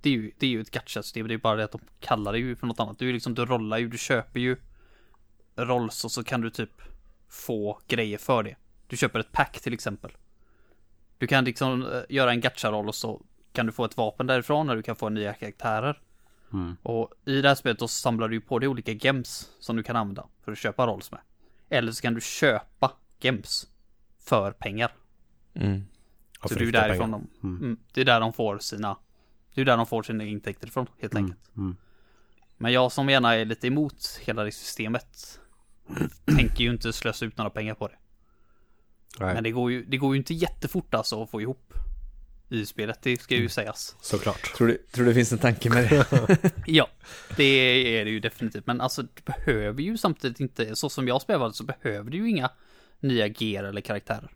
Det 0.03 0.09
är 0.09 0.13
ju, 0.13 0.33
det 0.39 0.47
är 0.47 0.51
ju 0.51 0.61
ett 0.61 0.71
gacha-system, 0.71 1.29
det 1.29 1.35
är 1.35 1.39
bara 1.39 1.57
det 1.57 1.65
att 1.65 1.73
de 1.73 1.81
kallar 2.01 2.33
det 2.33 2.39
ju 2.39 2.57
för 2.57 2.67
något 2.67 2.81
annat. 2.81 2.99
Du 2.99 3.13
liksom, 3.13 3.35
du 3.35 3.45
rollar 3.45 3.79
ju, 3.79 3.89
du 3.89 3.99
köper 3.99 4.41
ju 4.41 4.57
rolls 5.57 6.05
och 6.05 6.13
så 6.13 6.25
kan 6.25 6.41
du 6.41 6.51
typ 6.51 6.83
få 7.29 7.81
grejer 7.89 8.19
för 8.19 8.43
det. 8.43 8.57
Du 8.87 8.97
köper 8.97 9.21
ett 9.21 9.33
pack 9.33 9.61
till 9.61 9.73
exempel. 9.73 10.11
Du 11.19 11.27
kan 11.27 11.45
liksom 11.45 11.93
eh, 11.93 12.03
göra 12.09 12.31
en 12.31 12.41
gacha-roll 12.41 12.89
och 12.89 12.95
så 12.95 13.23
kan 13.53 13.67
du 13.67 13.73
få 13.73 13.85
ett 13.85 13.97
vapen 13.97 14.27
därifrån 14.27 14.71
och 14.71 14.77
du 14.77 14.83
kan 14.83 14.97
få 14.97 15.09
nya 15.09 15.35
karaktärer. 15.35 16.01
Mm. 16.53 16.77
Och 16.83 17.13
i 17.25 17.41
det 17.41 17.49
här 17.49 17.55
spelet 17.55 17.79
då 17.79 17.89
samlar 17.89 18.29
du 18.29 18.41
på 18.41 18.59
dig 18.59 18.69
olika 18.69 18.93
gems 18.93 19.51
som 19.61 19.77
du 19.77 19.83
kan 19.83 19.97
använda 19.97 20.27
för 20.45 20.53
att 20.53 20.59
köpa 20.59 20.87
rolls 20.87 21.11
med. 21.11 21.21
Eller 21.69 21.93
så 21.93 22.03
kan 22.03 22.15
du 22.15 22.21
köpa 22.21 22.93
gems 23.21 23.67
för 24.19 24.53
pengar. 24.53 24.95
Mm. 25.55 25.85
Så 26.49 26.55
det 26.55 26.65
är 26.65 26.73
därifrån 26.73 27.11
de, 27.11 27.29
mm. 27.43 27.57
mm. 27.57 27.79
det 27.93 28.01
är 28.01 28.05
där 28.05 28.21
de 28.21 28.33
får 28.33 28.59
sina, 28.59 28.97
det 29.55 29.61
är 29.61 29.65
där 29.65 29.77
de 29.77 29.87
får 29.87 30.03
sina 30.03 30.25
intäkter 30.25 30.67
ifrån 30.67 30.87
helt 31.01 31.13
mm. 31.15 31.25
enkelt. 31.25 31.57
Mm. 31.57 31.77
Men 32.57 32.73
jag 32.73 32.93
som 32.93 33.09
gärna 33.09 33.35
är 33.35 33.45
lite 33.45 33.67
emot 33.67 34.21
hela 34.23 34.45
det 34.45 34.53
systemet 34.53 35.41
tänker 36.37 36.65
ju 36.65 36.71
inte 36.71 36.93
slösa 36.93 37.25
ut 37.25 37.37
några 37.37 37.51
pengar 37.51 37.75
på 37.75 37.89
det. 37.89 37.99
Nej. 39.21 39.35
Men 39.35 39.45
det 39.45 39.51
går, 39.51 39.73
ju, 39.73 39.85
det 39.85 39.97
går 39.97 40.15
ju 40.15 40.19
inte 40.19 40.35
jättefort 40.35 40.95
alltså 40.95 41.23
att 41.23 41.31
få 41.31 41.41
ihop 41.41 41.75
i 42.53 42.67
spelet, 42.67 43.03
det 43.03 43.21
ska 43.21 43.35
ju 43.35 43.41
mm. 43.41 43.51
sägas. 43.51 43.97
Såklart. 44.01 44.55
Tror 44.55 44.69
du, 44.69 44.77
tror 44.77 45.05
du 45.05 45.11
det 45.11 45.15
finns 45.15 45.33
en 45.33 45.39
tanke 45.39 45.71
med 45.71 45.89
det? 45.89 46.53
ja, 46.67 46.89
det 47.37 47.45
är 47.99 48.05
det 48.05 48.11
ju 48.11 48.21
definitivt. 48.21 48.67
Men 48.67 48.81
alltså, 48.81 49.03
du 49.03 49.23
behöver 49.25 49.83
ju 49.83 49.99
samtidigt 49.99 50.41
inte, 50.41 50.77
så 50.77 50.89
som 50.89 51.09
jag 51.09 51.23
spelar 51.23 51.51
så 51.51 51.65
behöver 51.65 52.11
du 52.11 52.17
ju 52.17 52.31
inga 52.31 52.51
nya 53.01 53.27
gear 53.27 53.65
eller 53.65 53.81
karaktärer. 53.81 54.31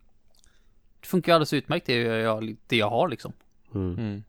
Det 0.99 1.07
funkar 1.07 1.31
ju 1.31 1.33
alldeles 1.33 1.53
utmärkt 1.53 1.85
det 1.85 1.95
jag, 2.01 2.55
det 2.67 2.77
jag 2.77 2.89
har 2.89 3.07
liksom. 3.07 3.33
Mm. 3.75 3.97
mm. 3.97 4.23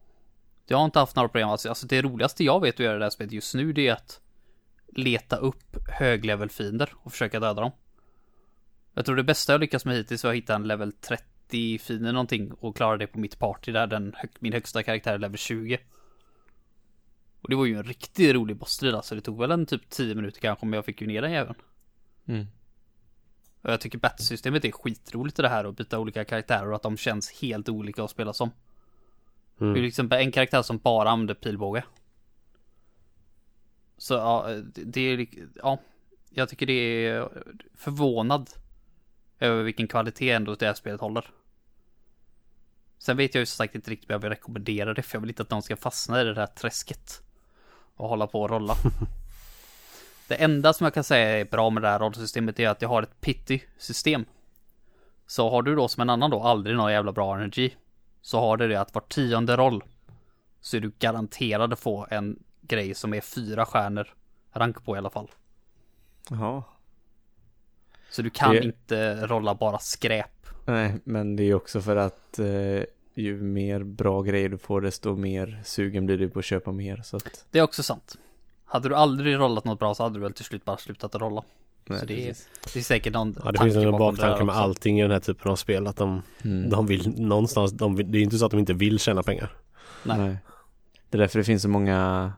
Jag 0.67 0.77
har 0.77 0.85
inte 0.85 0.99
haft 0.99 1.15
några 1.15 1.29
problem. 1.29 1.49
Alltså, 1.49 1.69
alltså 1.69 1.87
det 1.87 2.01
roligaste 2.01 2.43
jag 2.43 2.61
vet 2.61 2.75
att 2.75 2.79
göra 2.79 2.95
i 2.95 2.99
det 2.99 3.05
här 3.05 3.09
spelet 3.09 3.33
just 3.33 3.55
nu 3.55 3.73
det 3.73 3.87
är 3.87 3.93
att 3.93 4.21
leta 4.87 5.37
upp 5.37 5.77
höglevelfiender 5.99 6.93
och 6.95 7.11
försöka 7.11 7.39
döda 7.39 7.61
dem. 7.61 7.71
Jag 8.93 9.05
tror 9.05 9.15
det 9.15 9.23
bästa 9.23 9.53
jag 9.53 9.61
lyckats 9.61 9.85
med 9.85 9.95
hittills 9.95 10.23
var 10.23 10.31
att 10.31 10.37
hitta 10.37 10.55
en 10.55 10.67
level 10.67 10.91
30 10.91 11.23
fiender 11.79 12.13
någonting 12.13 12.51
och 12.51 12.75
klara 12.75 12.97
det 12.97 13.07
på 13.07 13.19
mitt 13.19 13.39
party 13.39 13.71
där 13.71 13.87
den, 13.87 14.15
min 14.39 14.53
högsta 14.53 14.83
karaktär 14.83 15.13
är 15.13 15.17
level 15.17 15.37
20. 15.37 15.79
Och 17.41 17.49
det 17.49 17.55
var 17.55 17.65
ju 17.65 17.75
en 17.75 17.83
riktigt 17.83 18.35
rolig 18.35 18.57
bossstrid 18.57 18.95
alltså. 18.95 19.15
Det 19.15 19.21
tog 19.21 19.39
väl 19.39 19.51
en 19.51 19.65
typ 19.65 19.89
10 19.89 20.15
minuter 20.15 20.41
kanske 20.41 20.65
om 20.65 20.73
jag 20.73 20.85
fick 20.85 21.01
ju 21.01 21.07
ner 21.07 21.21
den 21.21 21.31
jäveln. 21.31 21.55
Mm. 22.25 22.45
Och 23.61 23.71
jag 23.71 23.81
tycker 23.81 23.97
batsystemet 23.97 24.65
är 24.65 24.71
skitroligt 24.71 25.39
i 25.39 25.41
det 25.41 25.49
här 25.49 25.65
och 25.65 25.73
byta 25.73 25.99
olika 25.99 26.25
karaktärer 26.25 26.69
och 26.69 26.75
att 26.75 26.81
de 26.81 26.97
känns 26.97 27.41
helt 27.41 27.69
olika 27.69 28.03
att 28.03 28.11
spela 28.11 28.33
som. 28.33 28.51
Mm. 29.61 29.73
Det 29.73 29.79
är 29.79 29.81
liksom 29.81 30.11
en 30.11 30.31
karaktär 30.31 30.61
som 30.61 30.77
bara 30.77 31.09
använder 31.09 31.33
pilbåge. 31.33 31.83
Så 33.97 34.13
ja, 34.13 34.47
det 34.65 35.01
är, 35.01 35.27
ja, 35.55 35.79
jag 36.29 36.49
tycker 36.49 36.65
det 36.65 36.73
är 37.07 37.29
förvånad 37.75 38.49
över 39.39 39.63
vilken 39.63 39.87
kvalitet 39.87 40.31
ändå 40.31 40.55
det 40.55 40.65
här 40.65 40.73
spelet 40.73 41.01
håller. 41.01 41.31
Sen 42.99 43.17
vet 43.17 43.35
jag 43.35 43.39
ju 43.39 43.45
som 43.45 43.57
sagt 43.57 43.75
inte 43.75 43.91
riktigt 43.91 44.09
om 44.09 44.13
jag 44.13 44.19
vill 44.19 44.29
rekommendera 44.29 44.93
det 44.93 45.01
för 45.01 45.15
jag 45.15 45.21
vill 45.21 45.29
inte 45.29 45.43
att 45.43 45.49
någon 45.49 45.61
ska 45.61 45.75
fastna 45.75 46.21
i 46.21 46.23
det 46.23 46.33
där 46.33 46.45
träsket. 46.45 47.21
Och 47.95 48.09
hålla 48.09 48.27
på 48.27 48.41
och 48.41 48.49
rolla. 48.49 48.75
det 50.27 50.35
enda 50.35 50.73
som 50.73 50.83
jag 50.83 50.93
kan 50.93 51.03
säga 51.03 51.39
är 51.39 51.45
bra 51.45 51.69
med 51.69 51.83
det 51.83 51.89
här 51.89 51.99
rollsystemet 51.99 52.59
är 52.59 52.69
att 52.69 52.81
jag 52.81 52.89
har 52.89 53.03
ett 53.03 53.21
pity-system. 53.21 54.25
Så 55.27 55.49
har 55.49 55.61
du 55.61 55.75
då 55.75 55.87
som 55.87 56.01
en 56.01 56.09
annan 56.09 56.31
då 56.31 56.43
aldrig 56.43 56.75
någon 56.75 56.91
jävla 56.91 57.11
bra 57.11 57.35
energi. 57.35 57.75
Så 58.21 58.39
har 58.39 58.57
du 58.57 58.67
det 58.67 58.81
att 58.81 58.93
var 58.95 59.01
tionde 59.01 59.57
roll. 59.57 59.83
Så 60.61 60.77
är 60.77 60.81
du 60.81 60.91
garanterad 60.99 61.73
att 61.73 61.79
få 61.79 62.07
en 62.09 62.43
grej 62.61 62.93
som 62.93 63.13
är 63.13 63.21
fyra 63.21 63.65
stjärnor 63.65 64.13
rank 64.53 64.85
på 64.85 64.95
i 64.95 64.97
alla 64.97 65.09
fall. 65.09 65.31
Jaha. 66.29 66.63
Så 68.09 68.21
du 68.21 68.29
kan 68.29 68.51
det... 68.51 68.63
inte 68.63 69.27
rolla 69.27 69.55
bara 69.55 69.79
skräp. 69.79 70.38
Nej, 70.69 70.95
men 71.03 71.35
det 71.35 71.43
är 71.43 71.53
också 71.53 71.81
för 71.81 71.95
att 71.95 72.39
eh, 72.39 72.83
ju 73.13 73.41
mer 73.41 73.83
bra 73.83 74.21
grejer 74.21 74.49
du 74.49 74.57
får 74.57 74.81
desto 74.81 75.15
mer 75.15 75.61
sugen 75.65 76.05
blir 76.05 76.17
du 76.17 76.29
på 76.29 76.39
att 76.39 76.45
köpa 76.45 76.71
mer. 76.71 77.01
Så 77.03 77.17
att... 77.17 77.45
Det 77.51 77.59
är 77.59 77.63
också 77.63 77.83
sant. 77.83 78.17
Hade 78.65 78.89
du 78.89 78.95
aldrig 78.95 79.35
rollat 79.35 79.65
något 79.65 79.79
bra 79.79 79.95
så 79.95 80.03
hade 80.03 80.15
du 80.15 80.21
väl 80.21 80.33
till 80.33 80.45
slut 80.45 80.65
bara 80.65 80.77
slutat 80.77 81.15
att 81.15 81.21
rolla. 81.21 81.43
Nej, 81.85 81.99
så 81.99 82.05
det 82.05 82.29
är, 82.29 82.35
det 82.73 82.79
är 82.79 82.83
säkert 82.83 83.13
någon 83.13 83.35
Ja 83.45 83.51
det 83.51 83.59
finns 83.59 83.75
en 83.75 83.91
baktanke 83.91 84.43
med 84.43 84.55
allting 84.55 84.99
i 84.99 85.01
den 85.01 85.11
här 85.11 85.19
typen 85.19 85.51
av 85.51 85.55
spel 85.55 85.87
att 85.87 85.95
de, 85.95 86.21
mm. 86.43 86.69
de 86.69 86.87
vill 86.87 87.21
någonstans, 87.21 87.71
de 87.71 87.95
vill, 87.95 88.11
det 88.11 88.17
är 88.17 88.21
inte 88.21 88.37
så 88.37 88.45
att 88.45 88.51
de 88.51 88.59
inte 88.59 88.73
vill 88.73 88.99
tjäna 88.99 89.23
pengar. 89.23 89.51
Nej. 90.03 90.17
Nej. 90.17 90.37
Det 91.09 91.17
är 91.17 91.19
därför 91.19 91.39
det 91.39 91.45
finns 91.45 91.61
så 91.61 91.69
många 91.69 92.33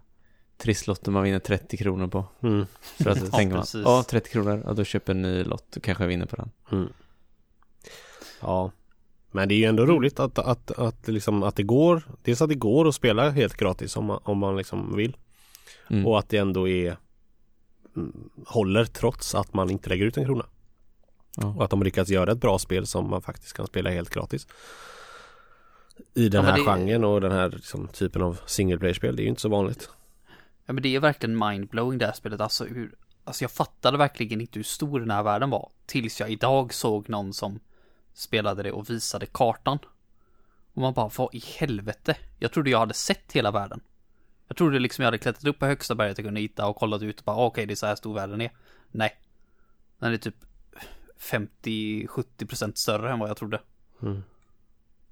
trisslotter 0.57 1.11
man 1.11 1.23
vinner 1.23 1.39
30 1.39 1.77
kronor 1.77 2.07
på. 2.07 2.25
Mm. 2.41 2.65
För 2.81 3.09
att 3.09 3.17
ja, 3.31 3.37
tänker 3.37 3.55
man, 3.55 3.65
ja 3.73 4.03
30 4.09 4.29
kronor, 4.29 4.63
ja 4.65 4.73
då 4.73 4.83
köper 4.83 5.13
en 5.13 5.21
ny 5.21 5.43
lott 5.43 5.75
och 5.75 5.83
kanske 5.83 6.03
jag 6.03 6.09
vinner 6.09 6.25
på 6.25 6.35
den. 6.35 6.49
Mm. 6.71 6.89
Ja, 8.41 8.71
men 9.31 9.49
det 9.49 9.55
är 9.55 9.57
ju 9.57 9.65
ändå 9.65 9.85
roligt 9.85 10.19
att, 10.19 10.39
att, 10.39 10.71
att, 10.71 11.07
liksom, 11.07 11.43
att 11.43 11.55
det 11.55 11.63
går, 11.63 12.03
dels 12.23 12.41
att 12.41 12.49
det 12.49 12.55
går 12.55 12.87
att 12.87 12.95
spela 12.95 13.29
helt 13.29 13.57
gratis 13.57 13.95
om 13.95 14.05
man, 14.05 14.19
om 14.23 14.37
man 14.37 14.57
liksom 14.57 14.95
vill. 14.95 15.17
Mm. 15.89 16.07
Och 16.07 16.19
att 16.19 16.29
det 16.29 16.37
ändå 16.37 16.67
är 16.67 16.97
mm, 17.95 18.29
håller 18.45 18.85
trots 18.85 19.35
att 19.35 19.53
man 19.53 19.69
inte 19.69 19.89
lägger 19.89 20.05
ut 20.05 20.17
en 20.17 20.25
krona. 20.25 20.45
Ja. 21.35 21.47
Och 21.57 21.63
att 21.63 21.69
de 21.69 21.83
lyckats 21.83 22.09
göra 22.09 22.31
ett 22.31 22.41
bra 22.41 22.59
spel 22.59 22.87
som 22.87 23.09
man 23.09 23.21
faktiskt 23.21 23.53
kan 23.53 23.67
spela 23.67 23.89
helt 23.89 24.09
gratis. 24.09 24.47
I 26.13 26.29
den 26.29 26.45
ja, 26.45 26.51
här 26.51 26.57
det... 26.57 26.63
genren 26.63 27.03
och 27.03 27.21
den 27.21 27.31
här 27.31 27.49
liksom, 27.49 27.87
typen 27.87 28.21
av 28.21 28.39
single 28.45 28.77
player-spel. 28.77 29.15
Det 29.15 29.21
är 29.21 29.23
ju 29.23 29.29
inte 29.29 29.41
så 29.41 29.49
vanligt. 29.49 29.89
Ja 30.65 30.73
men 30.73 30.83
det 30.83 30.95
är 30.95 30.99
verkligen 30.99 31.37
mindblowing 31.37 31.97
det 31.97 32.05
här 32.05 32.13
spelet. 32.13 32.41
Alltså 32.41 32.65
hur, 32.65 32.95
alltså 33.23 33.43
jag 33.43 33.51
fattade 33.51 33.97
verkligen 33.97 34.41
inte 34.41 34.59
hur 34.59 34.63
stor 34.63 34.99
den 34.99 35.11
här 35.11 35.23
världen 35.23 35.49
var. 35.49 35.69
Tills 35.85 36.19
jag 36.19 36.31
idag 36.31 36.73
såg 36.73 37.09
någon 37.09 37.33
som 37.33 37.59
spelade 38.13 38.63
det 38.63 38.71
och 38.71 38.89
visade 38.89 39.25
kartan. 39.25 39.79
Och 40.73 40.81
man 40.81 40.93
bara, 40.93 41.11
vad 41.17 41.35
i 41.35 41.43
helvete? 41.57 42.17
Jag 42.39 42.51
trodde 42.51 42.69
jag 42.69 42.79
hade 42.79 42.93
sett 42.93 43.31
hela 43.31 43.51
världen. 43.51 43.81
Jag 44.47 44.57
trodde 44.57 44.79
liksom 44.79 45.03
jag 45.03 45.07
hade 45.07 45.17
klättrat 45.17 45.45
upp 45.45 45.59
på 45.59 45.65
högsta 45.65 45.95
berget 45.95 46.17
jag 46.17 46.25
kunde 46.25 46.41
hitta 46.41 46.67
och 46.67 46.75
kollat 46.75 47.01
ut 47.01 47.19
och 47.19 47.25
bara, 47.25 47.35
okej 47.35 47.47
okay, 47.47 47.65
det 47.65 47.73
är 47.73 47.75
så 47.75 47.85
här 47.85 47.95
stor 47.95 48.13
världen 48.13 48.41
är. 48.41 48.51
Nej. 48.91 49.15
Den 49.99 50.13
är 50.13 50.17
typ 50.17 50.35
50-70% 51.19 52.71
större 52.75 53.11
än 53.11 53.19
vad 53.19 53.29
jag 53.29 53.37
trodde. 53.37 53.61
Mm. 54.01 54.23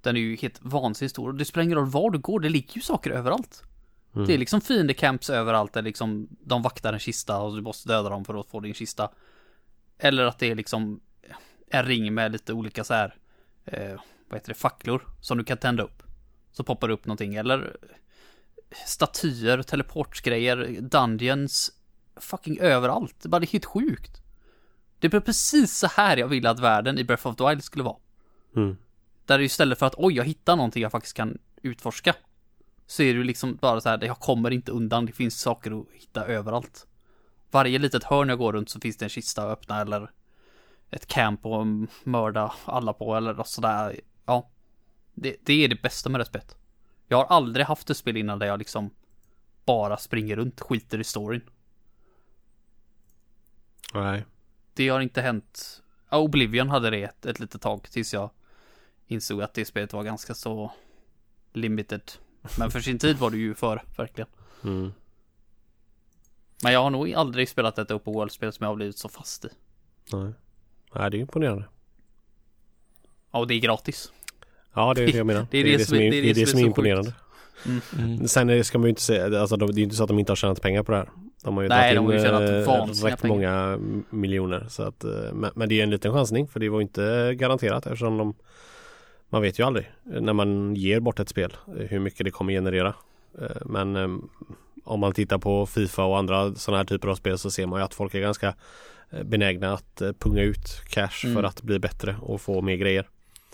Den 0.02 0.16
är 0.16 0.20
ju 0.20 0.36
helt 0.36 0.60
vansinnigt 0.62 1.12
stor 1.12 1.28
och 1.28 1.36
det 1.36 1.46
spelar 1.46 1.64
ingen 1.64 1.78
roll 1.78 1.90
var 1.90 2.12
du 2.12 2.20
går, 2.20 2.40
det 2.40 2.50
ligger 2.50 2.76
ju 2.76 2.82
saker 2.82 3.12
överallt. 3.12 3.64
Mm. 4.16 4.28
Det 4.28 4.34
är 4.34 4.38
liksom 4.38 4.62
fiendecamps 4.62 5.30
överallt 5.30 5.74
där 5.74 5.82
liksom 5.82 6.28
de 6.30 6.62
vaktar 6.62 6.94
en 6.94 7.00
kista 7.00 7.42
och 7.42 7.56
du 7.56 7.62
måste 7.62 7.90
döda 7.90 8.10
dem 8.10 8.26
för 8.26 8.40
att 8.40 8.48
få 8.48 8.60
din 8.60 8.74
kista. 8.74 9.12
Eller 9.98 10.24
att 10.24 10.40
det 10.40 10.52
är 10.52 10.56
liksom 10.56 11.02
en 11.70 11.86
ring 11.86 12.14
med 12.14 12.32
lite 12.32 12.54
olika 12.54 12.84
så 12.84 12.94
här, 12.94 13.16
eh, 13.66 14.02
vad 14.30 14.40
heter 14.40 14.48
det, 14.48 14.60
facklor 14.60 15.08
som 15.22 15.38
du 15.38 15.44
kan 15.44 15.58
tända 15.58 15.84
upp. 15.84 16.04
Så 16.52 16.64
poppar 16.64 16.88
det 16.88 16.94
upp 16.94 17.06
någonting 17.06 17.36
eller 17.36 17.78
statyer, 18.86 19.64
teleportsgrejer, 19.64 20.82
dungeons, 20.82 21.72
fucking 22.16 22.60
överallt. 22.60 23.16
Det 23.22 23.30
bara 23.30 23.40
det 23.40 23.46
är 23.46 23.52
helt 23.52 23.66
sjukt. 23.66 24.22
Det 25.00 25.14
är 25.14 25.20
precis 25.20 25.78
så 25.78 25.88
här 25.88 26.18
jag 26.18 26.28
ville 26.28 26.50
att 26.50 26.60
världen 26.60 26.98
i 27.00 27.04
Breath 27.04 27.28
of 27.28 27.36
the 27.36 27.50
Wild 27.50 27.64
skulle 27.64 27.84
vara. 27.84 27.98
Mm. 28.56 28.78
Där 29.26 29.42
istället 29.42 29.80
för 29.80 29.86
att 29.86 29.96
oj, 29.98 30.14
jag 30.14 30.24
hittar 30.24 30.56
någonting 30.56 30.84
jag 30.84 30.92
faktiskt 30.92 31.16
kan 31.16 31.38
utforska. 31.62 32.16
Så 32.88 33.04
är 33.04 33.14
det 33.14 33.24
liksom 33.24 33.56
bara 33.56 33.82
så 33.82 33.90
här, 33.90 34.04
jag 34.04 34.20
kommer 34.20 34.52
inte 34.52 34.72
undan, 34.72 35.06
det 35.06 35.12
finns 35.12 35.40
saker 35.42 35.80
att 35.80 35.88
hitta 35.94 36.26
överallt. 36.26 36.88
Varje 37.52 37.80
litet 37.80 38.04
hörn 38.04 38.30
jag 38.30 38.38
går 38.38 38.54
runt 38.54 38.70
så 38.70 38.80
finns 38.80 38.98
det 38.98 39.06
en 39.06 39.10
kista 39.10 39.44
att 39.44 39.52
öppna 39.52 39.82
eller 39.82 40.12
ett 40.92 41.08
camp 41.08 41.46
och 41.46 41.66
mörda 42.04 42.54
alla 42.66 42.94
på 42.94 43.16
eller 43.16 43.44
sådär. 43.44 44.00
Ja, 44.26 44.50
det, 45.14 45.36
det 45.44 45.54
är 45.54 45.68
det 45.68 45.82
bästa 45.82 46.10
med 46.10 46.22
det 46.22 46.26
spelet. 46.26 46.58
Jag 47.08 47.18
har 47.18 47.26
aldrig 47.26 47.66
haft 47.66 47.90
ett 47.90 47.98
spel 47.98 48.18
innan 48.18 48.40
där 48.40 48.48
jag 48.48 48.60
liksom 48.60 48.90
bara 49.66 49.98
springer 49.98 50.36
runt, 50.36 50.62
skiter 50.62 51.00
i 51.00 51.04
storyn. 51.04 51.42
Nej. 53.94 54.26
Det 54.74 54.90
har 54.90 55.00
inte 55.00 55.22
hänt. 55.22 55.82
Oblivion 56.12 56.70
hade 56.70 56.90
det 56.90 57.04
ett, 57.04 57.26
ett 57.26 57.40
litet 57.40 57.62
tag 57.62 57.84
tills 57.92 58.14
jag 58.14 58.30
insåg 59.08 59.42
att 59.42 59.54
det 59.54 59.66
spelet 59.66 59.94
var 59.94 60.04
ganska 60.04 60.34
så 60.34 60.72
limited. 61.54 62.12
Men 62.58 62.72
för 62.72 62.80
sin 62.80 63.00
tid 63.00 63.18
var 63.18 63.32
det 63.32 63.38
ju 63.38 63.56
för, 63.56 63.84
verkligen. 63.98 64.30
Mm. 64.64 64.94
Men 66.64 66.74
jag 66.74 66.84
har 66.84 66.90
nog 66.90 67.14
aldrig 67.14 67.50
spelat 67.50 67.78
ett 67.78 67.92
open 67.92 68.14
world-spel 68.14 68.54
som 68.54 68.64
jag 68.64 68.70
har 68.70 68.76
blivit 68.76 68.98
så 68.98 69.10
fast 69.10 69.46
i. 69.46 69.50
Nej. 70.12 70.34
Nej, 70.96 71.12
det 71.12 71.18
är 71.18 71.20
imponerande. 71.20 71.64
Ja, 73.32 73.40
och 73.40 73.48
det 73.48 73.54
är 73.54 73.60
gratis. 73.60 74.12
Ja, 74.74 74.94
det 74.94 75.04
är 75.04 75.08
det 75.08 75.18
jag 75.18 75.28
menar. 75.28 75.48
Det 75.52 75.58
är 75.58 75.64
det 75.78 75.86
som 75.86 75.98
är- 75.98 76.12
det 76.12 76.18
är 76.30 76.34
det 76.34 76.46
som 76.48 76.60
är 76.60 76.64
imponerande. 76.64 77.14
Mm. 77.98 78.28
Sen 78.28 78.64
ska 78.64 78.78
man 78.78 78.86
ju 78.86 78.90
inte 78.90 79.02
säga, 79.02 79.40
alltså 79.42 79.56
de- 79.58 79.66
det 79.66 79.74
är 79.74 79.78
ju 79.78 79.84
inte 79.84 79.96
så 79.96 80.04
att 80.04 80.08
de 80.10 80.20
inte 80.20 80.32
har 80.32 80.36
tjänat 80.36 80.62
pengar 80.62 80.84
på 80.84 80.92
det 80.92 80.98
här. 80.98 81.10
De 81.44 81.56
har 81.56 81.64
ju 81.64 81.70
Nej, 81.70 81.94
ju 81.96 82.00
in 82.16 82.22
tjänat 82.22 82.42
eh, 82.42 83.06
rätt 83.06 83.22
pengar. 83.22 83.36
många 83.36 83.80
miljoner. 84.10 84.66
Så 84.70 84.84
att, 84.84 85.04
eh, 85.04 85.12
men, 85.34 85.52
men 85.56 85.70
det 85.70 85.80
är 85.80 85.84
en 85.84 85.90
liten 85.90 86.14
chansning 86.14 86.48
för 86.48 86.60
det 86.60 86.70
var 86.70 86.82
inte 86.82 87.34
garanterat 87.36 87.86
eftersom 87.86 88.18
de 88.18 88.34
Man 89.32 89.42
vet 89.42 89.60
ju 89.60 89.64
aldrig 89.64 89.92
eh, 90.14 90.22
när 90.22 90.34
man 90.34 90.76
ger 90.76 91.00
bort 91.00 91.20
ett 91.20 91.30
spel 91.30 91.58
eh, 91.68 91.74
hur 91.86 92.00
mycket 92.00 92.24
det 92.26 92.32
kommer 92.32 92.54
generera. 92.54 92.94
Eh, 93.42 93.48
Men 93.66 93.96
eh, 93.96 94.08
om 94.84 95.00
man 95.00 95.14
tittar 95.14 95.38
på 95.38 95.66
Fifa 95.66 96.04
och 96.04 96.18
andra 96.18 96.56
sådana 96.56 96.78
här 96.78 96.86
typer 96.86 97.08
av 97.08 97.16
spel 97.16 97.38
så 97.38 97.52
ser 97.52 97.66
man 97.68 97.80
ju 97.80 97.84
att 97.86 97.94
folk 97.94 98.14
är 98.16 98.20
ganska 98.20 98.48
eh, 98.48 98.54
benägna 99.24 99.74
att 99.74 100.02
eh, 100.02 100.12
punga 100.14 100.42
ut 100.42 100.82
cash 100.90 101.10
Mm. 101.24 101.36
för 101.36 101.44
att 101.44 101.62
bli 101.62 101.80
bättre 101.80 102.16
och 102.22 102.42
få 102.42 102.62
mer 102.62 102.76
grejer. 102.76 103.08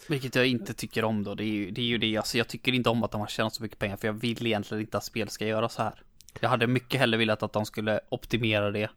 Vilket 0.09 0.35
jag 0.35 0.47
inte 0.47 0.73
tycker 0.73 1.03
om 1.03 1.23
då. 1.23 1.35
Det 1.35 1.43
är 1.43 1.47
ju 1.47 1.71
det, 1.71 1.81
är 1.81 1.85
ju 1.85 1.97
det. 1.97 2.17
Alltså, 2.17 2.37
jag 2.37 2.47
tycker 2.47 2.73
inte 2.73 2.89
om 2.89 3.03
att 3.03 3.11
de 3.11 3.21
har 3.21 3.27
tjänat 3.27 3.53
så 3.53 3.63
mycket 3.63 3.79
pengar. 3.79 3.97
För 3.97 4.07
jag 4.07 4.13
vill 4.13 4.45
egentligen 4.47 4.81
inte 4.81 4.97
att 4.97 5.03
spel 5.03 5.29
ska 5.29 5.45
göra 5.47 5.69
så 5.69 5.81
här. 5.83 6.01
Jag 6.39 6.49
hade 6.49 6.67
mycket 6.67 6.99
hellre 6.99 7.17
velat 7.17 7.43
att 7.43 7.53
de 7.53 7.65
skulle 7.65 7.99
optimera 8.09 8.71
det. 8.71 8.89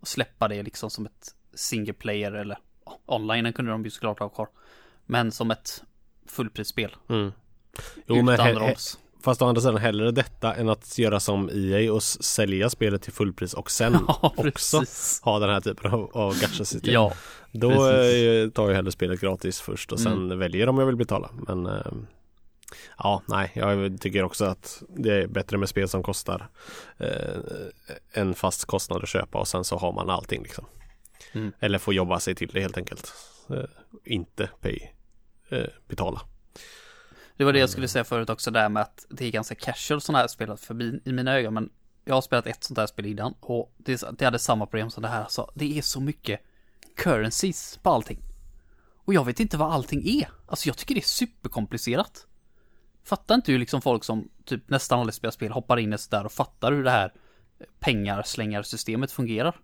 Och 0.00 0.08
släppa 0.08 0.48
det 0.48 0.62
liksom 0.62 0.90
som 0.90 1.06
ett 1.06 1.34
single 1.54 1.92
player 1.92 2.32
eller 2.32 2.58
online 3.06 3.52
kunde 3.52 3.70
de 3.70 3.84
ju 3.84 3.90
såklart 3.90 4.18
ha 4.18 4.28
kvar. 4.28 4.48
Men 5.06 5.32
som 5.32 5.50
ett 5.50 5.82
fullprisspel. 6.26 6.96
Mm. 7.08 7.32
Jo, 8.06 8.14
utan 8.16 8.24
men 8.24 8.38
he- 8.38 8.58
he-. 8.60 8.98
Fast 9.22 9.42
å 9.42 9.46
andra 9.46 9.60
sidan 9.60 9.76
hellre 9.76 10.10
detta 10.10 10.54
än 10.54 10.68
att 10.68 10.98
göra 10.98 11.20
som 11.20 11.50
EA 11.52 11.92
och 11.92 12.02
sälja 12.02 12.70
spelet 12.70 13.02
till 13.02 13.12
fullpris 13.12 13.54
och 13.54 13.70
sen 13.70 13.92
Ja, 14.08 14.34
också 14.36 14.80
precis. 14.80 15.20
ha 15.22 15.38
den 15.38 15.50
här 15.50 15.60
typen 15.60 15.90
av, 15.90 16.10
av 16.16 16.40
gacha-system. 16.40 16.94
Ja, 16.94 17.12
Då 17.52 17.70
precis. 17.70 18.14
eh, 18.24 18.48
tar 18.50 18.68
jag 18.68 18.74
hellre 18.74 18.92
spelet 18.92 19.20
gratis 19.20 19.60
först 19.60 19.92
och 19.92 20.00
sen 20.00 20.12
Mm. 20.12 20.38
väljer 20.38 20.68
om 20.68 20.78
jag 20.78 20.86
vill 20.86 20.96
betala. 20.96 21.30
Men 21.46 21.66
eh, 21.66 21.86
ja, 22.98 23.22
nej, 23.28 23.50
jag 23.54 24.00
tycker 24.00 24.22
också 24.22 24.44
att 24.44 24.82
det 24.96 25.12
är 25.22 25.26
bättre 25.26 25.58
med 25.58 25.68
spel 25.68 25.88
som 25.88 26.02
kostar 26.02 26.48
eh, 26.98 27.08
en 28.12 28.34
fast 28.34 28.64
kostnad 28.64 29.02
att 29.02 29.08
köpa 29.08 29.38
och 29.38 29.48
sen 29.48 29.64
så 29.64 29.76
har 29.78 29.92
man 29.92 30.10
allting 30.10 30.42
liksom. 30.42 30.64
Mm. 31.32 31.52
Eller 31.60 31.78
får 31.78 31.94
jobba 31.94 32.20
sig 32.20 32.34
till 32.34 32.48
det 32.52 32.60
helt 32.60 32.76
enkelt. 32.78 33.12
Eh, 33.50 33.56
inte 34.04 34.50
pay, 34.60 34.78
eh, 35.48 35.66
betala. 35.88 36.20
Det 37.36 37.44
var 37.44 37.52
det 37.52 37.58
jag 37.58 37.70
skulle 37.70 37.88
säga 37.88 38.04
förut 38.04 38.30
också 38.30 38.50
där 38.50 38.68
med 38.68 38.82
att 38.82 39.06
det 39.08 39.26
är 39.26 39.30
ganska 39.30 39.54
casual 39.54 40.00
sådana 40.00 40.18
här 40.18 40.28
spel 40.28 40.56
förbi 40.56 41.00
i 41.04 41.12
mina 41.12 41.34
ögon. 41.34 41.54
Men 41.54 41.70
jag 42.04 42.14
har 42.14 42.22
spelat 42.22 42.46
ett 42.46 42.64
sånt 42.64 42.78
här 42.78 42.86
spel 42.86 43.06
innan 43.06 43.34
och 43.40 43.74
det, 43.76 44.04
det 44.18 44.24
hade 44.24 44.38
samma 44.38 44.66
problem 44.66 44.90
som 44.90 45.02
det 45.02 45.08
här. 45.08 45.22
Alltså, 45.22 45.50
det 45.54 45.78
är 45.78 45.82
så 45.82 46.00
mycket 46.00 46.40
currencies 46.96 47.78
på 47.82 47.90
allting. 47.90 48.18
Och 49.06 49.14
jag 49.14 49.24
vet 49.24 49.40
inte 49.40 49.56
vad 49.56 49.72
allting 49.72 50.08
är. 50.08 50.28
Alltså 50.46 50.68
jag 50.68 50.76
tycker 50.76 50.94
det 50.94 51.00
är 51.00 51.02
superkomplicerat. 51.02 52.26
Fattar 53.04 53.34
inte 53.34 53.52
hur 53.52 53.58
liksom 53.58 53.82
folk 53.82 54.04
som 54.04 54.28
typ 54.44 54.68
nästan 54.68 55.00
aldrig 55.00 55.14
spelar 55.14 55.32
spel 55.32 55.52
hoppar 55.52 55.78
in 55.78 55.92
i 55.92 55.98
sådär 55.98 56.24
och 56.24 56.32
fattar 56.32 56.72
hur 56.72 56.84
det 56.84 56.90
här 56.90 57.12
pengarslängarsystemet 57.80 59.12
fungerar. 59.12 59.60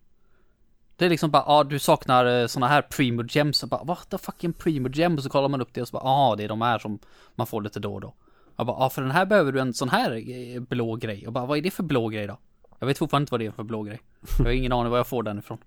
Det 1.03 1.07
är 1.07 1.11
liksom 1.11 1.31
bara, 1.31 1.45
ja 1.47 1.53
ah, 1.53 1.65
du 1.65 1.79
saknar 1.79 2.27
eh, 2.27 2.47
sådana 2.47 2.69
här 2.69 2.83
primo 2.83 3.25
gems 3.29 3.63
och 3.63 3.69
bara, 3.69 3.85
what 3.85 4.11
the 4.11 4.19
fucking 4.19 4.53
primo 4.53 4.89
gem? 4.93 5.15
Och 5.15 5.23
så 5.23 5.29
kollar 5.29 5.49
man 5.49 5.61
upp 5.61 5.75
det 5.75 5.83
och 5.83 5.89
så 5.89 5.93
bara, 5.93 6.03
ja 6.05 6.11
ah, 6.11 6.37
det 6.37 6.45
är 6.45 6.49
de 6.49 6.63
här 6.63 6.79
som 6.79 6.99
man 7.35 7.47
får 7.47 7.63
lite 7.63 7.81
då 7.81 7.95
och 7.95 8.01
då. 8.01 8.15
Jag 8.57 8.67
bara, 8.67 8.77
ja 8.77 8.87
ah, 8.87 8.91
för 8.91 9.03
den 9.03 9.11
här 9.11 9.27
behöver 9.27 9.53
du 9.53 9.61
en 9.61 9.75
sån 9.75 9.89
här 9.89 10.31
eh, 10.31 10.61
blå 10.61 10.97
grej. 10.97 11.27
Och 11.27 11.33
bara, 11.33 11.47
vad 11.47 11.59
är 11.59 11.63
det 11.63 11.71
för 11.71 11.83
blå 11.83 12.09
grej 12.09 12.27
då? 12.27 12.39
Jag 12.79 12.87
vet 12.87 12.99
fortfarande 12.99 13.23
inte 13.23 13.31
vad 13.31 13.41
det 13.41 13.47
är 13.47 13.51
för 13.51 13.63
blå 13.63 13.83
grej. 13.83 14.01
Jag 14.39 14.45
har 14.45 14.53
ingen 14.53 14.73
aning 14.79 14.91
var 14.91 14.97
jag 14.97 15.07
får 15.07 15.23
den 15.23 15.39
ifrån. 15.39 15.59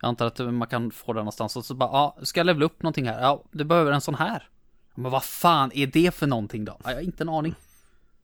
Jag 0.00 0.08
antar 0.08 0.26
att 0.26 0.38
man 0.38 0.68
kan 0.68 0.90
få 0.90 1.12
den 1.12 1.20
någonstans 1.20 1.56
och 1.56 1.64
så 1.64 1.74
bara, 1.74 1.90
ja, 1.92 2.16
ska 2.22 2.40
jag 2.40 2.46
levla 2.46 2.64
upp 2.64 2.82
någonting 2.82 3.08
här? 3.08 3.22
Ja, 3.22 3.42
du 3.50 3.64
behöver 3.64 3.92
en 3.92 4.00
sån 4.00 4.14
här. 4.14 4.48
Men 4.94 5.10
vad 5.10 5.24
fan 5.24 5.70
är 5.74 5.86
det 5.86 6.14
för 6.14 6.26
någonting 6.26 6.64
då? 6.64 6.76
Jag 6.84 6.94
har 6.94 7.00
inte 7.00 7.24
en 7.24 7.28
aning. 7.28 7.54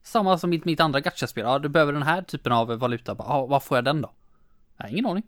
Samma 0.03 0.37
som 0.37 0.49
mitt, 0.49 0.65
mitt 0.65 0.79
andra 0.79 0.99
gacha-spel. 0.99 1.43
Ja, 1.45 1.59
du 1.59 1.69
behöver 1.69 1.93
den 1.93 2.03
här 2.03 2.21
typen 2.21 2.51
av 2.51 2.67
valuta. 2.67 3.15
Ja, 3.19 3.25
ah, 3.27 3.45
vad 3.45 3.63
får 3.63 3.77
jag 3.77 3.85
den 3.85 4.01
då? 4.01 4.11
Jag 4.77 4.85
har 4.85 4.89
ingen 4.89 5.05
aning. 5.05 5.23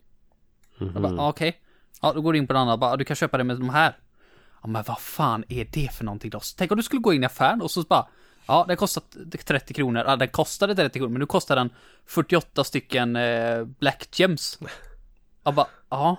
Jag 0.78 0.90
bara, 1.02 1.14
ja, 1.16 1.30
okej. 1.30 1.60
Ja, 2.02 2.14
då 2.14 2.22
går 2.22 2.34
du 2.34 2.40
in 2.40 2.48
på 2.48 2.54
den 2.54 2.62
andra. 2.62 2.78
Bara, 2.78 2.98
du 2.98 3.06
kan 3.06 3.16
köpa 3.16 3.38
det 3.38 3.44
med 3.44 3.58
de 3.60 3.70
här. 3.70 3.98
Ja, 4.62 4.68
men 4.68 4.84
vad 4.88 5.00
fan 5.00 5.44
är 5.48 5.68
det 5.72 5.94
för 5.94 6.04
någonting 6.06 6.30
då? 6.30 6.40
Tänk 6.58 6.72
om 6.72 6.78
du 6.78 6.84
skulle 6.84 7.02
gå 7.02 7.14
in 7.14 7.24
i 7.24 7.26
affären 7.26 7.62
och 7.62 7.72
så 7.72 7.82
bara, 7.82 8.08
ja, 8.48 8.66
den 8.68 8.78
kostar 8.78 9.02
30 9.46 9.74
kronor. 9.74 10.04
Ja, 10.08 10.16
den 10.16 10.28
kostade 10.28 10.76
30 10.76 11.00
kronor, 11.00 11.12
men 11.12 11.20
nu 11.20 11.26
kostar 11.26 11.56
den 11.56 11.70
48 12.06 12.64
stycken 12.64 13.16
eh, 13.16 13.64
Black 13.64 14.20
Gems. 14.20 14.60
Jag 15.44 15.54
bara, 15.54 15.68
ja. 15.90 16.16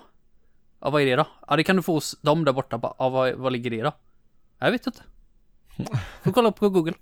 Ja, 0.81 0.89
vad 0.89 1.01
är 1.01 1.05
det 1.05 1.15
då? 1.15 1.27
Ja, 1.47 1.55
det 1.55 1.63
kan 1.63 1.75
du 1.75 1.81
få 1.81 1.93
hos 1.93 2.15
dem 2.21 2.45
där 2.45 2.53
borta. 2.53 2.77
Bara, 2.77 2.93
ja, 2.97 3.09
vad, 3.09 3.33
vad 3.33 3.51
ligger 3.51 3.69
det 3.69 3.81
då? 3.81 3.91
Jag 4.59 4.71
vet 4.71 4.87
inte. 4.87 5.01
Får 6.23 6.31
kolla 6.31 6.49
upp 6.49 6.55
på 6.55 6.69
Google. 6.69 6.93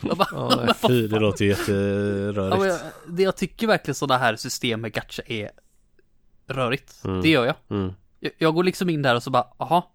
Jag 0.00 0.16
bara, 0.16 0.28
Ja, 0.66 0.74
fy, 0.88 1.08
det 1.08 1.18
låter 1.20 1.44
ju 1.44 1.50
Ja, 1.50 1.56
jätterörigt. 1.58 2.64
jag, 2.66 3.14
det 3.16 3.22
jag 3.22 3.36
tycker 3.36 3.66
verkligen 3.66 3.94
sådana 3.94 4.18
här 4.18 4.36
system 4.36 4.80
med 4.80 4.92
gacha 4.92 5.22
är 5.26 5.50
rörigt. 6.46 7.04
Mm. 7.04 7.20
Det 7.22 7.28
gör 7.28 7.46
jag. 7.46 7.56
Mm. 7.68 7.92
jag. 8.20 8.32
Jag 8.38 8.54
går 8.54 8.64
liksom 8.64 8.90
in 8.90 9.02
där 9.02 9.14
och 9.16 9.22
så 9.22 9.30
bara, 9.30 9.48
aha. 9.56 9.90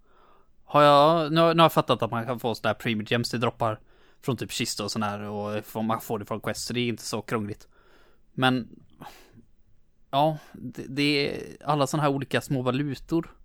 Har 0.65 0.81
jag, 0.81 1.31
nu, 1.33 1.41
har- 1.41 1.53
nu 1.53 1.59
har 1.59 1.65
jag 1.65 1.73
fattat 1.73 2.03
att 2.03 2.11
man 2.11 2.25
kan 2.25 2.39
få 2.39 2.55
sådana 2.55 2.73
här 2.73 2.79
premium 2.79 3.05
gems, 3.09 3.31
det 3.31 3.37
droppar 3.37 3.79
från 4.21 4.37
typ 4.37 4.51
kista 4.51 4.83
och 4.83 4.91
sån 4.91 5.03
här 5.03 5.19
och 5.21 5.65
får- 5.65 5.81
man 5.83 6.01
får 6.01 6.19
det 6.19 6.25
från 6.25 6.39
quest, 6.41 6.67
så 6.67 6.73
det 6.73 6.79
är 6.79 6.87
inte 6.87 7.03
så 7.03 7.21
krångligt. 7.21 7.67
Men, 8.33 8.69
ja, 10.11 10.37
det, 10.53 10.83
det 10.87 11.01
är 11.29 11.57
alla 11.65 11.87
sådana 11.87 12.03
här 12.03 12.15
olika 12.15 12.41
små 12.41 12.61
valutor 12.61 13.35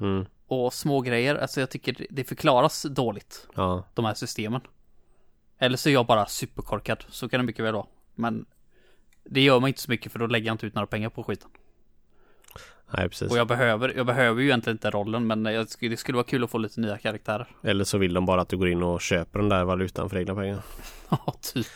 Mm. 0.00 0.26
och 0.46 0.74
små 0.74 1.00
grejer, 1.00 1.34
alltså 1.34 1.60
jag 1.60 1.70
tycker 1.70 1.92
det- 1.92 2.06
det 2.10 2.24
förklaras 2.24 2.82
dåligt 2.82 3.48
Ja, 3.54 3.84
de 3.94 4.04
här 4.04 4.14
systemen. 4.14 4.60
Eller 5.58 5.76
så 5.76 5.88
är 5.88 5.92
jag 5.92 6.06
bara 6.06 6.26
superkorkad, 6.26 7.04
så 7.08 7.28
kan 7.28 7.40
det 7.40 7.46
mycket 7.46 7.64
väl 7.64 7.74
vara. 7.74 7.86
Men 8.14 8.46
det 9.24 9.40
gör 9.40 9.60
man 9.60 9.68
inte 9.68 9.80
så 9.80 9.90
mycket 9.90 10.12
för 10.12 10.18
då 10.18 10.26
lägger 10.26 10.46
jag 10.46 10.54
inte 10.54 10.66
ut 10.66 10.74
några 10.74 10.86
pengar 10.86 11.08
på 11.10 11.22
skiten. 11.24 11.50
Nej 12.96 13.08
precis. 13.08 13.30
Och 13.30 13.38
jag 13.38 13.46
behöver, 13.46 13.92
jag 13.96 14.06
behöver 14.06 14.40
ju 14.40 14.46
egentligen 14.46 14.74
inte 14.74 14.90
rollen 14.90 15.26
men 15.26 15.44
jag, 15.44 15.66
det 15.80 15.96
skulle 15.96 16.16
vara 16.16 16.26
kul 16.26 16.44
att 16.44 16.50
få 16.50 16.58
lite 16.58 16.80
nya 16.80 16.98
karaktärer. 16.98 17.48
Eller 17.62 17.84
så 17.84 17.98
vill 17.98 18.14
de 18.14 18.26
bara 18.26 18.40
att 18.40 18.48
du 18.48 18.56
går 18.56 18.68
in 18.68 18.82
och 18.82 19.00
köper 19.00 19.38
den 19.38 19.48
där 19.48 19.64
valutan 19.64 20.10
för 20.10 20.16
egna 20.18 20.34
pengar. 20.34 20.58
Ja, 21.10 21.34
typ. 21.40 21.66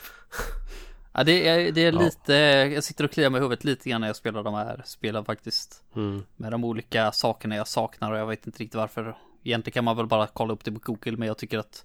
Ja, 1.13 1.25
det 1.25 1.49
är, 1.49 1.73
det 1.73 1.81
är 1.85 1.93
Ja. 1.93 2.01
lite, 2.01 2.33
jag 2.75 2.85
sitter 2.85 3.05
och 3.05 3.11
kliar 3.11 3.31
mig 3.31 3.39
i 3.39 3.43
huvudet 3.43 3.65
lite 3.65 3.91
grann 3.91 4.01
när 4.01 4.09
jag 4.09 4.17
spelar 4.17 4.43
de 4.43 4.55
här 4.55 4.83
spelen 4.85 5.25
faktiskt. 5.25 5.83
Mm. 5.97 6.23
Med 6.37 6.51
de 6.53 6.65
olika 6.65 7.13
sakerna 7.13 7.57
jag 7.57 7.69
saknar 7.69 8.13
och 8.13 8.19
jag 8.19 8.27
vet 8.27 8.47
inte 8.47 8.59
riktigt 8.63 8.75
varför. 8.75 9.17
Egentligen 9.45 9.75
kan 9.75 9.85
man 9.85 9.97
väl 9.97 10.07
bara 10.07 10.27
kolla 10.27 10.53
upp 10.53 10.65
det 10.65 10.73
på 10.73 10.81
Google 10.83 11.17
men 11.17 11.29
jag 11.29 11.39
tycker 11.39 11.59
att 11.59 11.85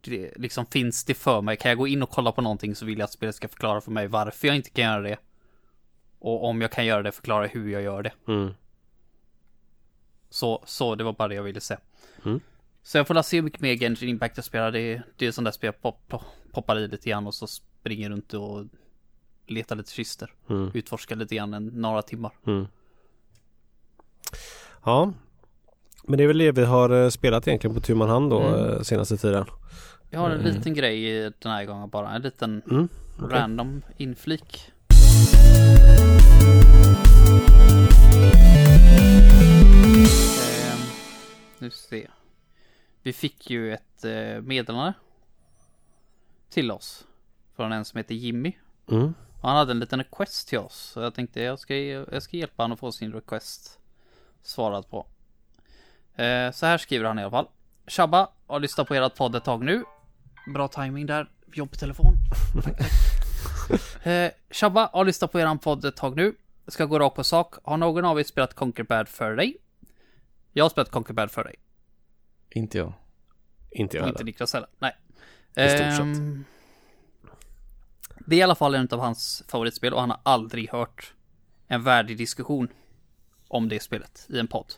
det 0.00 0.32
liksom 0.36 0.66
finns 0.66 1.04
det 1.04 1.14
för 1.14 1.40
mig. 1.40 1.56
Kan 1.56 1.68
jag 1.68 1.78
gå 1.78 1.86
in 1.86 2.02
och 2.02 2.10
kolla 2.10 2.32
på 2.32 2.42
någonting 2.42 2.74
så 2.74 2.84
vill 2.86 2.98
jag 2.98 3.04
att 3.04 3.12
spelet 3.12 3.34
ska 3.34 3.48
förklara 3.48 3.80
för 3.80 3.90
mig 3.90 4.06
varför 4.08 4.46
jag 4.46 4.56
inte 4.56 4.70
kan 4.70 4.84
göra 4.84 5.00
det. 5.00 5.16
Och 6.24 6.44
om 6.44 6.60
jag 6.60 6.72
kan 6.72 6.86
göra 6.86 7.02
det 7.02 7.12
förklara 7.12 7.46
hur 7.46 7.68
jag 7.68 7.82
gör 7.82 8.02
det. 8.02 8.12
Mm. 8.28 8.50
Så, 10.30 10.62
så 10.66 10.94
det 10.94 11.04
var 11.04 11.12
bara 11.12 11.28
det 11.28 11.34
jag 11.34 11.42
ville 11.42 11.60
säga. 11.60 11.80
Mm. 12.24 12.40
Så 12.82 12.98
jag 12.98 13.06
får 13.06 13.22
se 13.22 13.36
hur 13.36 13.42
mycket 13.42 13.60
mer 13.60 13.74
Genshin 13.76 14.08
Impact 14.08 14.36
jag 14.36 14.44
spelar. 14.44 14.70
Det 14.72 14.80
är, 14.80 15.02
det 15.16 15.26
är 15.26 15.32
sånt 15.32 15.44
där 15.44 15.52
spel 15.52 15.66
jag 15.66 15.82
pop, 15.82 16.08
pop, 16.08 16.22
poppar 16.52 16.78
i 16.78 16.88
lite 16.88 17.10
grann 17.10 17.26
och 17.26 17.34
så 17.34 17.46
springer 17.46 18.10
runt 18.10 18.34
och 18.34 18.64
letar 19.46 19.76
lite 19.76 19.92
kister. 19.92 20.32
Mm. 20.50 20.70
Utforskar 20.74 21.16
lite 21.16 21.34
grann 21.34 21.54
en, 21.54 21.66
några 21.66 22.02
timmar. 22.02 22.32
Mm. 22.46 22.66
Ja. 24.84 25.12
Men 26.04 26.18
det 26.18 26.24
är 26.24 26.28
väl 26.28 26.38
det 26.38 26.52
vi 26.52 26.64
har 26.64 26.90
eh, 27.04 27.08
spelat 27.08 27.48
egentligen 27.48 27.74
på 27.74 27.80
tu 27.80 27.94
man 27.94 28.08
hand 28.08 28.30
då 28.30 28.40
Mm. 28.40 28.70
eh, 28.70 28.80
senaste 28.80 29.16
tiden. 29.16 29.44
Jag 30.10 30.20
har 30.20 30.30
en 30.30 30.40
Mm. 30.40 30.54
liten 30.56 30.74
grej 30.74 31.20
den 31.38 31.52
här 31.52 31.64
gången 31.64 31.88
bara. 31.90 32.10
En 32.14 32.22
liten 32.22 32.62
Mm. 32.70 32.88
okej. 33.18 33.38
random 33.38 33.82
inflik. 33.96 34.70
Eh, 40.40 40.78
nu 41.58 41.70
se. 41.70 42.08
Vi 43.02 43.12
fick 43.12 43.50
ju 43.50 43.74
ett 43.74 44.04
eh, 44.04 44.40
meddelande 44.42 44.92
till 46.50 46.70
oss 46.70 47.06
från 47.56 47.72
en 47.72 47.84
som 47.84 47.98
heter 47.98 48.14
Jimmy. 48.14 48.52
Mm. 48.90 49.14
Han 49.42 49.56
hade 49.56 49.70
en 49.70 49.80
liten 49.80 49.98
request 49.98 50.48
till 50.48 50.58
oss. 50.58 50.74
Så 50.74 51.00
jag 51.00 51.14
tänkte 51.14 51.42
jag 51.42 51.58
ska, 51.58 51.76
jag 51.76 52.22
ska 52.22 52.36
hjälpa 52.36 52.62
honom 52.62 52.74
att 52.74 52.80
få 52.80 52.92
sin 52.92 53.12
request 53.12 53.78
svarad 54.42 54.90
på. 54.90 55.06
Eh, 56.14 56.50
så 56.50 56.66
här 56.66 56.78
skriver 56.78 57.04
han 57.04 57.18
i 57.18 57.22
alla 57.22 57.30
fall. 57.30 57.48
Shabba, 57.86 58.28
har 58.46 58.60
lyssnat 58.60 58.88
på 58.88 58.94
ert 58.94 59.16
podd 59.16 59.34
ett 59.34 59.44
tag 59.44 59.64
nu. 59.64 59.84
Bra 60.54 60.68
timing 60.68 61.06
där. 61.06 61.30
Jobbtelefon. 61.52 62.14
Tack, 62.64 62.78
tack. 62.78 63.23
Eh, 64.02 64.30
Shabba, 64.50 64.90
har 64.92 65.04
lyssnat 65.04 65.32
på 65.32 65.40
eran 65.40 65.58
podd 65.58 65.84
ett 65.84 65.96
tag 65.96 66.16
nu. 66.16 66.34
Ska 66.68 66.84
gå 66.84 66.98
rakt 66.98 67.16
på 67.16 67.24
sak. 67.24 67.54
Har 67.64 67.76
någon 67.76 68.04
av 68.04 68.20
er 68.20 68.24
spelat 68.24 68.54
Conquer 68.54 68.82
Bad 68.84 69.08
för 69.08 69.36
dig? 69.36 69.56
Jag 70.52 70.64
har 70.64 70.70
spelat 70.70 70.90
Conquer 70.90 71.14
Bad 71.14 71.30
för 71.30 71.44
dig. 71.44 71.54
Inte 72.50 72.78
jag. 72.78 72.92
Inte 73.70 73.96
jag 73.96 74.02
Och 74.04 74.08
inte 74.08 74.18
heller. 74.18 74.24
Niklas 74.24 74.52
heller. 74.52 74.68
Nej. 74.78 74.96
I 75.56 75.68
stort 75.68 75.78
sett. 75.78 76.00
Ehm, 76.00 76.44
Det 78.26 78.36
är 78.36 78.38
i 78.38 78.42
alla 78.42 78.54
fall 78.54 78.74
en 78.74 78.88
av 78.90 78.98
hans 79.00 79.42
favoritspel 79.48 79.94
och 79.94 80.00
han 80.00 80.10
har 80.10 80.20
aldrig 80.22 80.70
hört 80.70 81.14
en 81.66 81.82
värdig 81.82 82.18
diskussion 82.18 82.68
om 83.48 83.68
det 83.68 83.80
spelet 83.82 84.26
i 84.28 84.38
en 84.38 84.46
podd. 84.46 84.74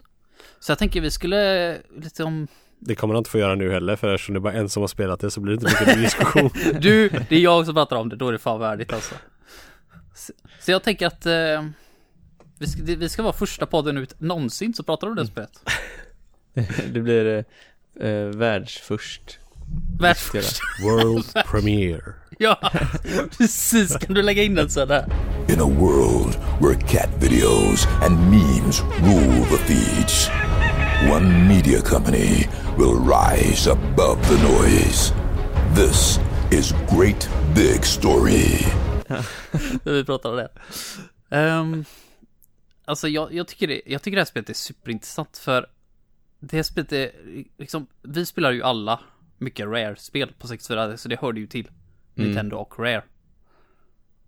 Så 0.60 0.70
jag 0.72 0.78
tänker 0.78 1.01
vi 1.01 1.10
skulle 1.10 1.78
lite 1.97 2.24
om... 2.24 2.48
Det 2.78 2.94
kommer 2.94 3.14
han 3.14 3.18
inte 3.20 3.30
få 3.30 3.38
göra 3.38 3.54
nu 3.54 3.72
heller 3.72 3.96
för 3.96 4.14
eftersom 4.14 4.34
det 4.34 4.38
är 4.38 4.40
bara 4.40 4.52
en 4.52 4.68
som 4.68 4.82
har 4.82 4.88
spelat 4.88 5.20
det 5.20 5.30
så 5.30 5.40
blir 5.40 5.56
det 5.56 5.68
inte 5.68 5.80
mycket 5.80 6.02
diskussion. 6.02 6.50
Du, 6.80 7.08
det 7.08 7.36
är 7.36 7.40
jag 7.40 7.66
som 7.66 7.74
pratar 7.74 7.96
om 7.96 8.08
det, 8.08 8.16
då 8.16 8.28
är 8.28 8.32
det 8.32 8.38
fan 8.38 8.60
värdigt 8.60 8.92
alltså. 8.92 9.14
Så, 10.14 10.32
så 10.60 10.70
jag 10.70 10.82
tänker 10.82 11.06
att 11.06 11.26
eh, 11.26 11.66
vi, 12.58 12.66
ska, 12.66 12.82
vi 12.82 13.08
ska 13.08 13.22
vara 13.22 13.32
första 13.32 13.66
podden 13.66 13.98
ut 13.98 14.20
någonsin 14.20 14.74
så 14.74 14.82
pratar 14.82 15.06
om 15.06 15.14
det 15.14 15.26
spelet. 15.26 15.60
det 16.92 17.00
blir 17.00 17.44
eh, 18.00 18.08
eh, 18.08 18.26
världsförst. 18.26 19.38
Världsförst. 20.00 20.60
World 20.82 21.24
Premiere. 21.46 22.14
Ja, 22.38 22.72
precis. 23.38 23.96
Kan 23.96 24.14
du 24.14 24.22
lägga 24.22 24.42
in 24.42 24.54
den 24.54 24.70
sådär? 24.70 25.06
In 25.48 25.60
a 25.60 25.68
world 25.80 26.38
where 26.60 26.74
cat 26.74 27.08
videos 27.20 27.86
and 28.02 28.30
memes 28.30 28.82
rule 29.00 29.44
the 29.44 29.58
feeds, 29.58 30.30
one 31.05 31.48
media 31.48 31.81
company 31.81 32.48
will 32.78 32.94
rise 32.94 33.70
above 33.70 34.18
the 34.28 34.39
noise. 34.43 35.12
This 35.74 36.18
is 36.51 36.74
Great 36.90 37.28
Big 37.55 37.85
Story. 37.85 38.66
Vi 39.85 40.05
pratar 40.05 40.31
om 40.31 40.36
det. 40.36 40.51
Um, 41.36 41.85
alltså 42.85 43.09
jag, 43.09 43.35
jag, 43.35 43.48
tycker 43.48 43.66
det, 43.66 43.82
jag 43.86 44.02
tycker 44.02 44.16
det 44.16 44.20
här 44.20 44.27
spelet 44.27 44.51
är 44.51 44.55
superintressant 44.55 45.39
för 45.39 45.66
det 46.40 46.56
här 46.56 46.62
spelet 46.62 46.93
är 46.93 47.10
liksom, 47.59 47.86
vi 48.02 48.27
spelar 48.27 48.52
ju 48.52 48.62
alla 48.62 49.01
mycket 49.39 49.66
Rare-spel 49.66 50.32
på 50.39 50.48
64, 50.48 50.97
så 50.97 51.09
det 51.09 51.20
hörde 51.20 51.40
ju 51.40 51.47
till 51.47 51.68
Nintendo 52.14 52.56
och 52.56 52.78
Rare. 52.78 53.05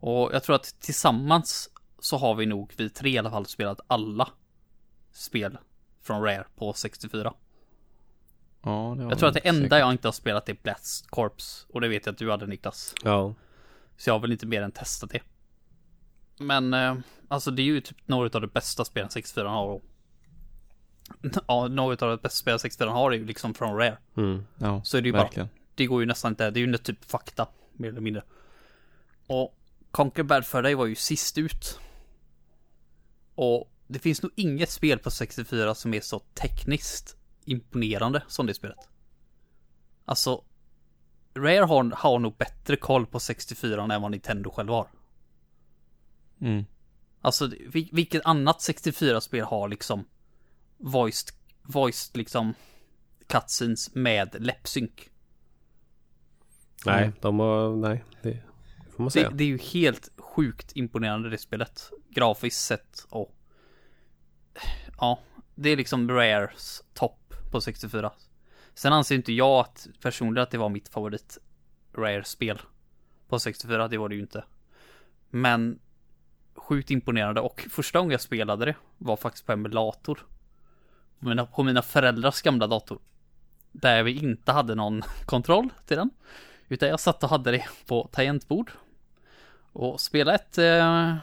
Och 0.01 0.31
jag 0.33 0.43
tror 0.43 0.57
att 0.57 0.81
tillsammans 0.81 1.71
så 1.99 2.17
har 2.17 2.35
vi 2.35 2.47
nog, 2.47 2.73
vi 2.77 2.91
tre 2.91 3.11
i 3.11 3.19
alla 3.19 3.31
fall, 3.31 3.47
spelat 3.47 3.81
alla 3.87 4.29
spel 5.13 5.59
från 6.09 6.23
Rare 6.23 6.45
på 6.57 6.73
64. 6.73 7.35
Ja, 8.63 8.95
det 8.99 9.03
Jag 9.03 9.19
tror 9.19 9.29
att 9.29 9.35
det 9.35 9.49
enda 9.49 9.61
säkert. 9.63 9.79
jag 9.79 9.93
inte 9.93 10.09
har 10.09 10.13
spelat 10.13 10.49
är 10.49 10.57
Blast 10.63 11.11
Corps. 11.11 11.67
Och 11.69 11.81
det 11.81 11.89
vet 11.89 12.07
jag 12.07 12.13
att 12.13 12.19
du 12.19 12.31
hade 12.31 12.47
Niklas. 12.47 12.95
Ja. 13.05 13.35
Så 13.97 14.11
jag 14.11 14.15
har 14.15 14.21
väl 14.21 14.33
inte 14.33 14.47
mer 14.47 14.63
än 14.63 14.73
testat 14.73 15.11
det. 15.11 15.21
Men 16.39 16.75
eh, 16.75 16.97
alltså 17.29 17.51
det 17.51 17.63
är 17.63 17.65
ju 17.65 17.81
typ 17.81 18.09
några 18.09 18.25
av 18.35 18.41
de 18.41 18.47
bästa 18.47 18.85
spelen 18.85 19.11
64 19.11 19.49
har. 19.49 19.67
Och... 19.67 19.83
Ja, 21.47 21.69
några 21.69 21.93
av 22.07 22.17
de 22.17 22.23
bästa 22.23 22.29
spelen 22.39 22.59
64 22.59 22.91
har 22.91 23.13
är 23.13 23.17
ju 23.17 23.25
liksom 23.25 23.55
från 23.55 23.77
Rare. 23.77 23.99
Mm. 24.17 24.45
Ja, 24.59 24.83
Så 24.85 24.97
är 24.97 25.03
det 25.03 25.09
ju 25.09 25.13
verkligen. 25.13 25.47
bara, 25.49 25.55
det 25.75 25.87
går 25.87 26.01
ju 26.01 26.07
nästan 26.07 26.33
inte, 26.33 26.51
det 26.51 26.61
är 26.61 26.67
ju 26.67 26.77
typ 26.79 27.05
fakta, 27.05 27.49
mer 27.73 27.89
eller 27.89 28.01
mindre. 28.01 28.23
Och 29.27 29.59
Conquer 29.91 30.23
Bad 30.23 30.47
för 30.47 30.63
dig 30.63 30.75
var 30.75 30.87
ju 30.87 30.95
sist 30.95 31.39
ut. 31.39 31.81
Och 33.35 33.71
det 33.89 33.99
finns 33.99 34.23
nog 34.23 34.33
inget 34.35 34.71
spel 34.71 34.99
på 34.99 35.11
64 35.11 35.75
som 35.75 35.95
är 35.95 36.01
så 36.01 36.19
tekniskt 36.19 37.17
imponerande 37.45 38.23
som 38.29 38.47
det 38.47 38.55
spelet. 38.55 38.79
Alltså, 40.05 40.45
Rare 41.35 41.65
har, 41.65 41.85
har 41.97 42.19
nog 42.19 42.37
bättre 42.37 42.77
koll 42.77 43.07
på 43.07 43.21
64 43.21 43.95
än 43.95 44.03
vad 44.03 44.11
Nintendo 44.11 44.51
själv 44.51 44.69
har. 44.69 44.89
Mm. 46.41 46.65
Alltså, 47.21 47.47
vil- 47.47 47.89
vilket 47.93 48.25
annat 48.25 48.59
64-spel 48.59 49.45
har 49.45 49.69
liksom 49.69 50.05
voiced, 50.77 51.35
voiced 51.63 52.17
liksom 52.17 52.55
cutscenes 53.27 53.95
med 53.95 54.37
läppsynk? 54.45 55.11
Nej, 56.87 57.13
de 57.21 57.39
har, 57.39 57.77
nej, 57.77 58.05
det 58.23 58.43
får 58.91 58.99
man 59.03 59.07
Det, 59.07 59.11
säga. 59.11 59.31
det 59.31 59.45
är 59.45 59.49
ju 59.49 59.59
helt 59.59 60.11
sjukt 60.17 60.73
imponerande 60.77 61.31
det 61.31 61.39
spelet. 61.39 61.91
Grafiskt 62.11 62.61
sett 62.61 63.07
och... 63.09 63.35
Ja, 64.99 65.19
det 65.55 65.71
är 65.71 65.77
liksom 65.77 66.11
Rares 66.11 66.85
topp 66.95 67.35
på 67.51 67.61
64. 67.61 68.13
Sen 68.75 68.93
anser 68.93 69.15
inte 69.15 69.33
jag 69.33 69.61
att 69.61 69.89
personligen 70.01 70.43
att 70.43 70.51
det 70.51 70.59
var 70.59 70.69
mitt 70.69 70.89
favorit 70.89 71.39
Rare-spel 71.95 72.61
på 73.29 73.39
64. 73.39 73.89
Det 73.89 73.99
var 73.99 74.09
det 74.09 74.15
ju 74.15 74.21
inte. 74.21 74.45
Men 75.31 75.79
sjukt 76.55 76.91
imponerande 76.91 77.41
och 77.41 77.67
första 77.71 77.99
gången 77.99 78.11
jag 78.11 78.21
spelade 78.21 78.65
det 78.65 78.75
var 78.99 79.17
faktiskt 79.17 79.47
på 79.47 79.53
emulator. 79.53 80.27
På 81.19 81.29
mina, 81.29 81.47
på 81.47 81.63
mina 81.63 81.83
föräldrars 81.83 82.43
gamla 82.43 82.67
dator. 82.67 82.99
Där 83.73 84.03
vi 84.03 84.19
inte 84.19 84.53
hade 84.53 84.75
någon 84.75 85.03
kontroll 85.27 85.69
till 85.87 85.97
den. 85.97 86.11
Utan 86.69 86.89
jag 86.89 87.01
satt 87.01 87.23
och 87.23 87.31
hade 87.31 87.51
det 87.51 87.65
på 87.87 88.09
tangentbord. 88.13 88.71
Och 89.73 90.01
spela 90.01 90.35
ett 90.35 90.59
eh, 90.59 91.17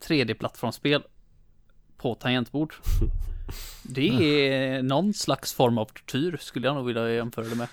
3D-plattformsspel 0.00 1.02
på 2.04 2.14
tangentbord. 2.14 2.74
Det 3.82 4.48
är 4.48 4.82
någon 4.82 5.14
slags 5.14 5.54
form 5.54 5.78
av 5.78 5.84
tortyr 5.84 6.36
skulle 6.40 6.66
jag 6.66 6.76
nog 6.76 6.86
vilja 6.86 7.10
jämföra 7.10 7.44
det 7.44 7.54
med. 7.54 7.68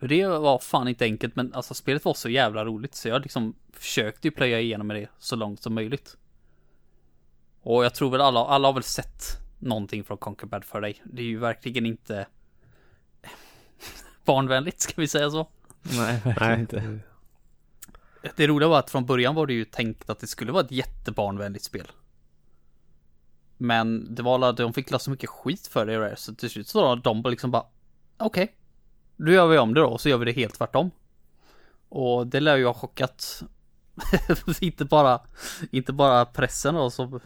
Det 0.00 0.26
var 0.26 0.58
fan 0.58 0.88
inte 0.88 1.04
enkelt 1.04 1.36
men 1.36 1.54
alltså 1.54 1.74
spelet 1.74 2.04
var 2.04 2.14
så 2.14 2.28
jävla 2.28 2.64
roligt 2.64 2.94
så 2.94 3.08
jag 3.08 3.22
liksom 3.22 3.54
försökte 3.72 4.28
ju 4.28 4.32
plöja 4.32 4.60
igenom 4.60 4.86
med 4.86 4.96
det 4.96 5.08
så 5.18 5.36
långt 5.36 5.62
som 5.62 5.74
möjligt. 5.74 6.16
Och 7.62 7.84
jag 7.84 7.94
tror 7.94 8.10
väl 8.10 8.20
alla, 8.20 8.40
alla 8.40 8.68
har 8.68 8.72
väl 8.72 8.82
sett 8.82 9.22
någonting 9.58 10.04
från 10.04 10.18
Conquer 10.18 10.46
Bad 10.46 10.64
för 10.64 10.80
dig. 10.80 11.02
Det 11.04 11.22
är 11.22 11.26
ju 11.26 11.38
verkligen 11.38 11.86
inte 11.86 12.26
barnvänligt 14.24 14.80
ska 14.80 14.92
vi 14.96 15.08
säga 15.08 15.30
så. 15.30 15.48
Nej, 15.82 16.20
verkligen 16.24 16.50
Nej, 16.50 16.60
inte. 16.60 17.00
Det 18.36 18.46
roliga 18.46 18.68
var 18.68 18.78
att 18.78 18.90
från 18.90 19.06
början 19.06 19.34
var 19.34 19.46
det 19.46 19.52
ju 19.52 19.64
tänkt 19.64 20.10
att 20.10 20.18
det 20.18 20.26
skulle 20.26 20.52
vara 20.52 20.64
ett 20.64 20.72
jättebarnvänligt 20.72 21.64
spel. 21.64 21.86
Men 23.62 24.14
det 24.14 24.22
var 24.22 24.34
alla, 24.34 24.52
de 24.52 24.72
fick 24.72 24.90
la 24.90 24.98
så 24.98 25.10
mycket 25.10 25.30
skit 25.30 25.66
för 25.66 25.86
det 25.86 25.98
Rare, 25.98 26.16
så 26.16 26.34
till 26.34 26.50
slut 26.50 26.68
så 26.68 26.82
var 26.82 26.96
de 26.96 27.22
liksom 27.30 27.50
bara 27.50 27.64
Okej, 28.18 28.54
då 29.16 29.32
gör 29.32 29.46
vi 29.46 29.58
om 29.58 29.74
det 29.74 29.80
då, 29.80 29.86
och 29.86 30.00
så 30.00 30.08
gör 30.08 30.18
vi 30.18 30.24
det 30.24 30.32
helt 30.32 30.54
tvärtom. 30.54 30.90
Och 31.88 32.26
det 32.26 32.40
lär 32.40 32.56
ju 32.56 32.66
ha 32.66 32.74
chockat 32.74 33.42
inte 34.60 34.84
bara, 34.84 35.20
inte 35.70 35.92
bara 35.92 36.24
pressen 36.24 36.74
då 36.74 36.90
som 36.90 37.20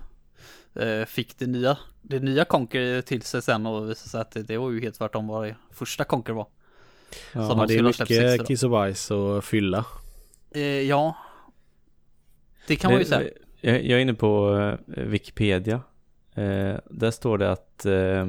eh, 0.74 1.04
fick 1.04 1.38
det 1.38 1.46
nya, 1.46 1.78
det 2.02 2.20
nya 2.20 2.44
Conquer 2.44 3.02
till 3.02 3.22
sig 3.22 3.42
sen 3.42 3.66
och 3.66 3.90
visade 3.90 4.08
sig 4.10 4.20
att 4.20 4.30
det, 4.30 4.42
det 4.42 4.56
var 4.58 4.70
ju 4.70 4.80
helt 4.80 4.98
tvärtom 4.98 5.26
vad 5.26 5.44
det 5.44 5.56
första 5.70 6.04
Conquer 6.04 6.32
var. 6.32 6.46
Ja, 7.32 7.48
Som 7.48 7.66
det 7.66 7.74
är 7.74 7.82
mycket 7.82 8.08
60 8.08 8.36
då. 8.38 8.44
kiss 8.44 8.62
och 8.62 8.70
bajs 8.70 9.10
och 9.10 9.44
fylla. 9.44 9.84
Eh, 10.50 10.62
ja. 10.62 11.16
Det 12.66 12.76
kan 12.76 12.90
man 12.90 12.98
ju 12.98 13.04
Det- 13.04 13.10
säga. 13.10 13.30
Jag, 13.60 13.74
jag 13.84 13.98
är 13.98 14.02
inne 14.02 14.14
på 14.14 14.58
eh, 14.96 15.02
Wikipedia. 15.04 15.80
Eh, 16.34 16.76
där 16.90 17.10
står 17.10 17.38
det 17.38 17.52
att 17.52 17.86
eh, 17.86 18.28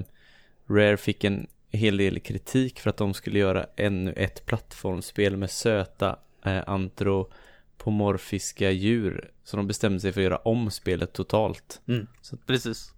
Rare 0.68 0.98
fick 0.98 1.24
en 1.24 1.48
hel 1.72 1.98
del 1.98 2.20
kritik 2.20 2.80
för 2.80 2.90
att 2.90 2.98
de 2.98 3.14
skulle 3.14 3.40
göra 3.40 3.66
ännu 3.76 4.14
ett 4.14 4.46
plattformsspel 4.46 5.38
med 5.38 5.52
söta 5.52 6.20
eh, 6.46 6.64
antropomorfiska 6.68 8.72
djur. 8.72 9.32
Så 9.44 9.58
de 9.58 9.68
bestämde 9.68 10.00
sig 10.00 10.12
för 10.14 10.22
att 10.22 10.26
göra 10.26 10.38
om 10.38 10.72
spelet 10.72 11.14
totalt. 11.14 11.82
Mm, 11.88 12.08
Så- 12.22 12.38
precis. 12.38 12.92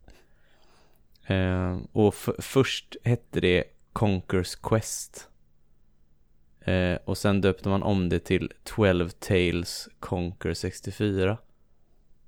Eh, 1.25 1.79
och 1.91 2.15
först 2.39 2.95
hette 3.03 3.39
det 3.39 3.63
Conquers 3.93 4.55
Quest. 4.55 5.29
Eh, 6.61 6.95
och 7.05 7.17
sen 7.17 7.41
döpte 7.41 7.69
man 7.69 7.83
om 7.83 8.09
det 8.09 8.19
till 8.19 8.51
12 8.63 9.09
Tales 9.09 9.89
Conquer 9.99 10.53
64. 10.53 11.37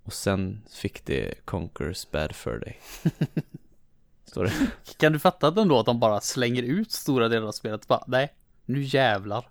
Och 0.09 0.13
sen 0.13 0.61
fick 0.69 1.05
det 1.05 1.45
Conquers 1.45 2.11
Bad 2.11 2.35
Fur 2.35 2.59
Day. 2.59 2.79
Står 4.25 4.43
det. 4.43 4.53
Kan 4.97 5.13
du 5.13 5.19
fatta 5.19 5.47
att 5.47 5.55
då 5.55 5.79
att 5.79 5.85
de 5.85 5.99
bara 5.99 6.21
slänger 6.21 6.63
ut 6.63 6.91
stora 6.91 7.27
delar 7.27 7.47
av 7.47 7.51
spelet? 7.51 7.87
Bara, 7.87 8.03
nej, 8.07 8.33
nu 8.65 8.81
jävlar. 8.81 9.37
Och 9.37 9.45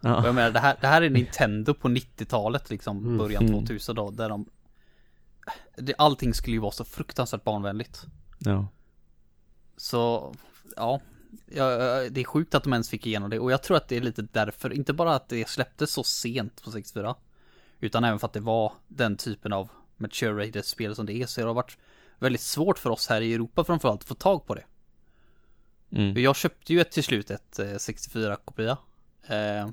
Ja. 0.00 0.26
jag 0.26 0.34
menar, 0.34 0.50
det 0.50 0.58
här, 0.58 0.76
det 0.80 0.86
här 0.86 1.02
är 1.02 1.10
Nintendo 1.10 1.74
på 1.74 1.88
90-talet, 1.88 2.70
liksom, 2.70 3.18
början 3.18 3.46
Mm. 3.46 3.60
2000 3.66 3.96
då, 3.96 4.10
där 4.10 4.28
de... 4.28 4.46
Det, 5.76 5.94
allting 5.98 6.34
skulle 6.34 6.54
ju 6.56 6.60
vara 6.60 6.72
så 6.72 6.84
fruktansvärt 6.84 7.44
barnvänligt. 7.44 8.02
ja. 8.38 8.68
Så, 9.76 10.34
ja. 10.76 11.00
ja. 11.46 11.68
Det 12.10 12.20
är 12.20 12.24
sjukt 12.24 12.54
att 12.54 12.64
de 12.64 12.72
ens 12.72 12.90
fick 12.90 13.06
igenom 13.06 13.30
det 13.30 13.38
och 13.38 13.52
jag 13.52 13.62
tror 13.62 13.76
att 13.76 13.88
det 13.88 13.96
är 13.96 14.00
lite 14.00 14.22
därför, 14.22 14.72
inte 14.72 14.92
bara 14.92 15.14
att 15.14 15.28
det 15.28 15.48
släpptes 15.48 15.90
så 15.90 16.04
sent 16.04 16.62
på 16.64 16.70
64 16.70 17.14
Utan 17.80 18.04
även 18.04 18.18
för 18.18 18.26
att 18.26 18.32
det 18.32 18.40
var 18.40 18.72
den 18.88 19.16
typen 19.16 19.52
av 19.52 19.68
mature 19.96 20.46
rated 20.46 20.64
spel 20.64 20.94
som 20.94 21.06
det 21.06 21.12
är 21.22 21.26
så 21.26 21.40
det 21.40 21.46
har 21.46 21.54
varit 21.54 21.78
väldigt 22.18 22.40
svårt 22.40 22.78
för 22.78 22.90
oss 22.90 23.08
här 23.08 23.20
i 23.20 23.34
Europa 23.34 23.64
framförallt 23.64 24.00
att 24.02 24.08
få 24.08 24.14
tag 24.14 24.46
på 24.46 24.54
det. 24.54 24.64
Mm. 25.90 26.22
Jag 26.22 26.36
köpte 26.36 26.72
ju 26.72 26.80
ett 26.80 26.90
till 26.92 27.04
slut 27.04 27.30
ett 27.30 27.58
eh, 27.58 27.64
64-kopia. 27.64 28.78
Eh, 29.26 29.68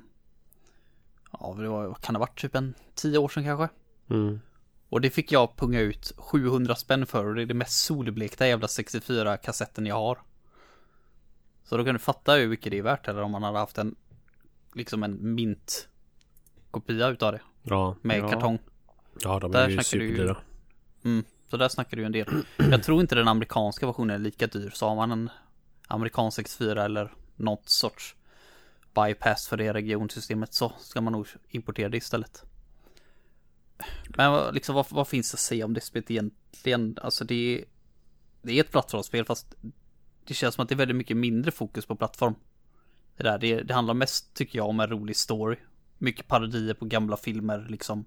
ja, 1.32 1.54
det 1.58 1.68
var, 1.68 1.94
kan 1.94 2.14
det 2.14 2.18
ha 2.18 2.26
varit? 2.26 2.40
Typ 2.40 2.54
en 2.54 2.74
10 2.94 3.18
år 3.18 3.28
sedan 3.28 3.44
kanske? 3.44 3.68
Mm. 4.10 4.40
Och 4.88 5.00
det 5.00 5.10
fick 5.10 5.32
jag 5.32 5.56
punga 5.56 5.80
ut 5.80 6.12
700 6.16 6.74
spänn 6.76 7.06
för 7.06 7.26
och 7.26 7.34
det 7.34 7.42
är 7.42 7.46
det 7.46 7.54
mest 7.54 7.84
solblekta 7.84 8.46
jävla 8.48 8.66
64-kassetten 8.66 9.88
jag 9.88 9.94
har. 9.94 10.18
Så 11.64 11.76
då 11.76 11.84
kan 11.84 11.94
du 11.94 11.98
fatta 11.98 12.34
hur 12.34 12.48
mycket 12.48 12.70
det 12.72 12.78
är 12.78 12.82
värt 12.82 13.08
eller 13.08 13.22
om 13.22 13.30
man 13.30 13.42
hade 13.42 13.58
haft 13.58 13.78
en 13.78 13.94
liksom 14.74 15.02
en 15.02 15.34
mint 15.34 15.88
kopia 16.70 17.08
utav 17.08 17.32
det 17.32 17.40
Ja. 17.62 17.96
med 18.02 18.18
Ja. 18.18 18.28
kartong. 18.30 18.58
Ja, 19.20 19.38
de 19.38 19.52
Där 19.52 19.64
är 19.64 19.68
ju 19.68 19.76
du 19.76 19.84
superdyra. 19.84 20.36
Mm, 21.04 21.24
så 21.50 21.56
där 21.56 21.68
snackar 21.68 21.96
du 21.96 22.02
ju 22.02 22.06
en 22.06 22.12
del. 22.12 22.26
Jag 22.56 22.82
tror 22.82 23.00
inte 23.00 23.14
den 23.14 23.28
amerikanska 23.28 23.86
versionen 23.86 24.14
är 24.14 24.18
lika 24.18 24.46
dyr. 24.46 24.70
Så 24.74 24.88
har 24.88 24.96
man 24.96 25.12
en 25.12 25.30
amerikansk 25.88 26.36
64 26.36 26.84
eller 26.84 27.12
något 27.36 27.68
sorts 27.68 28.14
bypass 28.94 29.48
för 29.48 29.56
det 29.56 29.72
regionsystemet 29.72 30.54
så 30.54 30.72
ska 30.78 31.00
man 31.00 31.12
nog 31.12 31.26
importera 31.48 31.88
det 31.88 31.96
istället. 31.96 32.44
Men 34.16 34.54
liksom 34.54 34.74
vad, 34.74 34.86
vad 34.90 35.08
finns 35.08 35.30
det 35.30 35.36
att 35.36 35.40
säga 35.40 35.64
om 35.64 35.74
det 35.74 35.80
spelet 35.80 36.10
egentligen? 36.10 36.98
Alltså 37.02 37.24
det 37.24 37.34
är, 37.58 37.64
det 38.42 38.52
är 38.52 38.60
ett 38.60 38.70
plattformsspel 38.70 39.24
fast 39.24 39.54
det 40.24 40.34
känns 40.34 40.54
som 40.54 40.62
att 40.62 40.68
det 40.68 40.74
är 40.74 40.76
väldigt 40.76 40.96
mycket 40.96 41.16
mindre 41.16 41.50
fokus 41.50 41.86
på 41.86 41.96
plattform. 41.96 42.34
Det 43.16 43.22
där, 43.22 43.38
det, 43.38 43.62
det 43.62 43.74
handlar 43.74 43.94
mest 43.94 44.34
tycker 44.34 44.58
jag 44.58 44.68
om 44.68 44.80
en 44.80 44.90
rolig 44.90 45.16
story. 45.16 45.56
Mycket 45.98 46.28
parodier 46.28 46.74
på 46.74 46.84
gamla 46.84 47.16
filmer 47.16 47.66
liksom. 47.68 48.04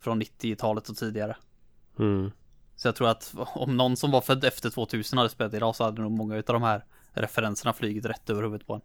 Från 0.00 0.22
90-talet 0.22 0.88
och 0.88 0.96
tidigare. 0.96 1.36
Mm. 1.98 2.30
Så 2.76 2.88
jag 2.88 2.96
tror 2.96 3.08
att 3.08 3.34
om 3.54 3.76
någon 3.76 3.96
som 3.96 4.10
var 4.10 4.20
född 4.20 4.44
efter 4.44 4.70
2000 4.70 5.18
hade 5.18 5.30
spelat 5.30 5.54
idag 5.54 5.76
så 5.76 5.84
hade 5.84 6.02
nog 6.02 6.12
många 6.12 6.36
utav 6.36 6.54
de 6.54 6.62
här 6.62 6.84
referenserna 7.12 7.72
flugit 7.72 8.04
rätt 8.04 8.30
över 8.30 8.42
huvudet 8.42 8.66
på 8.66 8.74
en. 8.74 8.80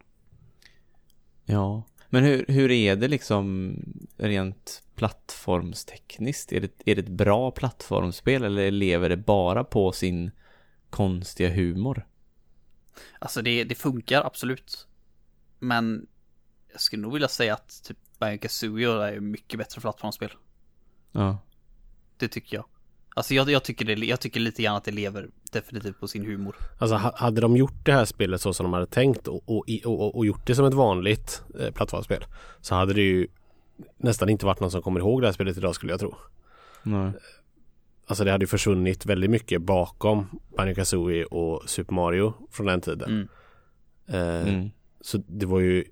Ja. 1.46 1.84
Men 2.10 2.24
hur, 2.24 2.46
hur 2.48 2.72
är 2.72 2.96
det 2.96 3.08
liksom 3.08 3.76
rent 4.18 4.84
plattformstekniskt? 4.96 6.52
Är 6.52 6.62
det, 6.62 6.72
är 6.86 6.96
det 6.96 7.02
ett 7.02 7.10
bra 7.10 7.52
plattformsspel 7.52 8.44
eller 8.44 8.72
lever 8.72 9.10
det 9.10 9.18
bara 9.18 9.64
på 9.64 9.92
sin 9.92 10.32
konstiga 10.90 11.50
humor? 11.50 12.08
Alltså 13.20 13.42
det, 13.42 13.64
det 13.64 13.76
funkar 13.76 14.22
absolut. 14.26 14.88
Men 15.60 16.08
jag 16.72 16.82
skulle 16.82 17.02
nog 17.02 17.14
vilja 17.14 17.28
säga 17.28 17.54
att 17.54 17.84
typ 17.84 17.98
Banjo 18.20 18.38
Kazooie 18.38 18.88
är 18.88 19.20
mycket 19.20 19.58
bättre 19.60 19.82
plattformsspel. 19.82 20.32
Ja. 21.14 21.38
Det 22.18 22.28
tycker 22.28 22.56
jag. 22.58 22.66
Alltså 23.16 23.34
jag, 23.34 23.50
jag, 23.50 23.64
tycker 23.64 23.86
det, 23.86 23.94
jag 24.06 24.20
tycker 24.20 24.40
lite 24.40 24.64
grann 24.64 24.76
att 24.76 24.84
det 24.84 24.92
lever 24.92 25.30
definitivt 25.52 26.00
på 26.00 26.08
sin 26.08 26.26
humor. 26.26 26.56
Alltså 26.80 26.96
ha- 26.96 27.14
hade 27.18 27.42
de 27.42 27.58
gjort 27.58 27.86
det 27.86 27.92
här 27.94 28.06
spelet 28.06 28.42
så 28.42 28.54
som 28.54 28.64
de 28.64 28.74
hade 28.74 28.86
tänkt 28.86 29.28
och, 29.28 29.50
och, 29.50 29.66
och, 29.86 30.16
och 30.18 30.26
gjort 30.26 30.48
det 30.48 30.56
som 30.56 30.66
ett 30.66 30.74
vanligt 30.74 31.44
eh, 31.60 31.72
plattformsspel 31.72 32.26
så 32.62 32.76
hade 32.76 32.94
det 32.94 33.02
ju 33.02 33.28
nästan 33.98 34.30
inte 34.30 34.46
varit 34.46 34.60
någon 34.60 34.72
som 34.72 34.82
kommer 34.82 35.00
ihåg 35.00 35.22
det 35.22 35.28
här 35.28 35.34
spelet 35.34 35.58
idag 35.58 35.76
skulle 35.76 35.94
jag 35.94 36.00
tro. 36.00 36.16
Nej. 36.84 37.12
Alltså 38.08 38.24
det 38.24 38.32
hade 38.32 38.44
ju 38.44 38.48
försvunnit 38.48 39.06
väldigt 39.06 39.30
mycket 39.30 39.62
bakom 39.62 40.40
Banjo 40.58 40.76
Kazooie 40.76 41.26
och 41.26 41.70
Super 41.70 41.94
Mario 41.94 42.34
från 42.52 42.66
den 42.66 42.82
tiden. 42.82 43.10
Mm. 43.10 43.28
Eh, 44.48 44.54
Mm. 44.54 44.70
Så 45.02 45.18
det 45.28 45.46
var 45.46 45.60
ju 45.60 45.84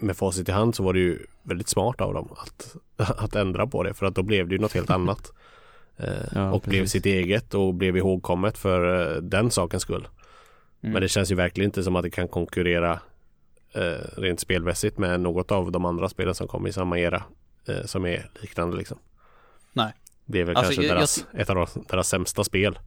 med 0.00 0.16
facit 0.16 0.48
i 0.48 0.52
hand 0.52 0.74
så 0.74 0.82
var 0.82 0.92
det 0.92 0.98
ju 1.00 1.18
väldigt 1.42 1.68
smart 1.68 2.00
av 2.00 2.14
dem 2.14 2.28
att, 2.36 2.76
att 3.18 3.34
ändra 3.36 3.66
på 3.66 3.82
det 3.82 3.94
för 3.94 4.06
att 4.06 4.14
då 4.14 4.22
blev 4.22 4.48
det 4.48 4.54
ju 4.54 4.60
något 4.60 4.72
helt 4.74 4.90
annat. 4.90 5.32
Eh, 6.00 6.12
Ja, 6.34 6.52
och 6.52 6.60
blev 6.62 6.80
precis. 6.80 6.92
sitt 6.92 7.06
eget 7.06 7.54
och 7.54 7.74
blev 7.74 7.96
ihågkommet 7.96 8.58
för 8.58 9.10
eh, 9.16 9.22
den 9.22 9.50
sakens 9.50 9.82
skull. 9.82 10.08
Mm. 10.82 10.92
Men 10.92 11.02
det 11.02 11.08
känns 11.08 11.30
ju 11.30 11.34
verkligen 11.34 11.68
inte 11.68 11.82
som 11.82 11.96
att 11.96 12.02
det 12.02 12.10
kan 12.10 12.28
konkurrera 12.28 13.00
eh, 13.74 13.82
rent 14.16 14.40
spelmässigt 14.40 14.98
med 14.98 15.20
något 15.20 15.52
av 15.52 15.72
de 15.72 15.84
andra 15.84 16.08
spelen 16.08 16.34
som 16.34 16.48
kom 16.48 16.66
i 16.66 16.72
samma 16.72 16.98
era 16.98 17.22
eh, 17.68 17.84
som 17.84 18.06
är 18.06 18.30
liknande 18.40 18.76
liksom. 18.76 18.98
Nej. 19.72 19.92
Det 20.24 20.40
är 20.40 20.44
väl 20.44 20.56
Alltså, 20.56 20.72
kanske 20.72 20.86
jag- 20.86 20.96
deras, 20.96 21.26
ett 21.34 21.50
av 21.50 21.68
deras 21.88 22.08
sämsta 22.08 22.44
spel. 22.44 22.78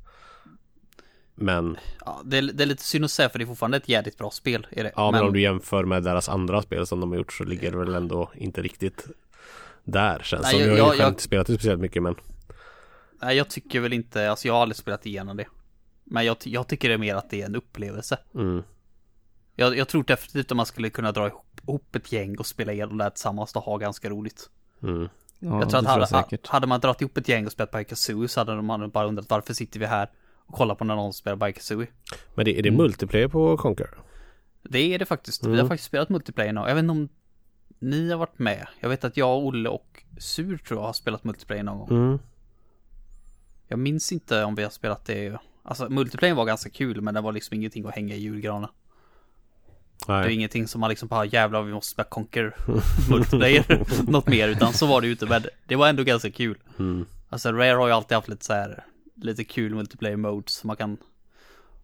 Men 1.42 1.78
Ja, 2.06 2.22
det, 2.26 2.38
är, 2.38 2.42
det 2.42 2.64
är 2.64 2.68
lite 2.68 2.84
synd 2.84 3.06
att 3.06 3.12
säga 3.12 3.30
för 3.30 3.40
det 3.40 3.44
är 3.44 3.48
fortfarande 3.48 3.78
ett 3.78 3.90
jävligt 3.90 4.18
bra 4.18 4.32
spel. 4.32 4.68
Är 4.72 4.84
det. 4.84 4.92
Ja 4.96 5.12
men, 5.12 5.24
om 5.24 5.34
du 5.34 5.42
jämför 5.42 5.84
med 5.84 6.04
deras 6.04 6.30
andra 6.30 6.62
spel 6.62 6.88
som 6.88 7.00
de 7.00 7.10
har 7.12 7.18
gjort 7.18 7.34
så 7.34 7.44
ligger 7.44 7.72
det 7.72 7.78
väl 7.78 7.96
ändå 7.96 8.32
inte 8.36 8.62
riktigt 8.62 9.08
där 9.84 10.20
känns 10.24 10.44
Nej, 10.44 10.52
som. 10.52 10.60
jag- 10.62 10.70
Jag, 10.70 10.78
jag 10.78 10.86
har 10.86 10.94
ju 10.94 11.00
jag- 11.00 11.10
inte 11.10 11.24
spelat 11.24 11.48
det 11.48 11.54
speciellt 11.54 11.82
mycket 11.82 12.04
men 12.04 12.16
Nej, 13.22 13.38
jag 13.38 13.50
tycker 13.50 13.80
väl 13.80 13.94
inte, 13.94 14.30
alltså 14.30 14.48
jag 14.48 14.54
har 14.54 14.62
aldrig 14.62 14.76
spelat 14.78 15.06
igenom 15.06 15.38
det. 15.38 15.46
Men 16.04 16.26
jag, 16.26 16.38
jag 16.44 16.68
tycker 16.68 16.88
det 16.88 16.94
är 16.94 16.98
mer 16.98 17.16
att 17.16 17.30
det 17.30 17.42
är 17.42 17.46
en 17.46 17.56
upplevelse. 17.56 18.18
mm, 18.36 18.64
Jag, 19.56 19.78
jag 19.78 19.88
tror 19.88 20.04
definitivt 20.04 20.52
att 20.52 20.58
man 20.58 20.66
skulle 20.66 20.90
kunna 20.90 21.12
dra 21.12 21.28
ihop, 21.28 21.62
ihop 21.64 21.96
ett 21.96 22.12
gäng 22.12 22.38
och 22.38 22.46
spela 22.46 22.74
igenom 22.74 22.98
det 22.98 23.04
här 23.04 23.12
tillsammans 23.12 23.56
och 23.56 23.64
ha 23.64 23.78
ganska 23.78 24.10
roligt. 24.10 24.50
mm, 24.84 25.10
Ja, 25.40 25.60
jag 25.60 25.70
tror 25.70 25.80
att 25.80 26.10
det 26.10 26.16
hade, 26.16 26.38
hade 26.48 26.68
man 26.68 26.80
dragit 26.80 27.02
ihop 27.02 27.18
ett 27.18 27.28
gäng 27.28 27.46
och 27.46 27.52
spelat 27.52 27.72
Banjo 27.72 27.86
Kazooie 27.86 28.28
så 28.28 28.40
hade 28.40 28.62
man 28.62 28.90
bara 28.90 29.08
undrat 29.08 29.30
varför 29.30 29.54
sitter 29.54 29.80
vi 29.80 29.86
här 29.86 30.10
och 30.52 30.58
kollar 30.58 30.76
på 30.76 30.84
när 30.84 30.96
någon 30.96 31.14
spelar 31.14 31.52
Kazooie. 31.52 31.88
Men 32.36 32.46
det, 32.46 32.60
är 32.60 32.64
det 32.64 32.70
Mm. 32.70 32.78
multiplayer 32.82 33.28
på 33.28 33.58
Conquer? 33.58 33.90
Det 34.64 34.80
är 34.94 35.00
det 35.00 35.06
faktiskt. 35.06 35.44
Vi 35.44 35.48
Mm. 35.48 35.60
har 35.60 35.68
faktiskt 35.68 35.88
spelat 35.88 36.10
multiplayer 36.10 36.54
nu. 36.54 36.62
Jag 36.62 36.76
vet 36.76 36.80
inte 36.84 36.92
om 36.92 37.10
ni 37.80 38.12
har 38.12 38.18
varit 38.18 38.40
med. 38.40 38.68
Jag 38.80 38.90
vet 38.90 39.04
att 39.04 39.18
jag, 39.18 39.38
Olle 39.46 39.70
och 39.70 40.04
Sur 40.18 40.58
tror 40.58 40.80
jag 40.80 40.86
har 40.88 40.94
spelat 40.94 41.24
multiplayer 41.24 41.64
någon 41.64 41.78
gång. 41.80 41.90
Mm. 41.90 42.20
Jag 43.68 43.80
minns 43.80 44.12
inte 44.12 44.44
om 44.44 44.56
vi 44.56 44.64
har 44.64 44.70
spelat 44.70 45.06
det. 45.06 45.38
Alltså 45.64 45.90
multiplayer 45.90 46.34
var 46.34 46.46
ganska 46.46 46.70
kul 46.70 47.02
men 47.02 47.14
det 47.14 47.22
var 47.22 47.32
liksom 47.32 47.56
ingenting 47.56 47.86
att 47.86 47.96
hänga 47.96 48.16
i 48.16 48.20
julgranen. 48.20 48.70
Det 50.08 50.14
är 50.14 50.20
Nej. 50.22 50.34
ingenting 50.34 50.68
som 50.68 50.82
man 50.82 50.90
liksom 50.90 51.08
bara 51.08 51.26
jävlar 51.26 51.62
vi 51.62 51.74
måste 51.74 51.92
spela 51.92 52.08
Conquer 52.10 52.56
multiplayer 53.10 53.86
något 54.12 54.28
mer 54.28 54.48
utan 54.48 54.74
så 54.74 54.86
var 54.86 55.02
det 55.02 55.08
ju 55.08 55.14
inte 55.14 55.26
men 55.26 55.44
det 55.68 55.76
var 55.76 55.88
ändå 55.88 56.04
ganska 56.04 56.32
kul. 56.32 56.58
Mm. 56.80 57.06
Alltså 57.30 57.52
Rare 57.52 57.76
har 57.78 57.88
ju 57.88 57.94
alltid 57.94 58.16
haft 58.16 58.28
lite 58.28 58.46
så 58.46 58.54
här 58.54 58.84
lite 59.24 59.44
kul 59.44 59.76
multiplayer 59.76 60.16
modes 60.18 60.54
som 60.54 60.68
man 60.68 60.78
kan 60.78 60.98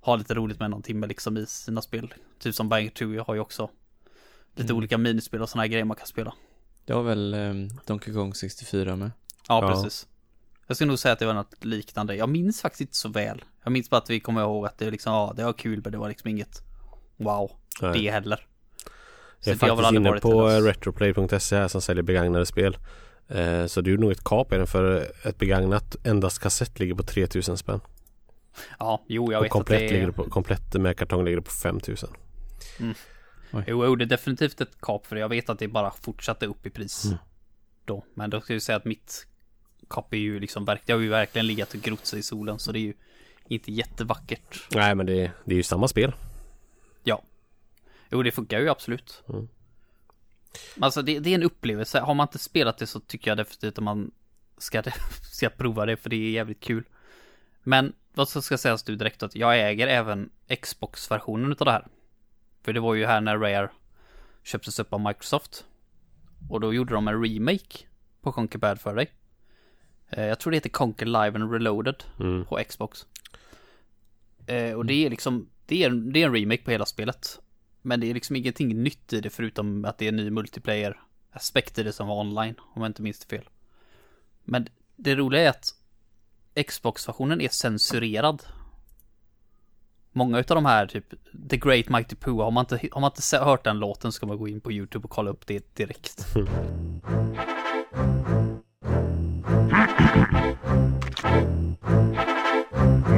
ha 0.01 0.15
lite 0.15 0.33
roligt 0.33 0.59
med 0.59 0.69
någon 0.69 0.81
timme 0.81 1.07
liksom 1.07 1.37
i 1.37 1.45
sina 1.45 1.81
spel. 1.81 2.13
Typ 2.39 2.55
som 2.55 2.69
Bang 2.69 2.93
2 2.93 3.05
har 3.27 3.33
ju 3.33 3.39
också 3.39 3.69
lite 4.55 4.67
Mm. 4.71 4.77
olika 4.77 4.97
minispel 4.97 5.41
och 5.41 5.49
sådana 5.49 5.61
här 5.63 5.67
grejer 5.67 5.85
man 5.85 5.97
kan 5.97 6.07
spela. 6.07 6.33
Det 6.85 6.93
var 6.93 7.03
väl 7.03 7.33
um, 7.33 7.69
Donkey 7.85 8.13
Kong 8.13 8.33
64 8.33 8.95
med. 8.95 9.11
Ja, 9.47 9.61
Ja. 9.61 9.67
precis. 9.83 10.07
Jag 10.67 10.77
skulle 10.77 10.87
nog 10.87 10.99
säga 10.99 11.13
att 11.13 11.19
det 11.19 11.25
var 11.25 11.33
något 11.33 11.63
liknande. 11.65 12.15
Jag 12.15 12.29
minns 12.29 12.61
faktiskt 12.61 12.81
inte 12.81 12.95
så 12.97 13.09
väl. 13.09 13.43
Jag 13.63 13.71
minns 13.71 13.89
bara 13.89 13.97
att 13.97 14.09
vi 14.09 14.19
kommer 14.19 14.41
ihåg 14.41 14.65
att 14.65 14.77
det 14.77 14.91
liksom, 14.91 15.13
ja, 15.13 15.33
det 15.35 15.43
var 15.43 15.53
kul 15.53 15.81
men 15.83 15.91
det 15.91 15.97
var 15.97 16.07
liksom 16.09 16.29
inget 16.29 16.61
wow, 17.17 17.51
Nej. 17.81 17.93
det 18.01 18.11
heller. 18.11 18.47
Så 19.39 19.49
Jag 19.49 19.63
är 19.63 19.69
har 19.69 19.75
faktiskt 19.77 19.93
inne 19.99 20.11
på 20.19 20.47
deras- 20.49 20.63
retroplay.se 20.65 21.55
här 21.55 21.67
som 21.67 21.81
säljer 21.81 22.03
begagnade 22.03 22.45
spel. 22.45 22.77
Eh, 23.27 23.65
så 23.65 23.81
du 23.81 23.91
gjorde 23.91 24.01
nog 24.01 24.11
ett 24.11 24.23
kap 24.23 24.53
i 24.53 24.57
den 24.57 24.67
för 24.67 25.11
ett 25.23 25.37
begagnat 25.37 25.95
endast 26.03 26.39
kassett 26.39 26.79
ligger 26.79 26.93
på 26.93 27.03
3000 27.03 27.57
spänn. 27.57 27.79
Ja, 28.79 29.03
jo 29.07 29.31
jag 29.31 29.39
och 29.39 29.45
vet 29.45 29.51
komplett, 29.51 29.83
att 29.83 29.87
det 29.87 29.93
ligger 29.93 30.03
är... 30.03 30.07
det 30.07 30.13
på, 30.13 30.29
komplett 30.29 30.73
med 30.73 30.97
kartong 30.97 31.25
ligger 31.25 31.37
det 31.37 31.43
på 31.43 31.51
5000. 31.51 32.09
Jo, 33.51 33.85
jo, 33.85 33.95
det 33.95 34.03
är 34.03 34.05
definitivt 34.05 34.61
ett 34.61 34.81
kap 34.81 35.05
för. 35.07 35.15
Jag 35.15 35.29
vet 35.29 35.49
att 35.49 35.59
det 35.59 35.67
bara 35.67 35.91
fortsatte 35.91 36.45
upp 36.45 36.65
i 36.65 36.69
pris. 36.69 37.05
Mm. 37.05 37.17
Då. 37.85 38.03
Men 38.13 38.29
då 38.29 38.41
ska 38.41 38.53
jag 38.53 38.61
säga 38.61 38.75
att 38.75 38.85
mitt 38.85 39.27
kap 39.89 40.13
är 40.13 40.17
ju 40.17 40.39
liksom. 40.39 40.65
Det 40.65 40.93
har 40.93 40.99
ju 40.99 41.09
verkligen 41.09 41.47
legat 41.47 41.73
och 41.73 41.81
grott 41.81 42.05
sig 42.05 42.19
i 42.19 42.23
solen 42.23 42.59
så 42.59 42.71
det 42.71 42.79
är 42.79 42.81
ju 42.81 42.93
inte 43.47 43.71
jättevackert. 43.71 44.67
Nej 44.75 44.95
men 44.95 45.05
det, 45.05 45.31
det 45.45 45.53
är 45.53 45.57
ju 45.57 45.63
samma 45.63 45.87
spel. 45.87 46.13
Ja. 47.03 47.23
Jo, 48.09 48.23
det 48.23 48.31
funkar 48.31 48.59
ju 48.59 48.69
absolut. 48.69 49.23
Mm. 49.29 49.47
Alltså 50.79 51.01
det, 51.01 51.19
det 51.19 51.29
är 51.29 51.35
en 51.35 51.43
upplevelse. 51.43 51.99
Har 51.99 52.13
man 52.13 52.23
inte 52.27 52.39
spelat 52.39 52.77
det 52.77 52.87
så 52.87 52.99
tycker 52.99 53.31
jag 53.31 53.37
definitivt 53.37 53.77
att 53.77 53.83
man 53.83 54.11
ska, 54.57 54.83
ska 55.31 55.49
prova 55.49 55.85
det 55.85 55.97
för 55.97 56.09
det 56.09 56.15
är 56.15 56.29
jävligt 56.31 56.59
kul. 56.59 56.83
Men 57.63 57.93
vad 58.13 58.29
så 58.29 58.41
ska 58.41 58.57
sägas 58.57 58.83
du 58.83 58.95
direkt 58.95 59.23
att 59.23 59.35
jag 59.35 59.59
äger 59.69 59.87
även 59.87 60.29
Xbox-versionen 60.61 61.51
utav 61.51 61.65
det 61.65 61.71
här. 61.71 61.87
För 62.63 62.73
det 62.73 62.79
var 62.79 62.93
ju 62.95 63.05
här 63.05 63.21
när 63.21 63.37
Rare 63.37 63.69
köptes 64.43 64.79
upp 64.79 64.93
av 64.93 65.01
Microsoft. 65.01 65.65
Och 66.49 66.59
då 66.61 66.73
gjorde 66.73 66.93
de 66.93 67.07
en 67.07 67.23
remake 67.23 67.77
på 68.21 68.31
Conquer 68.31 68.59
Bad 68.59 68.81
för 68.81 68.95
dig. 68.95 69.11
Eh, 70.09 70.25
Jag 70.25 70.39
tror 70.39 70.51
det 70.51 70.57
heter 70.57 70.69
Conquer 70.69 71.05
Live 71.05 71.39
and 71.39 71.51
Reloaded 71.51 72.03
Mm. 72.19 72.45
på 72.45 72.59
Xbox. 72.69 73.05
Eh, 74.47 74.73
och 74.73 74.85
det 74.85 74.93
är 75.05 75.09
liksom 75.09 75.49
det 75.65 75.83
är, 75.83 75.89
det 75.89 76.21
är 76.21 76.25
en 76.27 76.33
remake 76.35 76.63
på 76.63 76.71
hela 76.71 76.85
spelet. 76.85 77.39
Men 77.87 77.99
det 77.99 78.09
är 78.09 78.13
liksom 78.13 78.35
ingenting 78.35 78.83
nytt 78.83 79.13
i 79.13 79.21
det 79.21 79.29
förutom 79.29 79.85
att 79.85 79.97
det 79.97 80.05
är 80.05 80.09
en 80.09 80.15
ny 80.15 80.29
multiplayer 80.29 80.99
aspekt 81.31 81.79
i 81.79 81.83
det 81.83 81.93
som 81.93 82.07
var 82.07 82.19
online, 82.19 82.55
om 82.73 82.81
jag 82.81 82.89
inte 82.89 83.01
minns 83.01 83.19
det 83.19 83.35
fel. 83.35 83.49
Men 84.43 84.67
det 84.95 85.15
roliga 85.15 85.41
är 85.41 85.49
att 85.49 85.75
Xbox-versionen 86.67 87.41
är 87.41 87.49
censurerad. 87.49 88.43
Många 90.11 90.39
utav 90.39 90.55
de 90.55 90.65
här, 90.65 90.87
typ 90.87 91.13
The 91.49 91.57
Great 91.57 91.89
Mighty 91.89 92.15
Pooh, 92.15 92.43
har 92.43 92.51
man 92.51 92.61
inte, 92.61 92.89
har 92.91 93.01
man 93.01 93.11
inte 93.11 93.37
hört 93.37 93.63
den 93.63 93.79
låten 93.79 94.11
ska 94.11 94.25
man 94.25 94.37
gå 94.37 94.47
in 94.47 94.61
på 94.61 94.71
YouTube 94.71 95.03
och 95.03 95.11
kolla 95.11 95.31
upp 95.31 95.47
det 95.47 95.75
direkt. 95.75 96.35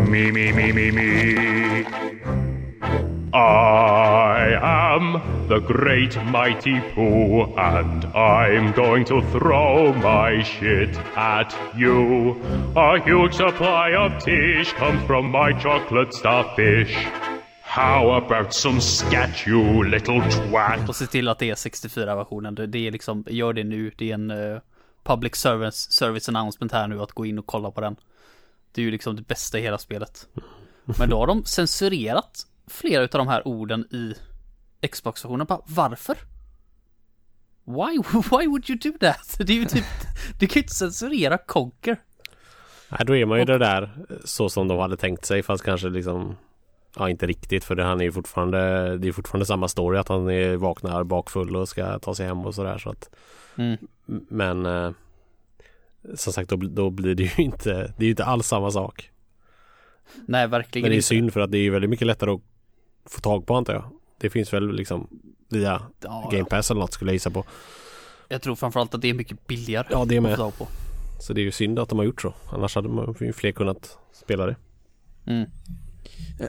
Me, 0.09 0.31
me, 0.31 0.53
me, 0.53 0.73
me, 0.73 0.91
me. 0.91 2.48
I 3.33 4.57
am 4.59 5.21
the 5.47 5.59
great 5.59 6.17
mighty 6.25 6.81
Pooh, 6.95 7.43
and 7.57 8.05
I'm 8.15 8.73
going 8.73 9.05
to 9.05 9.21
throw 9.31 9.93
my 9.93 10.43
shit 10.43 10.97
at 11.15 11.55
you. 11.75 12.35
A 12.75 12.99
huge 12.99 13.35
supply 13.35 13.93
of 13.93 14.23
tish 14.23 14.73
comes 14.73 15.03
from 15.05 15.29
my 15.31 15.53
chocolate 15.61 16.13
starfish. 16.13 17.07
How 17.61 18.11
about 18.11 18.53
some 18.53 18.81
scat 18.81 19.47
you 19.47 19.83
little 19.83 20.21
twat? 20.21 20.89
Och 20.89 20.95
se 20.95 21.05
till 21.05 21.27
att 21.27 21.39
det 21.39 21.49
är 21.49 21.55
64-versionen. 21.55 22.55
Det, 22.55 22.87
är 22.87 22.91
liksom, 22.91 23.25
gör 23.27 23.53
det 23.53 23.63
nu. 23.63 23.91
Det 23.97 24.09
är 24.09 24.13
en 24.13 24.31
uh, 24.31 24.59
public 25.03 25.35
service, 25.35 25.91
service 25.91 26.29
announcement 26.29 26.71
här 26.71 26.87
nu 26.87 27.01
att 27.01 27.11
gå 27.11 27.25
in 27.25 27.39
och 27.39 27.45
kolla 27.45 27.71
på 27.71 27.81
den. 27.81 27.95
Det 28.71 28.81
är 28.81 28.85
ju 28.85 28.91
liksom 28.91 29.15
det 29.15 29.27
bästa 29.27 29.59
i 29.59 29.61
hela 29.61 29.77
spelet. 29.77 30.27
Men 30.99 31.09
då 31.09 31.17
har 31.17 31.27
de 31.27 31.45
censurerat 31.45 32.45
flera 32.69 33.03
av 33.03 33.09
de 33.09 33.27
här 33.27 33.47
orden 33.47 33.85
i 33.91 34.15
Xbox-versionen. 34.87 35.47
Varför? 35.65 36.17
Why, 37.63 37.97
why 38.31 38.47
would 38.47 38.69
you 38.69 38.79
do 38.79 38.91
that? 38.99 39.37
Det 39.47 39.53
är 39.53 39.57
ju 39.57 39.65
typ, 39.65 39.85
du 40.39 40.47
kan 40.47 40.55
ju 40.55 40.61
inte 40.61 40.75
censurera 40.75 41.37
Conker. 41.37 41.97
Nej, 42.89 43.01
då 43.05 43.15
är 43.15 43.25
man 43.25 43.39
ju 43.39 43.45
det 43.45 43.57
där 43.57 43.89
så 44.25 44.49
som 44.49 44.67
de 44.67 44.79
hade 44.79 44.97
tänkt 44.97 45.25
sig 45.25 45.43
fast 45.43 45.63
kanske 45.63 45.89
liksom 45.89 46.35
Ja, 46.97 47.09
inte 47.09 47.27
riktigt 47.27 47.63
för 47.63 47.75
det, 47.75 47.83
han 47.83 48.01
är 48.01 48.05
ju 48.05 48.11
fortfarande 48.11 48.97
Det 48.97 49.07
är 49.07 49.11
fortfarande 49.11 49.45
samma 49.45 49.67
story 49.67 49.97
att 49.97 50.07
han 50.07 50.29
är 50.29 50.55
vaknar 50.55 51.03
bakfull 51.03 51.55
och 51.55 51.69
ska 51.69 51.99
ta 51.99 52.15
sig 52.15 52.27
hem 52.27 52.45
och 52.45 52.55
sådär 52.55 52.77
så 52.77 52.89
att 52.89 53.15
mm. 53.55 53.77
Men 54.29 54.65
eh, 54.65 54.91
Som 56.15 56.33
sagt 56.33 56.49
då, 56.49 56.55
då 56.55 56.89
blir 56.89 57.15
det 57.15 57.23
ju 57.23 57.43
inte 57.43 57.73
Det 57.73 58.03
är 58.03 58.05
ju 58.05 58.09
inte 58.09 58.25
alls 58.25 58.47
samma 58.47 58.71
sak 58.71 59.11
Nej 60.25 60.47
verkligen 60.47 60.83
Men 60.83 60.91
det 60.91 60.97
är 60.97 61.01
synd 61.01 61.33
för 61.33 61.39
att 61.39 61.51
det 61.51 61.57
är 61.57 61.71
väldigt 61.71 61.89
mycket 61.89 62.07
lättare 62.07 62.31
att 62.31 62.41
Få 63.09 63.19
tag 63.19 63.45
på 63.45 63.55
antar 63.55 63.73
jag 63.73 63.89
Det 64.17 64.29
finns 64.29 64.53
väl 64.53 64.71
liksom 64.71 65.07
Via 65.49 65.81
ja, 65.99 66.29
Game 66.33 66.45
Pass 66.45 66.71
eller 66.71 66.81
något 66.81 66.93
skulle 66.93 67.11
jag 67.11 67.15
gissa 67.15 67.29
på 67.29 67.45
Jag 68.27 68.41
tror 68.41 68.55
framförallt 68.55 68.93
att 68.93 69.01
det 69.01 69.09
är 69.09 69.13
mycket 69.13 69.47
billigare 69.47 69.87
Ja 69.91 70.05
det 70.05 70.15
är 70.15 70.21
med 70.21 70.37
på. 70.37 70.67
Så 71.19 71.33
det 71.33 71.41
är 71.41 71.43
ju 71.43 71.51
synd 71.51 71.79
att 71.79 71.89
de 71.89 71.97
har 71.97 72.05
gjort 72.05 72.21
så 72.21 72.33
Annars 72.51 72.75
hade 72.75 72.89
man 72.89 73.15
ju 73.19 73.33
fler 73.33 73.51
kunnat 73.51 73.97
spela 74.13 74.45
det 74.45 74.55
mm. 75.25 75.49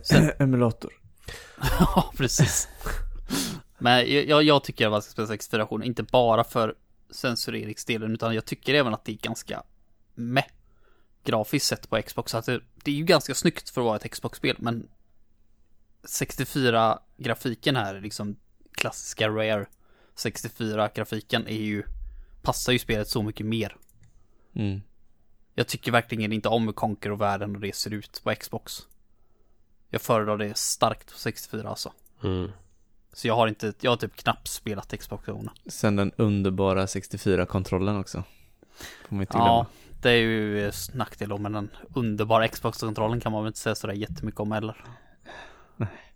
Sen... 0.03 0.33
Emulator. 0.39 0.93
ja, 1.81 2.13
precis. 2.17 2.69
Men 3.79 4.13
jag, 4.29 4.43
jag 4.43 4.65
tycker 4.65 4.87
att 4.87 4.93
man 4.93 5.03
ska 5.03 5.11
spela 5.11 5.29
64 5.29 5.69
inte 5.85 6.03
bara 6.03 6.45
för 6.45 6.75
censureringsdelen, 7.11 8.13
utan 8.13 8.35
jag 8.35 8.45
tycker 8.45 8.75
även 8.75 8.95
att 8.95 9.05
det 9.05 9.13
är 9.13 9.17
ganska 9.17 9.63
med 10.15 10.45
grafiskt 11.25 11.67
sett 11.67 11.91
på 11.91 12.03
Xbox. 12.03 12.35
Att 12.35 12.47
det, 12.47 12.61
det 12.85 12.91
är 12.91 12.95
ju 12.95 13.05
ganska 13.05 13.35
snyggt 13.35 13.71
för 13.71 13.81
att 13.81 13.85
vara 13.85 13.97
ett 13.97 14.11
Xbox-spel, 14.11 14.57
men 14.59 14.89
64-grafiken 16.03 17.77
här, 17.77 18.01
liksom 18.01 18.37
klassiska 18.73 19.29
Rare 19.29 19.67
64-grafiken 20.17 21.47
är 21.47 21.63
ju, 21.63 21.83
passar 22.43 22.73
ju 22.73 22.79
spelet 22.79 23.09
så 23.09 23.23
mycket 23.23 23.47
mer. 23.47 23.77
Mm. 24.55 24.81
Jag 25.55 25.67
tycker 25.67 25.93
verkligen 25.93 26.33
inte 26.33 26.49
om 26.49 26.73
Conquer 26.73 27.13
och 27.13 27.21
världen 27.21 27.55
och 27.55 27.61
det 27.61 27.75
ser 27.77 27.95
ut 27.95 28.21
på 28.25 28.35
Xbox. 28.35 28.87
Jag 29.91 30.03
föredrar 30.03 30.39
det 30.39 30.57
starkt 30.57 31.13
på 31.13 31.19
64 31.19 31.69
alltså. 31.69 31.93
Mm. 32.23 32.51
Så 33.13 33.29
jag 33.29 33.37
har 33.37 33.49
inte, 33.49 33.73
jag 33.81 33.91
har 33.91 33.97
typ 33.97 34.17
knappt 34.17 34.49
spelat 34.49 34.99
Xbox-versionen. 34.99 35.55
Sen 35.67 35.97
den 35.97 36.13
underbara 36.17 36.87
64-kontrollen 36.87 38.01
också. 38.01 38.25
Får 39.09 39.15
man 39.15 39.21
inte 39.21 39.37
ja, 39.37 39.67
det 40.03 40.11
är 40.11 40.17
ju 40.17 40.73
nackdel 40.95 41.33
om, 41.33 41.43
men 41.43 41.53
den 41.53 41.71
underbara 41.95 42.49
Xbox-kontrollen 42.49 43.21
kan 43.21 43.33
man 43.33 43.43
väl 43.43 43.49
inte 43.49 43.59
säga 43.59 43.75
sådär 43.75 43.95
jättemycket 43.95 44.41
om 44.41 44.53
heller. 44.53 44.85
Nej. 45.81 46.13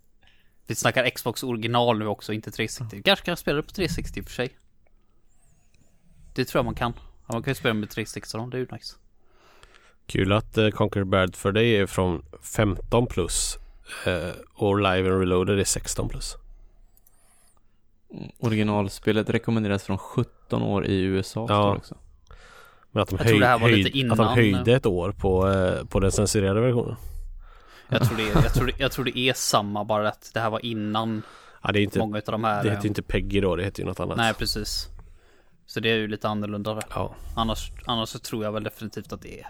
Vi 0.66 0.74
snackar 0.74 1.10
Xbox 1.10 1.42
original 1.42 1.98
nu 1.98 2.06
också, 2.06 2.32
inte 2.32 2.50
360. 2.50 3.02
Kanske 3.04 3.24
kan 3.24 3.36
spela 3.36 3.56
det 3.56 3.62
på 3.62 3.70
360 3.70 4.22
för 4.22 4.30
sig. 4.30 4.56
Det 6.34 6.44
tror 6.44 6.58
jag 6.58 6.64
man 6.64 6.74
kan. 6.74 6.92
Ja, 6.96 7.32
man 7.32 7.42
kan 7.42 7.50
ju 7.50 7.54
spela 7.54 7.74
med 7.74 7.90
360 7.90 8.38
då, 8.38 8.46
det 8.46 8.56
är 8.56 8.58
ju 8.58 8.66
nice. 8.72 8.96
Kul 10.06 10.32
att 10.32 10.58
uh, 10.58 10.70
Conquer 10.70 11.04
Bad 11.04 11.36
för 11.36 11.52
dig 11.52 11.76
är 11.76 11.86
från 11.86 12.24
15 12.42 13.06
plus 13.06 13.58
Uh, 14.06 14.32
och 14.54 14.78
Live 14.78 15.10
and 15.10 15.20
Reloaded 15.20 15.58
är 15.58 15.64
16 15.64 16.08
plus. 16.08 16.36
Originalspelet 18.38 19.30
rekommenderas 19.30 19.82
från 19.82 19.98
17 19.98 20.62
år 20.62 20.86
i 20.86 21.02
USA. 21.02 21.46
Ja. 21.48 21.76
Också. 21.76 21.96
Men 22.90 23.02
att 23.02 23.08
de, 23.08 23.18
höj, 23.18 23.40
höj, 23.40 23.88
innan... 23.88 24.20
att 24.20 24.26
de 24.26 24.34
höjde 24.34 24.72
ett 24.72 24.86
år 24.86 25.12
på, 25.12 25.46
uh, 25.46 25.84
på 25.84 26.00
den 26.00 26.12
censurerade 26.12 26.60
versionen. 26.60 26.96
Jag 27.88 28.08
tror, 28.08 28.16
det 28.16 28.22
är, 28.30 28.42
jag, 28.42 28.54
tror 28.54 28.66
det, 28.66 28.72
jag 28.78 28.92
tror 28.92 29.04
det 29.04 29.18
är 29.18 29.32
samma, 29.32 29.84
bara 29.84 30.08
att 30.08 30.30
det 30.34 30.40
här 30.40 30.50
var 30.50 30.64
innan 30.64 31.22
ja, 31.62 31.72
det 31.72 31.80
är 31.80 31.82
inte, 31.82 31.98
många 31.98 32.16
av 32.16 32.22
de 32.32 32.44
här. 32.44 32.64
Det 32.64 32.70
heter 32.70 32.82
ju 32.82 32.88
inte 32.88 33.02
Peggy 33.02 33.40
då, 33.40 33.56
det 33.56 33.64
heter 33.64 33.82
ju 33.82 33.88
något 33.88 34.00
annat. 34.00 34.16
Nej, 34.16 34.34
precis. 34.34 34.88
Så 35.66 35.80
det 35.80 35.90
är 35.90 35.96
ju 35.96 36.08
lite 36.08 36.28
annorlunda. 36.28 36.80
Ja. 36.90 37.14
Annars, 37.36 37.72
annars 37.86 38.08
så 38.08 38.18
tror 38.18 38.44
jag 38.44 38.52
väl 38.52 38.62
definitivt 38.62 39.12
att 39.12 39.22
det 39.22 39.46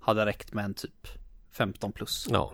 hade 0.00 0.26
räckt 0.26 0.52
med 0.52 0.64
en 0.64 0.74
typ 0.74 1.08
15 1.52 1.92
plus. 1.92 2.26
Ja. 2.30 2.52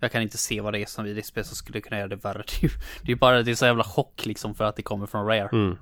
Jag 0.00 0.12
kan 0.12 0.22
inte 0.22 0.38
se 0.38 0.60
vad 0.60 0.72
det 0.72 0.80
är 0.80 0.86
som 0.86 1.04
vid 1.04 1.24
spel 1.24 1.44
som 1.44 1.56
skulle 1.56 1.80
kunna 1.80 1.98
göra 1.98 2.08
det 2.08 2.16
värre. 2.16 2.44
Det 2.60 2.66
är 2.66 2.70
ju 2.70 2.70
det 3.02 3.12
är 3.12 3.16
bara 3.16 3.42
det 3.42 3.50
är 3.50 3.54
så 3.54 3.66
jävla 3.66 3.84
chock 3.84 4.26
liksom 4.26 4.54
för 4.54 4.64
att 4.64 4.76
det 4.76 4.82
kommer 4.82 5.06
från 5.06 5.26
Rare. 5.26 5.48
Mm. 5.52 5.78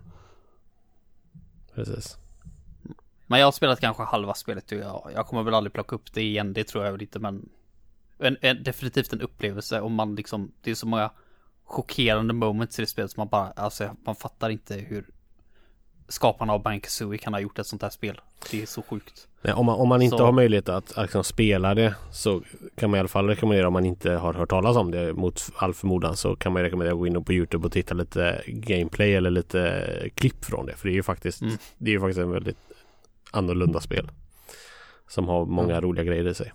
Precis. 1.75 2.17
Men 3.27 3.39
jag 3.41 3.47
har 3.47 3.53
spelat 3.53 3.81
kanske 3.81 4.03
halva 4.03 4.35
spelet 4.35 4.73
och 4.73 4.79
jag, 4.79 5.11
jag 5.15 5.27
kommer 5.27 5.43
väl 5.43 5.55
aldrig 5.55 5.73
plocka 5.73 5.97
upp 5.97 6.13
det 6.13 6.23
igen. 6.23 6.53
Det 6.53 6.65
tror 6.65 6.85
jag 6.85 6.93
väl 6.93 7.03
inte 7.03 7.19
men 7.19 7.49
en, 8.19 8.37
en, 8.41 8.63
definitivt 8.63 9.13
en 9.13 9.21
upplevelse 9.21 9.81
om 9.81 9.95
man 9.95 10.15
liksom 10.15 10.53
Det 10.61 10.71
är 10.71 10.75
så 10.75 10.87
många 10.87 11.11
chockerande 11.65 12.35
moments 12.35 12.79
i 12.79 12.83
det 12.83 12.87
spelet 12.87 13.11
som 13.11 13.21
man 13.21 13.29
bara 13.29 13.51
Alltså 13.51 13.97
man 14.05 14.17
fattar 14.17 14.51
inte 14.51 14.75
hur 14.75 15.07
skaparna 16.09 16.53
av 16.53 16.63
Bank 16.63 16.85
Kazooie 16.85 17.19
kan 17.19 17.35
ha 17.35 17.41
gjort 17.41 17.59
ett 17.59 17.67
sånt 17.67 17.83
här 17.83 17.91
spel. 17.91 18.21
Det 18.51 18.63
är 18.63 18.67
så 18.67 18.83
sjukt. 18.83 19.29
Nej, 19.43 19.55
om, 19.55 19.67
man, 19.67 19.75
om 19.81 19.89
man 19.89 20.03
inte 20.03 20.17
så... 20.17 20.25
har 20.25 20.33
möjlighet 20.33 20.69
att, 20.69 20.99
att 20.99 21.03
liksom 21.03 21.25
spela 21.25 21.75
det 21.75 21.95
så 22.13 22.43
kan 22.75 22.91
man 22.91 22.99
i 22.99 23.01
alla 23.01 23.09
fall 23.09 23.29
rekommendera 23.29 23.67
om 23.67 23.73
man 23.73 23.87
inte 23.87 24.13
har 24.13 24.35
hört 24.35 24.51
talas 24.51 24.77
om 24.77 24.91
det 24.91 25.13
mot 25.13 25.43
all 25.57 25.75
förmodan 25.75 26.17
så 26.17 26.37
kan 26.37 26.53
man 26.53 26.63
rekommendera 26.63 26.95
att 26.95 26.99
gå 26.99 27.07
in 27.07 27.25
på 27.25 27.33
Youtube 27.33 27.67
och 27.67 27.73
titta 27.73 27.95
lite 27.95 28.43
gameplay 28.47 29.15
eller 29.15 29.31
lite 29.31 30.11
klipp 30.15 30.45
från 30.45 30.67
det. 30.67 30.77
För 30.77 30.89
det 30.89 30.93
är 30.93 30.97
ju 30.97 31.03
faktiskt, 31.03 31.43
mm. 31.43 31.57
det 31.79 31.91
är 31.91 31.93
ju 31.93 32.01
faktiskt 32.01 32.21
en 32.21 32.31
väldigt 32.31 32.59
annorlunda 33.31 33.81
spel. 33.81 34.11
Som 35.09 35.29
har 35.29 35.47
många 35.47 35.73
mm. 35.73 35.81
roliga 35.81 36.05
grejer 36.05 36.29
i 36.29 36.35
sig. 36.35 36.53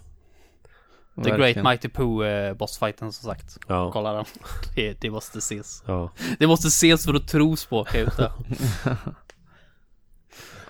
The 1.23 1.30
Verkligen. 1.30 1.53
Great 1.53 1.64
Mighty 1.64 1.89
Pooh 1.89 2.27
eh, 2.27 2.53
bossfighten 2.53 3.11
som 3.11 3.30
sagt. 3.30 3.57
Ja. 3.68 3.91
Kolla 3.91 4.14
den. 4.14 4.26
Det, 4.76 5.02
det 5.02 5.10
måste 5.10 5.38
ses. 5.38 5.84
Ja. 5.88 6.11
Det 6.39 6.48
måste 6.48 6.68
ses 6.68 7.06
för 7.06 7.14
att 7.14 7.27
tros 7.27 7.65
på 7.65 7.84
kan 7.84 7.99
jag. 7.99 8.11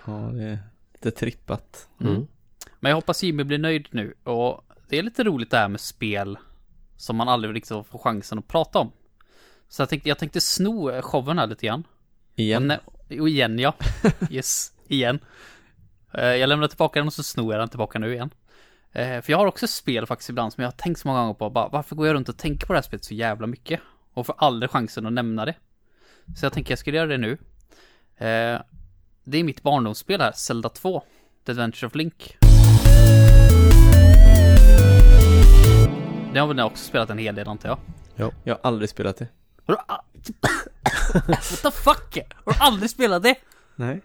Ja, 0.05 0.11
det 0.11 0.43
är 0.43 0.59
lite 0.93 1.11
trippat. 1.11 1.87
Mm. 1.99 2.13
mm. 2.13 2.27
Men 2.79 2.89
jag 2.89 2.97
hoppas 2.97 3.23
Jimmy 3.23 3.43
blir 3.43 3.57
nöjd 3.57 3.87
nu. 3.91 4.13
Och 4.23 4.65
det 4.89 4.99
är 4.99 5.03
lite 5.03 5.23
roligt 5.23 5.51
det 5.51 5.57
här 5.57 5.67
med 5.67 5.81
spel 5.81 6.37
som 6.97 7.15
man 7.15 7.29
aldrig 7.29 7.55
riktigt 7.55 7.87
får 7.87 7.99
chansen 7.99 8.39
att 8.39 8.47
prata 8.47 8.79
om. 8.79 8.91
Så 9.67 9.81
jag 9.81 9.89
tänkte, 9.89 10.09
jag 10.09 10.17
tänkte 10.17 10.41
sno 10.41 11.01
showen 11.01 11.39
här 11.39 11.47
lite 11.47 11.65
grann. 11.65 11.83
Igen? 12.35 12.73
Och, 13.19 13.29
igen 13.29 13.59
ja. 13.59 13.73
Yes, 14.29 14.73
igen. 14.87 15.19
Eh, 16.13 16.25
jag 16.25 16.47
lämnar 16.47 16.67
tillbaka 16.67 16.99
den 16.99 17.07
och 17.07 17.13
så 17.13 17.23
snor 17.23 17.53
jag 17.53 17.61
den 17.61 17.69
tillbaka 17.69 17.99
nu 17.99 18.13
igen. 18.13 18.29
Eh, 18.93 19.21
för 19.21 19.31
jag 19.31 19.37
har 19.37 19.45
också 19.45 19.67
spel 19.67 20.05
faktiskt 20.05 20.29
ibland 20.29 20.53
som 20.53 20.61
jag 20.61 20.67
har 20.67 20.77
tänkt 20.77 20.99
så 20.99 21.07
många 21.07 21.19
gånger 21.19 21.33
på. 21.33 21.49
Bara, 21.49 21.67
varför 21.67 21.95
går 21.95 22.07
jag 22.07 22.13
runt 22.13 22.29
och 22.29 22.37
tänker 22.37 22.67
på 22.67 22.73
det 22.73 22.77
här 22.77 22.83
spelet 22.83 23.03
så 23.03 23.13
jävla 23.13 23.47
mycket? 23.47 23.79
Och 24.13 24.25
får 24.25 24.35
aldrig 24.37 24.71
chansen 24.71 25.05
att 25.05 25.13
nämna 25.13 25.45
det. 25.45 25.55
Så 26.35 26.45
jag 26.45 26.53
tänker 26.53 26.71
jag 26.71 26.79
ska 26.79 26.91
göra 26.91 27.07
det 27.07 27.17
nu. 27.17 27.31
Eh, 28.17 28.61
det 29.23 29.37
är 29.37 29.43
mitt 29.43 29.63
barndomsspel 29.63 30.21
här, 30.21 30.31
Zelda 30.31 30.69
2. 30.69 31.03
The 31.45 31.51
Adventure 31.51 31.87
of 31.87 31.95
Link. 31.95 32.37
Det 36.33 36.39
har 36.39 36.47
väl 36.47 36.55
ni 36.55 36.61
också 36.61 36.85
spelat 36.85 37.09
en 37.09 37.17
hel 37.17 37.35
del 37.35 37.47
antar 37.47 37.69
jag? 37.69 37.77
Ja. 38.15 38.31
Jag 38.43 38.55
har 38.55 38.59
aldrig 38.63 38.89
spelat 38.89 39.17
det. 39.17 39.27
Har 39.65 39.73
du 39.73 39.81
What 41.31 41.61
the 41.63 41.71
fuck? 41.71 42.17
Har 42.45 42.53
du 42.53 42.59
aldrig 42.59 42.89
spelat 42.89 43.23
det? 43.23 43.35
Nej. 43.75 44.01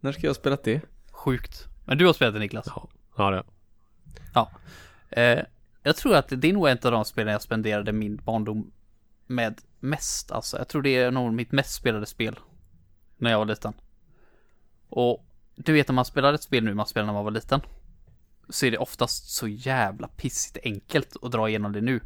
När 0.00 0.12
ska 0.12 0.22
jag 0.22 0.30
ha 0.30 0.34
spelat 0.34 0.64
det? 0.64 0.80
Sjukt. 1.10 1.68
Men 1.84 1.98
du 1.98 2.06
har 2.06 2.12
spelat 2.12 2.34
det 2.34 2.40
Niklas? 2.40 2.66
Ja, 2.66 2.88
ja 3.16 3.30
det 3.30 3.42
Ja. 4.34 4.50
Eh, 5.10 5.40
jag 5.82 5.96
tror 5.96 6.14
att 6.14 6.28
det 6.28 6.48
är 6.48 6.52
nog 6.52 6.68
ett 6.68 6.84
av 6.84 6.92
de 6.92 7.04
spelen 7.04 7.32
jag 7.32 7.42
spenderade 7.42 7.92
min 7.92 8.16
barndom 8.16 8.72
med 9.26 9.60
mest. 9.80 10.32
Alltså, 10.32 10.58
jag 10.58 10.68
tror 10.68 10.82
det 10.82 10.96
är 10.96 11.10
nog 11.10 11.32
mitt 11.32 11.52
mest 11.52 11.74
spelade 11.74 12.06
spel. 12.06 12.38
När 13.16 13.30
jag 13.30 13.38
var 13.38 13.46
liten. 13.46 13.72
Och 14.88 15.26
du 15.54 15.72
vet 15.72 15.88
när 15.88 15.94
man 15.94 16.04
spelar 16.04 16.32
ett 16.32 16.42
spel 16.42 16.64
nu 16.64 16.74
man 16.74 16.86
spelade 16.86 17.06
när 17.06 17.12
man 17.12 17.24
var 17.24 17.30
liten. 17.30 17.60
Så 18.48 18.66
är 18.66 18.70
det 18.70 18.78
oftast 18.78 19.30
så 19.30 19.48
jävla 19.48 20.08
pissigt 20.08 20.58
enkelt 20.64 21.16
att 21.22 21.32
dra 21.32 21.48
igenom 21.48 21.72
det 21.72 21.80
nu. 21.80 22.00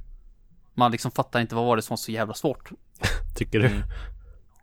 Man 0.74 0.92
liksom 0.92 1.10
fattar 1.10 1.40
inte 1.40 1.54
vad 1.54 1.64
var 1.64 1.76
det 1.76 1.82
som 1.82 1.92
var 1.92 1.96
så 1.96 2.12
jävla 2.12 2.34
svårt. 2.34 2.70
Tycker 3.36 3.60
du? 3.60 3.82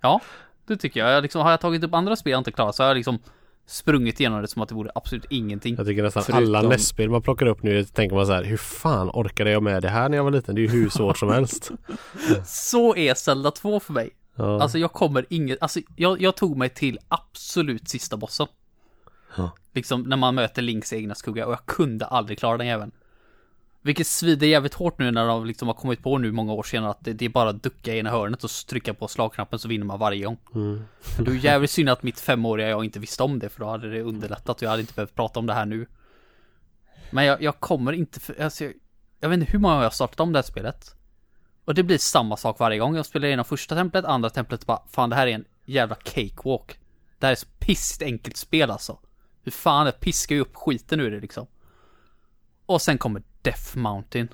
Ja, 0.02 0.22
det 0.65 0.77
tycker 0.77 0.99
jag. 0.99 1.10
jag 1.10 1.22
liksom, 1.22 1.41
har 1.41 1.52
jag 1.52 1.61
tagit 1.61 1.84
upp 1.84 1.94
andra 1.94 2.15
spel 2.15 2.31
jag 2.31 2.40
inte 2.40 2.52
klarat 2.52 2.76
så 2.76 2.84
har 2.84 2.88
jag 2.88 2.98
liksom 2.98 3.19
sprungit 3.65 4.19
igenom 4.19 4.41
det 4.41 4.48
som 4.48 4.61
att 4.61 4.69
det 4.69 4.76
vore 4.76 4.91
absolut 4.95 5.26
ingenting. 5.30 5.76
Jag 5.76 5.85
tycker 5.85 6.03
nästan 6.03 6.23
Förutom- 6.23 6.44
alla 6.56 6.61
NES-spel 6.61 7.10
man 7.10 7.22
plockar 7.22 7.45
upp 7.45 7.64
nu 7.64 7.84
tänker 7.84 8.15
man 8.15 8.26
så 8.26 8.34
här, 8.34 8.44
hur 8.44 8.57
fan 8.57 9.10
orkade 9.10 9.52
jag 9.52 9.64
med 9.64 9.81
det 9.81 9.90
här 9.90 10.10
när 10.10 10.18
jag 10.18 10.23
var 10.23 10.31
liten? 10.31 10.56
Det 10.56 10.61
är 10.61 10.64
ju 10.64 10.69
hur 10.69 10.90
svårt 10.90 11.18
som 11.18 11.30
helst. 11.30 11.72
Så 12.45 12.95
är 12.95 13.14
Zelda 13.14 13.52
2 13.52 13.80
för 13.80 13.94
mig. 13.94 14.10
Ja. 14.35 14.61
Alltså 14.61 14.77
jag 14.77 14.91
kommer 14.94 15.26
inget, 15.30 15.57
alltså 15.61 15.80
jag, 15.95 16.22
jag 16.22 16.35
tog 16.35 16.57
mig 16.57 16.69
till 16.69 16.99
absolut 17.07 17.90
sista 17.90 18.18
bossen. 18.18 18.48
Ja. 19.38 19.52
Liksom 19.73 20.02
när 20.02 20.18
man 20.18 20.35
möter 20.35 20.61
Links 20.61 20.94
egna 20.94 21.15
skugga 21.15 21.45
och 21.45 21.52
jag 21.52 21.65
kunde 21.65 22.06
aldrig 22.06 22.40
klara 22.40 22.57
den 22.57 22.68
jäveln. 22.68 22.91
Vilket 23.85 24.07
svider 24.07 24.47
jävligt 24.47 24.73
hårt 24.73 24.99
nu 24.99 25.11
när 25.11 25.27
de 25.27 25.45
liksom 25.45 25.68
har 25.68 25.76
kommit 25.76 26.03
på 26.03 26.18
nu 26.18 26.31
många 26.31 26.53
år 26.53 26.64
senare 26.64 26.91
att 26.91 27.05
det, 27.05 27.14
det 27.14 27.26
är 27.26 27.30
bara 27.30 27.49
att 27.49 27.64
ducka 27.64 27.93
i 27.93 27.99
ena 27.99 28.10
hörnet 28.10 28.43
och 28.43 28.49
trycka 28.49 28.93
på 28.93 29.07
slagknappen 29.07 29.60
så 29.60 29.68
vinner 29.68 29.85
man 29.85 29.99
varje 29.99 30.26
gång. 30.26 30.38
Mm. 30.55 30.84
Det 31.19 31.31
är 31.31 31.35
jävligt 31.35 31.72
synd 31.72 31.89
att 31.89 32.03
mitt 32.03 32.19
femåriga 32.19 32.69
jag 32.69 32.85
inte 32.85 32.99
visste 32.99 33.23
om 33.23 33.39
det 33.39 33.49
för 33.49 33.60
då 33.60 33.65
hade 33.69 33.91
det 33.91 34.01
underlättat 34.01 34.57
och 34.57 34.64
jag 34.64 34.69
hade 34.69 34.81
inte 34.81 34.93
behövt 34.93 35.15
prata 35.15 35.39
om 35.39 35.45
det 35.45 35.53
här 35.53 35.65
nu. 35.65 35.88
Men 37.11 37.26
jag, 37.26 37.41
jag 37.41 37.60
kommer 37.60 37.93
inte, 37.93 38.19
för, 38.19 38.41
alltså, 38.41 38.64
jag, 38.64 38.73
jag 39.19 39.30
vet 39.30 39.39
inte 39.39 39.51
hur 39.51 39.60
många 39.60 39.73
gånger 39.73 39.84
jag 39.84 39.89
har 39.89 39.93
startat 39.93 40.19
om 40.19 40.34
det 40.34 40.38
här 40.38 40.43
spelet. 40.43 40.95
Och 41.65 41.76
det 41.76 41.84
blir 41.84 41.97
samma 41.97 42.38
sak 42.38 42.60
varje 42.60 42.80
gång. 42.80 42.95
Jag 42.95 43.05
spelar 43.05 43.27
igenom 43.27 43.45
första 43.45 43.76
templet, 43.76 44.05
andra 44.05 44.30
templet 44.30 44.65
bara, 44.65 44.81
fan 44.91 45.10
det 45.10 45.15
här 45.15 45.27
är 45.27 45.31
en 45.31 45.45
jävla 45.65 45.95
cakewalk. 45.95 46.80
Det 47.19 47.26
här 47.26 47.31
är 47.31 47.35
så 47.35 47.47
pissigt 47.60 48.01
enkelt 48.01 48.38
spel 48.38 48.72
alltså. 48.72 48.99
Hur 49.43 49.51
fan, 49.51 49.85
det 49.85 49.91
piskar 49.91 50.35
ju 50.35 50.41
upp 50.41 50.55
skiten 50.55 50.99
ur 50.99 51.11
det 51.11 51.19
liksom. 51.19 51.47
Och 52.65 52.81
sen 52.81 52.97
kommer 52.97 53.23
Death 53.43 53.77
Mountain. 53.77 54.27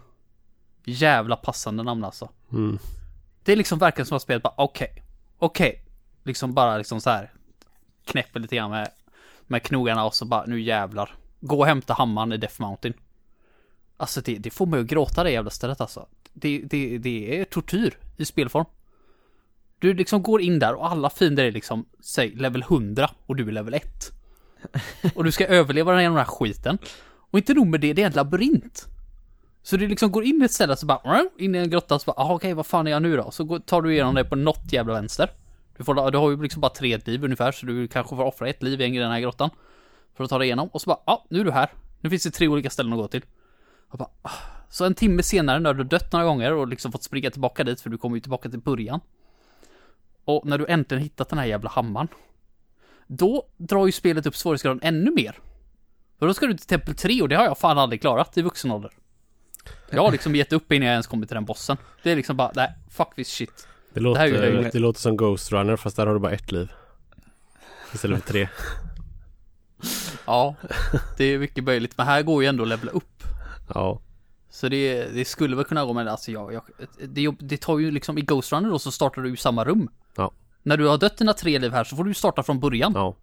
Jävla 0.85 1.35
passande 1.35 1.83
namn 1.83 2.03
alltså. 2.03 2.29
Mm. 2.51 2.79
Det 3.43 3.51
är 3.51 3.55
liksom 3.55 3.79
verkligen 3.79 4.05
som 4.05 4.15
att 4.15 4.21
spelet 4.21 4.43
bara, 4.43 4.53
okej, 4.57 5.03
okej. 5.37 5.85
Liksom 6.23 6.53
bara 6.53 6.77
liksom 6.77 7.01
så 7.01 7.09
här 7.09 7.33
knäpper 8.05 8.39
lite 8.39 8.55
grann 8.55 8.71
med, 8.71 8.89
med 9.47 9.63
knogarna 9.63 10.05
och 10.05 10.15
så 10.15 10.25
bara, 10.25 10.45
nu 10.45 10.61
jävlar. 10.61 11.15
Gå 11.39 11.59
och 11.59 11.65
hämta 11.65 11.93
hammaren 11.93 12.33
i 12.33 12.37
Death 12.37 12.61
Mountain. 12.61 12.93
Alltså 13.97 14.21
det, 14.21 14.37
det 14.37 14.49
får 14.49 14.65
mig 14.65 14.79
att 14.79 14.85
gråta 14.85 15.23
det 15.23 15.31
jävla 15.31 15.49
stället 15.49 15.81
alltså. 15.81 16.07
Det, 16.33 16.59
det, 16.59 16.97
det 16.97 17.39
är 17.39 17.45
tortyr 17.45 17.97
i 18.17 18.25
spelform. 18.25 18.65
Du 19.79 19.93
liksom 19.93 20.23
går 20.23 20.41
in 20.41 20.59
där 20.59 20.73
och 20.73 20.91
alla 20.91 21.09
fiender 21.09 21.45
är 21.45 21.51
liksom, 21.51 21.85
säg 21.99 22.35
level 22.35 22.61
100 22.61 23.09
och 23.25 23.35
du 23.35 23.47
är 23.47 23.51
level 23.51 23.73
1. 23.73 23.83
Och 25.15 25.23
du 25.23 25.31
ska 25.31 25.45
överleva 25.47 25.91
den 25.91 26.15
här 26.15 26.23
skiten. 26.23 26.77
Och 27.31 27.39
inte 27.39 27.53
nog 27.53 27.67
med 27.67 27.81
det, 27.81 27.93
det 27.93 28.01
är 28.01 28.05
en 28.05 28.11
labyrint. 28.11 28.87
Så 29.69 29.77
du 29.77 29.87
liksom 29.87 30.11
går 30.11 30.23
in 30.23 30.41
i 30.41 30.45
ett 30.45 30.51
ställe 30.51 30.75
så 30.75 30.85
bara, 30.85 31.25
in 31.37 31.55
i 31.55 31.57
en 31.57 31.69
grotta 31.69 31.99
så 31.99 32.05
bara, 32.05 32.21
ah, 32.21 32.33
okej 32.33 32.53
vad 32.53 32.65
fan 32.65 32.87
är 32.87 32.91
jag 32.91 33.01
nu 33.01 33.17
då? 33.17 33.31
Så 33.31 33.59
tar 33.59 33.81
du 33.81 33.93
igenom 33.93 34.15
det 34.15 34.23
på 34.23 34.35
något 34.35 34.73
jävla 34.73 34.93
vänster. 34.93 35.31
Du, 35.77 35.83
får, 35.83 36.11
du 36.11 36.17
har 36.17 36.29
ju 36.29 36.41
liksom 36.41 36.61
bara 36.61 36.73
tre 36.73 36.97
liv 37.05 37.23
ungefär 37.23 37.51
så 37.51 37.65
du 37.65 37.87
kanske 37.87 38.15
får 38.15 38.23
offra 38.23 38.49
ett 38.49 38.63
liv 38.63 38.81
i 38.81 38.97
den 38.97 39.11
här 39.11 39.19
grottan. 39.19 39.49
För 40.15 40.23
att 40.23 40.29
ta 40.29 40.37
dig 40.37 40.47
igenom 40.47 40.67
och 40.67 40.81
så 40.81 40.87
bara, 40.87 40.99
ja 41.05 41.25
nu 41.29 41.39
är 41.39 41.43
du 41.43 41.51
här. 41.51 41.69
Nu 42.01 42.09
finns 42.09 42.23
det 42.23 42.31
tre 42.31 42.47
olika 42.47 42.69
ställen 42.69 42.93
att 42.93 42.99
gå 42.99 43.07
till. 43.07 43.21
Bara, 43.91 44.09
ah. 44.21 44.31
Så 44.69 44.85
en 44.85 44.95
timme 44.95 45.23
senare 45.23 45.59
när 45.59 45.73
du 45.73 45.83
dött 45.83 46.11
några 46.11 46.25
gånger 46.25 46.53
och 46.53 46.67
liksom 46.67 46.91
fått 46.91 47.03
springa 47.03 47.31
tillbaka 47.31 47.63
dit 47.63 47.81
för 47.81 47.89
du 47.89 47.97
kommer 47.97 48.15
ju 48.15 48.21
tillbaka 48.21 48.49
till 48.49 48.59
början. 48.59 48.99
Och 50.25 50.45
när 50.45 50.57
du 50.57 50.65
äntligen 50.65 51.03
hittat 51.03 51.29
den 51.29 51.39
här 51.39 51.45
jävla 51.45 51.69
hammaren. 51.69 52.07
Då 53.07 53.47
drar 53.57 53.85
ju 53.85 53.91
spelet 53.91 54.25
upp 54.25 54.35
svårighetsgraden 54.35 54.79
ännu 54.83 55.11
mer. 55.11 55.39
För 56.19 56.27
då 56.27 56.33
ska 56.33 56.47
du 56.47 56.53
till 56.53 56.67
tempel 56.67 56.95
3 56.95 57.21
och 57.21 57.29
det 57.29 57.35
har 57.35 57.45
jag 57.45 57.57
fan 57.57 57.77
aldrig 57.77 58.01
klarat 58.01 58.37
i 58.37 58.41
vuxen 58.41 58.71
ålder. 58.71 58.91
Jag 59.89 60.01
har 60.01 60.11
liksom 60.11 60.35
gett 60.35 60.53
upp 60.53 60.71
innan 60.71 60.87
jag 60.87 60.93
ens 60.93 61.07
kommit 61.07 61.29
till 61.29 61.35
den 61.35 61.45
bossen. 61.45 61.77
Det 62.03 62.11
är 62.11 62.15
liksom 62.15 62.37
bara, 62.37 62.51
nej, 62.55 62.73
fuck 62.89 63.15
this 63.15 63.27
shit. 63.27 63.67
Det, 63.93 64.17
här 64.17 64.25
är 64.25 64.27
ju 64.27 64.33
låter, 64.33 64.51
löjligt. 64.51 64.73
det 64.73 64.79
låter 64.79 64.99
som 64.99 65.17
Ghost 65.17 65.51
Runner 65.51 65.75
fast 65.75 65.95
där 65.95 66.07
har 66.07 66.13
du 66.13 66.19
bara 66.19 66.31
ett 66.31 66.51
liv. 66.51 66.71
Istället 67.93 68.23
för 68.23 68.31
tre. 68.31 68.49
Ja, 70.25 70.55
det 71.17 71.23
är 71.23 71.39
mycket 71.39 71.63
möjligt. 71.63 71.97
Men 71.97 72.05
här 72.07 72.21
går 72.21 72.43
ju 72.43 72.49
ändå 72.49 72.63
att 72.63 72.69
levela 72.69 72.91
upp. 72.91 73.23
Ja. 73.73 74.01
Så 74.49 74.69
det, 74.69 75.05
det 75.13 75.25
skulle 75.25 75.55
väl 75.55 75.65
kunna 75.65 75.85
gå 75.85 75.93
men 75.93 76.07
alltså 76.07 76.31
jag, 76.31 76.53
jag 76.53 76.63
det, 77.07 77.31
det 77.39 77.57
tar 77.57 77.79
ju 77.79 77.91
liksom 77.91 78.17
i 78.17 78.21
Ghost 78.21 78.51
Runner 78.51 78.69
då 78.69 78.79
så 78.79 78.91
startar 78.91 79.21
du 79.21 79.33
i 79.33 79.37
samma 79.37 79.65
rum. 79.65 79.89
Ja. 80.15 80.31
När 80.63 80.77
du 80.77 80.87
har 80.87 80.97
dött 80.97 81.17
dina 81.17 81.33
tre 81.33 81.59
liv 81.59 81.71
här 81.71 81.83
så 81.83 81.95
får 81.95 82.03
du 82.03 82.13
starta 82.13 82.43
från 82.43 82.59
början. 82.59 82.91
Ja. 82.95 83.15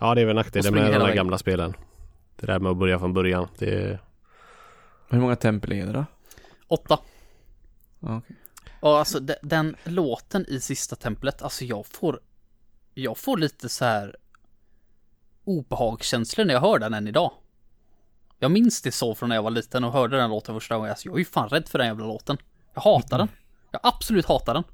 Ja 0.00 0.14
det 0.14 0.20
är 0.20 0.26
väl 0.26 0.36
nackdelen 0.36 0.74
med 0.74 0.82
de 0.82 0.92
här 0.92 1.00
vägen. 1.00 1.16
gamla 1.16 1.38
spelen. 1.38 1.74
Det 2.40 2.46
där 2.46 2.58
med 2.58 2.72
att 2.72 2.78
börja 2.78 2.98
från 2.98 3.12
början. 3.12 3.48
Det 3.58 3.98
Hur 5.12 5.20
många 5.20 5.36
tempel 5.36 5.72
är 5.72 5.86
det 5.86 5.92
då? 5.92 6.04
Åtta. 6.68 6.98
Ja, 8.00 8.16
okej. 8.16 8.36
Och 8.80 8.98
alltså 8.98 9.20
de, 9.20 9.34
den 9.42 9.76
låten 9.84 10.46
i 10.48 10.60
sista 10.60 10.96
templet, 10.96 11.42
alltså 11.42 11.64
jag 11.64 11.86
får 11.86 12.20
Jag 12.94 13.18
får 13.18 13.36
lite 13.36 13.68
så 13.68 13.84
här 13.84 14.16
Obehagskänslor 15.44 16.44
när 16.44 16.54
jag 16.54 16.60
hör 16.60 16.78
den 16.78 16.94
än 16.94 17.08
idag 17.08 17.32
Jag 18.38 18.50
minns 18.50 18.82
det 18.82 18.92
så 18.92 19.14
från 19.14 19.28
när 19.28 19.36
jag 19.36 19.42
var 19.42 19.50
liten 19.50 19.84
och 19.84 19.92
hörde 19.92 20.16
den 20.16 20.30
låten 20.30 20.54
första 20.54 20.76
gången 20.76 20.90
alltså, 20.90 21.08
Jag 21.08 21.14
är 21.14 21.18
ju 21.18 21.24
fan 21.24 21.48
rädd 21.48 21.68
för 21.68 21.78
den 21.78 21.86
jävla 21.86 22.06
låten 22.06 22.36
Jag 22.74 22.82
hatar 22.82 23.18
den 23.18 23.28
Jag 23.70 23.80
absolut 23.84 24.26
hatar 24.26 24.54
den 24.54 24.64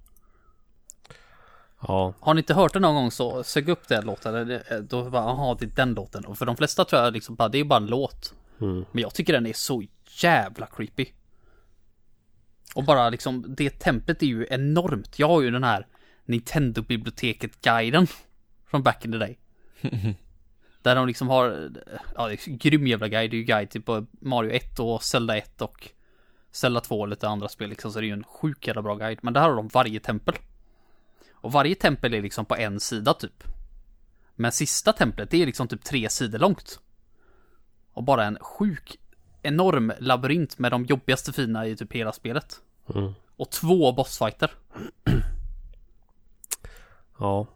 Ja. 1.81 2.15
Har 2.20 2.35
ni 2.35 2.39
inte 2.39 2.55
hört 2.55 2.73
den 2.73 2.82
någon 2.82 2.94
gång 2.94 3.10
så 3.10 3.44
sök 3.44 3.69
upp 3.69 3.89
den 3.89 4.05
låten 4.05 4.60
Då 4.82 5.10
bara, 5.10 5.23
jaha 5.23 5.56
det 5.60 5.66
är 5.66 5.70
den 5.77 5.94
låten 5.94 6.24
Och 6.24 6.39
för 6.39 6.47
de 6.47 6.56
flesta 6.56 6.85
tror 6.85 7.02
jag 7.02 7.12
liksom 7.12 7.35
bara, 7.35 7.48
det 7.48 7.59
är 7.59 7.65
bara 7.65 7.77
en 7.77 7.86
låt 7.86 8.35
Mm. 8.60 8.85
Men 8.93 9.02
jag 9.02 9.15
tycker 9.15 9.32
den 9.32 9.47
är 9.47 9.52
så 9.52 9.82
jävla 10.23 10.66
creepy. 10.66 11.07
Och 12.74 12.85
bara 12.85 13.11
liksom, 13.11 13.55
det 13.57 13.70
templet 13.70 14.23
är 14.23 14.27
ju 14.27 14.47
enormt. 14.51 15.19
Jag 15.19 15.28
har 15.28 15.43
ju 15.43 15.51
den 15.51 15.65
här 15.65 15.86
Nintendo-biblioteket-guiden 16.24 18.07
Från 18.66 18.82
back 18.82 19.05
in 19.05 19.12
the 19.12 19.19
day. 19.19 19.39
Där 20.82 20.97
de 20.97 21.07
liksom 21.07 21.28
har 21.28 21.70
Ja, 22.15 22.31
grym 22.47 22.86
jävla 22.86 23.09
guide. 23.09 23.31
Det 23.31 23.36
är 23.36 23.39
ju 23.39 23.45
guide 23.45 23.70
till 23.70 23.82
på 23.82 24.07
Mario 24.20 24.51
1 24.51 24.78
och 24.78 25.03
Zelda 25.03 25.36
1 25.36 25.62
och 25.62 25.90
Zelda 26.51 26.81
2 26.81 27.01
och 27.01 27.09
lite 27.09 27.28
andra 27.28 27.49
spel 27.49 27.70
liksom. 27.70 27.93
Så 27.93 28.01
det 28.01 28.07
är 28.07 28.09
ju 28.09 28.12
en 28.12 28.24
sjuk 28.24 28.66
jävla 28.66 28.82
bra 28.82 28.95
guide. 28.95 29.19
Men 29.23 29.35
där 29.35 29.40
har 29.40 29.57
de 29.57 29.69
varje 29.69 30.01
tempel. 30.01 30.35
Och 31.32 31.53
varje 31.53 31.74
tempel 31.74 32.15
är 32.15 32.23
liksom 32.23 32.45
på 32.45 32.57
en 32.57 32.81
sida 32.81 33.15
typ. 33.15 33.45
Men 34.35 34.53
sista 34.53 34.93
templet 34.93 35.31
det 35.31 35.43
är 35.43 35.47
liksom 35.47 35.69
typ 35.69 35.85
tre 35.85 36.11
sidor 36.11 36.39
långt. 36.39 36.81
Och 37.93 38.05
bara 38.05 38.24
en 38.24 38.39
sjuk 38.40 38.99
Enorm 39.48 39.92
labyrint 39.98 40.58
med 40.58 40.72
de 40.72 40.84
jobbigaste 40.84 41.32
fina 41.32 41.66
i 41.66 41.76
typ 41.76 41.92
hela 41.92 42.12
spelet 42.12 42.60
Mm. 42.94 43.12
Och 43.36 43.50
två 43.50 43.92
bossfighter 43.92 44.50
Ja. 47.18 47.46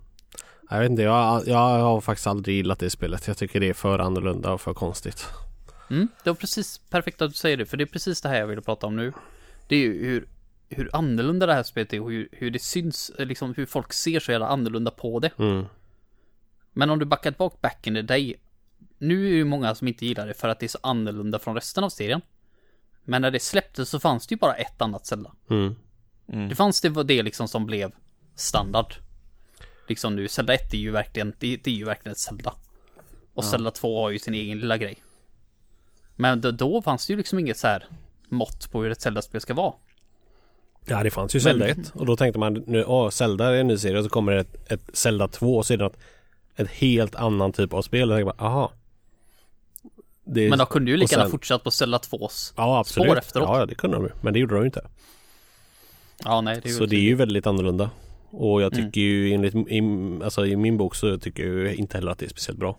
Jag 0.70 0.80
vet 0.80 0.90
inte, 0.90 1.02
jag, 1.02 1.42
jag 1.46 1.58
har 1.58 2.00
faktiskt 2.00 2.26
aldrig 2.26 2.56
gillat 2.56 2.78
det 2.78 2.90
spelet. 2.90 3.26
Jag 3.26 3.36
tycker 3.36 3.60
det 3.60 3.68
är 3.68 3.74
för 3.74 3.98
annorlunda 3.98 4.52
och 4.52 4.60
för 4.60 4.74
konstigt. 4.74 5.26
Mm, 5.90 6.08
det 6.24 6.30
var 6.30 6.34
precis 6.34 6.78
perfekt 6.78 7.22
att 7.22 7.30
du 7.30 7.36
säger 7.36 7.56
det, 7.56 7.66
för 7.66 7.76
det 7.76 7.84
är 7.84 7.86
precis 7.86 8.20
det 8.20 8.28
här 8.28 8.36
jag 8.36 8.46
ville 8.46 8.62
prata 8.62 8.86
om 8.86 8.96
nu. 8.96 9.12
Det 9.68 9.76
är 9.76 9.80
ju 9.80 10.06
hur, 10.06 10.28
hur 10.68 10.90
annorlunda 10.92 11.46
det 11.46 11.54
här 11.54 11.62
spelet 11.62 11.92
är 11.92 12.00
och 12.00 12.10
hur, 12.10 12.28
hur 12.32 12.50
det 12.50 12.62
syns, 12.62 13.10
eh, 13.18 13.26
liksom 13.26 13.54
hur 13.56 13.66
folk 13.66 13.92
ser 13.92 14.20
så 14.20 14.32
jävla 14.32 14.46
annorlunda 14.46 14.90
på 14.90 15.18
det. 15.18 15.30
Mm. 15.38 15.64
Men 16.72 16.90
om 16.90 16.98
du 16.98 17.04
backar 17.04 17.30
tillbaka 17.30 17.56
back 17.60 17.86
in 17.86 17.94
the 17.94 18.02
day. 18.02 18.36
Nu 19.02 19.26
är 19.26 19.30
det 19.30 19.36
ju 19.36 19.44
många 19.44 19.74
som 19.74 19.88
inte 19.88 20.06
gillar 20.06 20.26
det 20.26 20.34
för 20.34 20.48
att 20.48 20.60
det 20.60 20.66
är 20.66 20.68
så 20.68 20.78
annorlunda 20.82 21.38
från 21.38 21.54
resten 21.54 21.84
av 21.84 21.88
serien. 21.88 22.20
Men 23.04 23.22
när 23.22 23.30
det 23.30 23.40
släpptes 23.40 23.88
så 23.88 24.00
fanns 24.00 24.26
det 24.26 24.32
ju 24.32 24.38
bara 24.38 24.54
ett 24.54 24.82
annat 24.82 25.06
Zelda. 25.06 25.32
Mm. 25.50 25.74
Det 26.48 26.54
fanns 26.54 26.80
det 26.80 27.02
det 27.02 27.22
liksom 27.22 27.48
som 27.48 27.66
blev 27.66 27.92
standard. 28.34 28.94
Liksom 29.88 30.16
nu, 30.16 30.28
Zelda 30.28 30.54
1 30.54 30.74
är 30.74 30.78
ju 30.78 30.90
verkligen, 30.90 31.34
det, 31.38 31.56
det 31.56 31.70
är 31.70 31.74
ju 31.74 31.84
verkligen 31.84 32.12
ett 32.12 32.18
Zelda. 32.18 32.54
Och 33.34 33.44
Zelda 33.44 33.70
2 33.70 34.02
har 34.02 34.10
ju 34.10 34.18
sin 34.18 34.34
egen 34.34 34.58
lilla 34.58 34.76
grej. 34.76 35.02
Men 36.16 36.40
då, 36.40 36.50
då 36.50 36.82
fanns 36.82 37.06
det 37.06 37.12
ju 37.12 37.16
liksom 37.16 37.38
inget 37.38 37.58
så 37.58 37.66
här 37.66 37.86
mått 38.28 38.72
på 38.72 38.82
hur 38.82 38.90
ett 38.90 39.00
Zelda-spel 39.00 39.40
ska 39.40 39.54
vara. 39.54 39.74
Ja 40.84 41.02
det 41.02 41.10
fanns 41.10 41.34
ju 41.36 41.40
Zelda 41.40 41.68
1 41.68 41.92
och 41.94 42.06
då 42.06 42.16
tänkte 42.16 42.38
man 42.38 42.52
nu, 42.66 42.84
åh 42.84 43.10
Zelda 43.10 43.46
är 43.46 43.60
en 43.60 43.66
ny 43.66 43.78
serie 43.78 43.98
och 43.98 44.04
så 44.04 44.10
kommer 44.10 44.32
det 44.32 44.40
ett, 44.40 44.72
ett 44.72 44.96
Zelda 44.96 45.28
2 45.28 45.56
och 45.56 45.64
det 45.68 45.76
något, 45.76 45.96
ett 46.56 46.70
helt 46.70 47.14
annan 47.14 47.52
typ 47.52 47.72
av 47.72 47.82
spel 47.82 48.10
och 48.10 48.20
jag 48.20 48.26
tänkte 48.26 48.44
bara, 48.44 48.48
aha. 48.48 48.72
Det, 50.24 50.48
Men 50.50 50.58
de 50.58 50.66
kunde 50.66 50.90
ju 50.90 50.96
lika 50.96 51.12
gärna 51.14 51.24
sen- 51.24 51.30
fortsatt 51.30 51.64
på 51.64 51.70
Zelda 51.70 51.98
2s. 51.98 52.52
Ja 52.56 52.78
absolut. 52.78 53.06
spår 53.08 53.18
efteråt. 53.18 53.48
Ja 53.48 53.66
det 53.66 53.74
kunde 53.74 53.96
de 53.96 54.04
ju. 54.04 54.10
Men 54.20 54.32
det 54.32 54.38
gjorde 54.38 54.54
de 54.54 54.60
ju 54.60 54.66
inte. 54.66 54.86
Ja, 56.24 56.40
nej, 56.40 56.60
det 56.62 56.68
Så 56.68 56.86
det 56.86 56.96
är 56.96 57.00
ju 57.00 57.14
väldigt 57.14 57.46
annorlunda. 57.46 57.90
Och 58.30 58.62
jag 58.62 58.74
tycker 58.74 59.00
ju 59.00 59.32
enligt, 59.32 59.54
i, 59.54 59.80
alltså 60.24 60.46
i 60.46 60.56
min 60.56 60.76
bok 60.76 60.94
så 60.94 61.18
tycker 61.18 61.42
jag 61.46 61.54
ju 61.54 61.74
inte 61.74 61.96
heller 61.96 62.12
att 62.12 62.18
det 62.18 62.26
är 62.26 62.30
speciellt 62.30 62.58
bra. 62.58 62.78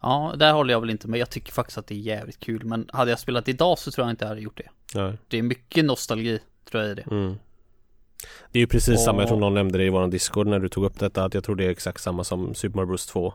Ja, 0.00 0.34
där 0.36 0.52
håller 0.52 0.72
jag 0.74 0.80
väl 0.80 0.90
inte 0.90 1.08
med. 1.08 1.20
Jag 1.20 1.30
tycker 1.30 1.52
faktiskt 1.52 1.78
att 1.78 1.86
det 1.86 1.94
är 1.94 1.98
jävligt 1.98 2.40
kul. 2.40 2.64
Men 2.64 2.90
hade 2.92 3.10
jag 3.10 3.20
spelat 3.20 3.48
idag 3.48 3.78
så 3.78 3.90
tror 3.90 4.06
jag 4.06 4.12
inte 4.12 4.24
jag 4.24 4.28
hade 4.28 4.40
gjort 4.40 4.56
det. 4.58 4.98
Nej. 5.00 5.12
Det 5.28 5.38
är 5.38 5.42
mycket 5.42 5.84
nostalgi, 5.84 6.38
tror 6.70 6.82
jag 6.82 6.92
i 6.92 6.94
det. 6.94 7.06
Mm. 7.10 7.38
Det 8.52 8.58
är 8.58 8.60
ju 8.60 8.66
precis 8.66 8.94
Och- 8.94 9.00
samma, 9.00 9.20
jag 9.22 9.28
tror 9.28 9.38
någon 9.38 9.54
nämnde 9.54 9.78
det 9.78 9.84
i 9.84 9.88
våran 9.88 10.10
Discord 10.10 10.46
när 10.46 10.58
du 10.58 10.68
tog 10.68 10.84
upp 10.84 10.98
detta, 10.98 11.24
att 11.24 11.34
jag 11.34 11.44
tror 11.44 11.56
det 11.56 11.64
är 11.64 11.70
exakt 11.70 12.02
samma 12.02 12.24
som 12.24 12.54
Super 12.54 12.76
Mario 12.76 12.86
Bros 12.86 13.06
2. 13.06 13.34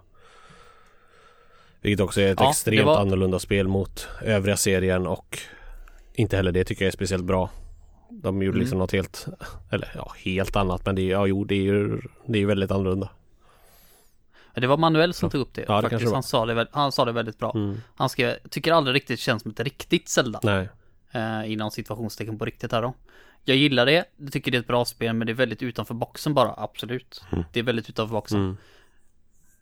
Vilket 1.84 2.04
också 2.04 2.22
är 2.22 2.32
ett 2.32 2.40
Ja, 2.40 2.50
extremt 2.50 2.86
var- 2.86 3.02
annorlunda 3.02 3.40
spel 3.40 3.68
mot 3.68 4.08
övriga 4.22 4.58
serien 4.58 5.08
och 5.08 5.40
inte 6.14 6.36
heller 6.38 6.52
det 6.52 6.64
tycker 6.64 6.86
jag 6.86 6.88
är 6.88 6.92
speciellt 6.92 7.24
bra. 7.24 7.50
De 8.10 8.42
gjorde 8.42 8.56
Mm. 8.56 8.60
liksom 8.62 8.80
något 8.80 8.92
helt, 8.92 9.28
eller 9.72 9.92
ja, 9.96 10.14
helt 10.18 10.56
annat 10.56 10.86
men 10.86 10.96
det 10.96 11.02
är, 11.02 11.10
ja 11.12 11.28
jo 11.28 11.44
det 11.44 11.56
är 11.56 11.62
ju, 11.62 12.02
det 12.26 12.40
är 12.40 12.46
väldigt 12.46 12.72
annorlunda. 12.72 13.10
Det 14.56 14.68
var 14.68 14.78
Manuel 14.78 15.14
som 15.14 15.30
tog 15.30 15.42
upp 15.42 15.54
det. 15.54 15.66
Ja, 15.68 15.82
det 15.82 15.90
faktiskt. 15.90 16.14
Han, 16.14 16.24
sa 16.24 16.46
det, 16.46 16.68
han 16.72 16.92
sa 16.92 17.06
det 17.06 17.12
väldigt 17.12 17.38
bra. 17.40 17.52
Mm. 17.56 17.82
Han 17.96 18.10
skrev, 18.10 18.36
tycker 18.50 18.72
aldrig 18.74 18.96
riktigt 18.96 19.20
känns 19.20 19.42
som 19.42 19.52
ett 19.52 19.60
riktigt 19.60 20.10
Zelda. 20.10 20.40
Nej. 20.44 20.70
Eh, 21.12 21.52
inom 21.52 21.72
situationstecken 21.72 22.40
på 22.40 22.46
riktigt 22.46 22.72
här 22.72 22.82
då. 22.82 22.94
Jag 23.46 23.58
gillar 23.58 23.86
det, 23.86 24.06
jag 24.18 24.32
tycker 24.32 24.52
det 24.52 24.58
är 24.58 24.60
ett 24.60 24.68
bra 24.68 24.86
spel 24.86 25.14
men 25.14 25.26
det 25.28 25.32
är 25.32 25.36
väldigt 25.36 25.64
utanför 25.64 25.94
boxen 25.94 26.34
bara, 26.34 26.54
absolut. 26.58 27.24
Det 27.54 27.60
är 27.60 27.64
väldigt 27.64 27.90
utanför 27.90 28.14
boxen. 28.14 28.40
Mm. 28.40 28.58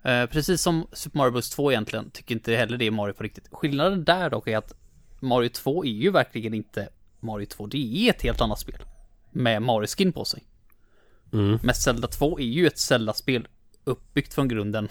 Eh, 0.03 0.25
precis 0.25 0.61
som 0.61 0.87
Super 0.91 1.17
Mario 1.17 1.31
Bros 1.31 1.49
2 1.49 1.71
egentligen, 1.71 2.11
tycker 2.11 2.35
inte 2.35 2.55
heller 2.55 2.77
det 2.77 2.85
är 2.85 2.91
Mario 2.91 3.13
på 3.13 3.23
riktigt. 3.23 3.47
Skillnaden 3.51 4.03
där 4.03 4.29
dock 4.29 4.47
är 4.47 4.57
att 4.57 4.73
Mario 5.19 5.49
2 5.49 5.85
är 5.85 5.89
ju 5.89 6.11
verkligen 6.11 6.53
inte 6.53 6.89
Mario 7.19 7.45
2, 7.45 7.67
det 7.67 7.77
är 7.77 8.09
ett 8.09 8.21
helt 8.21 8.41
annat 8.41 8.59
spel. 8.59 8.83
Med 9.31 9.61
Mario-skin 9.61 10.13
på 10.13 10.25
sig. 10.25 10.43
Mm. 11.33 11.59
Men 11.63 11.75
Zelda 11.75 12.07
2 12.07 12.39
är 12.39 12.43
ju 12.43 12.67
ett 12.67 12.79
Zelda-spel 12.79 13.47
uppbyggt 13.83 14.33
från 14.33 14.47
grunden, 14.47 14.87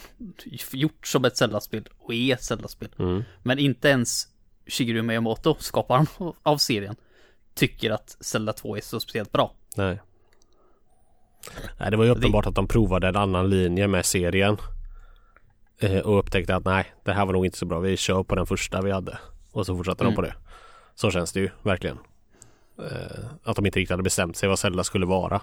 gjort 0.73 1.07
som 1.07 1.25
ett 1.25 1.37
Zelda-spel 1.37 1.89
och 1.99 2.15
är 2.15 2.35
ett 2.35 2.45
Zelda-spel. 2.45 2.89
Mm. 2.99 3.23
Men 3.43 3.59
inte 3.59 3.89
ens 3.89 4.29
Shigeru 4.67 5.03
Miyamoto, 5.03 5.57
skaparen 5.59 6.07
av 6.43 6.57
serien, 6.57 6.97
tycker 7.55 7.91
att 7.91 8.17
Zelda 8.21 8.53
2 8.53 8.77
är 8.77 8.81
så 8.81 9.01
speciellt 9.01 9.33
bra. 9.33 9.55
Nej. 9.77 10.01
Nej 11.79 11.91
det 11.91 11.97
var 11.97 12.05
ju 12.05 12.11
uppenbart 12.11 12.47
att 12.47 12.55
de 12.55 12.69
provade 12.69 13.09
en 13.09 13.17
annan 13.17 13.51
linje 13.51 13.89
med 13.89 14.07
serien. 14.07 14.57
Eh, 15.81 15.99
och 15.99 16.19
upptäckte 16.19 16.57
att 16.57 16.65
nej, 16.65 16.87
det 17.05 17.13
här 17.13 17.27
var 17.27 17.33
nog 17.33 17.47
inte 17.47 17.59
så 17.59 17.67
bra. 17.67 17.79
Vi 17.79 17.97
kör 17.97 18.23
på 18.23 18.35
den 18.35 18.47
första 18.47 18.83
vi 18.83 18.91
hade. 18.91 19.19
Och 19.53 19.67
så 19.67 19.77
fortsatte 19.77 20.05
Mm. 20.05 20.13
de 20.13 20.17
på 20.17 20.23
det. 20.23 20.35
Så 20.95 21.11
känns 21.11 21.33
det 21.33 21.41
ju 21.41 21.51
verkligen. 21.63 21.99
Eh, 22.79 23.25
att 23.45 23.57
de 23.57 23.67
inte 23.67 23.79
riktigt 23.79 23.91
hade 23.91 24.03
bestämt 24.03 24.37
sig 24.37 24.49
vad 24.49 24.59
Zelda 24.59 24.85
skulle 24.85 25.07
vara. 25.07 25.41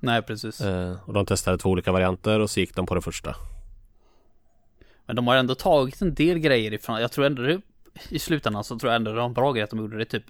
Nej, 0.00 0.22
precis. 0.22 0.60
Eh, 0.60 0.96
och 1.06 1.12
de 1.12 1.26
testade 1.26 1.58
två 1.58 1.70
olika 1.70 1.92
varianter 1.92 2.40
och 2.40 2.50
så 2.50 2.60
gick 2.60 2.74
de 2.76 2.86
på 2.86 2.94
den 2.94 3.02
första. 3.02 3.36
Men 5.06 5.16
de 5.16 5.26
har 5.26 5.36
ändå 5.36 5.54
tagit 5.54 6.02
en 6.02 6.14
del 6.14 6.38
grejer 6.38 6.72
ifrån, 6.74 7.00
jag 7.00 7.12
tror 7.12 7.24
ändå 7.26 7.42
det, 7.42 7.60
i 8.08 8.18
slutändan 8.18 8.64
så 8.64 8.78
tror 8.78 8.92
jag 8.92 8.96
ändå 8.96 9.10
det 9.10 9.16
var 9.16 9.24
en 9.26 9.32
bra 9.34 9.52
grej 9.52 9.62
att 9.62 9.70
de 9.70 9.78
gjorde 9.78 9.98
det 9.98 10.04
typ. 10.04 10.24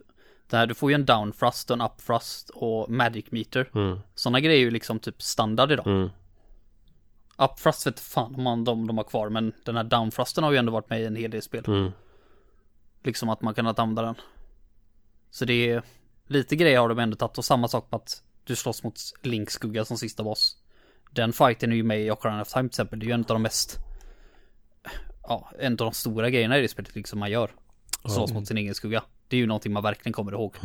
Det 0.50 0.56
här, 0.56 0.66
du 0.66 0.74
får 0.74 0.90
ju 0.90 0.94
en 0.94 1.04
down 1.04 1.32
thrust 1.32 1.70
och 1.70 1.74
en 1.76 1.80
up 1.80 1.92
thrust 2.06 2.50
och 2.50 2.90
magic 2.90 3.24
meter. 3.30 3.70
Mm. 3.74 3.98
Sådana 4.14 4.40
grejer 4.40 4.56
är 4.56 4.60
ju 4.64 4.70
liksom 4.70 4.98
typ 4.98 5.22
standard 5.22 5.72
idag. 5.72 5.86
Mm. 5.86 6.08
Up 7.38 7.56
thrust 7.56 7.86
vet 7.86 8.00
fan 8.00 8.34
om 8.34 8.42
man, 8.42 8.64
de, 8.64 8.86
de 8.86 8.96
har 8.96 9.04
kvar, 9.04 9.28
men 9.28 9.52
den 9.64 9.76
här 9.76 9.84
down 9.84 10.10
thrusten 10.10 10.44
har 10.44 10.52
ju 10.52 10.58
ändå 10.58 10.72
varit 10.72 10.90
med 10.90 11.00
i 11.00 11.04
en 11.04 11.16
hel 11.16 11.30
del 11.30 11.42
spel. 11.42 11.64
Mm. 11.66 11.92
Liksom 13.02 13.28
att 13.28 13.42
man 13.42 13.54
kan 13.54 13.66
använda 13.66 14.02
den. 14.02 14.14
Så 15.30 15.44
det 15.44 15.70
är 15.70 15.82
lite 16.26 16.56
grejer 16.56 16.78
har 16.78 16.88
de 16.88 16.98
ändå 16.98 17.16
tagit 17.16 17.38
och 17.38 17.44
samma 17.44 17.68
sak 17.68 17.90
på 17.90 17.96
att 17.96 18.22
du 18.44 18.56
slåss 18.56 18.82
mot 18.82 19.00
Link 19.22 19.50
skugga 19.50 19.84
som 19.84 19.98
sista 19.98 20.24
boss. 20.24 20.56
Den 21.10 21.32
fighten 21.32 21.72
är 21.72 21.76
ju 21.76 21.82
med 21.82 22.00
i 22.00 22.10
Ocarina 22.10 22.42
of 22.42 22.48
Time 22.48 22.62
till 22.62 22.66
exempel. 22.66 22.98
Det 22.98 23.04
är 23.04 23.08
ju 23.08 23.12
en 23.12 23.20
av 23.20 23.26
de 23.26 23.42
mest 23.42 23.78
Ja, 25.28 25.50
en 25.58 25.72
av 25.72 25.76
de 25.76 25.92
stora 25.92 26.30
grejerna 26.30 26.58
i 26.58 26.62
det 26.62 26.68
spelet 26.68 26.94
liksom 26.94 27.18
man 27.18 27.30
gör. 27.30 27.50
Slåss 28.04 28.32
mot 28.32 28.48
sin 28.48 28.58
egen 28.58 28.74
skugga. 28.74 29.04
Det 29.28 29.36
är 29.36 29.40
ju 29.40 29.46
någonting 29.46 29.72
man 29.72 29.82
verkligen 29.82 30.12
kommer 30.12 30.32
ihåg. 30.32 30.56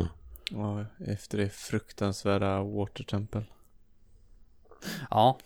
Ja, 0.52 0.86
efter 1.08 1.38
det 1.38 1.50
fruktansvärda 1.50 2.64
Water 2.64 3.04
Temple. 3.04 3.44
Ja, 5.10 5.38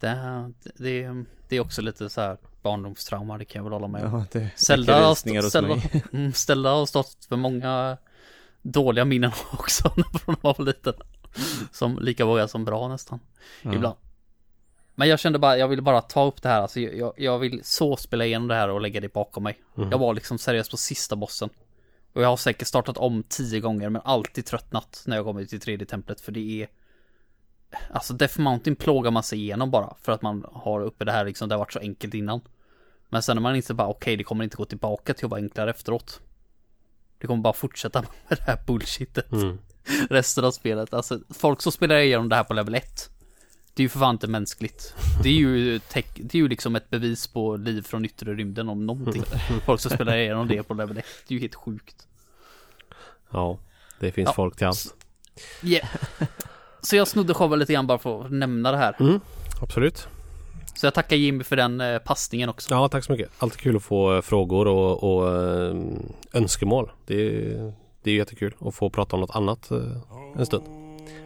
det, 0.00 0.52
det, 0.76 1.24
det 1.48 1.56
är 1.56 1.60
också 1.60 1.82
lite 1.82 2.10
så 2.10 2.20
här 2.20 2.36
barndomstrauma, 2.62 3.38
det 3.38 3.44
kan 3.44 3.58
jag 3.58 3.64
väl 3.64 3.72
hålla 3.72 3.88
med 3.88 4.04
om. 4.04 4.12
Ja, 4.12 4.24
det 4.32 4.50
Zelda 4.56 5.00
har, 5.00 5.08
hos 5.08 5.52
Zelda, 5.52 5.76
mm, 6.12 6.32
Zelda 6.32 6.70
har 6.70 6.86
stått 6.86 7.26
för 7.28 7.36
många 7.36 7.96
dåliga 8.62 9.04
minnen 9.04 9.32
också 9.52 9.90
från 9.90 10.04
när 10.12 10.20
man 10.26 10.36
var 10.56 10.64
liten. 10.64 10.94
Som 11.72 11.98
lika 11.98 12.26
många 12.26 12.48
som 12.48 12.64
bra 12.64 12.88
nästan. 12.88 13.20
Ibland. 13.62 13.96
Men 14.94 15.08
jag 15.08 15.18
kände 15.18 15.38
bara, 15.38 15.58
jag 15.58 15.68
ville 15.68 15.82
bara 15.82 16.00
ta 16.00 16.24
upp 16.24 16.42
det 16.42 16.48
här. 16.48 16.62
Alltså 16.62 16.80
jag, 16.80 17.12
jag 17.16 17.38
vill 17.38 17.60
så 17.64 17.96
spela 17.96 18.26
igenom 18.26 18.48
det 18.48 18.54
här 18.54 18.68
och 18.68 18.80
lägga 18.80 19.00
det 19.00 19.12
bakom 19.12 19.42
mig. 19.42 19.58
Jag 19.74 19.98
var 19.98 20.14
liksom 20.14 20.38
seriös 20.38 20.70
på 20.70 20.76
sista 20.76 21.16
bossen. 21.16 21.50
Och 22.12 22.22
jag 22.22 22.28
har 22.28 22.36
säkert 22.36 22.68
startat 22.68 22.96
om 22.96 23.22
tio 23.28 23.60
gånger 23.60 23.88
men 23.88 24.02
alltid 24.04 24.46
tröttnat 24.46 25.02
när 25.06 25.16
jag 25.16 25.24
kommer 25.24 25.44
till 25.44 25.60
tredje 25.60 25.86
templet 25.86 26.20
för 26.20 26.32
det 26.32 26.62
är 26.62 26.68
Alltså 27.90 28.14
Death 28.14 28.40
Mountain 28.40 28.76
plågar 28.76 29.10
man 29.10 29.22
sig 29.22 29.38
igenom 29.38 29.70
bara 29.70 29.94
för 30.02 30.12
att 30.12 30.22
man 30.22 30.44
har 30.52 30.80
uppe 30.80 31.04
det 31.04 31.12
här 31.12 31.24
liksom, 31.24 31.48
det 31.48 31.54
har 31.54 31.58
varit 31.58 31.72
så 31.72 31.78
enkelt 31.78 32.14
innan. 32.14 32.40
Men 33.08 33.22
sen 33.22 33.36
när 33.36 33.42
man 33.42 33.56
inte 33.56 33.74
bara 33.74 33.88
okej, 33.88 34.16
det 34.16 34.24
kommer 34.24 34.44
inte 34.44 34.56
gå 34.56 34.64
tillbaka 34.64 35.14
till 35.14 35.24
att 35.24 35.30
vara 35.30 35.40
enklare 35.40 35.70
efteråt. 35.70 36.20
Det 37.18 37.26
kommer 37.26 37.42
bara 37.42 37.52
fortsätta 37.52 38.00
med 38.28 38.38
det 38.38 38.42
här 38.42 38.58
bullshitet. 38.66 39.32
Mm. 39.32 39.58
Resten 40.10 40.44
av 40.44 40.50
spelet. 40.50 40.94
Alltså 40.94 41.20
folk 41.30 41.62
som 41.62 41.72
spelar 41.72 41.96
igenom 41.96 42.28
det 42.28 42.36
här 42.36 42.44
på 42.44 42.54
level 42.54 42.74
1. 42.74 43.10
Det 43.74 43.80
är 43.82 43.84
ju 43.84 43.88
för 43.88 43.98
fan 43.98 44.14
inte 44.14 44.26
mänskligt. 44.26 44.94
Det 45.22 45.28
är 45.28 45.32
ju, 45.32 45.78
tech, 45.78 46.06
det 46.16 46.38
är 46.38 46.42
ju 46.42 46.48
liksom 46.48 46.76
ett 46.76 46.90
bevis 46.90 47.26
på 47.26 47.56
liv 47.56 47.82
från 47.82 48.04
yttre 48.04 48.34
rymden 48.34 48.68
om 48.68 48.86
någonting. 48.86 49.22
Folk 49.66 49.80
som 49.80 49.90
spelar 49.90 50.16
igenom 50.16 50.48
det 50.48 50.62
på 50.62 50.74
level 50.74 50.98
1. 50.98 51.04
Det 51.28 51.34
är 51.34 51.36
ju 51.36 51.40
helt 51.40 51.54
sjukt. 51.54 52.06
Ja, 53.30 53.58
det 54.00 54.12
finns 54.12 54.26
Ja. 54.26 54.32
folk 54.32 54.56
till 54.56 54.66
allt. 54.66 54.94
Yeah. 55.62 55.88
Så 56.82 56.96
jag 56.96 57.08
snodde 57.08 57.34
showen 57.34 57.58
lite 57.58 57.72
grann 57.72 57.86
bara 57.86 57.98
för 57.98 58.24
att 58.24 58.32
nämna 58.32 58.72
det 58.72 58.78
här. 58.78 58.96
Mm, 59.00 59.20
absolut. 59.62 60.08
Så 60.78 60.86
jag 60.86 60.94
tackar 60.94 61.16
Jimmy 61.16 61.44
för 61.44 61.56
den 61.56 61.80
eh, 61.80 61.98
passningen 61.98 62.48
också. 62.48 62.74
Ja, 62.74 62.88
tack 62.88 63.04
så 63.04 63.12
mycket. 63.12 63.30
Alltid 63.38 63.60
kul 63.60 63.76
att 63.76 63.82
få 63.82 64.14
eh, 64.14 64.20
frågor 64.22 64.68
och, 64.68 65.04
och 65.04 65.36
eh, 65.36 65.76
önskemål. 66.32 66.90
Det 67.06 67.26
är, 67.26 67.72
det 68.02 68.10
är 68.10 68.14
jättekul 68.14 68.54
att 68.60 68.74
få 68.74 68.90
prata 68.90 69.16
om 69.16 69.20
något 69.20 69.36
annat 69.36 69.70
en 70.36 70.46
stund 70.46 70.64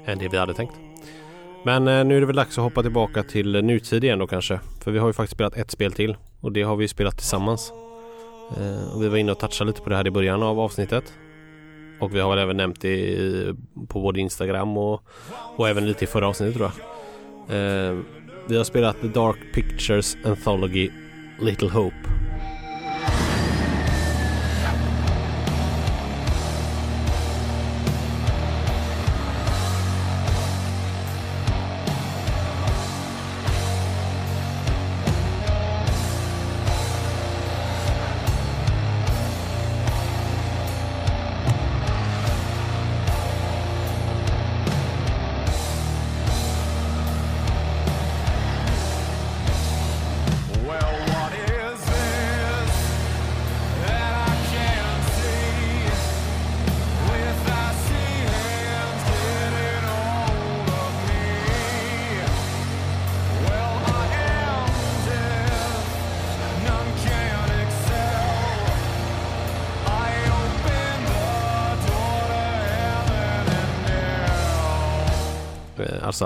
än 0.06 0.18
det 0.18 0.28
vi 0.28 0.38
hade 0.38 0.54
tänkt. 0.54 0.74
Men 1.64 1.84
nu 1.84 2.16
är 2.16 2.20
det 2.20 2.26
väl 2.26 2.36
dags 2.36 2.58
att 2.58 2.64
hoppa 2.64 2.82
tillbaka 2.82 3.22
till 3.22 3.64
nutid 3.64 4.04
igen 4.04 4.18
då 4.18 4.26
kanske. 4.26 4.60
För 4.80 4.90
vi 4.90 4.98
har 4.98 5.06
ju 5.06 5.12
faktiskt 5.12 5.34
spelat 5.34 5.56
ett 5.56 5.70
spel 5.70 5.92
till 5.92 6.16
och 6.40 6.52
det 6.52 6.62
har 6.62 6.76
vi 6.76 6.88
spelat 6.88 7.18
tillsammans. 7.18 7.72
Och 8.94 9.02
vi 9.02 9.08
var 9.08 9.16
inne 9.16 9.32
och 9.32 9.38
touchade 9.38 9.70
lite 9.70 9.80
på 9.80 9.90
det 9.90 9.96
här 9.96 10.06
i 10.06 10.10
början 10.10 10.42
av 10.42 10.60
avsnittet. 10.60 11.12
Och 12.02 12.14
vi 12.14 12.20
har 12.20 12.30
väl 12.30 12.38
även 12.38 12.56
nämnt 12.56 12.80
det 12.80 12.88
i, 12.88 13.54
på 13.88 14.00
både 14.00 14.20
Instagram 14.20 14.76
och, 14.76 15.02
och 15.56 15.68
även 15.68 15.86
lite 15.86 16.04
i 16.04 16.06
förra 16.06 16.28
avsnittet 16.28 16.56
tror 16.56 16.70
jag. 17.48 17.56
Eh, 17.56 17.98
vi 18.48 18.56
har 18.56 18.64
spelat 18.64 19.00
The 19.00 19.08
Dark 19.08 19.36
Pictures 19.54 20.16
Anthology 20.24 20.90
Little 21.40 21.68
Hope. 21.68 22.21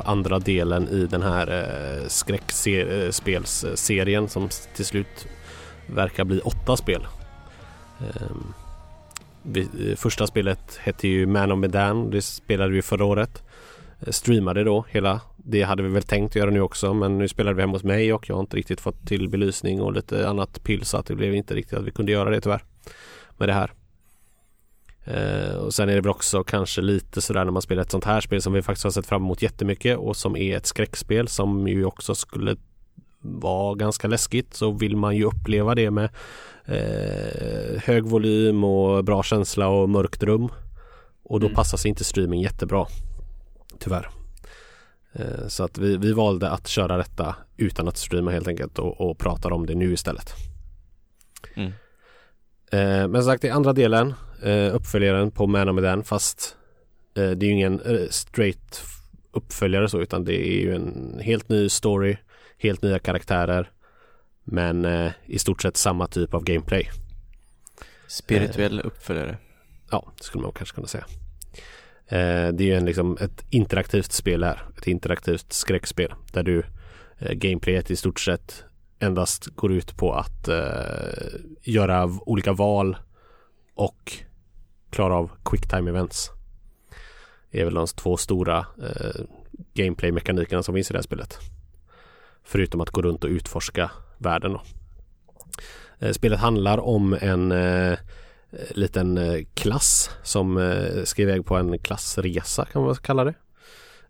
Andra 0.06 0.38
delen 0.38 0.88
i 0.88 1.06
den 1.06 1.22
här 1.22 1.48
eh, 1.48 2.08
skräckspelsserien 2.08 4.28
som 4.28 4.48
till 4.74 4.84
slut 4.84 5.26
verkar 5.86 6.24
bli 6.24 6.40
åtta 6.40 6.76
spel. 6.76 7.06
Ehm, 8.00 8.52
eh, 9.56 9.96
första 9.96 10.26
spelet 10.26 10.76
hette 10.76 11.08
ju 11.08 11.26
Man 11.26 11.52
of 11.52 11.58
Medan. 11.58 12.10
Det 12.10 12.22
spelade 12.22 12.72
vi 12.72 12.82
förra 12.82 13.04
året. 13.04 13.42
Eh, 14.00 14.10
streamade 14.10 14.64
då 14.64 14.84
hela. 14.88 15.20
Det 15.36 15.62
hade 15.62 15.82
vi 15.82 15.88
väl 15.88 16.02
tänkt 16.02 16.36
göra 16.36 16.50
nu 16.50 16.60
också 16.60 16.94
men 16.94 17.18
nu 17.18 17.28
spelade 17.28 17.56
vi 17.56 17.62
hemma 17.62 17.72
hos 17.72 17.84
mig 17.84 18.12
och 18.12 18.28
jag 18.28 18.34
har 18.34 18.40
inte 18.40 18.56
riktigt 18.56 18.80
fått 18.80 19.06
till 19.06 19.28
belysning 19.28 19.82
och 19.82 19.92
lite 19.92 20.28
annat 20.28 20.62
pill 20.62 20.84
så 20.84 20.96
att 20.96 21.06
det 21.06 21.14
blev 21.14 21.34
inte 21.34 21.54
riktigt 21.54 21.78
att 21.78 21.84
vi 21.84 21.90
kunde 21.90 22.12
göra 22.12 22.30
det 22.30 22.40
tyvärr. 22.40 22.62
Med 23.36 23.48
det 23.48 23.52
här. 23.52 23.72
Eh, 25.06 25.54
och 25.56 25.74
sen 25.74 25.88
är 25.88 25.94
det 25.94 26.00
väl 26.00 26.10
också 26.10 26.44
kanske 26.44 26.80
lite 26.80 27.20
sådär 27.20 27.44
när 27.44 27.52
man 27.52 27.62
spelar 27.62 27.82
ett 27.82 27.90
sånt 27.90 28.04
här 28.04 28.20
spel 28.20 28.42
som 28.42 28.52
vi 28.52 28.62
faktiskt 28.62 28.84
har 28.84 28.90
sett 28.90 29.06
fram 29.06 29.22
emot 29.22 29.42
jättemycket 29.42 29.98
och 29.98 30.16
som 30.16 30.36
är 30.36 30.56
ett 30.56 30.66
skräckspel 30.66 31.28
som 31.28 31.68
ju 31.68 31.84
också 31.84 32.14
skulle 32.14 32.56
vara 33.20 33.74
ganska 33.74 34.08
läskigt 34.08 34.54
så 34.54 34.70
vill 34.70 34.96
man 34.96 35.16
ju 35.16 35.24
uppleva 35.24 35.74
det 35.74 35.90
med 35.90 36.08
eh, 36.64 37.82
hög 37.82 38.04
volym 38.04 38.64
och 38.64 39.04
bra 39.04 39.22
känsla 39.22 39.68
och 39.68 39.88
mörkt 39.88 40.22
rum. 40.22 40.48
Och 41.22 41.40
då 41.40 41.46
Mm. 41.46 41.54
passar 41.54 41.78
sig 41.78 41.88
inte 41.88 42.04
streaming 42.04 42.40
jättebra. 42.40 42.86
Tyvärr. 43.78 44.08
Eh, 45.12 45.48
så 45.48 45.64
att 45.64 45.78
vi, 45.78 45.96
vi 45.96 46.12
valde 46.12 46.50
att 46.50 46.66
köra 46.68 46.96
detta 46.96 47.34
utan 47.56 47.88
att 47.88 47.96
streama 47.96 48.30
helt 48.30 48.48
enkelt 48.48 48.78
och, 48.78 49.00
och 49.00 49.18
pratar 49.18 49.52
om 49.52 49.66
det 49.66 49.74
nu 49.74 49.92
istället. 49.92 50.34
Mm. 51.56 51.72
Eh, 52.72 53.08
men 53.08 53.14
som 53.14 53.22
sagt, 53.22 53.42
det 53.42 53.48
är 53.48 53.52
andra 53.52 53.72
delen, 53.72 54.14
eh, 54.42 54.74
uppföljaren 54.74 55.30
på 55.30 55.46
Man 55.46 55.68
of 55.68 55.74
Medan 55.74 56.04
fast 56.04 56.56
eh, 57.16 57.30
det 57.30 57.46
är 57.46 57.48
ju 57.48 57.52
ingen 57.52 57.80
straight 58.10 58.82
uppföljare 59.32 59.88
så 59.88 60.00
utan 60.00 60.24
det 60.24 60.48
är 60.48 60.60
ju 60.60 60.74
en 60.74 61.20
helt 61.22 61.48
ny 61.48 61.68
story, 61.68 62.16
helt 62.58 62.82
nya 62.82 62.98
karaktärer 62.98 63.70
men 64.44 64.86
i 65.26 65.38
stort 65.38 65.62
sett 65.62 65.76
samma 65.76 66.06
typ 66.06 66.34
av 66.34 66.44
gameplay. 66.44 66.90
Spirituell 68.08 68.80
uppföljare. 68.80 69.38
Ja, 69.90 70.12
det 70.16 70.24
skulle 70.24 70.42
man 70.42 70.52
kanske 70.52 70.74
kunna 70.74 70.86
säga. 70.86 71.04
Det 72.08 72.60
är 72.60 72.62
ju 72.62 72.74
en, 72.74 72.84
liksom, 72.84 73.18
ett 73.20 73.44
interaktivt 73.50 74.12
spel 74.12 74.44
här. 74.44 74.62
Ett 74.78 74.86
interaktivt 74.86 75.52
skräckspel 75.52 76.14
där 76.32 76.42
du 76.42 76.62
gameplayet 77.18 77.90
i 77.90 77.96
stort 77.96 78.20
sett 78.20 78.64
endast 78.98 79.46
går 79.46 79.72
ut 79.72 79.96
på 79.96 80.12
att 80.12 80.48
eh, 80.48 81.40
göra 81.62 82.10
olika 82.26 82.52
val 82.52 82.96
och 83.74 84.12
klara 84.90 85.14
av 85.14 85.30
quicktime 85.44 85.90
events. 85.90 86.30
Det 87.50 87.60
är 87.60 87.64
väl 87.64 87.74
de 87.74 87.86
två 87.86 88.16
stora 88.16 88.58
eh, 88.58 89.24
gameplay-mekanikerna 89.74 90.62
som 90.62 90.74
finns 90.74 90.90
i 90.90 90.92
det 90.92 90.98
här 90.98 91.02
spelet. 91.02 91.38
Förutom 92.44 92.80
att 92.80 92.90
gå 92.90 93.02
runt 93.02 93.24
och 93.24 93.30
utforska 93.30 93.90
världen 94.18 94.52
då. 94.52 94.62
Eh, 95.98 96.12
spelet 96.12 96.40
handlar 96.40 96.78
om 96.78 97.18
en 97.20 97.52
eh, 97.52 97.98
liten 98.70 99.18
eh, 99.18 99.44
klass 99.54 100.10
som 100.22 100.56
eh, 100.56 101.04
ska 101.04 101.22
iväg 101.22 101.46
på 101.46 101.56
en 101.56 101.78
klassresa 101.78 102.64
kan 102.64 102.82
man 102.82 102.94
kalla 102.94 103.24
det. 103.24 103.34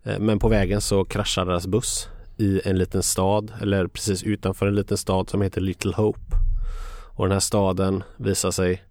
Eh, 0.03 0.19
Men 0.19 0.39
på 0.39 0.47
vägen 0.47 0.81
så 0.81 1.05
kraschar 1.05 1.45
deras 1.45 1.67
buss 1.67 2.09
i 2.37 2.61
en 2.65 2.77
liten 2.77 3.03
stad 3.03 3.53
eller 3.61 3.87
precis 3.87 4.23
utanför 4.23 4.67
en 4.67 4.75
liten 4.75 4.97
stad 4.97 5.29
som 5.29 5.41
heter 5.41 5.61
Little 5.61 5.93
Hope. 5.95 6.35
Och 7.13 7.25
den 7.25 7.31
här 7.31 7.39
staden 7.39 8.03
visar 8.17 8.51
sig 8.51 8.83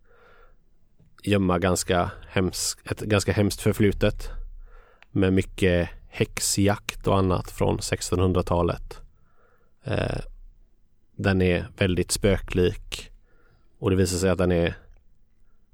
gömma 1.22 1.58
ganska 1.58 2.10
hemsk, 2.28 2.78
ett 2.90 3.00
ganska 3.00 3.32
hemskt 3.32 3.60
förflutet 3.60 4.28
med 5.10 5.32
mycket 5.32 5.88
häxjakt 6.08 7.06
och 7.06 7.18
annat 7.18 7.50
från 7.50 7.78
1600-talet. 7.78 9.00
Eh, 9.84 10.20
Den 11.16 11.42
är 11.42 11.68
väldigt 11.78 12.10
spöklik 12.10 13.10
och 13.78 13.90
det 13.90 13.96
visar 13.96 14.18
sig 14.18 14.30
att 14.30 14.38
den 14.38 14.52
är 14.52 14.74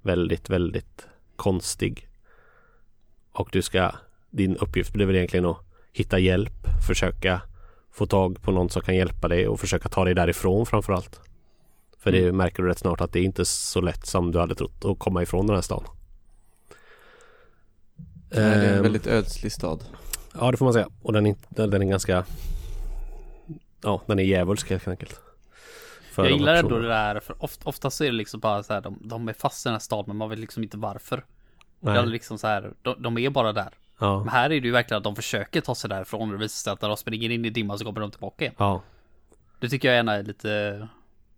väldigt, 0.03 0.51
väldigt 0.51 1.07
konstig. 1.37 2.09
Och 3.33 3.49
du 3.53 3.63
ska, 3.63 3.93
din 4.31 4.57
uppgift 4.57 4.93
blir 4.93 5.07
väl 5.07 5.17
egentligen 5.17 5.47
att 5.47 5.65
hitta 5.93 6.19
hjälp, 6.19 6.67
försöka 6.87 7.43
få 7.93 8.07
tag 8.07 8.43
på 8.43 8.53
någon 8.53 8.71
som 8.71 8.83
kan 8.83 8.97
hjälpa 8.97 9.29
dig 9.29 9.49
och 9.49 9.61
försöka 9.61 9.89
ta 9.89 10.05
dig 10.05 10.15
därifrån 10.15 10.67
framförallt. 10.67 11.21
För 11.99 12.13
det 12.13 12.33
märker 12.33 12.63
du 12.63 12.69
rätt 12.69 12.79
snart 12.79 13.01
att 13.01 13.13
det 13.13 13.19
är 13.19 13.25
inte 13.25 13.45
så 13.45 13.81
lätt 13.81 14.07
som 14.07 14.33
du 14.33 14.39
hade 14.39 14.55
trott 14.55 14.85
att 14.85 14.99
komma 14.99 15.23
ifrån 15.23 15.47
den 15.47 15.55
här 15.57 15.63
stan. 15.63 15.85
Det 18.29 18.37
är 18.41 18.69
en 18.69 18.77
Ehm, 18.77 18.83
väldigt 18.83 19.07
ödslig 19.07 19.53
stad. 19.53 19.85
Ja 20.41 20.51
det 20.51 20.57
får 20.57 20.65
man 20.67 20.73
säga. 20.73 20.89
Och 21.03 21.13
den 21.13 21.27
är, 21.27 21.35
den 21.49 21.83
är 21.83 21.87
ganska 21.87 22.25
Ja 23.83 24.03
den 24.07 24.19
är 24.19 24.23
djävulsk 24.23 24.71
helt 24.71 24.89
enkelt. 24.89 25.21
För 26.13 26.25
Jag 26.25 26.33
gillar 26.33 26.55
ändå 26.55 26.79
det 26.79 26.89
där, 26.89 27.21
för 27.21 27.45
ofta, 27.45 27.69
oftast 27.69 28.01
är 28.01 28.05
det 28.05 28.13
liksom 28.13 28.41
bara 28.41 28.63
så 28.63 28.73
här, 28.73 28.81
de, 28.81 28.99
de 29.05 29.29
är 29.29 29.33
fast 29.33 29.67
i 29.67 29.69
den 29.69 29.75
här 29.75 29.81
staden 29.81 30.05
men 30.07 30.17
man 30.17 30.31
vet 30.31 30.39
liksom 30.39 30.63
inte 30.63 30.77
varför. 30.77 31.25
Nej. 31.81 31.95
Det 31.95 32.01
är 32.01 32.07
liksom 32.07 32.39
så 32.39 32.47
här, 32.47 32.73
de, 32.83 33.03
de 33.03 33.19
är 33.19 33.31
bara 33.31 33.53
där. 33.53 33.75
Ja. 34.03 34.19
Men 34.19 34.29
här 34.29 34.45
är 34.45 34.61
det 34.61 34.67
ju 34.67 34.73
verkligen 34.73 34.99
att 34.99 35.05
de 35.05 35.17
försöker 35.17 35.61
ta 35.61 35.75
sig 35.75 35.91
därifrån 35.91 36.29
och 36.29 36.39
det 36.39 36.45
visar 36.45 36.63
sig 36.63 36.73
att 36.73 36.83
när 36.83 36.89
de 36.89 36.97
springer 36.97 37.31
in 37.31 37.45
i 37.45 37.51
dimman 37.51 37.79
så 37.79 37.85
kommer 37.85 38.01
de 38.01 38.11
tillbaka 38.11 38.45
igen. 38.45 38.55
Ja. 38.59 38.83
Det 39.61 39.69
tycker 39.69 39.89
jag 39.89 39.97
gärna 39.97 40.15
är 40.15 40.23
lite, 40.23 40.89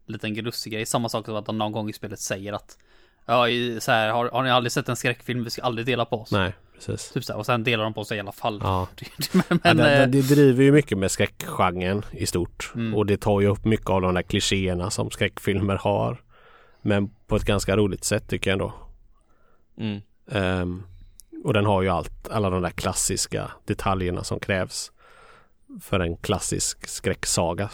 lite 0.06 0.26
en 0.26 0.34
grusig 0.34 0.72
grej. 0.72 0.86
Samma 0.86 1.08
sak 1.08 1.26
som 1.26 1.36
att 1.36 1.46
de 1.46 1.58
någon 1.58 1.72
gång 1.72 1.90
i 1.90 1.92
spelet 1.92 2.20
säger 2.20 2.52
att 2.52 2.78
Ja, 3.26 3.46
så 3.80 3.92
här, 3.92 4.08
har, 4.08 4.30
har 4.30 4.42
ni 4.42 4.50
aldrig 4.50 4.72
sett 4.72 4.88
en 4.88 4.96
skräckfilm? 4.96 5.44
Vi 5.44 5.50
ska 5.50 5.62
aldrig 5.62 5.86
dela 5.86 6.04
på 6.04 6.20
oss. 6.20 6.32
Nej 6.32 6.52
precis. 6.74 7.12
Typ 7.12 7.24
så 7.24 7.32
här, 7.32 7.38
och 7.38 7.46
sen 7.46 7.64
delar 7.64 7.84
de 7.84 7.94
på 7.94 8.04
sig 8.04 8.16
i 8.16 8.20
alla 8.20 8.32
fall. 8.32 8.60
Ja. 8.62 8.88
men, 9.32 9.42
Ja, 9.48 9.56
men, 9.62 9.76
det, 9.76 10.02
eh, 10.02 10.08
det 10.08 10.22
driver 10.22 10.64
ju 10.64 10.72
mycket 10.72 10.98
med 10.98 11.10
skräckgenren 11.10 12.02
i 12.12 12.26
stort. 12.26 12.72
Mm. 12.74 12.94
Och 12.94 13.06
det 13.06 13.16
tar 13.16 13.40
ju 13.40 13.46
upp 13.46 13.64
mycket 13.64 13.90
av 13.90 14.00
de 14.00 14.14
där 14.14 14.22
klichéerna 14.22 14.90
som 14.90 15.10
skräckfilmer 15.10 15.76
har. 15.76 16.22
Men 16.82 17.10
på 17.26 17.36
ett 17.36 17.44
ganska 17.44 17.76
roligt 17.76 18.04
sätt 18.04 18.28
tycker 18.28 18.50
jag 18.50 18.52
ändå. 18.52 18.74
Mm. 19.78 20.00
Ehm, 20.30 20.82
och 21.44 21.52
den 21.52 21.66
har 21.66 21.82
ju 21.82 21.88
allt, 21.88 22.28
alla 22.30 22.50
de 22.50 22.62
där 22.62 22.70
klassiska 22.70 23.50
detaljerna 23.64 24.24
som 24.24 24.40
krävs 24.40 24.92
för 25.80 26.00
en 26.00 26.16
klassisk 26.16 26.88
skräcksaga. 26.88 27.70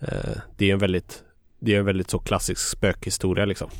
Eh, 0.00 0.36
det 0.56 0.68
är 0.68 0.72
en 0.72 0.78
väldigt, 0.78 1.24
det 1.58 1.74
är 1.74 1.78
en 1.78 1.84
väldigt 1.84 2.10
så 2.10 2.18
klassisk 2.18 2.60
spökhistoria 2.60 3.44
liksom. 3.44 3.70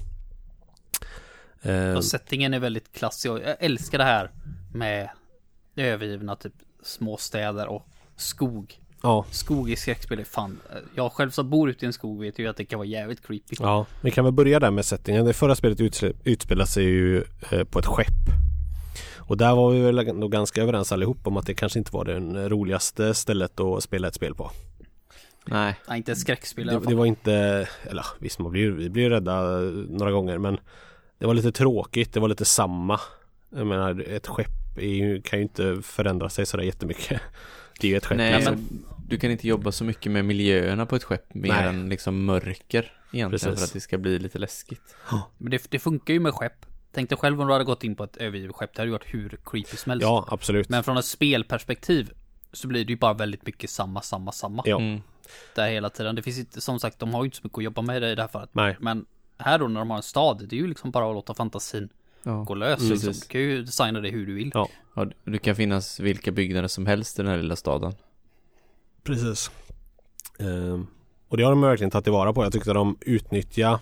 Ehm, 1.62 1.96
Och 1.96 2.04
settingen 2.04 2.54
är 2.54 2.58
väldigt 2.60 2.92
klassisk 2.92 3.26
jag 3.26 3.40
älskar 3.60 3.98
det 3.98 4.04
här 4.04 4.30
med 4.74 5.08
övergivna 5.76 6.36
typ 6.36 6.52
småstäder 6.82 7.66
och 7.66 7.86
skog. 8.16 8.78
ja, 9.02 9.24
Skog 9.30 9.70
i 9.70 9.76
skräckspel 9.76 10.18
är 10.20 10.24
fan. 10.24 10.60
Jag 10.94 11.12
själv 11.12 11.30
som 11.30 11.50
bor 11.50 11.70
ute 11.70 11.84
i 11.84 11.86
en 11.86 11.92
skog 11.92 12.20
vet 12.20 12.38
ju 12.38 12.46
att 12.48 12.56
det 12.56 12.64
kan 12.64 12.78
vara 12.78 12.88
jävligt 12.88 13.26
creepy. 13.26 13.56
ja, 13.60 13.86
vi 14.00 14.10
kan 14.10 14.24
väl 14.24 14.32
börja 14.32 14.60
där 14.60 14.70
med 14.70 14.84
settingen. 14.84 15.24
Det 15.24 15.32
förra 15.32 15.54
spelet 15.54 15.78
utspe- 15.80 16.16
utspelar 16.24 16.64
sig 16.64 16.84
ju 16.84 17.24
eh, 17.50 17.64
på 17.64 17.78
ett 17.78 17.86
skepp. 17.86 18.08
Och 19.28 19.36
där 19.36 19.54
var 19.54 19.70
vi 19.70 19.80
väl 19.80 20.14
nog 20.16 20.32
ganska 20.32 20.62
överens 20.62 20.92
allihop 20.92 21.26
om 21.26 21.36
att 21.36 21.46
det 21.46 21.54
kanske 21.54 21.78
inte 21.78 21.92
var 21.92 22.04
det 22.04 22.48
roligaste 22.48 23.14
stället 23.14 23.60
att 23.60 23.82
spela 23.82 24.08
ett 24.08 24.14
spel 24.14 24.34
på. 24.34 24.50
Nej, 25.46 25.74
Nej, 25.88 25.96
inte 25.96 26.12
ett 26.12 26.18
skräckspel 26.18 26.64
i 26.64 26.66
Det, 26.66 26.70
alla 26.72 26.80
fall. 26.80 26.90
det 26.92 26.96
var 26.98 27.06
inte, 27.06 27.68
eller 27.90 28.06
visst 28.18 28.38
man 28.38 28.52
blir, 28.52 28.70
vi 28.70 28.90
blir 28.90 29.10
rädda 29.10 29.42
några 29.88 30.12
gånger 30.12 30.38
men 30.38 30.58
det 31.18 31.26
var 31.26 31.34
lite 31.34 31.52
tråkigt, 31.52 32.12
det 32.12 32.20
var 32.20 32.28
lite 32.28 32.44
samma. 32.44 33.00
Jag 33.50 33.66
menar 33.66 34.00
ett 34.08 34.26
skepp 34.26 34.78
är 34.78 34.94
ju, 34.94 35.22
kan 35.22 35.38
ju 35.38 35.42
inte 35.42 35.82
förändra 35.82 36.28
sig 36.28 36.46
sådär 36.46 36.64
jättemycket. 36.64 37.20
Det 37.80 37.86
är 37.86 37.90
ju 37.90 37.96
ett 37.96 38.06
skepp 38.06 38.18
nej 38.18 38.34
liksom. 38.36 38.54
men 38.54 38.84
du 39.08 39.18
kan 39.18 39.30
inte 39.30 39.48
jobba 39.48 39.72
så 39.72 39.84
mycket 39.84 40.12
med 40.12 40.24
miljöerna 40.24 40.86
på 40.86 40.96
ett 40.96 41.04
skepp 41.04 41.34
mer 41.34 41.48
Nej. 41.48 41.68
än 41.68 41.88
liksom 41.88 42.24
mörker 42.24 42.92
egentligen 43.12 43.30
Precis. 43.30 43.58
för 43.58 43.64
att 43.64 43.72
det 43.72 43.80
ska 43.80 43.98
bli 43.98 44.18
lite 44.18 44.38
läskigt. 44.38 44.96
Men 45.38 45.50
det, 45.50 45.66
det 45.70 45.78
funkar 45.78 46.14
ju 46.14 46.20
med 46.20 46.34
skepp. 46.34 46.66
Tänk 46.98 47.08
dig 47.10 47.18
själv 47.18 47.40
om 47.40 47.46
du 47.46 47.52
hade 47.52 47.64
gått 47.64 47.84
in 47.84 47.96
på 47.96 48.04
ett 48.04 48.16
övergivet 48.16 48.56
skepp. 48.56 48.74
Det 48.74 48.80
hade 48.80 48.86
ju 48.88 48.92
varit 48.92 49.14
hur 49.14 49.38
creepy 49.44 49.76
som 49.76 49.90
helst. 49.90 50.02
Ja 50.02 50.24
absolut. 50.28 50.68
Men 50.68 50.84
från 50.84 50.96
ett 50.96 51.04
spelperspektiv 51.04 52.10
så 52.52 52.68
blir 52.68 52.84
det 52.84 52.92
ju 52.92 52.96
bara 52.98 53.14
väldigt 53.14 53.46
mycket 53.46 53.70
samma, 53.70 54.02
samma, 54.02 54.32
samma. 54.32 54.62
Ja, 54.66 54.78
Mm. 54.78 55.00
Där 55.54 55.68
hela 55.70 55.90
tiden. 55.90 56.14
Det 56.14 56.22
finns 56.22 56.38
inte, 56.38 56.60
som 56.60 56.80
sagt, 56.80 56.98
de 56.98 57.14
har 57.14 57.22
ju 57.22 57.24
inte 57.26 57.36
så 57.36 57.40
mycket 57.44 57.58
att 57.58 57.64
jobba 57.64 57.82
med 57.82 58.02
i 58.04 58.14
det 58.14 58.22
här 58.22 58.28
fallet. 58.28 58.50
nej. 58.52 58.76
Men 58.80 59.06
här 59.38 59.58
då 59.58 59.68
när 59.68 59.80
de 59.80 59.90
har 59.90 59.96
en 59.96 60.02
stad, 60.02 60.46
det 60.48 60.56
är 60.56 60.60
ju 60.60 60.66
liksom 60.66 60.90
bara 60.90 61.08
att 61.08 61.14
låta 61.14 61.34
fantasin 61.34 61.88
Ja. 62.22 62.32
gå 62.32 62.54
lös. 62.54 62.80
Mm, 62.80 62.92
liksom. 62.92 63.12
Du 63.12 63.20
kan 63.20 63.40
ju 63.40 63.62
designa 63.62 64.00
det 64.00 64.08
hur 64.10 64.26
du 64.26 64.34
vill. 64.34 64.50
Ja. 64.54 64.68
Ja, 64.94 65.06
det 65.24 65.38
kan 65.38 65.56
finnas 65.56 66.00
vilka 66.00 66.32
byggnader 66.32 66.68
som 66.68 66.86
helst 66.86 67.18
i 67.18 67.22
den 67.22 67.30
här 67.30 67.38
lilla 67.38 67.56
staden. 67.56 67.92
Precis. 69.02 69.50
Ehm, 70.38 70.86
och 71.28 71.36
det 71.36 71.42
har 71.42 71.50
de 71.50 71.60
verkligen 71.60 71.90
tagit 71.90 72.04
tillvara 72.04 72.32
på. 72.32 72.44
Jag 72.44 72.52
tyckte 72.52 72.72
de 72.72 72.98
utnyttjade 73.00 73.78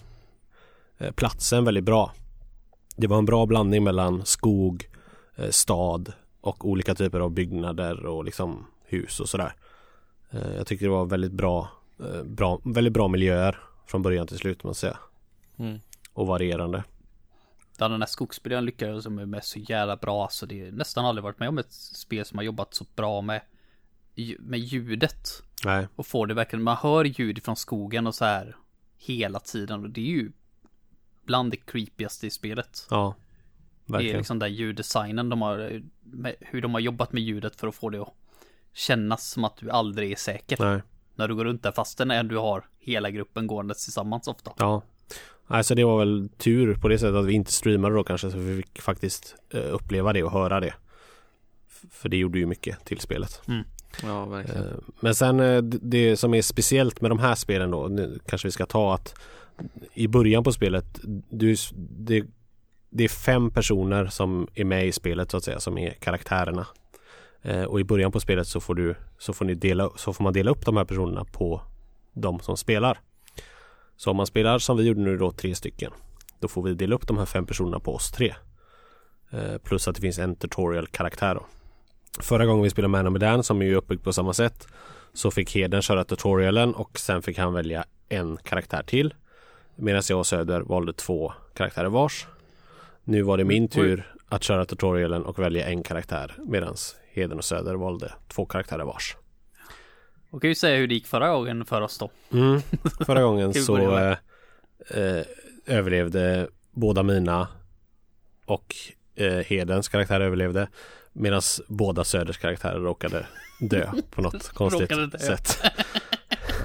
eh, 0.99 1.11
platsen 1.13 1.65
väldigt 1.65 1.85
bra. 1.85 2.13
Det 2.97 3.07
var 3.07 3.19
en 3.19 3.25
bra 3.25 3.47
blandning 3.47 3.85
mellan 3.85 4.25
skog, 4.25 4.89
eh, 5.37 5.51
stad 5.51 6.13
och 6.41 6.69
olika 6.69 6.95
typer 6.95 7.21
av 7.21 7.31
byggnader 7.31 8.07
och 8.07 8.25
liksom 8.25 8.67
hus 8.85 9.21
och 9.21 9.29
sådär. 9.29 9.55
Eh, 10.31 10.55
jag 10.57 10.67
tycker 10.67 10.85
det 10.85 10.93
var 10.93 11.07
väldigt 11.07 11.33
bra, 11.33 11.69
eh, 12.01 12.23
bra, 12.23 12.61
väldigt 12.65 12.93
bra 12.93 13.09
miljöer 13.09 13.59
från 13.87 14.03
början 14.03 14.27
till 14.27 14.39
slut 14.39 14.61
jag 14.63 14.77
säga. 14.77 14.99
Mm. 15.57 15.79
Och 16.13 16.27
varierande. 16.27 16.85
Den 17.79 17.93
här 17.93 18.07
skogsmiljön 18.07 18.65
lyckades 18.65 19.05
de 19.05 19.15
med 19.15 19.45
så 19.45 19.59
jävla 19.59 19.97
bra. 19.97 20.23
Alltså 20.23 20.47
det 20.47 20.61
är 20.61 20.73
nästan 20.73 21.05
aldrig 21.05 21.23
varit 21.23 21.39
med 21.39 21.49
om 21.49 21.59
ett 21.59 21.73
spel 21.73 22.25
som 22.25 22.39
har 22.39 22.45
jobbat 22.45 22.75
så 22.75 22.87
bra 22.97 23.21
med, 23.21 23.41
med 24.39 24.61
ljudet. 24.61 25.43
Nej, 25.65 25.89
Och 25.97 26.07
får 26.07 26.27
det 26.27 26.35
verkligen, 26.35 26.63
man 26.63 26.77
hör 26.77 27.05
ljud 27.05 27.43
från 27.45 27.57
skogen 27.57 28.07
och 28.07 28.15
så 28.15 28.25
här 28.25 28.57
hela 28.99 29.41
tiden. 29.41 29.85
Och 29.85 29.91
det 29.91 30.01
är 30.01 30.13
ju 30.13 30.33
bland 31.27 31.51
det 31.51 31.57
creepigaste 31.57 32.27
i 32.27 32.31
spelet. 32.31 32.87
ja. 32.91 33.15
Det 33.89 33.91
är 33.91 33.93
Verkligen. 33.93 34.17
liksom 34.17 34.39
den 34.39 34.55
ljuddesignen 34.55 35.29
de 35.29 35.43
har. 35.43 35.83
med 36.03 36.35
hur 36.41 36.63
de 36.63 36.75
har 36.75 36.81
jobbat 36.81 37.13
med 37.13 37.23
ljudet 37.23 37.57
för 37.61 37.69
att 37.69 37.75
få 37.75 37.91
det 37.91 38.03
att 38.03 38.15
kännas 38.73 39.31
som 39.31 39.45
att 39.45 39.57
du 39.57 39.71
aldrig 39.71 40.13
är 40.13 40.17
säker. 40.17 40.57
Nej. 40.61 40.83
När 41.15 41.29
du 41.29 41.35
går 41.35 41.45
runt 41.45 41.63
där 41.63 41.73
fastän 41.73 42.29
du 42.29 42.37
har 42.37 42.65
hela 42.79 43.11
gruppen 43.11 43.47
gåendes 43.47 43.85
tillsammans 43.85 44.29
ofta. 44.29 44.53
Ja. 44.59 44.83
Alltså 45.47 45.75
det 45.75 45.85
var 45.85 45.99
väl 45.99 46.29
tur 46.39 46.75
på 46.75 46.89
det 46.89 46.99
sättet 46.99 47.15
att 47.15 47.27
vi 47.27 47.33
inte 47.33 47.53
streamade 47.53 47.95
då 47.95 48.05
kanske 48.05 48.31
så 48.31 48.39
vi 48.39 48.57
fick 48.63 48.81
faktiskt 48.83 49.35
eh, 49.51 49.75
uppleva 49.75 50.13
det 50.13 50.23
och 50.23 50.33
höra 50.33 50.61
det. 50.61 50.75
För 51.91 52.09
det 52.09 52.17
gjorde 52.17 52.39
ju 52.39 52.47
mycket 52.47 52.85
till 52.85 53.01
spelet. 53.01 53.43
Ja, 54.03 54.25
verkligen. 54.25 54.63
Eh, 54.69 54.73
Men 55.01 55.15
sen 55.15 55.41
eh, 55.41 55.63
det 55.63 56.17
som 56.17 56.35
är 56.35 56.43
speciellt 56.43 57.01
med 57.01 57.11
de 57.11 57.19
här 57.19 57.35
spelen 57.35 57.71
då, 57.71 57.89
nu 57.89 58.19
kanske 58.27 58.49
vi 58.49 58.53
ska 58.53 58.67
ta 58.67 58.95
att 58.95 59.15
i 59.95 60.09
början 60.09 60.45
på 60.45 60.53
spelet, 60.53 61.01
du, 61.31 61.57
det, 61.81 62.25
det 62.91 63.05
är 63.05 63.09
fem 63.09 63.51
personer 63.51 64.07
som 64.07 64.49
är 64.55 64.65
med 64.65 64.87
i 64.87 64.93
spelet 64.93 65.31
så 65.31 65.37
att 65.37 65.45
säga, 65.45 65.61
som 65.61 65.79
är 65.79 65.91
karaktärerna. 65.91 66.67
Eh, 67.43 67.63
Och 67.63 67.81
i 67.81 67.85
början 67.85 68.13
på 68.13 68.21
spelet 68.21 68.47
så 68.47 68.61
får, 68.61 68.75
du, 68.75 68.95
så, 69.19 69.33
får 69.33 69.45
ni 69.45 69.55
dela, 69.55 69.91
så 69.97 70.13
får 70.13 70.25
man 70.25 70.33
dela 70.33 70.51
upp 70.51 70.65
de 70.67 70.77
här 70.77 70.85
personerna 70.85 71.25
på 71.25 71.63
de 72.13 72.41
som 72.41 72.57
spelar. 72.57 72.99
Så 73.97 74.11
om 74.11 74.17
man 74.17 74.27
spelar 74.27 74.59
som 74.59 74.77
vi 74.77 74.85
gjorde 74.85 75.01
nu 75.01 75.17
då 75.17 75.33
tre 75.33 75.55
stycken, 75.55 75.93
då 76.41 76.49
får 76.49 76.63
vi 76.63 76.75
dela 76.75 76.95
upp 76.95 77.07
de 77.09 77.19
här 77.19 77.27
fem 77.27 77.47
personerna 77.47 77.81
på 77.81 77.95
oss 77.95 78.11
tre. 78.11 78.35
Eh, 79.31 79.59
Plus 79.59 79.89
att 79.89 79.95
det 79.95 80.01
finns 80.01 80.19
en 80.19 80.37
tutorial-karaktär 80.37 81.35
då. 81.35 81.47
Förra 82.21 82.47
gången 82.47 82.63
vi 82.63 82.71
spelade 82.71 82.89
Man 82.89 83.07
of 83.07 83.13
Medan 83.13 83.43
som 83.43 83.63
är 83.63 83.65
uppbyggd 83.65 83.77
uppbyggt 83.77 84.05
på 84.05 84.13
samma 84.13 84.33
sätt 84.33 84.69
så 85.13 85.31
fick 85.31 85.55
Heden 85.55 85.83
köra 85.83 86.05
tutorialen 86.05 86.75
och 86.75 86.99
sen 86.99 87.23
fick 87.23 87.39
han 87.39 87.53
välja 87.55 87.85
en 88.09 88.37
karaktär 88.37 88.83
till. 88.83 89.15
Medan 89.77 90.03
jag 90.09 90.19
och 90.19 90.27
Söder 90.27 90.61
valde 90.61 90.93
två 90.93 91.33
karaktärer 91.55 91.89
vars. 91.89 92.27
Nu 93.05 93.23
var 93.23 93.39
det 93.39 93.45
min 93.45 93.69
tur 93.69 94.13
att 94.29 94.43
köra 94.43 94.65
tutorialen 94.65 95.25
och 95.25 95.39
välja 95.39 95.67
en 95.67 95.83
karaktär 95.83 96.35
medan 96.39 96.77
Heden 97.13 97.39
och 97.39 97.45
Söder 97.45 97.75
valde 97.75 98.13
två 98.29 98.47
karaktärer 98.47 98.85
vars. 98.85 99.17
Och 100.31 100.41
kan 100.41 100.51
ju 100.51 100.55
säga 100.55 100.77
hur 100.77 100.87
det 100.87 100.95
gick 100.95 101.07
förra 101.07 101.31
gången 101.31 101.65
för 101.65 101.81
oss 101.81 101.99
då. 101.99 102.11
Mm. 102.33 102.61
Förra 103.07 103.23
gången 103.23 103.55
så 103.55 103.99
eh, 103.99 104.17
eh, 104.91 105.25
överlevde 105.67 106.49
båda 106.71 107.03
mina 107.03 107.49
och 108.47 108.75
eh, 109.15 109.33
Hedens 109.33 109.89
karaktär 109.89 110.21
överlevde 110.21 110.69
medan 111.13 111.43
båda 111.69 112.05
Söders 112.05 112.39
karaktärer 112.39 112.81
råkade 112.81 113.27
dö 113.61 113.91
på 114.11 114.23
något 114.23 114.49
konstigt 114.49 115.21
sätt. 115.21 115.59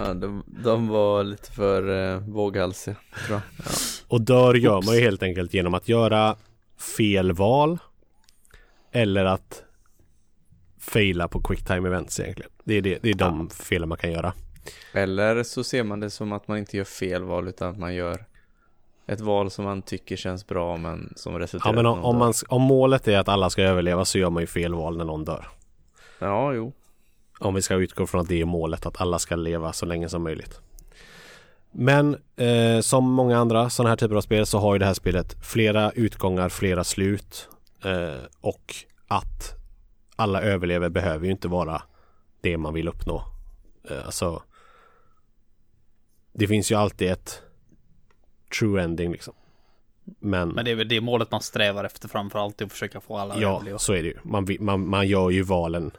Ja, 0.05 0.13
de, 0.13 0.43
de 0.63 0.87
var 0.87 1.23
lite 1.23 1.51
för 1.51 2.13
eh, 2.13 2.19
våghalsiga, 2.19 2.95
tror 3.27 3.41
jag. 3.57 3.65
Och 4.07 4.21
dör 4.21 4.53
gör 4.53 4.81
man 4.85 4.95
ju 4.95 5.01
helt 5.01 5.23
enkelt 5.23 5.53
genom 5.53 5.73
att 5.73 5.89
göra 5.89 6.35
fel 6.97 7.31
val 7.31 7.79
eller 8.91 9.25
att 9.25 9.63
faila 10.79 11.27
på 11.27 11.41
quicktime 11.41 11.87
events 11.87 12.19
egentligen. 12.19 12.51
Det 12.63 12.73
är, 12.73 12.81
det, 12.81 12.99
det 13.01 13.09
är 13.09 13.13
de 13.13 13.49
felen 13.49 13.89
man 13.89 13.97
kan 13.97 14.11
göra. 14.11 14.33
Eller 14.93 15.43
så 15.43 15.63
ser 15.63 15.83
man 15.83 15.99
det 15.99 16.09
som 16.09 16.31
att 16.31 16.47
man 16.47 16.57
inte 16.57 16.77
gör 16.77 16.83
fel 16.83 17.23
val 17.23 17.47
utan 17.47 17.71
att 17.71 17.77
man 17.77 17.95
gör 17.95 18.25
ett 19.07 19.21
val 19.21 19.51
som 19.51 19.65
man 19.65 19.81
tycker 19.81 20.15
känns 20.15 20.47
bra 20.47 20.77
men 20.77 21.13
som 21.15 21.39
resulterar 21.39 21.73
Ja, 21.73 21.75
men 21.75 21.85
i 21.85 21.89
om, 21.89 22.05
om, 22.05 22.17
man, 22.17 22.33
om 22.47 22.61
målet 22.61 23.07
är 23.07 23.17
att 23.17 23.29
alla 23.29 23.49
ska 23.49 23.61
överleva 23.61 24.05
så 24.05 24.17
gör 24.17 24.29
man 24.29 24.43
ju 24.43 24.47
fel 24.47 24.73
val 24.73 24.97
när 24.97 25.05
någon 25.05 25.25
dör. 25.25 25.47
Ja, 26.19 26.53
jo. 26.53 26.73
Om 27.41 27.53
vi 27.53 27.61
ska 27.61 27.75
utgå 27.75 28.07
från 28.07 28.21
att 28.21 28.27
det 28.27 28.41
är 28.41 28.45
målet, 28.45 28.85
att 28.85 29.01
alla 29.01 29.19
ska 29.19 29.35
leva 29.35 29.73
så 29.73 29.85
länge 29.85 30.09
som 30.09 30.23
möjligt. 30.23 30.59
Men 31.71 32.17
eh, 32.35 32.81
som 32.81 33.11
många 33.11 33.37
andra 33.37 33.69
sådana 33.69 33.89
här 33.89 33.97
typer 33.97 34.15
av 34.15 34.21
spel 34.21 34.45
så 34.45 34.59
har 34.59 34.75
ju 34.75 34.79
det 34.79 34.85
här 34.85 34.93
spelet 34.93 35.35
flera 35.45 35.91
utgångar, 35.91 36.49
flera 36.49 36.83
slut. 36.83 37.49
Eh, 37.83 38.21
och 38.41 38.75
att 39.07 39.55
alla 40.15 40.41
överlever 40.41 40.89
behöver 40.89 41.25
ju 41.25 41.31
inte 41.31 41.47
vara 41.47 41.81
det 42.41 42.57
man 42.57 42.73
vill 42.73 42.87
uppnå. 42.87 43.23
Eh, 43.89 44.05
alltså 44.05 44.43
Det 46.33 46.47
finns 46.47 46.71
ju 46.71 46.75
alltid 46.75 47.11
ett 47.11 47.41
true 48.59 48.83
ending 48.83 49.11
liksom. 49.11 49.33
Men, 50.19 50.49
Men 50.49 50.65
det 50.65 50.71
är 50.71 50.75
väl 50.75 50.87
det 50.87 51.01
målet 51.01 51.31
man 51.31 51.41
strävar 51.41 51.83
efter 51.83 52.07
framförallt, 52.07 52.61
att 52.61 52.71
försöka 52.71 53.01
få 53.01 53.17
alla 53.17 53.33
att 53.33 53.41
ja, 53.41 53.55
överleva. 53.55 53.77
så 53.79 53.93
är 53.93 54.03
det 54.03 54.09
ju. 54.09 54.17
Man, 54.23 54.47
man, 54.59 54.89
man 54.89 55.07
gör 55.07 55.29
ju 55.29 55.43
valen 55.43 55.91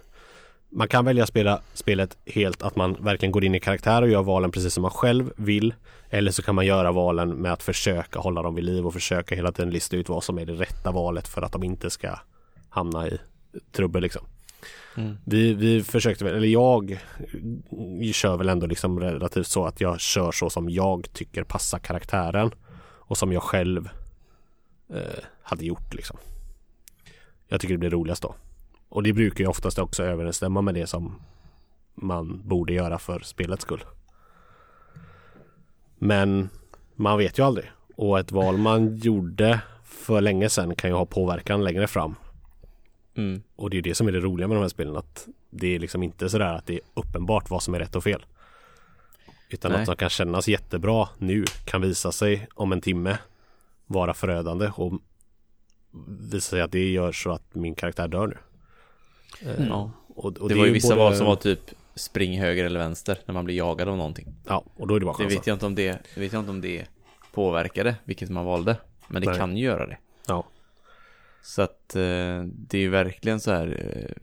man 0.73 0.89
kan 0.89 1.05
välja 1.05 1.23
att 1.23 1.29
spela 1.29 1.61
spelet 1.75 2.17
helt 2.27 2.63
att 2.63 2.77
man 2.77 2.97
verkligen 3.01 3.33
går 3.33 3.45
in 3.45 3.55
i 3.55 3.61
karaktär 3.61 4.03
och 4.03 4.09
gör 4.09 4.23
valen 4.23 4.51
precis 4.51 4.75
som 4.75 4.83
man 4.83 4.91
själv 4.91 5.33
vill. 5.37 5.75
Eller 6.11 6.31
så 6.31 6.43
kan 6.43 6.55
man 6.55 6.67
göra 6.67 6.93
valen 6.93 7.31
med 7.31 7.53
att 7.53 7.63
försöka 7.63 8.19
hålla 8.19 8.43
dem 8.43 8.55
vid 8.55 8.65
liv 8.65 8.87
och 8.87 8.93
försöka 8.93 9.35
hela 9.35 9.53
tiden 9.53 9.71
lista 9.71 9.97
ut 9.97 10.09
vad 10.09 10.25
som 10.25 10.39
är 10.39 10.47
det 10.47 10.53
rätta 10.53 10.91
valet 10.91 11.29
för 11.29 11.43
att 11.43 11.53
de 11.53 11.63
inte 11.63 11.91
ska 11.91 12.19
hamna 12.69 13.09
i 13.09 13.19
trubbel 13.73 14.03
liksom. 14.03 14.23
Mm. 14.97 15.17
Vi, 15.25 15.55
vi 15.55 15.83
försökte 15.83 16.29
eller 16.29 16.47
jag 16.47 16.99
kör 18.13 18.37
väl 18.37 18.49
ändå 18.49 18.67
liksom 18.67 19.01
relativt 19.01 19.47
så 19.47 19.65
att 19.65 19.81
jag 19.81 20.01
kör 20.01 20.33
så 20.33 20.51
som 20.51 20.71
jag 20.71 21.13
tycker 21.13 21.45
passar 21.45 21.79
karaktären 21.79 22.51
och 22.83 23.19
som 23.19 23.33
jag 23.33 23.43
själv 23.43 23.89
eh, 24.95 25.25
hade 25.43 25.65
gjort 25.65 25.95
liksom. 25.95 26.17
Jag 27.49 27.61
tycker 27.61 27.75
det 27.75 27.79
blir 27.79 27.91
roligast 27.91 28.23
då. 28.23 28.35
Och 28.93 29.03
det 29.03 29.13
brukar 29.13 29.45
ju 29.45 29.51
oftast 29.51 29.79
också 29.79 30.03
överensstämma 30.03 30.61
med 30.63 30.75
det 30.75 30.87
som 30.87 31.21
man 31.95 32.43
borde 32.45 32.73
göra 32.73 32.99
för 32.99 33.21
spelets 33.21 33.63
skull. 33.63 33.85
Men 35.99 36.49
man 36.95 37.19
vet 37.19 37.39
ju 37.39 37.43
aldrig. 37.43 37.71
Och 37.97 38.19
ett 38.19 38.33
val 38.33 38.57
man 38.57 38.97
gjorde 38.97 39.61
för 39.85 40.21
länge 40.21 40.49
sedan 40.49 40.75
kan 40.75 40.91
ju 40.91 40.97
ha 40.97 41.07
påverkan 41.07 41.65
längre 41.65 41.87
fram. 41.87 42.15
Mm. 43.15 43.43
Och 43.57 43.71
det 43.71 43.79
är 43.79 43.83
det 43.83 43.95
som 43.95 44.09
är 44.09 44.13
det 44.13 44.21
roliga 44.21 44.49
med 44.49 44.57
de 44.57 44.61
här 44.61 44.69
spelen. 44.69 44.97
Att 44.97 45.29
det 45.51 45.75
är 45.75 45.79
liksom 45.79 46.03
inte 46.03 46.29
sådär 46.29 46.55
att 46.55 46.67
det 46.67 46.75
är 46.75 46.81
uppenbart 46.95 47.51
vad 47.51 47.63
som 47.63 47.75
är 47.75 47.79
rätt 47.79 47.97
och 47.97 48.05
fel. 48.05 48.25
Utan 49.49 49.73
Nej. 49.73 49.81
att 49.81 49.87
som 49.87 49.97
kan 49.97 50.11
kännas 50.11 50.49
jättebra 50.49 51.09
nu 51.19 51.45
kan 51.65 51.81
visa 51.81 52.13
sig 52.13 52.49
om 52.55 52.73
en 52.73 52.81
timme 52.81 53.19
vara 53.87 54.15
förödande 54.15 54.71
och 54.77 54.93
visa 56.33 56.51
sig 56.51 56.61
att 56.61 56.73
det 56.73 56.91
gör 56.91 57.13
så 57.13 57.31
att 57.31 57.55
min 57.55 57.75
karaktär 57.75 58.09
dör 58.09 58.27
nu. 58.27 58.37
Eh, 59.47 59.67
Ja. 59.69 59.91
och, 60.09 60.25
och 60.39 60.49
Det, 60.49 60.55
är 60.55 60.59
var 60.59 60.67
ju 60.67 60.73
vissa 60.73 60.89
både- 60.89 60.99
val 61.01 61.17
som 61.17 61.27
var 61.27 61.37
typ 61.37 61.61
spring 61.95 62.41
höger 62.41 62.65
eller 62.65 62.81
vänster 62.81 63.19
när 63.27 63.35
man 63.35 63.45
blir 63.45 63.57
jagad 63.57 63.89
av 63.89 63.97
någonting. 63.97 64.27
Ja, 64.47 64.65
och 64.77 64.87
då 64.89 64.95
är 64.97 65.01
det 65.01 65.07
bara 65.07 65.17
Det 65.17 65.23
chansa. 65.23 65.37
vet 65.39 65.47
jag 65.47 65.55
inte 65.55 65.67
om 65.67 65.75
det, 65.75 65.99
det 66.15 66.21
vet 66.21 66.33
jag 66.33 66.41
inte 66.41 66.51
om 66.51 66.61
det 66.61 66.85
påverkade 67.33 67.95
vilket 68.05 68.31
man 68.31 68.45
valde. 68.45 68.77
Men 69.09 69.23
det 69.23 69.29
Nej. 69.31 69.39
kan 69.39 69.57
ju 69.57 69.65
göra 69.65 69.87
det. 69.87 69.99
Ja, 70.27 70.45
Så 71.43 71.63
att 71.63 71.97
eh, 71.97 72.43
det 72.45 72.75
är 72.75 72.81
ju 72.81 72.89
verkligen 72.89 73.41
så 73.41 73.51
här. 73.53 73.67
Eh, 73.67 74.23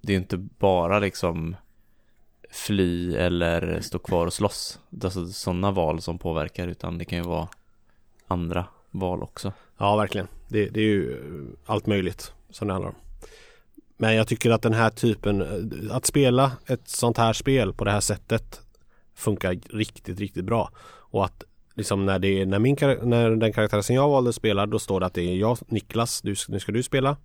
det 0.00 0.12
är 0.12 0.14
ju 0.14 0.20
inte 0.22 0.36
bara 0.36 0.98
liksom 0.98 1.56
fly 2.50 3.14
eller 3.16 3.80
stå 3.80 3.98
kvar 3.98 4.26
och 4.26 4.32
slåss. 4.32 4.78
Alltså 5.04 5.26
sådana 5.26 5.70
val 5.70 6.00
som 6.00 6.18
påverkar 6.18 6.68
utan 6.68 6.98
det 6.98 7.04
kan 7.04 7.18
ju 7.18 7.24
vara 7.24 7.48
andra 8.26 8.64
val 8.90 9.22
också. 9.22 9.52
ja 9.78 9.96
verkligen. 9.96 10.28
Det, 10.48 10.66
det 10.68 10.80
är 10.80 10.84
ju 10.84 11.16
allt 11.66 11.86
möjligt 11.86 12.32
som 12.50 12.68
det 12.68 12.74
handlar 12.74 12.88
om. 12.90 12.96
Men 14.00 14.14
jag 14.14 14.28
tycker 14.28 14.50
att 14.50 14.62
den 14.62 14.74
här 14.74 14.90
typen, 14.90 15.44
att 15.90 16.06
spela 16.06 16.52
ett 16.66 16.88
sånt 16.88 17.18
här 17.18 17.32
spel 17.32 17.72
på 17.72 17.84
det 17.84 17.90
här 17.90 18.00
sättet 18.00 18.60
funkar 19.14 19.58
riktigt, 19.70 20.20
riktigt 20.20 20.44
bra. 20.44 20.70
Och 21.10 21.24
att 21.24 21.44
liksom 21.74 22.06
när, 22.06 22.18
det 22.18 22.40
är, 22.40 22.46
när, 22.46 22.58
min, 22.58 22.76
när 23.02 23.30
den 23.30 23.52
karaktär 23.52 23.80
som 23.80 23.94
jag 23.96 24.08
valde 24.08 24.32
spelar 24.32 24.66
då 24.66 24.78
står 24.78 25.00
det 25.00 25.06
att 25.06 25.14
det 25.14 25.22
är 25.22 25.36
jag, 25.36 25.58
Niklas, 25.68 26.20
du, 26.22 26.34
nu 26.48 26.60
ska 26.60 26.72
du 26.72 26.82
spela. 26.82 27.16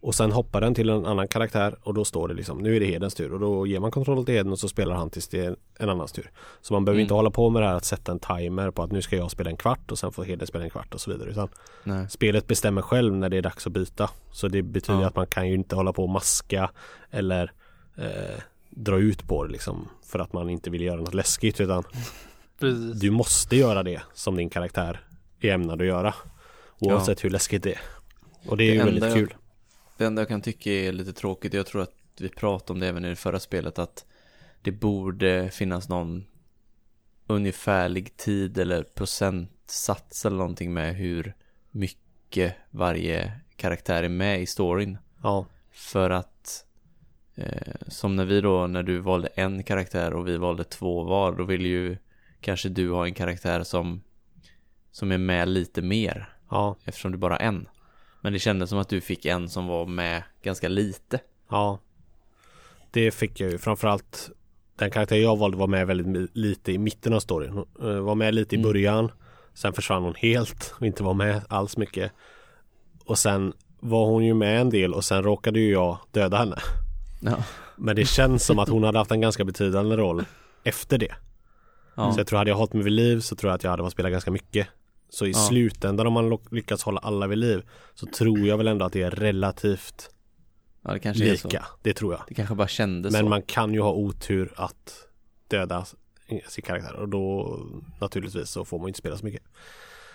Och 0.00 0.14
sen 0.14 0.32
hoppar 0.32 0.60
den 0.60 0.74
till 0.74 0.88
en 0.88 1.06
annan 1.06 1.28
karaktär 1.28 1.76
och 1.82 1.94
då 1.94 2.04
står 2.04 2.28
det 2.28 2.34
liksom 2.34 2.58
nu 2.58 2.76
är 2.76 2.80
det 2.80 2.86
Hedens 2.86 3.14
tur 3.14 3.32
och 3.32 3.40
då 3.40 3.66
ger 3.66 3.80
man 3.80 3.90
kontroll 3.90 4.24
till 4.24 4.34
Heden 4.34 4.52
och 4.52 4.58
så 4.58 4.68
spelar 4.68 4.94
han 4.94 5.10
tills 5.10 5.28
det 5.28 5.44
är 5.44 5.56
en 5.78 5.88
annans 5.88 6.12
tur. 6.12 6.30
Så 6.60 6.72
man 6.72 6.84
behöver 6.84 6.96
Mm. 6.98 7.02
inte 7.04 7.14
hålla 7.14 7.30
på 7.30 7.50
med 7.50 7.62
det 7.62 7.66
här 7.68 7.74
att 7.74 7.84
sätta 7.84 8.12
en 8.12 8.18
timer 8.18 8.70
på 8.70 8.82
att 8.82 8.92
nu 8.92 9.02
ska 9.02 9.16
jag 9.16 9.30
spela 9.30 9.50
en 9.50 9.56
kvart 9.56 9.90
och 9.92 9.98
sen 9.98 10.12
får 10.12 10.24
Heden 10.24 10.46
spela 10.46 10.64
en 10.64 10.70
kvart 10.70 10.94
och 10.94 11.00
så 11.00 11.10
vidare. 11.10 11.30
Utan 11.30 11.48
Nej. 11.84 12.06
spelet 12.10 12.46
bestämmer 12.46 12.82
själv 12.82 13.14
när 13.14 13.28
det 13.28 13.36
är 13.36 13.42
dags 13.42 13.66
att 13.66 13.72
byta. 13.72 14.10
Så 14.32 14.48
det 14.48 14.62
betyder 14.62 15.00
Ja. 15.00 15.06
att 15.06 15.16
man 15.16 15.26
kan 15.26 15.48
ju 15.48 15.54
inte 15.54 15.76
hålla 15.76 15.92
på 15.92 16.02
och 16.02 16.08
maska 16.08 16.70
eller 17.10 17.52
eh, 17.96 18.40
dra 18.70 18.98
ut 18.98 19.28
på 19.28 19.44
det 19.44 19.52
liksom 19.52 19.88
för 20.06 20.18
att 20.18 20.32
man 20.32 20.50
inte 20.50 20.70
vill 20.70 20.82
göra 20.82 21.00
något 21.00 21.14
läskigt 21.14 21.60
utan 21.60 21.84
Precis. 22.60 23.00
du 23.00 23.10
måste 23.10 23.56
göra 23.56 23.82
det 23.82 24.02
som 24.14 24.36
din 24.36 24.50
karaktär 24.50 25.00
är 25.40 25.50
ämnad 25.52 25.80
att 25.80 25.86
göra. 25.86 26.14
Oavsett 26.78 27.24
hur 27.24 27.30
läskigt 27.30 27.62
det 27.62 27.72
är. 27.72 27.80
Och 28.46 28.56
det 28.56 28.64
är 28.64 28.68
Det 28.70 28.74
ju 28.74 28.84
väldigt 28.84 29.04
jag- 29.04 29.14
kul. 29.14 29.34
Det 29.96 30.04
enda 30.04 30.22
jag 30.22 30.28
kan 30.28 30.40
tycka 30.40 30.70
är 30.72 30.92
lite 30.92 31.12
tråkigt, 31.12 31.54
jag 31.54 31.66
tror 31.66 31.82
att 31.82 31.94
vi 32.20 32.28
pratade 32.28 32.72
om 32.72 32.80
det 32.80 32.86
även 32.88 33.04
i 33.04 33.08
det 33.08 33.16
förra 33.16 33.40
spelet, 33.40 33.78
att 33.78 34.04
det 34.62 34.72
borde 34.72 35.50
finnas 35.50 35.88
någon 35.88 36.24
ungefärlig 37.26 38.16
tid 38.16 38.58
eller 38.58 38.82
procentsats 38.82 40.24
eller 40.26 40.36
någonting 40.36 40.74
med 40.74 40.94
hur 40.96 41.34
mycket 41.70 42.54
varje 42.70 43.32
karaktär 43.56 44.02
är 44.02 44.08
med 44.08 44.42
i 44.42 44.46
storyn. 44.46 44.98
Ja, 45.22 45.46
För 45.72 46.10
att 46.10 46.64
eh, 47.34 47.74
som 47.88 48.16
när 48.16 48.24
vi 48.24 48.40
då, 48.40 48.66
när 48.66 48.82
du 48.82 48.98
valde 48.98 49.28
en 49.28 49.62
karaktär 49.62 50.12
och 50.14 50.28
vi 50.28 50.36
valde 50.36 50.64
två 50.64 51.02
var, 51.04 51.32
då 51.32 51.44
vill 51.44 51.66
ju 51.66 51.96
kanske 52.40 52.68
du 52.68 52.90
ha 52.90 53.06
en 53.06 53.14
karaktär 53.14 53.62
som 53.62 54.02
som 54.90 55.12
är 55.12 55.18
med 55.18 55.48
lite 55.48 55.82
mer 55.82 56.28
ja, 56.50 56.76
eftersom 56.84 57.12
du 57.12 57.18
bara 57.18 57.34
har 57.34 57.40
en. 57.40 57.68
Men 58.20 58.32
det 58.32 58.38
kändes 58.38 58.70
som 58.70 58.78
att 58.78 58.88
du 58.88 59.00
fick 59.00 59.26
en 59.26 59.48
som 59.48 59.66
var 59.66 59.86
med 59.86 60.22
ganska 60.42 60.68
lite. 60.68 61.20
Ja. 61.50 61.78
Det 62.90 63.10
fick 63.10 63.40
jag 63.40 63.50
ju. 63.50 63.58
Framförallt 63.58 64.30
den 64.76 64.90
karaktär 64.90 65.16
jag 65.16 65.36
valde 65.38 65.56
var 65.56 65.66
med 65.66 65.86
väldigt 65.86 66.30
lite 66.36 66.72
i 66.72 66.78
mitten 66.78 67.12
av 67.12 67.20
storyn. 67.20 67.52
Hon 67.52 67.90
eh, 67.90 68.00
var 68.00 68.14
med 68.14 68.34
lite 68.34 68.54
i 68.54 68.58
Mm. 68.58 68.68
början. 68.70 69.10
Sen 69.54 69.72
försvann 69.72 70.02
hon 70.02 70.14
helt 70.14 70.74
och 70.80 70.86
inte 70.86 71.02
var 71.02 71.14
med 71.14 71.42
alls 71.48 71.76
mycket. 71.76 72.12
Och 73.04 73.18
sen 73.18 73.52
var 73.80 74.06
hon 74.06 74.24
ju 74.24 74.34
med 74.34 74.60
en 74.60 74.70
del 74.70 74.94
och 74.94 75.04
sen 75.04 75.22
råkade 75.22 75.60
ju 75.60 75.72
jag 75.72 75.98
döda 76.12 76.36
henne. 76.36 76.58
Ja. 77.20 77.36
Men 77.76 77.96
det 77.96 78.04
känns 78.04 78.46
som 78.46 78.58
att 78.58 78.68
hon 78.68 78.84
hade 78.84 78.98
haft 78.98 79.10
en 79.10 79.20
ganska 79.20 79.44
betydande 79.44 79.96
roll 79.96 80.24
efter 80.64 80.98
det. 80.98 81.14
Ja. 81.98 82.12
Så 82.12 82.20
jag 82.20 82.26
tror 82.26 82.38
hade 82.38 82.50
jag 82.50 82.56
hållit 82.56 82.72
mig 82.72 82.82
vid 82.82 82.92
liv 82.92 83.20
så 83.20 83.36
tror 83.36 83.50
jag 83.50 83.54
att 83.54 83.64
jag 83.64 83.70
hade 83.70 83.82
fått 83.82 83.92
spela 83.92 84.10
ganska 84.10 84.30
mycket. 84.30 84.68
Så 85.10 85.26
i 85.26 85.30
Ja. 85.30 85.38
slutändan 85.38 86.06
om 86.06 86.12
man 86.12 86.38
lyckas 86.50 86.82
hålla 86.82 87.00
alla 87.00 87.26
vid 87.26 87.38
liv 87.38 87.62
så 87.94 88.06
tror 88.06 88.38
jag 88.38 88.56
väl 88.58 88.68
ändå 88.68 88.84
att 88.84 88.92
det 88.92 89.02
är 89.02 89.10
relativt 89.10 90.10
ja, 90.82 90.92
det 90.92 90.98
kanske 90.98 91.24
är 91.30 91.36
så. 91.36 91.48
lika. 91.48 91.66
Det 91.82 91.92
tror 91.94 92.12
jag. 92.12 92.22
Det 92.28 92.34
kanske 92.34 92.54
bara 92.54 92.68
kändes 92.68 93.12
Men 93.12 93.24
så. 93.24 93.28
man 93.28 93.42
kan 93.42 93.74
ju 93.74 93.80
ha 93.80 93.92
otur 93.92 94.52
att 94.56 95.06
döda 95.48 95.84
sin 96.48 96.62
karaktär 96.64 96.94
och 96.94 97.08
då 97.08 97.58
naturligtvis 98.00 98.50
så 98.50 98.64
får 98.64 98.78
man 98.78 98.88
inte 98.88 98.98
spela 98.98 99.16
så 99.16 99.24
mycket. 99.24 99.42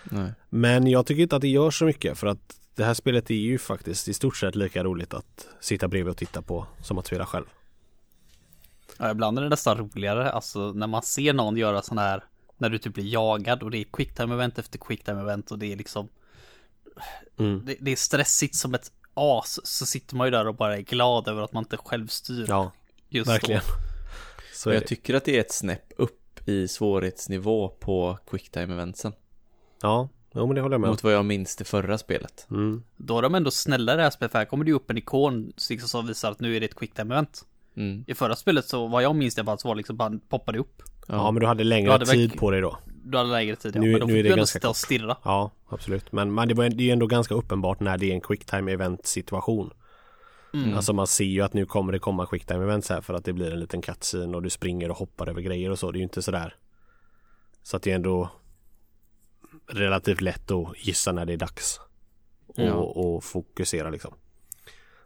Nej. 0.04 0.32
Men 0.48 0.86
jag 0.86 1.06
tycker 1.06 1.22
inte 1.22 1.36
att 1.36 1.42
det 1.42 1.48
gör 1.48 1.70
så 1.70 1.84
mycket 1.84 2.18
för 2.18 2.26
att 2.26 2.56
det 2.74 2.84
här 2.84 2.94
spelet 2.94 3.30
är 3.30 3.34
ju 3.34 3.58
faktiskt 3.58 4.08
i 4.08 4.14
stort 4.14 4.36
sett 4.36 4.54
lika 4.54 4.84
roligt 4.84 5.14
att 5.14 5.46
sitta 5.60 5.88
bredvid 5.88 6.10
och 6.10 6.16
titta 6.16 6.42
på 6.42 6.66
som 6.82 6.98
att 6.98 7.06
spela 7.06 7.26
själv. 7.26 7.44
Ja, 8.98 9.10
ibland 9.10 9.38
är 9.38 9.42
det 9.42 9.48
nästan 9.48 9.78
roligare, 9.78 10.30
alltså 10.30 10.72
när 10.72 10.86
man 10.86 11.02
ser 11.02 11.32
någon 11.32 11.56
göra 11.56 11.82
sån 11.82 11.98
här, 11.98 12.24
när 12.58 12.70
du 12.70 12.78
typ 12.78 12.94
blir 12.94 13.12
jagad 13.12 13.62
och 13.62 13.70
det 13.70 13.78
är 13.78 13.84
quicktime 13.84 14.34
event 14.34 14.58
efter 14.58 14.78
quicktime 14.78 15.20
event 15.20 15.50
och 15.50 15.58
det 15.58 15.72
är 15.72 15.76
liksom, 15.76 16.08
Mm. 17.38 17.62
det, 17.64 17.76
det 17.80 17.92
är 17.92 17.96
stressigt 17.96 18.54
som 18.54 18.74
ett 18.74 18.92
as, 19.14 19.60
så 19.66 19.86
sitter 19.86 20.16
man 20.16 20.26
ju 20.26 20.30
där 20.30 20.46
och 20.46 20.54
bara 20.54 20.76
är 20.76 20.80
glad 20.80 21.28
över 21.28 21.42
att 21.42 21.52
man 21.52 21.64
inte 21.64 21.76
själv 21.76 22.06
styr. 22.06 22.46
Ja, 22.48 22.72
just 23.08 23.30
verkligen. 23.30 23.60
Då. 23.60 23.72
Så 24.54 24.72
jag 24.72 24.86
tycker 24.86 25.14
att 25.14 25.24
det 25.24 25.36
är 25.36 25.40
ett 25.40 25.52
snäpp 25.52 25.92
upp 25.96 26.48
i 26.48 26.68
svårighetsnivå 26.68 27.68
på 27.68 28.18
quicktime-eventsen. 28.26 29.12
Ja, 29.82 30.08
jo, 30.34 30.46
men 30.46 30.54
det 30.54 30.60
håller 30.60 30.74
jag 30.74 30.80
med. 30.80 30.90
Mot 30.90 31.02
vad 31.02 31.12
jag 31.14 31.24
minns 31.24 31.56
det 31.56 31.64
förra 31.64 31.98
spelet. 31.98 32.46
Mm. 32.50 32.82
Då 32.96 33.18
är 33.18 33.22
de 33.22 33.34
ändå 33.34 33.50
snälla 33.50 33.92
i 33.92 33.96
det 33.96 34.02
här 34.02 34.10
spelet, 34.10 34.32
för 34.32 34.38
här 34.38 34.46
kommer 34.46 34.64
det 34.64 34.68
ju 34.68 34.74
upp 34.74 34.90
en 34.90 34.98
ikon 34.98 35.52
liksom, 35.70 35.88
som 35.88 36.06
visar 36.06 36.30
att 36.30 36.40
nu 36.40 36.56
är 36.56 36.60
det 36.60 36.66
ett 36.66 36.74
quicktime 36.76 37.14
event. 37.14 37.44
Mm. 37.76 38.04
I 38.06 38.14
förra 38.14 38.36
spelet 38.36 38.64
så, 38.64 38.86
vad 38.86 39.02
jag 39.02 39.16
minns 39.16 39.34
det 39.34 39.42
bara, 39.44 39.56
så 39.56 39.68
var 39.68 39.74
det 39.74 39.76
liksom 39.78 39.96
bara 39.96 40.18
poppade 40.28 40.58
upp. 40.58 40.82
Ja, 41.08 41.30
men 41.30 41.40
du 41.40 41.46
hade 41.46 41.64
längre 41.64 41.86
Du 41.88 41.92
hade 41.92 42.06
tid 42.06 42.38
på 42.38 42.50
dig 42.50 42.60
då. 42.60 42.78
Du 43.04 43.18
hade 43.18 43.30
längre 43.30 43.56
tid, 43.56 43.76
ja. 43.76 43.80
Nu- 43.80 43.90
men 43.90 44.00
då 44.00 44.06
nu 44.06 44.12
fick 44.12 44.18
är 44.18 44.22
det 44.22 44.28
du 44.28 44.32
ändå 44.32 44.40
ganska 44.40 44.58
sitta 44.58 44.68
och 44.68 44.74
kort. 44.74 44.76
stirra. 44.76 45.16
Ja, 45.24 45.50
absolut. 45.68 46.12
Men, 46.12 46.34
men 46.34 46.48
det, 46.48 46.54
var, 46.54 46.68
det 46.68 46.82
är 46.82 46.86
ju 46.86 46.90
ändå 46.90 47.06
ganska 47.06 47.34
uppenbart 47.34 47.80
när 47.80 47.98
det 47.98 48.06
är 48.10 48.14
en 48.14 48.20
quicktime 48.20 48.72
event 48.72 49.06
situation. 49.06 49.70
Mm. 50.54 50.74
Alltså 50.76 50.92
man 50.92 51.06
ser 51.06 51.24
ju 51.24 51.40
att 51.40 51.52
nu 51.54 51.66
kommer 51.66 51.92
det 51.92 51.98
komma 51.98 52.26
quicktime 52.26 52.62
events 52.64 52.88
här 52.88 53.00
för 53.00 53.14
att 53.14 53.24
det 53.24 53.32
blir 53.32 53.52
en 53.52 53.60
liten 53.60 53.82
cutscene 53.82 54.36
och 54.36 54.42
du 54.42 54.50
springer 54.50 54.90
och 54.90 54.96
hoppar 54.96 55.28
över 55.28 55.40
grejer 55.40 55.70
och 55.70 55.78
så. 55.78 55.90
Det 55.90 55.96
är 55.96 56.00
ju 56.00 56.04
inte 56.04 56.22
sådär. 56.22 56.56
Så 57.62 57.76
att 57.76 57.82
det 57.82 57.90
är 57.90 57.94
ändå 57.94 58.30
relativt 59.68 60.20
lätt 60.20 60.50
att 60.50 60.86
gissa 60.86 61.12
när 61.12 61.26
det 61.26 61.32
är 61.32 61.36
dags. 61.36 61.80
Och, 62.46 62.54
Ja. 62.64 62.72
och 62.74 63.24
fokusera 63.24 63.90
liksom. 63.90 64.14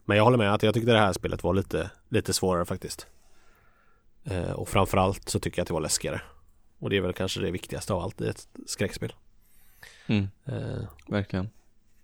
Men 0.09 0.17
jag 0.17 0.25
håller 0.25 0.39
med 0.39 0.55
att 0.55 0.63
jag 0.63 0.75
tyckte 0.75 0.93
det 0.93 0.99
här 0.99 1.13
spelet 1.13 1.43
var 1.43 1.55
lite, 1.55 1.91
lite 2.09 2.33
svårare 2.33 2.65
faktiskt. 2.65 3.07
Eh, 4.25 4.51
och 4.51 4.69
framförallt 4.69 5.29
så 5.29 5.39
tycker 5.41 5.59
jag 5.59 5.63
att 5.63 5.69
det 5.69 5.75
var 5.75 5.81
läskigare. 5.81 6.21
Och 6.79 6.91
det 6.91 6.97
är 6.97 7.01
väl 7.01 7.13
kanske 7.13 7.41
det 7.41 7.51
viktigaste 7.51 7.93
av 7.93 8.03
allt 8.03 8.21
i 8.21 8.29
ett 8.29 8.49
skräckspel. 8.67 9.13
Mm. 10.07 10.29
Eh, 10.45 10.79
Verkligen. 11.09 11.51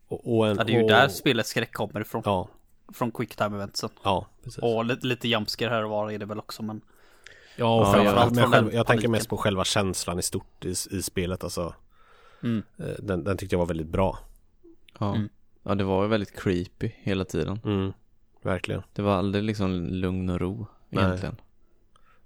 och, 0.08 0.36
och 0.36 0.48
en, 0.48 0.56
Ja, 0.56 0.64
det 0.64 0.72
är 0.72 0.76
ju 0.76 0.82
och, 0.82 0.88
där 0.90 1.08
spelets 1.08 1.50
skräck 1.50 1.72
kommer 1.72 2.00
ifrån. 2.00 2.22
Ja, 2.24 2.48
Från 2.92 3.10
quicktime 3.10 3.56
eventsen. 3.56 3.90
ja 4.02 4.26
precis. 4.44 4.62
Och 4.62 4.84
lite, 4.84 5.06
lite 5.06 5.28
jumpscare 5.28 5.70
här 5.70 5.84
och 5.84 5.90
var 5.90 6.10
är 6.10 6.18
det 6.18 6.26
väl 6.26 6.38
också, 6.38 6.62
men 6.62 6.80
Ja, 7.56 7.80
och 7.80 7.86
Ja, 7.86 7.92
framförallt 7.92 8.52
själv, 8.52 8.66
den 8.66 8.76
jag 8.76 8.86
tänker 8.86 9.08
mest 9.08 9.28
på 9.28 9.36
själva 9.36 9.64
känslan 9.64 10.18
i 10.18 10.22
stort 10.22 10.64
i, 10.64 10.70
i 10.90 11.02
spelet 11.02 11.44
alltså. 11.44 11.74
Mm. 12.42 12.62
Eh, 12.78 12.86
Den, 12.98 13.24
den 13.24 13.36
tyckte 13.36 13.54
jag 13.54 13.58
var 13.60 13.66
väldigt 13.66 13.88
bra. 13.88 14.18
Ja. 14.98 15.14
Mm. 15.14 15.28
Ja, 15.64 15.74
det 15.74 15.84
var 15.84 16.02
ju 16.02 16.08
väldigt 16.08 16.40
creepy 16.40 16.90
hela 16.96 17.24
tiden. 17.24 17.60
Mm, 17.64 17.92
verkligen. 18.42 18.82
Det 18.92 19.02
var 19.02 19.14
aldrig 19.16 19.44
liksom 19.44 19.70
lugn 19.86 20.30
och 20.30 20.40
ro 20.40 20.66
Nej. 20.88 21.04
egentligen. 21.04 21.36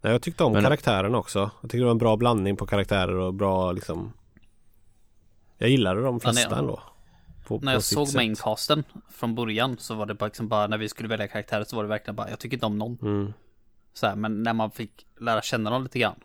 Nej, 0.00 0.12
jag 0.12 0.22
tyckte 0.22 0.44
om 0.44 0.52
Men- 0.52 0.62
karaktärerna 0.64 1.18
också. 1.18 1.38
Jag 1.38 1.70
tyckte 1.70 1.76
det 1.78 1.84
var 1.84 1.90
en 1.90 1.98
bra 1.98 2.16
blandning 2.16 2.56
på 2.56 2.66
karaktärer 2.66 3.14
och 3.14 3.34
bra 3.34 3.72
liksom. 3.72 4.12
Jag 5.58 5.70
gillade 5.70 6.02
de 6.02 6.20
flesta 6.20 6.58
ändå. 6.58 6.82
På, 7.46 7.58
när 7.62 7.72
jag 7.72 7.82
såg 7.82 8.06
sätt. 8.08 8.16
maincasten 8.16 8.84
från 9.10 9.34
början 9.34 9.78
så 9.78 9.94
var 9.94 10.06
det 10.06 10.14
bara 10.14 10.26
liksom 10.26 10.48
bara 10.48 10.66
när 10.66 10.78
vi 10.78 10.88
skulle 10.88 11.08
välja 11.08 11.28
karaktärer 11.28 11.64
så 11.64 11.76
var 11.76 11.82
det 11.82 11.88
verkligen 11.88 12.16
bara 12.16 12.30
jag 12.30 12.38
tycker 12.38 12.56
inte 12.56 12.66
om 12.66 12.78
någon. 12.78 12.98
Mm, 13.02 13.32
Så 13.92 14.06
här, 14.06 14.16
men 14.16 14.42
när 14.42 14.52
man 14.52 14.70
fick 14.70 15.06
lära 15.20 15.42
känna 15.42 15.70
dem 15.70 15.82
lite 15.82 15.98
grann. 15.98 16.20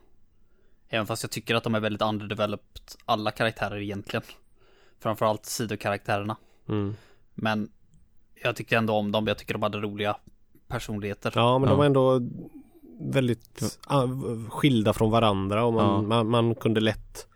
Även 0.90 1.06
fast 1.08 1.24
jag 1.24 1.32
tycker 1.32 1.56
att 1.56 1.64
de 1.64 1.76
är 1.76 1.80
väldigt 1.80 2.02
underdeveloped 2.02 2.82
alla 3.06 3.32
karaktärer 3.32 3.78
egentligen. 3.82 4.24
Framförallt 5.00 5.46
sidokaraktärerna. 5.46 6.36
Mm. 6.70 6.96
Men 7.34 7.72
jag 8.44 8.56
tyckte 8.56 8.76
ändå 8.78 8.94
om 8.94 9.12
dem. 9.12 9.28
Jag 9.28 9.38
tycker 9.38 9.54
de 9.54 9.64
hade 9.64 9.78
roliga 9.78 10.18
personligheter. 10.68 11.32
Ja, 11.36 11.60
men 11.60 11.68
Ja. 11.70 11.72
de 11.72 11.78
var 11.78 11.86
ändå 11.86 12.22
väldigt 13.14 13.80
ah, 13.88 14.08
skilda 14.50 14.94
från 14.94 15.12
varandra 15.12 15.66
och 15.66 15.74
man, 15.74 15.86
Ja. 15.86 16.02
man, 16.02 16.30
man 16.30 16.56
kunde 16.56 16.82
lätt 16.82 17.28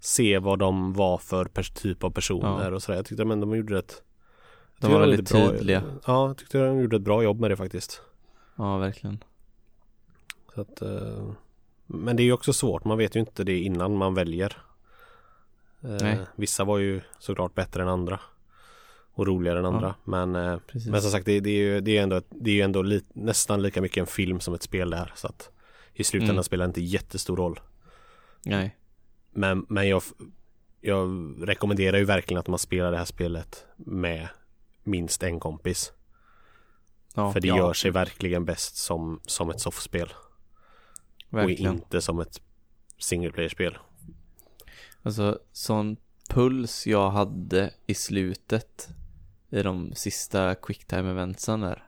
se 0.00 0.38
vad 0.38 0.58
de 0.58 0.92
var 0.92 1.18
för 1.18 1.44
typ 1.74 2.04
av 2.04 2.10
personer 2.10 2.64
Ja. 2.70 2.74
och 2.74 2.82
sådär. 2.82 2.98
Jag 2.98 3.06
tyckte 3.06 3.24
men 3.24 3.40
de 3.40 3.56
gjorde 3.56 3.78
ett 3.78 4.02
De 4.78 4.86
tycker 4.86 4.92
var 4.94 5.00
väldigt 5.00 5.30
bra- 5.32 5.48
tydliga. 5.50 5.82
Ja, 6.06 6.26
jag 6.26 6.36
tyckte 6.38 6.58
de 6.58 6.80
gjorde 6.80 6.96
ett 6.96 7.02
bra 7.02 7.22
jobb 7.22 7.40
med 7.40 7.50
det 7.50 7.56
faktiskt. 7.56 8.02
Ja, 8.56 8.76
verkligen. 8.78 9.24
Så 10.54 10.60
att, 10.60 10.82
eh, 10.82 11.30
men 11.86 12.16
det 12.16 12.22
är 12.22 12.24
ju 12.24 12.32
också 12.32 12.52
svårt, 12.52 12.84
man 12.84 12.98
vet 12.98 13.16
ju 13.16 13.20
inte 13.20 13.44
det 13.44 13.58
innan 13.58 13.96
man 13.96 14.14
väljer. 14.14 14.56
Eh, 15.82 15.90
Nej. 16.00 16.18
Vissa 16.36 16.64
var 16.64 16.78
ju 16.78 17.00
såklart 17.18 17.54
bättre 17.54 17.82
än 17.82 17.88
andra. 17.88 18.20
Och 19.20 19.26
roligare 19.26 19.58
än 19.58 19.64
andra. 19.64 19.94
Men, 20.04 20.36
eh, 20.36 20.58
Precis. 20.66 20.88
men 20.90 21.02
som 21.02 21.10
sagt 21.10 21.26
det, 21.26 21.40
det 21.40 21.50
är 21.50 21.56
ju, 21.58 21.80
det 21.80 21.98
är 21.98 22.02
ändå, 22.02 22.22
det 22.28 22.50
är 22.50 22.54
ju 22.54 22.60
ändå 22.60 22.82
li, 22.82 23.02
nästan 23.12 23.62
lika 23.62 23.80
mycket 23.80 24.00
en 24.00 24.06
film 24.06 24.40
som 24.40 24.54
ett 24.54 24.62
spel 24.62 24.90
det 24.90 24.96
här. 24.96 25.12
Så 25.16 25.26
att 25.26 25.50
i 25.94 26.04
slutändan 26.04 26.34
Mm. 26.34 26.44
spelar 26.44 26.64
det 26.64 26.68
inte 26.68 26.80
jättestor 26.80 27.36
roll. 27.36 27.60
Nej. 28.44 28.76
Men, 29.32 29.66
men 29.68 29.88
jag, 29.88 30.02
jag 30.80 31.34
rekommenderar 31.48 31.98
ju 31.98 32.04
verkligen 32.04 32.38
att 32.40 32.48
man 32.48 32.58
spelar 32.58 32.90
det 32.92 32.98
här 32.98 33.04
spelet 33.04 33.64
med 33.76 34.28
minst 34.84 35.22
en 35.22 35.40
kompis. 35.40 35.92
Ja, 37.14 37.32
För 37.32 37.40
det 37.40 37.48
ja. 37.48 37.56
gör 37.56 37.72
sig 37.72 37.90
verkligen 37.90 38.44
bäst 38.44 38.76
som, 38.76 39.20
som 39.26 39.50
ett 39.50 39.60
soffspel. 39.60 40.12
verkligen. 41.28 41.68
Och 41.68 41.74
inte 41.74 42.00
som 42.00 42.20
ett 42.20 42.40
single 42.98 43.30
player-spel. 43.32 43.78
Alltså, 45.02 45.38
sån 45.52 45.96
puls 46.28 46.86
jag 46.86 47.10
hade 47.10 47.70
i 47.86 47.94
slutet 47.94 48.88
i 49.50 49.62
de 49.62 49.92
sista 49.94 50.54
quicktime 50.54 51.10
eventsen 51.10 51.60
där. 51.60 51.82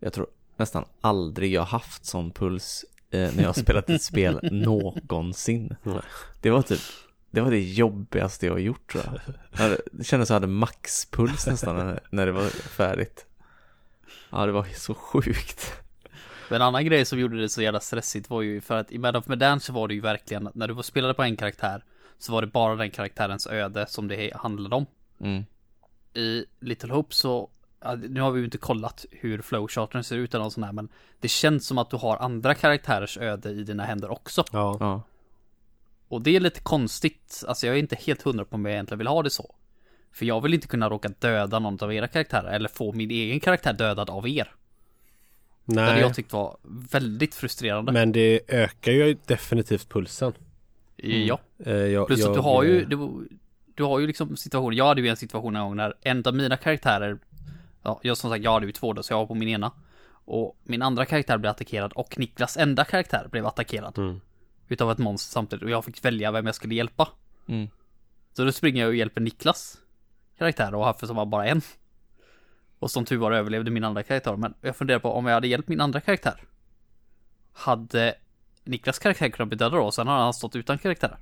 Jag 0.00 0.12
tror 0.12 0.26
nästan 0.56 0.84
aldrig 1.00 1.52
jag 1.52 1.62
haft 1.64 2.04
sån 2.04 2.30
puls 2.30 2.84
eh, 3.10 3.30
när 3.36 3.42
jag 3.42 3.56
spelat 3.56 3.90
ett 3.90 4.02
spel 4.02 4.40
någonsin. 4.52 5.76
Det 6.40 6.50
var 6.50 6.62
typ, 6.62 6.80
det 7.30 7.40
var 7.40 7.50
det 7.50 7.60
jobbigaste 7.60 8.46
jag 8.46 8.52
har 8.52 8.58
gjort 8.58 8.92
tror 8.92 9.04
jag. 9.04 9.20
jag. 9.50 9.58
hade- 9.58 9.80
Det 9.92 10.04
kändes 10.04 10.28
som 10.28 10.34
jag 10.34 10.40
hade 10.40 10.52
maxpuls 10.52 11.46
nästan 11.46 11.76
när, 11.76 12.00
när 12.10 12.26
det 12.26 12.32
var 12.32 12.48
färdigt. 12.50 13.26
Ja, 14.30 14.46
det 14.46 14.52
var 14.52 14.64
så 14.74 14.94
sjukt. 14.94 15.72
Men 16.48 16.56
en 16.56 16.66
annan 16.68 16.84
grej 16.84 17.04
som 17.04 17.18
gjorde 17.18 17.40
det 17.40 17.48
så 17.48 17.62
jävla 17.62 17.80
stressigt 17.80 18.30
var 18.30 18.42
ju 18.42 18.60
för 18.60 18.76
att 18.76 18.92
i 18.92 18.98
Medal 18.98 19.16
of 19.22 19.26
Medan 19.28 19.60
så 19.60 19.72
var 19.72 19.88
det 19.88 19.94
ju 19.94 20.00
verkligen 20.00 20.48
när 20.54 20.68
du 20.68 20.82
spelade 20.82 21.14
på 21.14 21.22
en 21.22 21.36
karaktär 21.36 21.84
så 22.18 22.32
var 22.32 22.40
det 22.40 22.46
bara 22.46 22.76
den 22.76 22.90
karaktärens 22.90 23.46
öde 23.46 23.86
som 23.88 24.08
det 24.08 24.32
handlade 24.36 24.76
om. 24.76 24.86
Mm. 25.20 25.44
I 26.14 26.44
Little 26.60 26.92
Hope 26.92 27.14
så 27.14 27.50
nu 28.08 28.20
har 28.20 28.30
vi 28.30 28.38
ju 28.38 28.44
inte 28.44 28.58
kollat 28.58 29.06
hur 29.10 29.42
flowcharten 29.42 30.04
ser 30.04 30.16
ut 30.16 30.34
eller 30.34 30.44
något 30.44 30.52
sånt 30.52 30.66
här 30.66 30.72
men 30.72 30.88
det 31.20 31.28
känns 31.28 31.66
som 31.66 31.78
att 31.78 31.90
du 31.90 31.96
har 31.96 32.16
andra 32.16 32.54
karaktärers 32.54 33.18
öde 33.18 33.50
i 33.50 33.64
dina 33.64 33.84
händer 33.84 34.10
också. 34.10 34.44
Ja, 34.52 34.76
Ja, 34.80 35.02
Och 36.08 36.22
det 36.22 36.36
är 36.36 36.40
lite 36.40 36.60
konstigt. 36.60 37.44
Alltså 37.48 37.66
jag 37.66 37.76
är 37.76 37.80
inte 37.80 37.96
helt 37.96 38.22
hundra 38.22 38.44
på 38.44 38.54
om 38.54 38.64
jag 38.64 38.72
egentligen 38.72 38.98
vill 38.98 39.06
ha 39.06 39.22
det 39.22 39.30
så. 39.30 39.54
För 40.12 40.26
jag 40.26 40.40
vill 40.40 40.54
inte 40.54 40.66
kunna 40.66 40.90
råka 40.90 41.08
döda 41.18 41.58
någon 41.58 41.78
av 41.80 41.94
era 41.94 42.08
karaktärer 42.08 42.52
eller 42.52 42.68
få 42.68 42.92
min 42.92 43.10
egen 43.10 43.40
karaktär 43.40 43.72
dödad 43.72 44.10
av 44.10 44.28
er. 44.28 44.54
Det 45.64 45.80
hade 45.80 45.92
nej. 45.92 46.00
jag 46.00 46.14
tyckt 46.14 46.32
var 46.32 46.56
väldigt 46.90 47.34
frustrerande. 47.34 47.92
Men 47.92 48.12
det 48.12 48.40
ökar 48.48 48.92
ju 48.92 49.16
definitivt 49.26 49.88
pulsen. 49.88 50.32
Ja. 50.96 51.40
Eh, 51.58 51.72
jag, 51.72 52.06
Plus 52.06 52.20
jag, 52.20 52.28
att 52.28 52.34
du 52.34 52.40
har 52.40 52.62
ju, 52.62 52.86
du, 53.82 53.86
har 53.86 53.98
ju 53.98 54.06
liksom 54.06 54.36
situationer, 54.36 54.76
jag 54.76 54.86
hade 54.86 55.00
ju 55.00 55.08
en 55.08 55.16
situation 55.16 55.56
en 55.56 55.62
gång 55.62 55.76
när 55.76 55.94
en 56.02 56.22
av 56.26 56.34
mina 56.34 56.56
karaktärer, 56.56 57.18
ja, 57.82 58.00
jag 58.02 58.16
som 58.16 58.30
sagt, 58.30 58.44
jag 58.44 58.52
hade 58.52 58.66
ju 58.66 58.72
två 58.72 58.92
då, 58.92 59.02
så 59.02 59.12
jag 59.12 59.18
var 59.18 59.26
på 59.26 59.34
min 59.34 59.48
ena. 59.48 59.72
Och 60.24 60.56
min 60.62 60.82
andra 60.82 61.04
karaktär 61.04 61.38
blev 61.38 61.50
attackerad 61.50 61.92
och 61.92 62.18
Niklas 62.18 62.56
enda 62.56 62.84
karaktär 62.84 63.28
blev 63.30 63.46
attackerad. 63.46 63.98
Mm. 63.98 64.20
Utav 64.68 64.90
ett 64.90 64.98
monster 64.98 65.32
samtidigt 65.32 65.64
och 65.64 65.70
jag 65.70 65.84
fick 65.84 66.04
välja 66.04 66.30
vem 66.30 66.46
jag 66.46 66.54
skulle 66.54 66.74
hjälpa. 66.74 67.08
Mm. 67.48 67.68
Så 68.32 68.44
då 68.44 68.52
springer 68.52 68.80
jag 68.80 68.88
och 68.88 68.94
hjälper 68.94 69.20
Niklas 69.20 69.78
karaktär 70.38 70.74
och 70.74 70.84
Haffe 70.84 71.06
som 71.06 71.16
var 71.16 71.26
bara 71.26 71.46
en. 71.46 71.62
Och 72.78 72.90
som 72.90 73.04
tur 73.04 73.16
var 73.16 73.32
överlevde 73.32 73.70
min 73.70 73.84
andra 73.84 74.02
karaktär. 74.02 74.36
Men 74.36 74.54
jag 74.60 74.76
funderar 74.76 74.98
på 74.98 75.12
om 75.12 75.26
jag 75.26 75.34
hade 75.34 75.48
hjälpt 75.48 75.68
min 75.68 75.80
andra 75.80 76.00
karaktär. 76.00 76.42
Hade 77.52 78.14
Niklas 78.64 78.98
karaktär 78.98 79.28
kunnat 79.28 79.48
bli 79.48 79.58
dödad 79.58 79.78
då? 79.78 79.84
Och 79.84 79.94
sen 79.94 80.06
har 80.06 80.18
han 80.18 80.34
stått 80.34 80.56
utan 80.56 80.78
karaktär. 80.78 81.16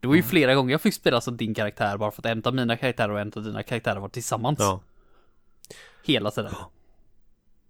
Det 0.00 0.06
var 0.06 0.14
ju 0.14 0.22
flera 0.22 0.54
gånger 0.54 0.72
jag 0.72 0.80
fick 0.80 0.94
spela 0.94 1.20
som 1.20 1.36
din 1.36 1.54
karaktär 1.54 1.96
bara 1.96 2.10
för 2.10 2.22
att 2.22 2.26
en 2.26 2.42
av 2.44 2.54
mina 2.54 2.76
karaktärer 2.76 3.10
och 3.10 3.20
en 3.20 3.32
av 3.36 3.42
dina 3.44 3.62
karaktärer 3.62 4.00
var 4.00 4.08
tillsammans. 4.08 4.58
Ja. 4.60 4.80
Hela 6.04 6.30
tiden. 6.30 6.52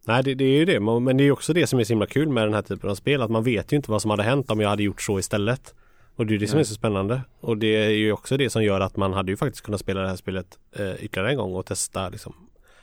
Nej 0.06 0.22
det, 0.22 0.34
det 0.34 0.44
är 0.44 0.59
ju 0.59 0.64
det, 0.64 0.80
Men- 0.80 1.16
det 1.16 1.22
är 1.22 1.24
ju 1.24 1.32
också 1.32 1.52
det 1.52 1.66
som 1.66 1.78
är 1.78 1.84
så 1.84 1.92
himla 1.92 2.06
kul 2.06 2.28
med 2.28 2.44
den 2.46 2.55
här 2.55 2.62
typen 2.62 2.90
av 2.90 2.94
spel. 2.94 3.22
Att 3.22 3.30
man 3.30 3.44
vet 3.44 3.72
ju 3.72 3.76
inte 3.76 3.90
vad 3.90 4.02
som 4.02 4.10
hade 4.10 4.22
hänt 4.22 4.50
om 4.50 4.60
jag 4.60 4.68
hade 4.68 4.82
gjort 4.82 5.02
så 5.02 5.18
istället. 5.18 5.74
Och 6.16 6.26
det 6.26 6.34
är 6.34 6.38
det 6.38 6.46
som 6.46 6.59
är 6.59 6.64
så 6.64 6.74
spännande. 6.74 7.20
Och 7.40 7.59
det 7.59 7.76
är 7.84 7.90
ju 7.90 8.12
också 8.12 8.36
det 8.36 8.50
som 8.50 8.64
gör 8.64 8.80
att 8.80 8.96
man 8.96 9.12
hade 9.12 9.30
ju 9.32 9.36
faktiskt 9.36 9.64
kunnat 9.64 9.80
spela 9.80 10.00
det 10.00 10.09
här 10.09 10.16
spelet 10.16 10.59
eh, 10.72 11.05
ytterligare 11.05 11.30
en 11.30 11.36
gång 11.36 11.55
och 11.55 11.66
testa 11.66 12.09
liksom 12.09 12.34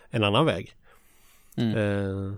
en 0.09 0.23
annan 0.23 0.45
väg. 0.45 0.75
Mm. 1.57 1.77
Eh, 1.77 2.33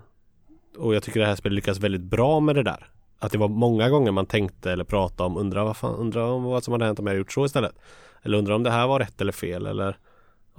och 0.76 0.94
jag 0.94 1.02
tycker 1.02 1.20
det 1.20 1.26
här 1.26 1.36
spelet 1.36 1.54
lyckas 1.56 1.78
väldigt 1.78 2.00
bra 2.00 2.40
med 2.40 2.54
det 2.54 2.62
där. 2.62 2.86
Att 3.18 3.32
det 3.32 3.38
var 3.38 3.48
många 3.48 3.88
gånger 3.88 4.12
man 4.12 4.26
tänkte 4.26 4.72
eller 4.72 4.84
pratade 4.84 5.26
om 5.26 5.36
undra 5.36 5.64
vad 5.64 5.76
fan, 5.76 5.94
undra 5.94 6.32
om 6.32 6.42
vad 6.42 6.64
som 6.64 6.72
hade 6.72 6.84
hänt 6.84 6.98
om 6.98 7.06
jag 7.06 7.10
hade 7.10 7.18
gjort 7.18 7.32
så 7.32 7.44
istället. 7.44 7.74
Eller 8.22 8.38
undra 8.38 8.54
om 8.54 8.62
det 8.62 8.70
här 8.70 8.86
var 8.86 8.98
rätt 8.98 9.20
eller 9.20 9.32
fel 9.32 9.66
eller 9.66 9.98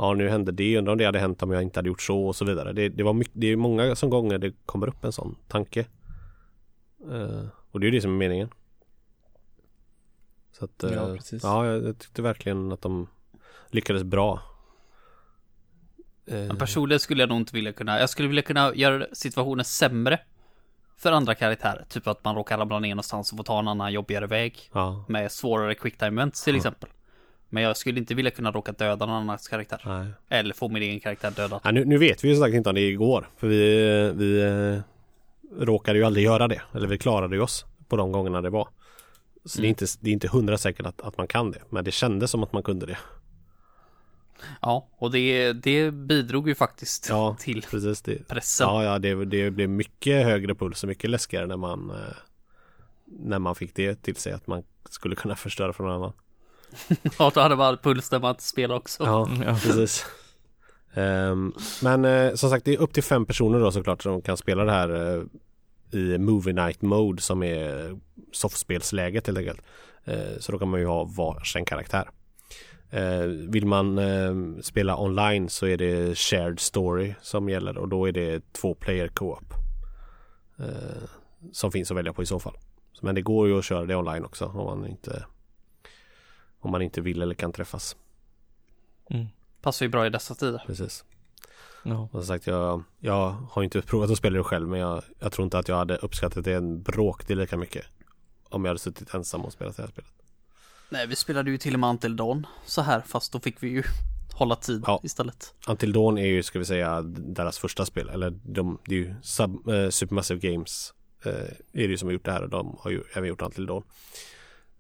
Ja 0.02 0.14
nu 0.14 0.30
hände 0.30 0.52
det, 0.52 0.78
undra 0.78 0.92
om 0.92 0.98
det 0.98 1.06
hade 1.06 1.20
hänt 1.20 1.44
om 1.44 1.52
jag 1.52 1.64
inte 1.64 1.80
hade 1.80 1.88
gjort 1.90 2.02
så 2.02 2.26
och 2.26 2.36
så 2.36 2.46
vidare. 2.46 2.74
Det, 2.74 2.90
det 2.90 3.04
var 3.04 3.14
mycket, 3.14 3.34
det 3.36 3.48
är 3.48 3.56
många 3.56 3.96
som 3.96 4.10
gånger 4.10 4.38
det 4.38 4.54
kommer 4.66 4.88
upp 4.88 5.04
en 5.04 5.12
sån 5.12 5.36
tanke. 5.48 5.86
Eh, 7.12 7.46
och 7.72 7.80
det 7.80 7.86
är 7.86 7.92
ju 7.92 7.98
det 7.98 8.02
som 8.02 8.12
är 8.12 8.18
meningen. 8.18 8.50
Så 10.52 10.66
att, 10.66 10.84
eh, 10.84 10.94
Ja, 10.94 11.16
precis. 11.16 11.44
ja 11.44 11.66
jag, 11.66 12.00
tyckte 12.00 12.22
verkligen 12.22 12.72
att 12.72 12.82
de 12.82 13.08
lyckades 13.70 14.04
bra. 14.04 14.42
Men 16.26 16.58
personligen 16.58 17.00
skulle 17.00 17.22
jag 17.22 17.30
nog 17.30 17.38
inte 17.38 17.56
vilja 17.56 17.74
kunna, 17.74 18.00
jag 18.00 18.10
skulle 18.10 18.28
vilja 18.28 18.44
kunna 18.44 18.76
göra 18.76 19.08
situationen 19.14 19.66
sämre 19.66 20.20
för 21.00 21.12
andra 21.12 21.36
karaktärer. 21.36 21.86
Typ 21.90 22.08
att 22.08 22.24
man 22.24 22.36
råkar 22.36 22.58
ramla 22.58 22.80
ner 22.80 22.90
någonstans 22.90 23.32
och 23.32 23.38
får 23.38 23.44
ta 23.44 23.60
en 23.60 23.68
annan 23.68 23.94
jobbigare 23.94 24.28
väg. 24.28 24.70
ja, 24.74 25.06
Med 25.08 25.32
svårare 25.32 25.76
quicktime 25.76 26.22
events 26.22 26.44
till 26.44 26.56
exempel. 26.56 26.90
Men 27.50 27.64
jag 27.64 27.78
skulle 27.78 28.00
inte 28.00 28.14
vilja 28.16 28.32
kunna 28.32 28.52
råka 28.52 28.72
döda 28.72 29.06
någon 29.06 29.16
annans 29.16 29.48
karaktär. 29.48 29.82
nej. 29.86 30.08
Eller 30.40 30.54
få 30.54 30.70
min 30.70 30.84
egen 30.84 31.00
karaktär 31.00 31.32
dödad. 31.32 31.62
Ja, 31.64 31.72
nu, 31.72 31.86
nu 31.86 31.98
vet 31.98 32.24
vi 32.24 32.30
ju 32.30 32.36
sagt 32.36 32.54
inte 32.54 32.70
om 32.70 32.76
det 32.76 32.82
igår. 32.82 33.30
För 33.38 33.48
vi, 33.48 34.12
vi 34.16 34.42
eh, 34.42 34.82
råkade 35.66 36.00
ju 36.00 36.06
aldrig 36.06 36.26
göra 36.26 36.48
det. 36.48 36.62
Eller 36.74 36.88
vi 36.88 36.98
klarade 36.98 37.36
ju 37.36 37.42
oss 37.42 37.66
på 37.88 37.98
de 37.98 38.12
gångerna 38.12 38.42
det 38.42 38.50
var. 38.50 38.68
Så 39.46 39.62
det, 39.62 39.68
är 39.68 39.70
inte, 39.70 39.86
det 40.00 40.10
är 40.10 40.14
inte 40.14 40.28
hundra 40.28 40.58
säkert 40.58 40.86
att, 40.86 41.02
att 41.02 41.18
man 41.18 41.28
kan 41.28 41.52
det. 41.52 41.60
Men 41.70 41.84
det 41.84 41.92
kändes 41.92 42.32
som 42.32 42.44
att 42.44 42.54
man 42.54 42.64
kunde 42.64 42.86
det. 42.86 42.98
Ja, 44.62 44.88
och 44.98 45.12
det, 45.12 45.54
det 45.54 45.92
bidrog 45.92 46.48
ju 46.48 46.56
faktiskt 46.56 47.10
Ja, 47.10 47.36
till 47.40 47.62
precis. 47.62 48.02
Det, 48.02 48.28
pressen. 48.28 48.68
ja, 48.68 48.84
ja 48.84 49.00
det, 49.00 49.26
det 49.26 49.52
blev 49.52 49.70
mycket 49.70 50.26
högre 50.26 50.56
puls 50.56 50.84
och 50.84 50.88
mycket 50.90 51.10
läskigare 51.10 51.48
när 51.48 51.58
man 51.58 51.90
eh, 51.90 51.96
när 53.06 53.40
man 53.40 53.56
fick 53.56 53.76
det 53.76 53.96
till 54.04 54.16
sig 54.16 54.34
att 54.34 54.48
man 54.48 54.64
skulle 54.90 55.16
kunna 55.16 55.36
förstöra 55.36 55.74
för 55.74 55.84
någon 55.84 55.94
annan. 55.94 56.14
Ja, 57.20 57.32
då 57.34 57.42
hade 57.42 57.56
man 57.56 57.78
puls 57.78 58.12
när 58.12 58.20
man 58.20 58.36
spelar 58.40 58.76
också. 58.76 59.04
Ja, 59.04 59.30
precis. 59.64 60.06
Ehm, 60.94 61.54
men 61.82 62.06
eh, 62.06 62.34
som 62.34 62.50
sagt 62.50 62.66
det 62.66 62.74
är 62.74 62.78
upp 62.78 62.94
till 62.94 63.04
fem 63.04 63.26
personer 63.26 63.60
då 63.60 63.72
såklart 63.72 64.04
som 64.04 64.22
kan 64.22 64.38
spela 64.38 64.64
det 64.64 64.72
här 64.72 65.18
eh, 65.18 65.24
i 66.00 66.18
Movie 66.18 66.54
Night 66.54 66.82
Mode 66.82 67.22
som 67.22 67.44
är 67.44 67.98
soffspelsläget 68.32 69.28
helt 69.28 69.40
enkelt. 69.40 69.62
Eh, 70.06 70.38
så 70.40 70.52
då 70.52 70.60
kan 70.60 70.70
man 70.70 70.80
ju 70.80 70.86
ha 70.86 71.04
varsin 71.04 71.66
karaktär. 71.66 72.10
Eh, 72.90 73.26
vill 73.26 73.66
man 73.66 73.98
eh, 73.98 74.62
spela 74.62 74.98
online 74.98 75.50
så 75.50 75.68
är 75.68 75.78
det 75.78 76.18
shared 76.18 76.60
story 76.60 77.16
som 77.22 77.50
gäller 77.50 77.78
och 77.78 77.88
då 77.88 78.08
är 78.08 78.12
det 78.12 78.54
två 78.54 78.74
player 78.74 79.08
co-op. 79.08 79.54
Eh, 80.60 81.10
som 81.52 81.72
finns 81.72 81.92
att 81.92 81.98
välja 81.98 82.14
på 82.14 82.24
i 82.24 82.26
så 82.26 82.40
fall. 82.40 82.58
Men 83.02 83.16
det 83.16 83.22
går 83.22 83.48
ju 83.48 83.58
att 83.58 83.66
köra 83.66 83.86
det 83.86 83.96
online 83.96 84.26
också 84.26 84.46
om 84.46 84.80
man 84.80 84.88
inte 84.88 85.26
om 86.60 86.72
man 86.72 86.82
inte 86.82 87.02
vill 87.02 87.22
eller 87.22 87.36
kan 87.36 87.52
träffas. 87.52 87.96
Passar 89.62 89.86
ju 89.86 89.90
bra 89.90 90.08
i 90.08 90.10
dessa 90.10 90.36
tider. 90.36 90.64
Precis. 90.68 91.06
Och 91.84 92.10
som 92.12 92.24
sagt, 92.24 92.48
jag, 92.48 92.84
jag 93.00 93.30
har 93.30 93.64
inte 93.64 93.82
provat 93.82 94.12
att 94.12 94.18
spela 94.18 94.38
det 94.38 94.44
själv 94.44 94.68
men 94.68 94.80
jag, 94.80 95.04
jag 95.20 95.32
tror 95.32 95.44
inte 95.44 95.60
att 95.60 95.68
jag 95.68 95.76
hade 95.76 95.98
uppskattat 95.98 96.46
det 96.46 96.54
en 96.54 96.82
bråkdel 96.82 97.38
lika 97.38 97.58
mycket. 97.58 97.86
Om 98.44 98.66
jag 98.66 98.70
hade 98.70 98.80
suttit 98.80 99.14
ensam 99.14 99.42
och 99.42 99.54
spelat 99.54 99.78
det 99.78 99.84
här 99.84 99.90
spelet. 99.90 100.19
Nej, 100.90 101.08
vi 101.08 101.16
spelade 101.16 101.52
ju 101.52 101.58
till 101.58 101.74
och 101.74 101.80
med 101.80 101.90
Until 101.90 102.16
Dawn 102.16 102.48
så 102.66 102.82
här, 102.82 103.02
fast 103.02 103.32
då 103.34 103.40
fick 103.40 103.64
vi 103.64 103.68
ju 103.70 103.84
hålla 104.34 104.56
tid 104.56 104.84
Ja. 104.88 105.00
istället. 105.04 105.54
Until 105.68 105.94
Dawn 105.94 106.18
är 106.18 106.26
ju, 106.26 106.44
ska 106.44 106.60
vi 106.60 106.66
säga, 106.66 107.02
deras 107.02 107.58
första 107.60 107.86
spel. 107.86 108.10
Eller 108.10 108.30
de, 108.44 108.78
det 108.86 108.96
är 108.96 109.00
ju 109.00 109.16
sub, 109.22 109.68
eh, 109.70 109.90
Supermassive 109.90 110.52
Games 110.52 110.94
eh, 111.26 111.32
är 111.34 111.48
det 111.74 111.84
ju 111.84 111.98
som 111.98 112.08
har 112.08 112.14
gjort 112.14 112.26
det 112.26 112.32
här 112.32 112.44
och 112.44 112.50
de 112.50 112.78
har 112.80 112.92
ju 112.92 113.04
även 113.14 113.30
gjort 113.30 113.42
Until 113.42 113.66
Dawn. 113.66 113.84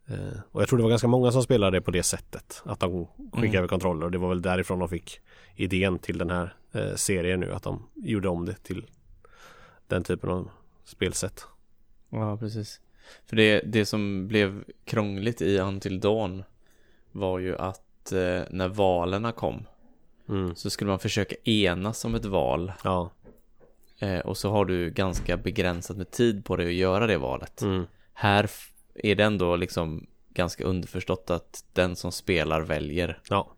Eh, 0.07 0.39
och 0.51 0.61
jag 0.61 0.69
tror 0.69 0.77
det 0.77 0.83
var 0.83 0.89
ganska 0.89 1.07
många 1.07 1.31
som 1.31 1.43
spelade 1.43 1.77
det 1.77 1.81
på 1.81 1.91
det 1.91 2.03
sättet. 2.03 2.61
Att 2.65 2.79
de 2.79 3.05
skickade 3.05 3.47
Mm. 3.47 3.55
över 3.57 3.67
kontroller 3.67 4.05
och 4.05 4.11
det 4.11 4.17
var 4.17 4.29
väl 4.29 4.41
därifrån 4.41 4.79
de 4.79 4.89
fick 4.89 5.19
idén 5.55 5.99
till 5.99 6.17
den 6.17 6.29
här 6.29 6.55
eh, 6.71 6.95
serien 6.95 7.39
nu. 7.39 7.53
Att 7.53 7.63
de 7.63 7.87
gjorde 7.95 8.29
om 8.29 8.45
det 8.45 8.63
till 8.63 8.85
den 9.87 10.03
typen 10.03 10.29
av 10.29 10.49
spelsätt. 10.85 11.45
Ja, 12.09 12.37
precis. 12.37 12.79
För 13.25 13.35
det, 13.35 13.61
det 13.65 13.85
som 13.85 14.27
blev 14.27 14.63
krångligt 14.85 15.41
i 15.41 15.57
Until 15.59 15.99
Dawn 15.99 16.43
var 17.11 17.39
ju 17.39 17.57
att 17.57 18.11
eh, 18.11 18.41
när 18.49 18.67
valerna 18.67 19.31
kom 19.31 19.65
Mm. 20.29 20.55
så 20.55 20.69
skulle 20.69 20.89
man 20.89 20.99
försöka 20.99 21.35
enas 21.43 22.05
om 22.05 22.15
ett 22.15 22.25
val 22.25 22.71
Ja. 22.83 23.11
eh, 23.99 24.19
och 24.19 24.37
så 24.37 24.49
har 24.49 24.65
du 24.65 24.89
ganska 24.89 25.37
begränsat 25.37 25.97
med 25.97 26.11
tid 26.11 26.45
på 26.45 26.55
dig 26.55 26.67
att 26.67 26.73
göra 26.73 27.07
det 27.07 27.17
valet. 27.17 27.61
Mm. 27.61 27.85
Här 28.13 28.49
är 28.95 29.15
det 29.15 29.23
ändå 29.23 29.55
liksom 29.55 30.07
ganska 30.33 30.63
underförstått 30.63 31.29
att 31.29 31.65
den 31.73 31.95
som 31.95 32.11
spelar 32.11 32.61
väljer 32.61 33.19
Ja, 33.29 33.51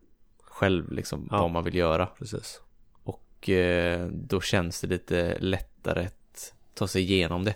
själv 0.43 0.91
liksom 0.91 1.27
Ja. 1.31 1.41
vad 1.41 1.51
man 1.51 1.63
vill 1.63 1.75
göra. 1.75 2.05
precis. 2.05 2.61
Och 3.03 3.49
eh, 3.49 4.07
då 4.07 4.41
känns 4.41 4.81
det 4.81 4.87
lite 4.87 5.37
lättare 5.39 6.05
att 6.05 6.53
ta 6.73 6.87
sig 6.87 7.01
igenom 7.01 7.43
det. 7.43 7.55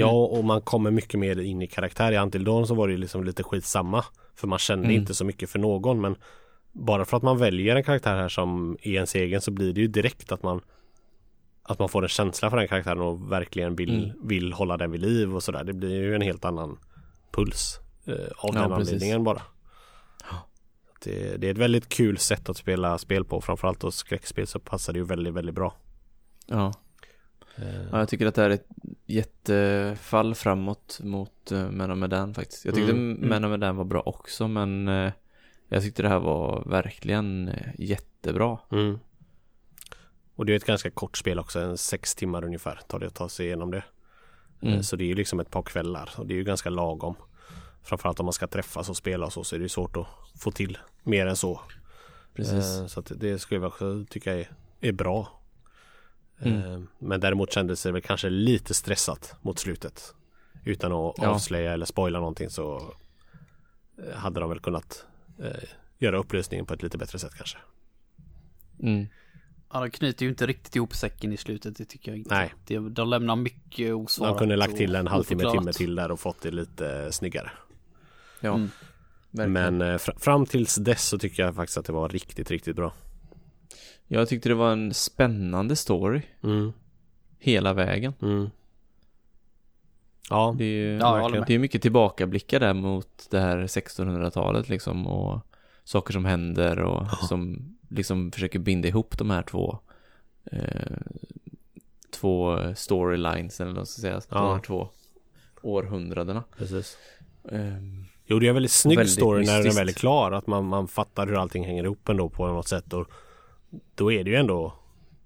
Ja, 0.00 0.10
och 0.12 0.44
man 0.44 0.60
kommer 0.60 0.90
mycket 0.90 1.20
mer 1.20 1.40
in 1.40 1.62
i 1.62 1.66
karaktär. 1.66 2.12
I 2.12 2.16
Until 2.18 2.44
Dawn 2.44 2.66
så 2.66 2.74
var 2.74 2.88
det 2.88 2.96
liksom 2.96 3.24
lite 3.24 3.42
skitsamma. 3.42 4.04
För 4.34 4.46
man 4.48 4.58
kände 4.58 4.84
Mm. 4.84 5.00
inte 5.00 5.14
så 5.14 5.24
mycket 5.24 5.50
för 5.50 5.58
någon. 5.58 6.00
Men 6.00 6.16
bara 6.72 7.04
för 7.04 7.16
att 7.16 7.22
man 7.22 7.38
väljer 7.38 7.76
en 7.76 7.84
karaktär 7.84 8.16
här 8.16 8.28
som 8.28 8.76
är 8.82 8.92
ens 8.92 9.14
egen 9.14 9.40
så 9.40 9.50
blir 9.50 9.72
det 9.72 9.80
ju 9.80 9.86
direkt 9.88 10.32
att 10.32 10.42
man 10.42 10.60
att 11.62 11.78
man 11.78 11.88
får 11.88 12.02
en 12.02 12.08
känsla 12.08 12.50
för 12.50 12.56
den 12.56 12.68
karaktären 12.68 13.00
och 13.00 13.32
verkligen 13.32 13.76
vill, 13.76 14.04
Mm. 14.04 14.28
vill 14.28 14.52
hålla 14.52 14.76
den 14.76 14.90
vid 14.90 15.00
liv 15.00 15.34
och 15.34 15.42
sådär. 15.42 15.64
Det 15.64 15.72
blir 15.72 15.90
ju 16.02 16.14
en 16.14 16.22
helt 16.22 16.44
annan 16.44 16.78
puls 17.32 17.78
eh, 18.04 18.14
av 18.14 18.54
Ja, 18.54 18.60
den 18.60 18.70
precis. 18.70 18.92
anledningen 18.92 19.24
bara. 19.24 19.42
Det, 21.04 21.36
det 21.36 21.46
är 21.46 21.50
ett 21.50 21.58
väldigt 21.58 21.88
kul 21.88 22.18
sätt 22.18 22.48
att 22.48 22.56
spela 22.56 22.98
spel 22.98 23.24
på. 23.24 23.40
Framförallt 23.40 23.80
då 23.80 23.90
skräckspel 23.90 24.46
så 24.46 24.58
passar 24.58 24.92
det 24.92 24.98
ju 24.98 25.04
väldigt, 25.04 25.34
väldigt 25.34 25.54
bra. 25.54 25.74
Ja. 26.46 26.72
Eh, 27.56 27.82
ja, 27.92 27.98
jag 27.98 28.08
tycker 28.08 28.26
att 28.26 28.34
det 28.34 28.42
här 28.42 28.50
är 28.50 28.54
ett 28.54 28.68
jättefall 29.06 30.34
framåt 30.34 31.00
mot 31.02 31.52
uh, 31.52 31.70
Man 31.70 31.90
of 31.90 31.98
Medan 31.98 32.34
faktiskt. 32.34 32.64
Jag 32.64 32.74
tyckte 32.74 32.92
Mm, 32.92 33.28
Man 33.28 33.44
of 33.44 33.50
Medan 33.50 33.76
var 33.76 33.84
bra 33.84 34.02
också 34.06 34.48
men 34.48 34.88
eh, 34.88 35.12
jag 35.68 35.82
tyckte 35.82 36.02
det 36.02 36.08
här 36.08 36.18
var 36.18 36.62
verkligen 36.66 37.48
eh, 37.48 37.68
jättebra. 37.78 38.58
Mm. 38.72 38.98
Och 40.34 40.46
det 40.46 40.52
är 40.52 40.56
ett 40.56 40.64
ganska 40.64 40.90
kort 40.90 41.16
spel 41.16 41.38
också, 41.38 41.60
en 41.60 41.78
sex 41.78 42.14
timmar 42.14 42.44
ungefär 42.44 42.80
tar 42.88 42.98
det 42.98 43.06
att 43.06 43.14
ta 43.14 43.28
sig 43.28 43.46
igenom 43.46 43.70
det. 43.70 43.84
Mm. 44.62 44.74
Eh, 44.74 44.80
Så 44.80 44.96
det 44.96 45.04
är 45.04 45.08
ju 45.08 45.14
liksom 45.14 45.40
ett 45.40 45.50
par 45.50 45.62
kvällar 45.62 46.10
och 46.18 46.26
det 46.26 46.34
är 46.34 46.36
ju 46.36 46.44
ganska 46.44 46.70
lagom. 46.70 47.14
Framförallt 47.82 48.20
om 48.20 48.26
man 48.26 48.32
ska 48.32 48.46
träffas 48.46 48.88
och 48.88 48.96
spela 48.96 49.26
och 49.26 49.32
så, 49.32 49.44
så 49.44 49.54
är 49.54 49.58
det 49.58 49.62
ju 49.62 49.68
svårt 49.68 49.96
att 49.96 50.06
få 50.40 50.50
till 50.50 50.78
mer 51.02 51.26
än 51.26 51.36
så. 51.36 51.60
Precis. 52.34 52.80
Eh, 52.80 52.86
Så 52.86 53.00
det 53.00 53.38
skulle 53.38 53.60
jag 53.60 53.68
också 53.68 54.04
tycka 54.10 54.34
är, 54.34 54.50
är 54.80 54.92
bra. 54.92 55.40
Mm. 56.40 56.72
Eh, 56.72 56.80
Men 56.98 57.20
däremot 57.20 57.52
kändes 57.52 57.82
det 57.82 57.92
väl 57.92 58.02
kanske 58.02 58.30
lite 58.30 58.74
stressat 58.74 59.34
mot 59.42 59.58
slutet. 59.58 60.14
Utan 60.64 60.92
att 60.92 61.14
Ja. 61.18 61.28
avslöja 61.28 61.72
eller 61.72 61.86
spoila 61.86 62.18
någonting 62.18 62.50
så 62.50 62.94
eh, 64.06 64.16
hade 64.16 64.40
de 64.40 64.48
väl 64.50 64.60
kunnat 64.60 65.06
eh, 65.42 65.68
göra 65.98 66.18
upplösningen 66.18 66.66
på 66.66 66.74
ett 66.74 66.82
lite 66.82 66.98
bättre 66.98 67.18
sätt 67.18 67.34
kanske. 67.36 67.58
Mm. 68.82 69.06
Ja, 69.72 69.80
de 69.80 69.90
knyter 69.90 70.24
ju 70.24 70.30
inte 70.30 70.46
riktigt 70.46 70.76
ihop 70.76 70.94
säcken 70.94 71.32
i 71.32 71.36
slutet, 71.36 71.76
det 71.76 71.84
tycker 71.84 72.10
jag 72.10 72.18
inte. 72.18 72.34
Nej. 72.34 72.54
Det, 72.66 72.78
de 72.78 73.08
lämnar 73.08 73.36
mycket 73.36 73.94
osvarat. 73.94 74.34
De 74.34 74.38
kunde 74.38 74.56
lagt 74.56 74.76
till 74.76 74.94
en 74.94 75.06
halvtimme, 75.06 75.50
timme 75.50 75.72
till 75.72 75.94
där 75.94 76.10
och 76.10 76.20
fått 76.20 76.42
det 76.42 76.50
lite 76.50 77.12
snyggare. 77.12 77.50
Ja, 78.40 78.54
Mm. 78.54 79.52
Men 79.52 79.80
eh, 79.80 79.98
fra- 79.98 80.18
fram 80.18 80.46
tills 80.46 80.74
dess 80.76 81.08
så 81.08 81.18
tycker 81.18 81.42
jag 81.42 81.54
faktiskt 81.54 81.78
att 81.78 81.84
det 81.84 81.92
var 81.92 82.08
riktigt, 82.08 82.50
riktigt 82.50 82.76
bra. 82.76 82.92
Jag 84.14 84.28
tyckte 84.28 84.48
det 84.48 84.54
var 84.54 84.72
en 84.72 84.94
spännande 84.94 85.76
story 85.76 86.22
Mm, 86.42 86.72
hela 87.38 87.72
vägen. 87.72 88.14
mm. 88.22 88.50
Ja, 90.30 90.54
Det 90.58 90.64
är 90.64 90.68
ju 90.68 90.96
Ja, 90.98 91.28
det 91.46 91.54
är 91.54 91.58
mycket 91.58 91.82
tillbakablickar 91.82 92.60
där 92.60 92.74
mot 92.74 93.26
det 93.30 93.40
här 93.40 93.58
1600-talet 93.66 94.68
liksom 94.68 95.06
och 95.06 95.40
saker 95.84 96.12
som 96.12 96.24
händer 96.24 96.78
och 96.82 97.06
som 97.28 97.58
liksom 97.88 98.32
försöker 98.32 98.58
binda 98.58 98.88
ihop 98.88 99.18
de 99.18 99.30
här 99.30 99.42
två 99.42 99.78
eh, 100.52 100.96
två 102.10 102.58
storylines 102.76 103.60
eller 103.60 103.70
vad 103.70 103.76
man 103.76 103.86
ska 103.86 104.00
säga, 104.00 104.14
de 104.14 104.22
Ja. 104.38 104.52
här 104.54 104.60
två 104.60 104.88
århundradena. 105.62 106.44
Precis. 106.58 106.96
Ehm, 107.50 108.04
Jo, 108.26 108.38
det 108.38 108.46
är 108.46 108.48
en 108.48 108.54
väldigt 108.54 108.72
snygg 108.72 108.98
Väldigt 108.98 109.14
story 109.14 109.38
när 109.40 109.46
den 109.46 109.54
är 109.54 109.58
mystiskt. 109.58 109.80
väldigt 109.80 109.96
klar. 109.96 110.32
Att 110.32 110.46
man, 110.46 110.64
man 110.64 110.88
fattar 110.88 111.26
hur 111.26 111.34
allting 111.36 111.64
hänger 111.64 111.84
ihop 111.84 112.08
ändå 112.08 112.28
på 112.28 112.46
något 112.46 112.68
sätt. 112.68 112.92
Och 112.92 113.06
då 113.94 114.12
är 114.12 114.24
det 114.24 114.30
ju 114.30 114.36
ändå 114.36 114.72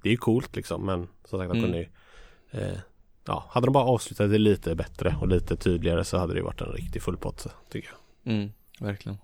Det 0.02 0.08
är 0.08 0.10
ju 0.10 0.16
coolt 0.16 0.56
liksom. 0.56 0.86
Men 0.86 1.08
som 1.24 1.38
sagt, 1.38 1.50
de 1.52 1.58
Mm. 1.58 1.62
kunde 1.62 1.78
ju 1.78 1.86
eh, 2.50 2.78
Ja, 3.26 3.44
hade 3.50 3.66
de 3.66 3.72
bara 3.72 3.84
avslutat 3.84 4.30
det 4.30 4.38
lite 4.38 4.74
bättre 4.74 5.16
och 5.20 5.28
lite 5.28 5.56
tydligare 5.56 6.04
så 6.04 6.18
hade 6.18 6.34
det 6.34 6.42
varit 6.42 6.60
en 6.60 6.72
riktig 6.72 7.02
fullpott 7.02 7.46
tycker 7.70 7.90
jag. 8.24 8.32
mm, 8.34 8.50
verkligen. 8.80 9.18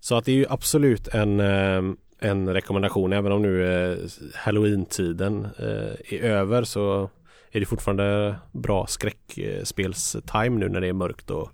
Så 0.00 0.14
att 0.16 0.24
det 0.24 0.32
är 0.32 0.36
ju 0.36 0.46
absolut 0.48 1.08
en, 1.08 1.40
eh, 1.40 1.82
en 2.18 2.54
rekommendation. 2.54 3.12
Även 3.12 3.32
om 3.32 3.42
nu 3.42 3.66
eh, 3.92 3.98
Halloween-tiden 4.34 5.44
eh, 5.58 6.14
är 6.14 6.22
över 6.22 6.64
så 6.64 7.10
är 7.50 7.60
det 7.60 7.66
fortfarande 7.66 8.36
bra 8.52 8.86
skräckspels-time 8.86 10.58
nu 10.58 10.68
när 10.68 10.80
det 10.80 10.88
är 10.88 10.92
mörkt 10.92 11.30
och 11.30 11.50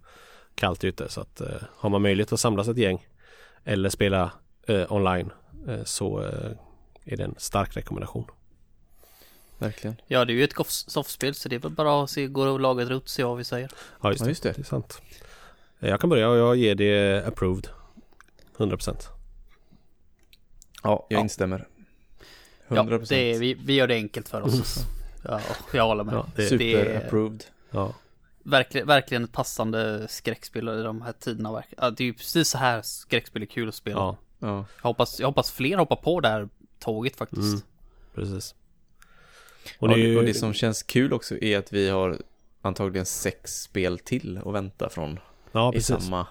kallt 0.55 0.85
ute. 0.85 1.09
Så 1.09 1.21
att 1.21 1.41
har 1.77 1.91
man 1.91 2.03
möjlighet 2.03 2.33
att 2.33 2.41
samlas 2.41 2.69
ett 2.69 2.79
gäng 2.79 3.07
eller 3.65 3.89
spela 3.89 4.33
online 4.89 5.33
så 5.85 6.23
eh, 6.24 6.51
är 7.05 7.16
det 7.16 7.24
en 7.24 7.35
stark 7.39 7.77
rekommendation. 7.77 8.24
Verkligen. 9.59 9.97
Ja, 10.07 10.24
det 10.24 10.32
är 10.32 10.35
ju 10.35 10.45
ett 10.45 10.55
soffspel 10.69 11.35
så 11.35 11.49
det 11.49 11.55
är 11.57 11.61
väl 11.61 11.70
bara 11.73 12.05
att 12.05 12.11
se, 12.11 12.27
gå 12.27 12.43
ett 12.81 12.89
rot 12.91 13.03
och 13.03 13.09
se 13.11 13.24
vad 13.24 13.37
vi 13.39 13.45
säger. 13.45 13.70
Ja, 14.03 14.09
just, 14.09 14.20
Ja, 14.20 14.24
det. 14.24 14.31
just 14.31 14.43
det. 14.43 14.53
det 14.53 14.59
är 14.62 14.65
sant. 14.65 15.03
Eh, 15.81 15.89
Jag 15.91 16.01
kan 16.01 16.11
börja 16.11 16.28
och 16.28 16.37
jag 16.37 16.57
ger 16.57 16.74
det 16.74 17.27
approved. 17.27 17.69
100%. 18.57 19.09
Ja, 20.82 21.07
jag 21.11 21.19
Ja. 21.19 21.23
instämmer. 21.23 21.69
Ja, 22.69 22.77
100%. 22.82 23.09
det 23.09 23.16
är, 23.35 23.39
vi, 23.39 23.55
vi 23.55 23.73
gör 23.74 23.87
det 23.89 23.95
enkelt 23.95 24.28
för 24.28 24.43
oss. 24.43 24.77
Ja, 25.24 25.41
jag 25.73 25.87
håller 25.87 26.05
med. 26.05 26.15
Ja, 26.15 26.27
det- 26.37 26.47
Super 26.49 26.65
det 26.65 26.95
är- 26.95 27.07
approved. 27.07 27.45
Ja, 27.70 27.95
Verkligen, 28.43 28.87
verkligen 28.87 29.24
ett 29.24 29.32
passande 29.32 30.09
skräckspel 30.09 30.69
i 30.69 30.82
de 30.82 31.03
här 31.03 31.12
tiderna. 31.12 31.62
Ja, 31.77 31.91
det 31.91 32.03
är 32.03 32.07
ju 32.07 32.12
precis 32.15 32.49
så 32.49 32.59
här 32.59 32.82
skräckspel 32.82 33.43
är 33.43 33.47
kul 33.47 33.69
att 33.69 33.74
spela. 33.74 33.97
ja 34.01 34.16
Ja. 34.41 34.65
Jag, 34.83 34.89
hoppas, 34.89 35.21
jag 35.21 35.27
hoppas 35.29 35.51
fler 35.53 35.77
hoppar 35.77 35.97
på 35.97 36.21
det 36.21 36.29
här 36.29 36.49
tåget 36.79 37.17
faktiskt. 37.17 37.43
Mm. 37.43 37.61
precis. 38.15 38.55
Och, 39.79 39.89
det 39.89 39.95
ju- 40.01 40.19
och 40.19 40.25
det 40.25 40.35
som 40.35 40.53
känns 40.53 40.83
kul 40.83 41.12
också 41.12 41.39
är 41.39 41.59
att 41.59 41.73
vi 41.73 41.89
har 41.89 42.17
antagligen 42.62 43.07
sex 43.07 43.62
spel 43.62 43.99
till 43.99 44.39
att 44.47 44.55
vänta 44.55 44.89
från 44.89 45.19
Ja, 45.53 45.71
i 45.71 45.73
precis. 45.73 46.05
samma. 46.05 46.27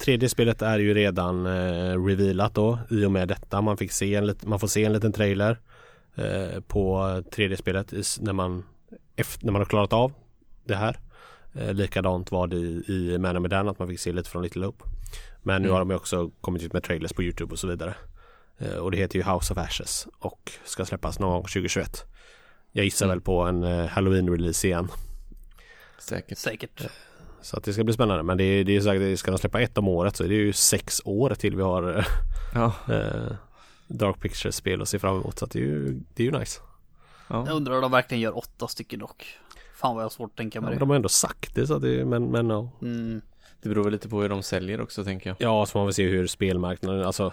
Tredje 0.00 0.28
spelet 0.28 0.62
är 0.62 0.78
ju 0.78 0.94
redan 0.94 1.46
eh, 1.46 2.04
revealat 2.06 2.54
då 2.54 2.78
i 2.90 3.04
och 3.04 3.12
med 3.12 3.28
detta. 3.28 3.60
Man, 3.60 3.76
fick 3.76 3.92
se 3.92 4.14
en, 4.14 4.34
man 4.42 4.60
får 4.60 4.68
se 4.68 4.84
en 4.84 4.92
liten 4.92 5.12
trailer 5.12 5.58
eh, 6.14 6.60
på 6.60 7.22
tredje 7.32 7.56
spelet 7.56 7.92
i, 7.92 8.02
när, 8.20 8.32
man, 8.32 8.64
efter, 9.16 9.44
när 9.44 9.52
man 9.52 9.60
har 9.60 9.66
klarat 9.66 9.92
av 9.92 10.12
det 10.64 10.74
här. 10.76 10.98
Eh, 11.54 11.72
likadant 11.74 12.30
var 12.32 12.46
det 12.46 12.56
i, 12.56 12.84
i 12.88 13.18
Man 13.18 13.36
of 13.36 13.42
Medan 13.42 13.68
att 13.68 13.78
man 13.78 13.88
fick 13.88 14.00
se 14.00 14.12
lite 14.12 14.30
från 14.30 14.42
Little 14.42 14.66
Hope. 14.66 14.84
Men 15.48 15.62
nu 15.62 15.68
Mm. 15.68 15.72
har 15.72 15.78
de 15.80 15.90
ju 15.90 15.96
också 15.96 16.30
kommit 16.40 16.62
ut 16.62 16.72
med 16.72 16.82
trailers 16.82 17.12
på 17.12 17.22
Youtube 17.22 17.52
och 17.52 17.58
så 17.58 17.66
vidare. 17.66 17.94
Eh, 18.58 18.74
och 18.76 18.90
det 18.90 18.96
heter 18.96 19.18
ju 19.18 19.24
House 19.24 19.52
of 19.52 19.58
Ashes 19.58 20.06
och 20.18 20.52
ska 20.64 20.84
släppas 20.84 21.18
någon 21.18 21.30
gång 21.32 21.42
2021. 21.42 22.04
Jag 22.72 22.84
gissar 22.84 23.06
Mm. 23.06 23.16
väl 23.16 23.20
på 23.22 23.40
en 23.42 23.64
eh, 23.64 23.86
Halloween-release 23.86 24.66
igen. 24.66 24.88
Säkert. 25.98 26.38
Säkert. 26.38 26.82
Så 27.42 27.56
att 27.56 27.64
det 27.64 27.72
ska 27.72 27.84
bli 27.84 27.94
spännande. 27.94 28.22
Men 28.22 28.38
det 28.38 28.44
är, 28.44 28.64
det 28.64 28.76
är 28.76 28.80
sagt, 28.80 29.00
det 29.00 29.16
ska 29.16 29.30
de 29.30 29.38
släppa 29.38 29.60
ett 29.60 29.78
om 29.78 29.88
året 29.88 30.16
så 30.16 30.22
det 30.22 30.34
är 30.34 30.38
ju 30.38 30.52
sex 30.52 31.00
år 31.04 31.30
till 31.34 31.56
vi 31.56 31.62
har 31.62 31.98
eh, 31.98 32.04
Ja. 32.54 32.72
eh, 32.94 33.32
Dark 33.86 34.20
Pictures-spel 34.20 34.82
att 34.82 34.88
se 34.88 34.98
fram 34.98 35.16
emot. 35.20 35.38
Så 35.38 35.44
att 35.44 35.50
det 35.50 35.58
är 35.58 35.62
ju, 35.62 36.00
det 36.14 36.22
är 36.22 36.32
ju 36.32 36.38
nice. 36.38 36.60
Jag 37.28 37.48
ja. 37.48 37.52
undrar 37.52 37.74
om 37.74 37.82
de 37.82 37.90
verkligen 37.90 38.20
gör 38.20 38.38
åtta 38.38 38.68
stycken 38.68 38.98
dock. 39.00 39.26
Fan 39.76 39.94
vad 39.94 40.02
jag 40.02 40.04
har 40.04 40.10
svårt 40.10 40.30
att 40.30 40.36
tänka 40.36 40.56
Ja, 40.56 40.60
mig 40.60 40.68
men 40.70 40.78
det. 40.78 40.82
de 40.82 40.88
har 40.88 40.96
ändå 40.96 41.08
sagt 41.08 41.54
det, 41.54 41.66
så 41.66 41.74
att 41.74 41.82
det 41.82 42.04
men, 42.04 42.24
men 42.30 42.50
ja. 42.50 42.70
Mm. 42.82 43.20
Det 43.62 43.68
beror 43.68 43.84
väl 43.84 43.92
lite 43.92 44.08
på 44.08 44.22
hur 44.22 44.28
de 44.28 44.42
säljer 44.42 44.80
också 44.80 45.04
tänker 45.04 45.30
jag. 45.30 45.36
Ja, 45.40 45.66
så 45.66 45.78
man 45.78 45.86
vill 45.86 45.94
se 45.94 46.06
hur 46.06 46.26
spelmarknaden, 46.26 47.04
alltså 47.04 47.32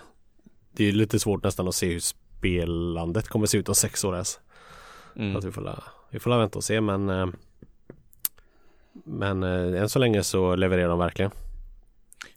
Det 0.72 0.84
är 0.84 0.88
ju 0.88 0.93
lite 0.93 1.19
svårt 1.19 1.43
nästan 1.43 1.68
att 1.68 1.76
se 1.76 1.93
hur 1.93 1.99
spelandet 1.99 3.27
kommer 3.27 3.45
se 3.47 3.57
ut 3.57 3.69
om 3.69 3.76
sex 3.76 4.03
år 4.03 4.14
ens. 4.14 4.39
Mm. 5.15 5.31
Så 5.31 5.38
att 5.38 5.45
vi 5.45 5.52
får, 5.52 5.61
la, 5.61 5.84
vi 6.10 6.19
får 6.19 6.30
la 6.30 6.38
vänta 6.38 6.57
och 6.57 6.64
se 6.64 6.81
men 6.81 7.10
eh, 7.10 7.27
Men 9.03 9.43
eh, 9.43 9.81
än 9.81 9.89
så 9.89 9.99
länge 9.99 10.23
så 10.23 10.56
levererar 10.56 10.89
de 10.89 10.99
verkligen. 10.99 11.31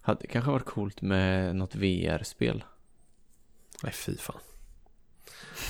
Hade 0.00 0.26
kanske 0.26 0.50
varit 0.50 0.64
coolt 0.64 1.02
med 1.02 1.56
något 1.56 1.74
VR-spel. 1.74 2.64
Nej 3.82 3.92
fy 3.92 4.16
fan. 4.16 4.40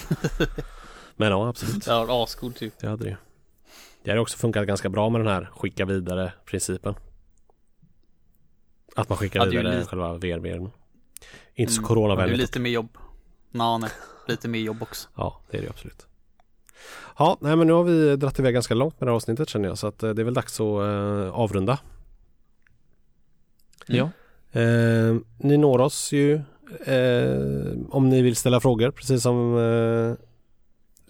men 1.17 1.31
ja, 1.31 1.49
absolut. 1.49 1.87
Ja, 1.87 2.25
ascool 2.25 2.53
typ. 2.53 2.79
Det 2.79 2.89
hade 2.89 3.05
det 3.05 3.11
ju. 3.11 3.17
Det 4.03 4.11
hade 4.11 4.21
också 4.21 4.39
funkat 4.39 4.67
ganska 4.67 4.89
bra 4.89 5.11
med 5.11 5.21
den 5.21 5.29
här 5.29 5.49
skicka 5.53 5.85
vidare 5.85 6.33
principen. 6.45 6.95
Att 9.01 9.09
man 9.09 9.19
skickar 9.19 9.41
Ja, 9.41 9.47
vidare 9.51 9.85
själva 9.85 10.13
VR-bilden. 10.15 10.71
Inte 11.55 11.73
så 11.73 11.79
Mm. 11.81 11.83
Det 11.83 11.93
är 11.93 11.95
coronavänligt. 11.95 12.39
lite 12.41 12.61
mer 12.61 12.71
jobb. 12.71 12.89
Ja, 13.53 13.79
nej. 13.79 13.91
Lite 14.29 14.49
mer 14.49 14.61
jobb 14.61 14.83
också. 14.83 15.09
Ja, 15.17 15.41
det 15.51 15.57
är 15.57 15.61
det 15.61 15.65
ju 15.67 15.71
absolut. 15.71 16.07
Ja, 17.19 17.37
nej 17.41 17.57
men 17.57 17.67
nu 17.67 17.73
har 17.73 17.85
vi 17.85 18.17
dratt 18.17 18.39
iväg 18.39 18.55
ganska 18.55 18.75
långt 18.75 19.01
med 19.01 19.07
det 19.07 19.11
här 19.11 19.17
avsnittet 19.17 19.49
känner 19.49 19.69
jag. 19.69 19.79
Så 19.79 19.87
att 19.87 20.03
eh, 20.03 20.11
det 20.11 20.23
är 20.23 20.25
väl 20.25 20.35
dags 20.35 20.61
att 20.61 20.67
eh, 20.67 21.31
avrunda. 21.41 21.79
Ja. 23.87 24.11
Eh, 24.53 25.17
ni 25.39 25.57
når 25.57 25.79
oss 25.81 26.13
ju 26.13 26.35
eh, 26.85 27.73
om 27.91 28.09
ni 28.09 28.23
vill 28.23 28.37
ställa 28.37 28.61
frågor 28.61 28.91
precis 28.91 29.23
som 29.23 29.57
eh, 29.59 30.25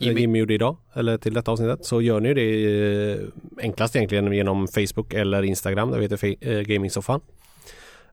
Jimmy. 0.07 0.21
Jimmy. 0.21 0.39
gjorde 0.39 0.55
idag 0.55 0.77
eller 0.95 1.19
till 1.19 1.35
detta 1.35 1.51
avsnittet 1.51 1.85
så 1.87 2.03
gör 2.03 2.21
ni 2.21 2.35
det 2.35 3.13
eh, 3.13 3.29
enklast 3.63 3.97
egentligen 3.97 4.33
genom 4.33 4.69
Facebook 4.69 5.15
eller 5.15 5.43
Instagram 5.43 5.91
där 5.91 5.99
vi 5.99 6.05
heter 6.05 6.17
Fe- 6.17 6.37
eh, 6.41 6.61
Gamingsoffan. 6.61 7.21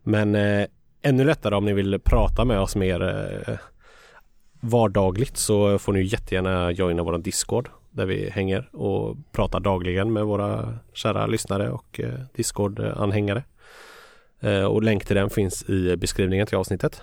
Men 0.08 0.36
eh, 0.36 0.68
ännu 1.02 1.24
lättare 1.24 1.56
om 1.56 1.66
ni 1.66 1.74
vill 1.74 2.00
prata 2.00 2.46
med 2.46 2.60
oss 2.60 2.76
mer 2.76 3.02
eh, 3.02 3.56
vardagligt 4.60 5.38
så 5.38 5.80
får 5.80 5.94
ni 5.94 6.02
jättegärna 6.02 6.72
joina 6.72 7.04
vår 7.04 7.18
Discord 7.18 7.70
där 7.92 8.06
vi 8.06 8.30
hänger 8.30 8.70
och 8.76 9.18
pratar 9.32 9.60
dagligen 9.60 10.14
med 10.14 10.26
våra 10.26 10.74
kära 10.94 11.28
lyssnare 11.28 11.70
och 11.70 12.00
eh, 12.00 12.20
Discord-anhängare. 12.36 13.44
Eh, 14.40 14.64
och 14.64 14.84
länk 14.84 15.06
till 15.06 15.16
den 15.16 15.30
finns 15.30 15.70
i 15.70 15.98
beskrivningen 15.98 16.48
till 16.48 16.58
avsnittet. 16.58 17.02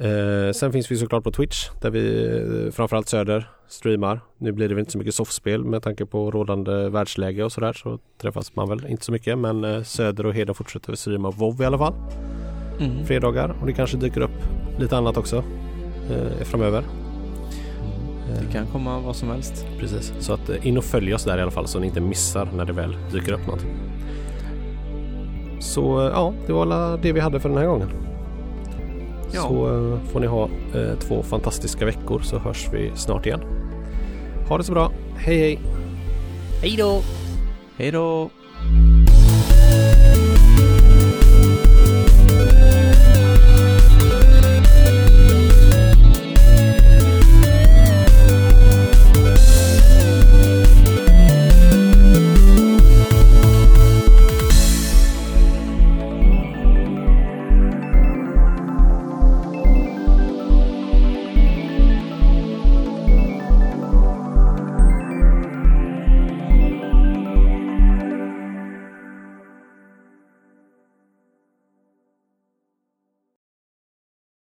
Eh, 0.00 0.52
sen 0.52 0.72
finns 0.72 0.90
vi 0.90 0.96
såklart 0.96 1.24
på 1.24 1.30
Twitch 1.30 1.68
där 1.80 1.90
vi 1.90 2.26
eh, 2.66 2.72
framförallt 2.72 3.08
Söder 3.08 3.50
streamar. 3.68 4.20
Nu 4.38 4.52
blir 4.52 4.68
det 4.68 4.74
väl 4.74 4.80
inte 4.80 4.92
så 4.92 4.98
mycket 4.98 5.14
soffspel 5.14 5.64
med 5.64 5.82
tanke 5.82 6.06
på 6.06 6.30
rådande 6.30 6.88
världsläge 6.88 7.44
och 7.44 7.52
sådär 7.52 7.72
så 7.72 7.98
träffas 8.22 8.56
man 8.56 8.68
väl 8.68 8.86
inte 8.86 9.04
så 9.04 9.12
mycket 9.12 9.38
men 9.38 9.64
eh, 9.64 9.82
Söder 9.82 10.26
och 10.26 10.34
Heden 10.34 10.54
fortsätter 10.54 10.94
streama 10.94 11.30
WoW 11.30 11.62
i 11.62 11.64
alla 11.64 11.78
fall. 11.78 11.94
Mm. 12.80 13.06
Fredagar 13.06 13.56
och 13.60 13.66
det 13.66 13.72
kanske 13.72 13.96
dyker 13.96 14.20
upp 14.20 14.38
lite 14.78 14.96
annat 14.96 15.16
också 15.16 15.36
eh, 16.10 16.44
framöver. 16.44 16.84
Det 18.40 18.52
kan 18.52 18.66
komma 18.66 19.00
vad 19.00 19.16
som 19.16 19.28
helst. 19.28 19.66
Precis, 19.78 20.12
så 20.18 20.32
att 20.32 20.48
eh, 20.48 20.66
in 20.66 20.78
och 20.78 20.84
följ 20.84 21.14
oss 21.14 21.24
där 21.24 21.38
i 21.38 21.42
alla 21.42 21.50
fall 21.50 21.66
så 21.66 21.78
ni 21.78 21.86
inte 21.86 22.00
missar 22.00 22.48
när 22.56 22.64
det 22.64 22.72
väl 22.72 22.96
dyker 23.12 23.32
upp 23.32 23.46
någonting. 23.46 23.70
Så 25.60 26.10
ja, 26.12 26.34
det 26.46 26.52
var 26.52 26.62
alla 26.62 26.96
det 26.96 27.12
vi 27.12 27.20
hade 27.20 27.40
för 27.40 27.48
den 27.48 27.58
här 27.58 27.66
gången. 27.66 28.07
Ja. 29.32 29.42
Så 29.42 29.66
eh, 29.66 30.10
får 30.12 30.20
ni 30.20 30.26
ha 30.26 30.48
eh, 30.74 30.98
två 30.98 31.22
fantastiska 31.22 31.84
veckor 31.84 32.20
så 32.20 32.38
hörs 32.38 32.68
vi 32.72 32.92
snart 32.94 33.26
igen. 33.26 33.40
Ha 34.48 34.58
det 34.58 34.64
så 34.64 34.72
bra. 34.72 34.92
Hej 35.16 35.38
hej! 35.38 35.58
Hej 36.62 36.76
då! 36.78 37.02
Hej 37.76 37.90
då! 37.90 38.30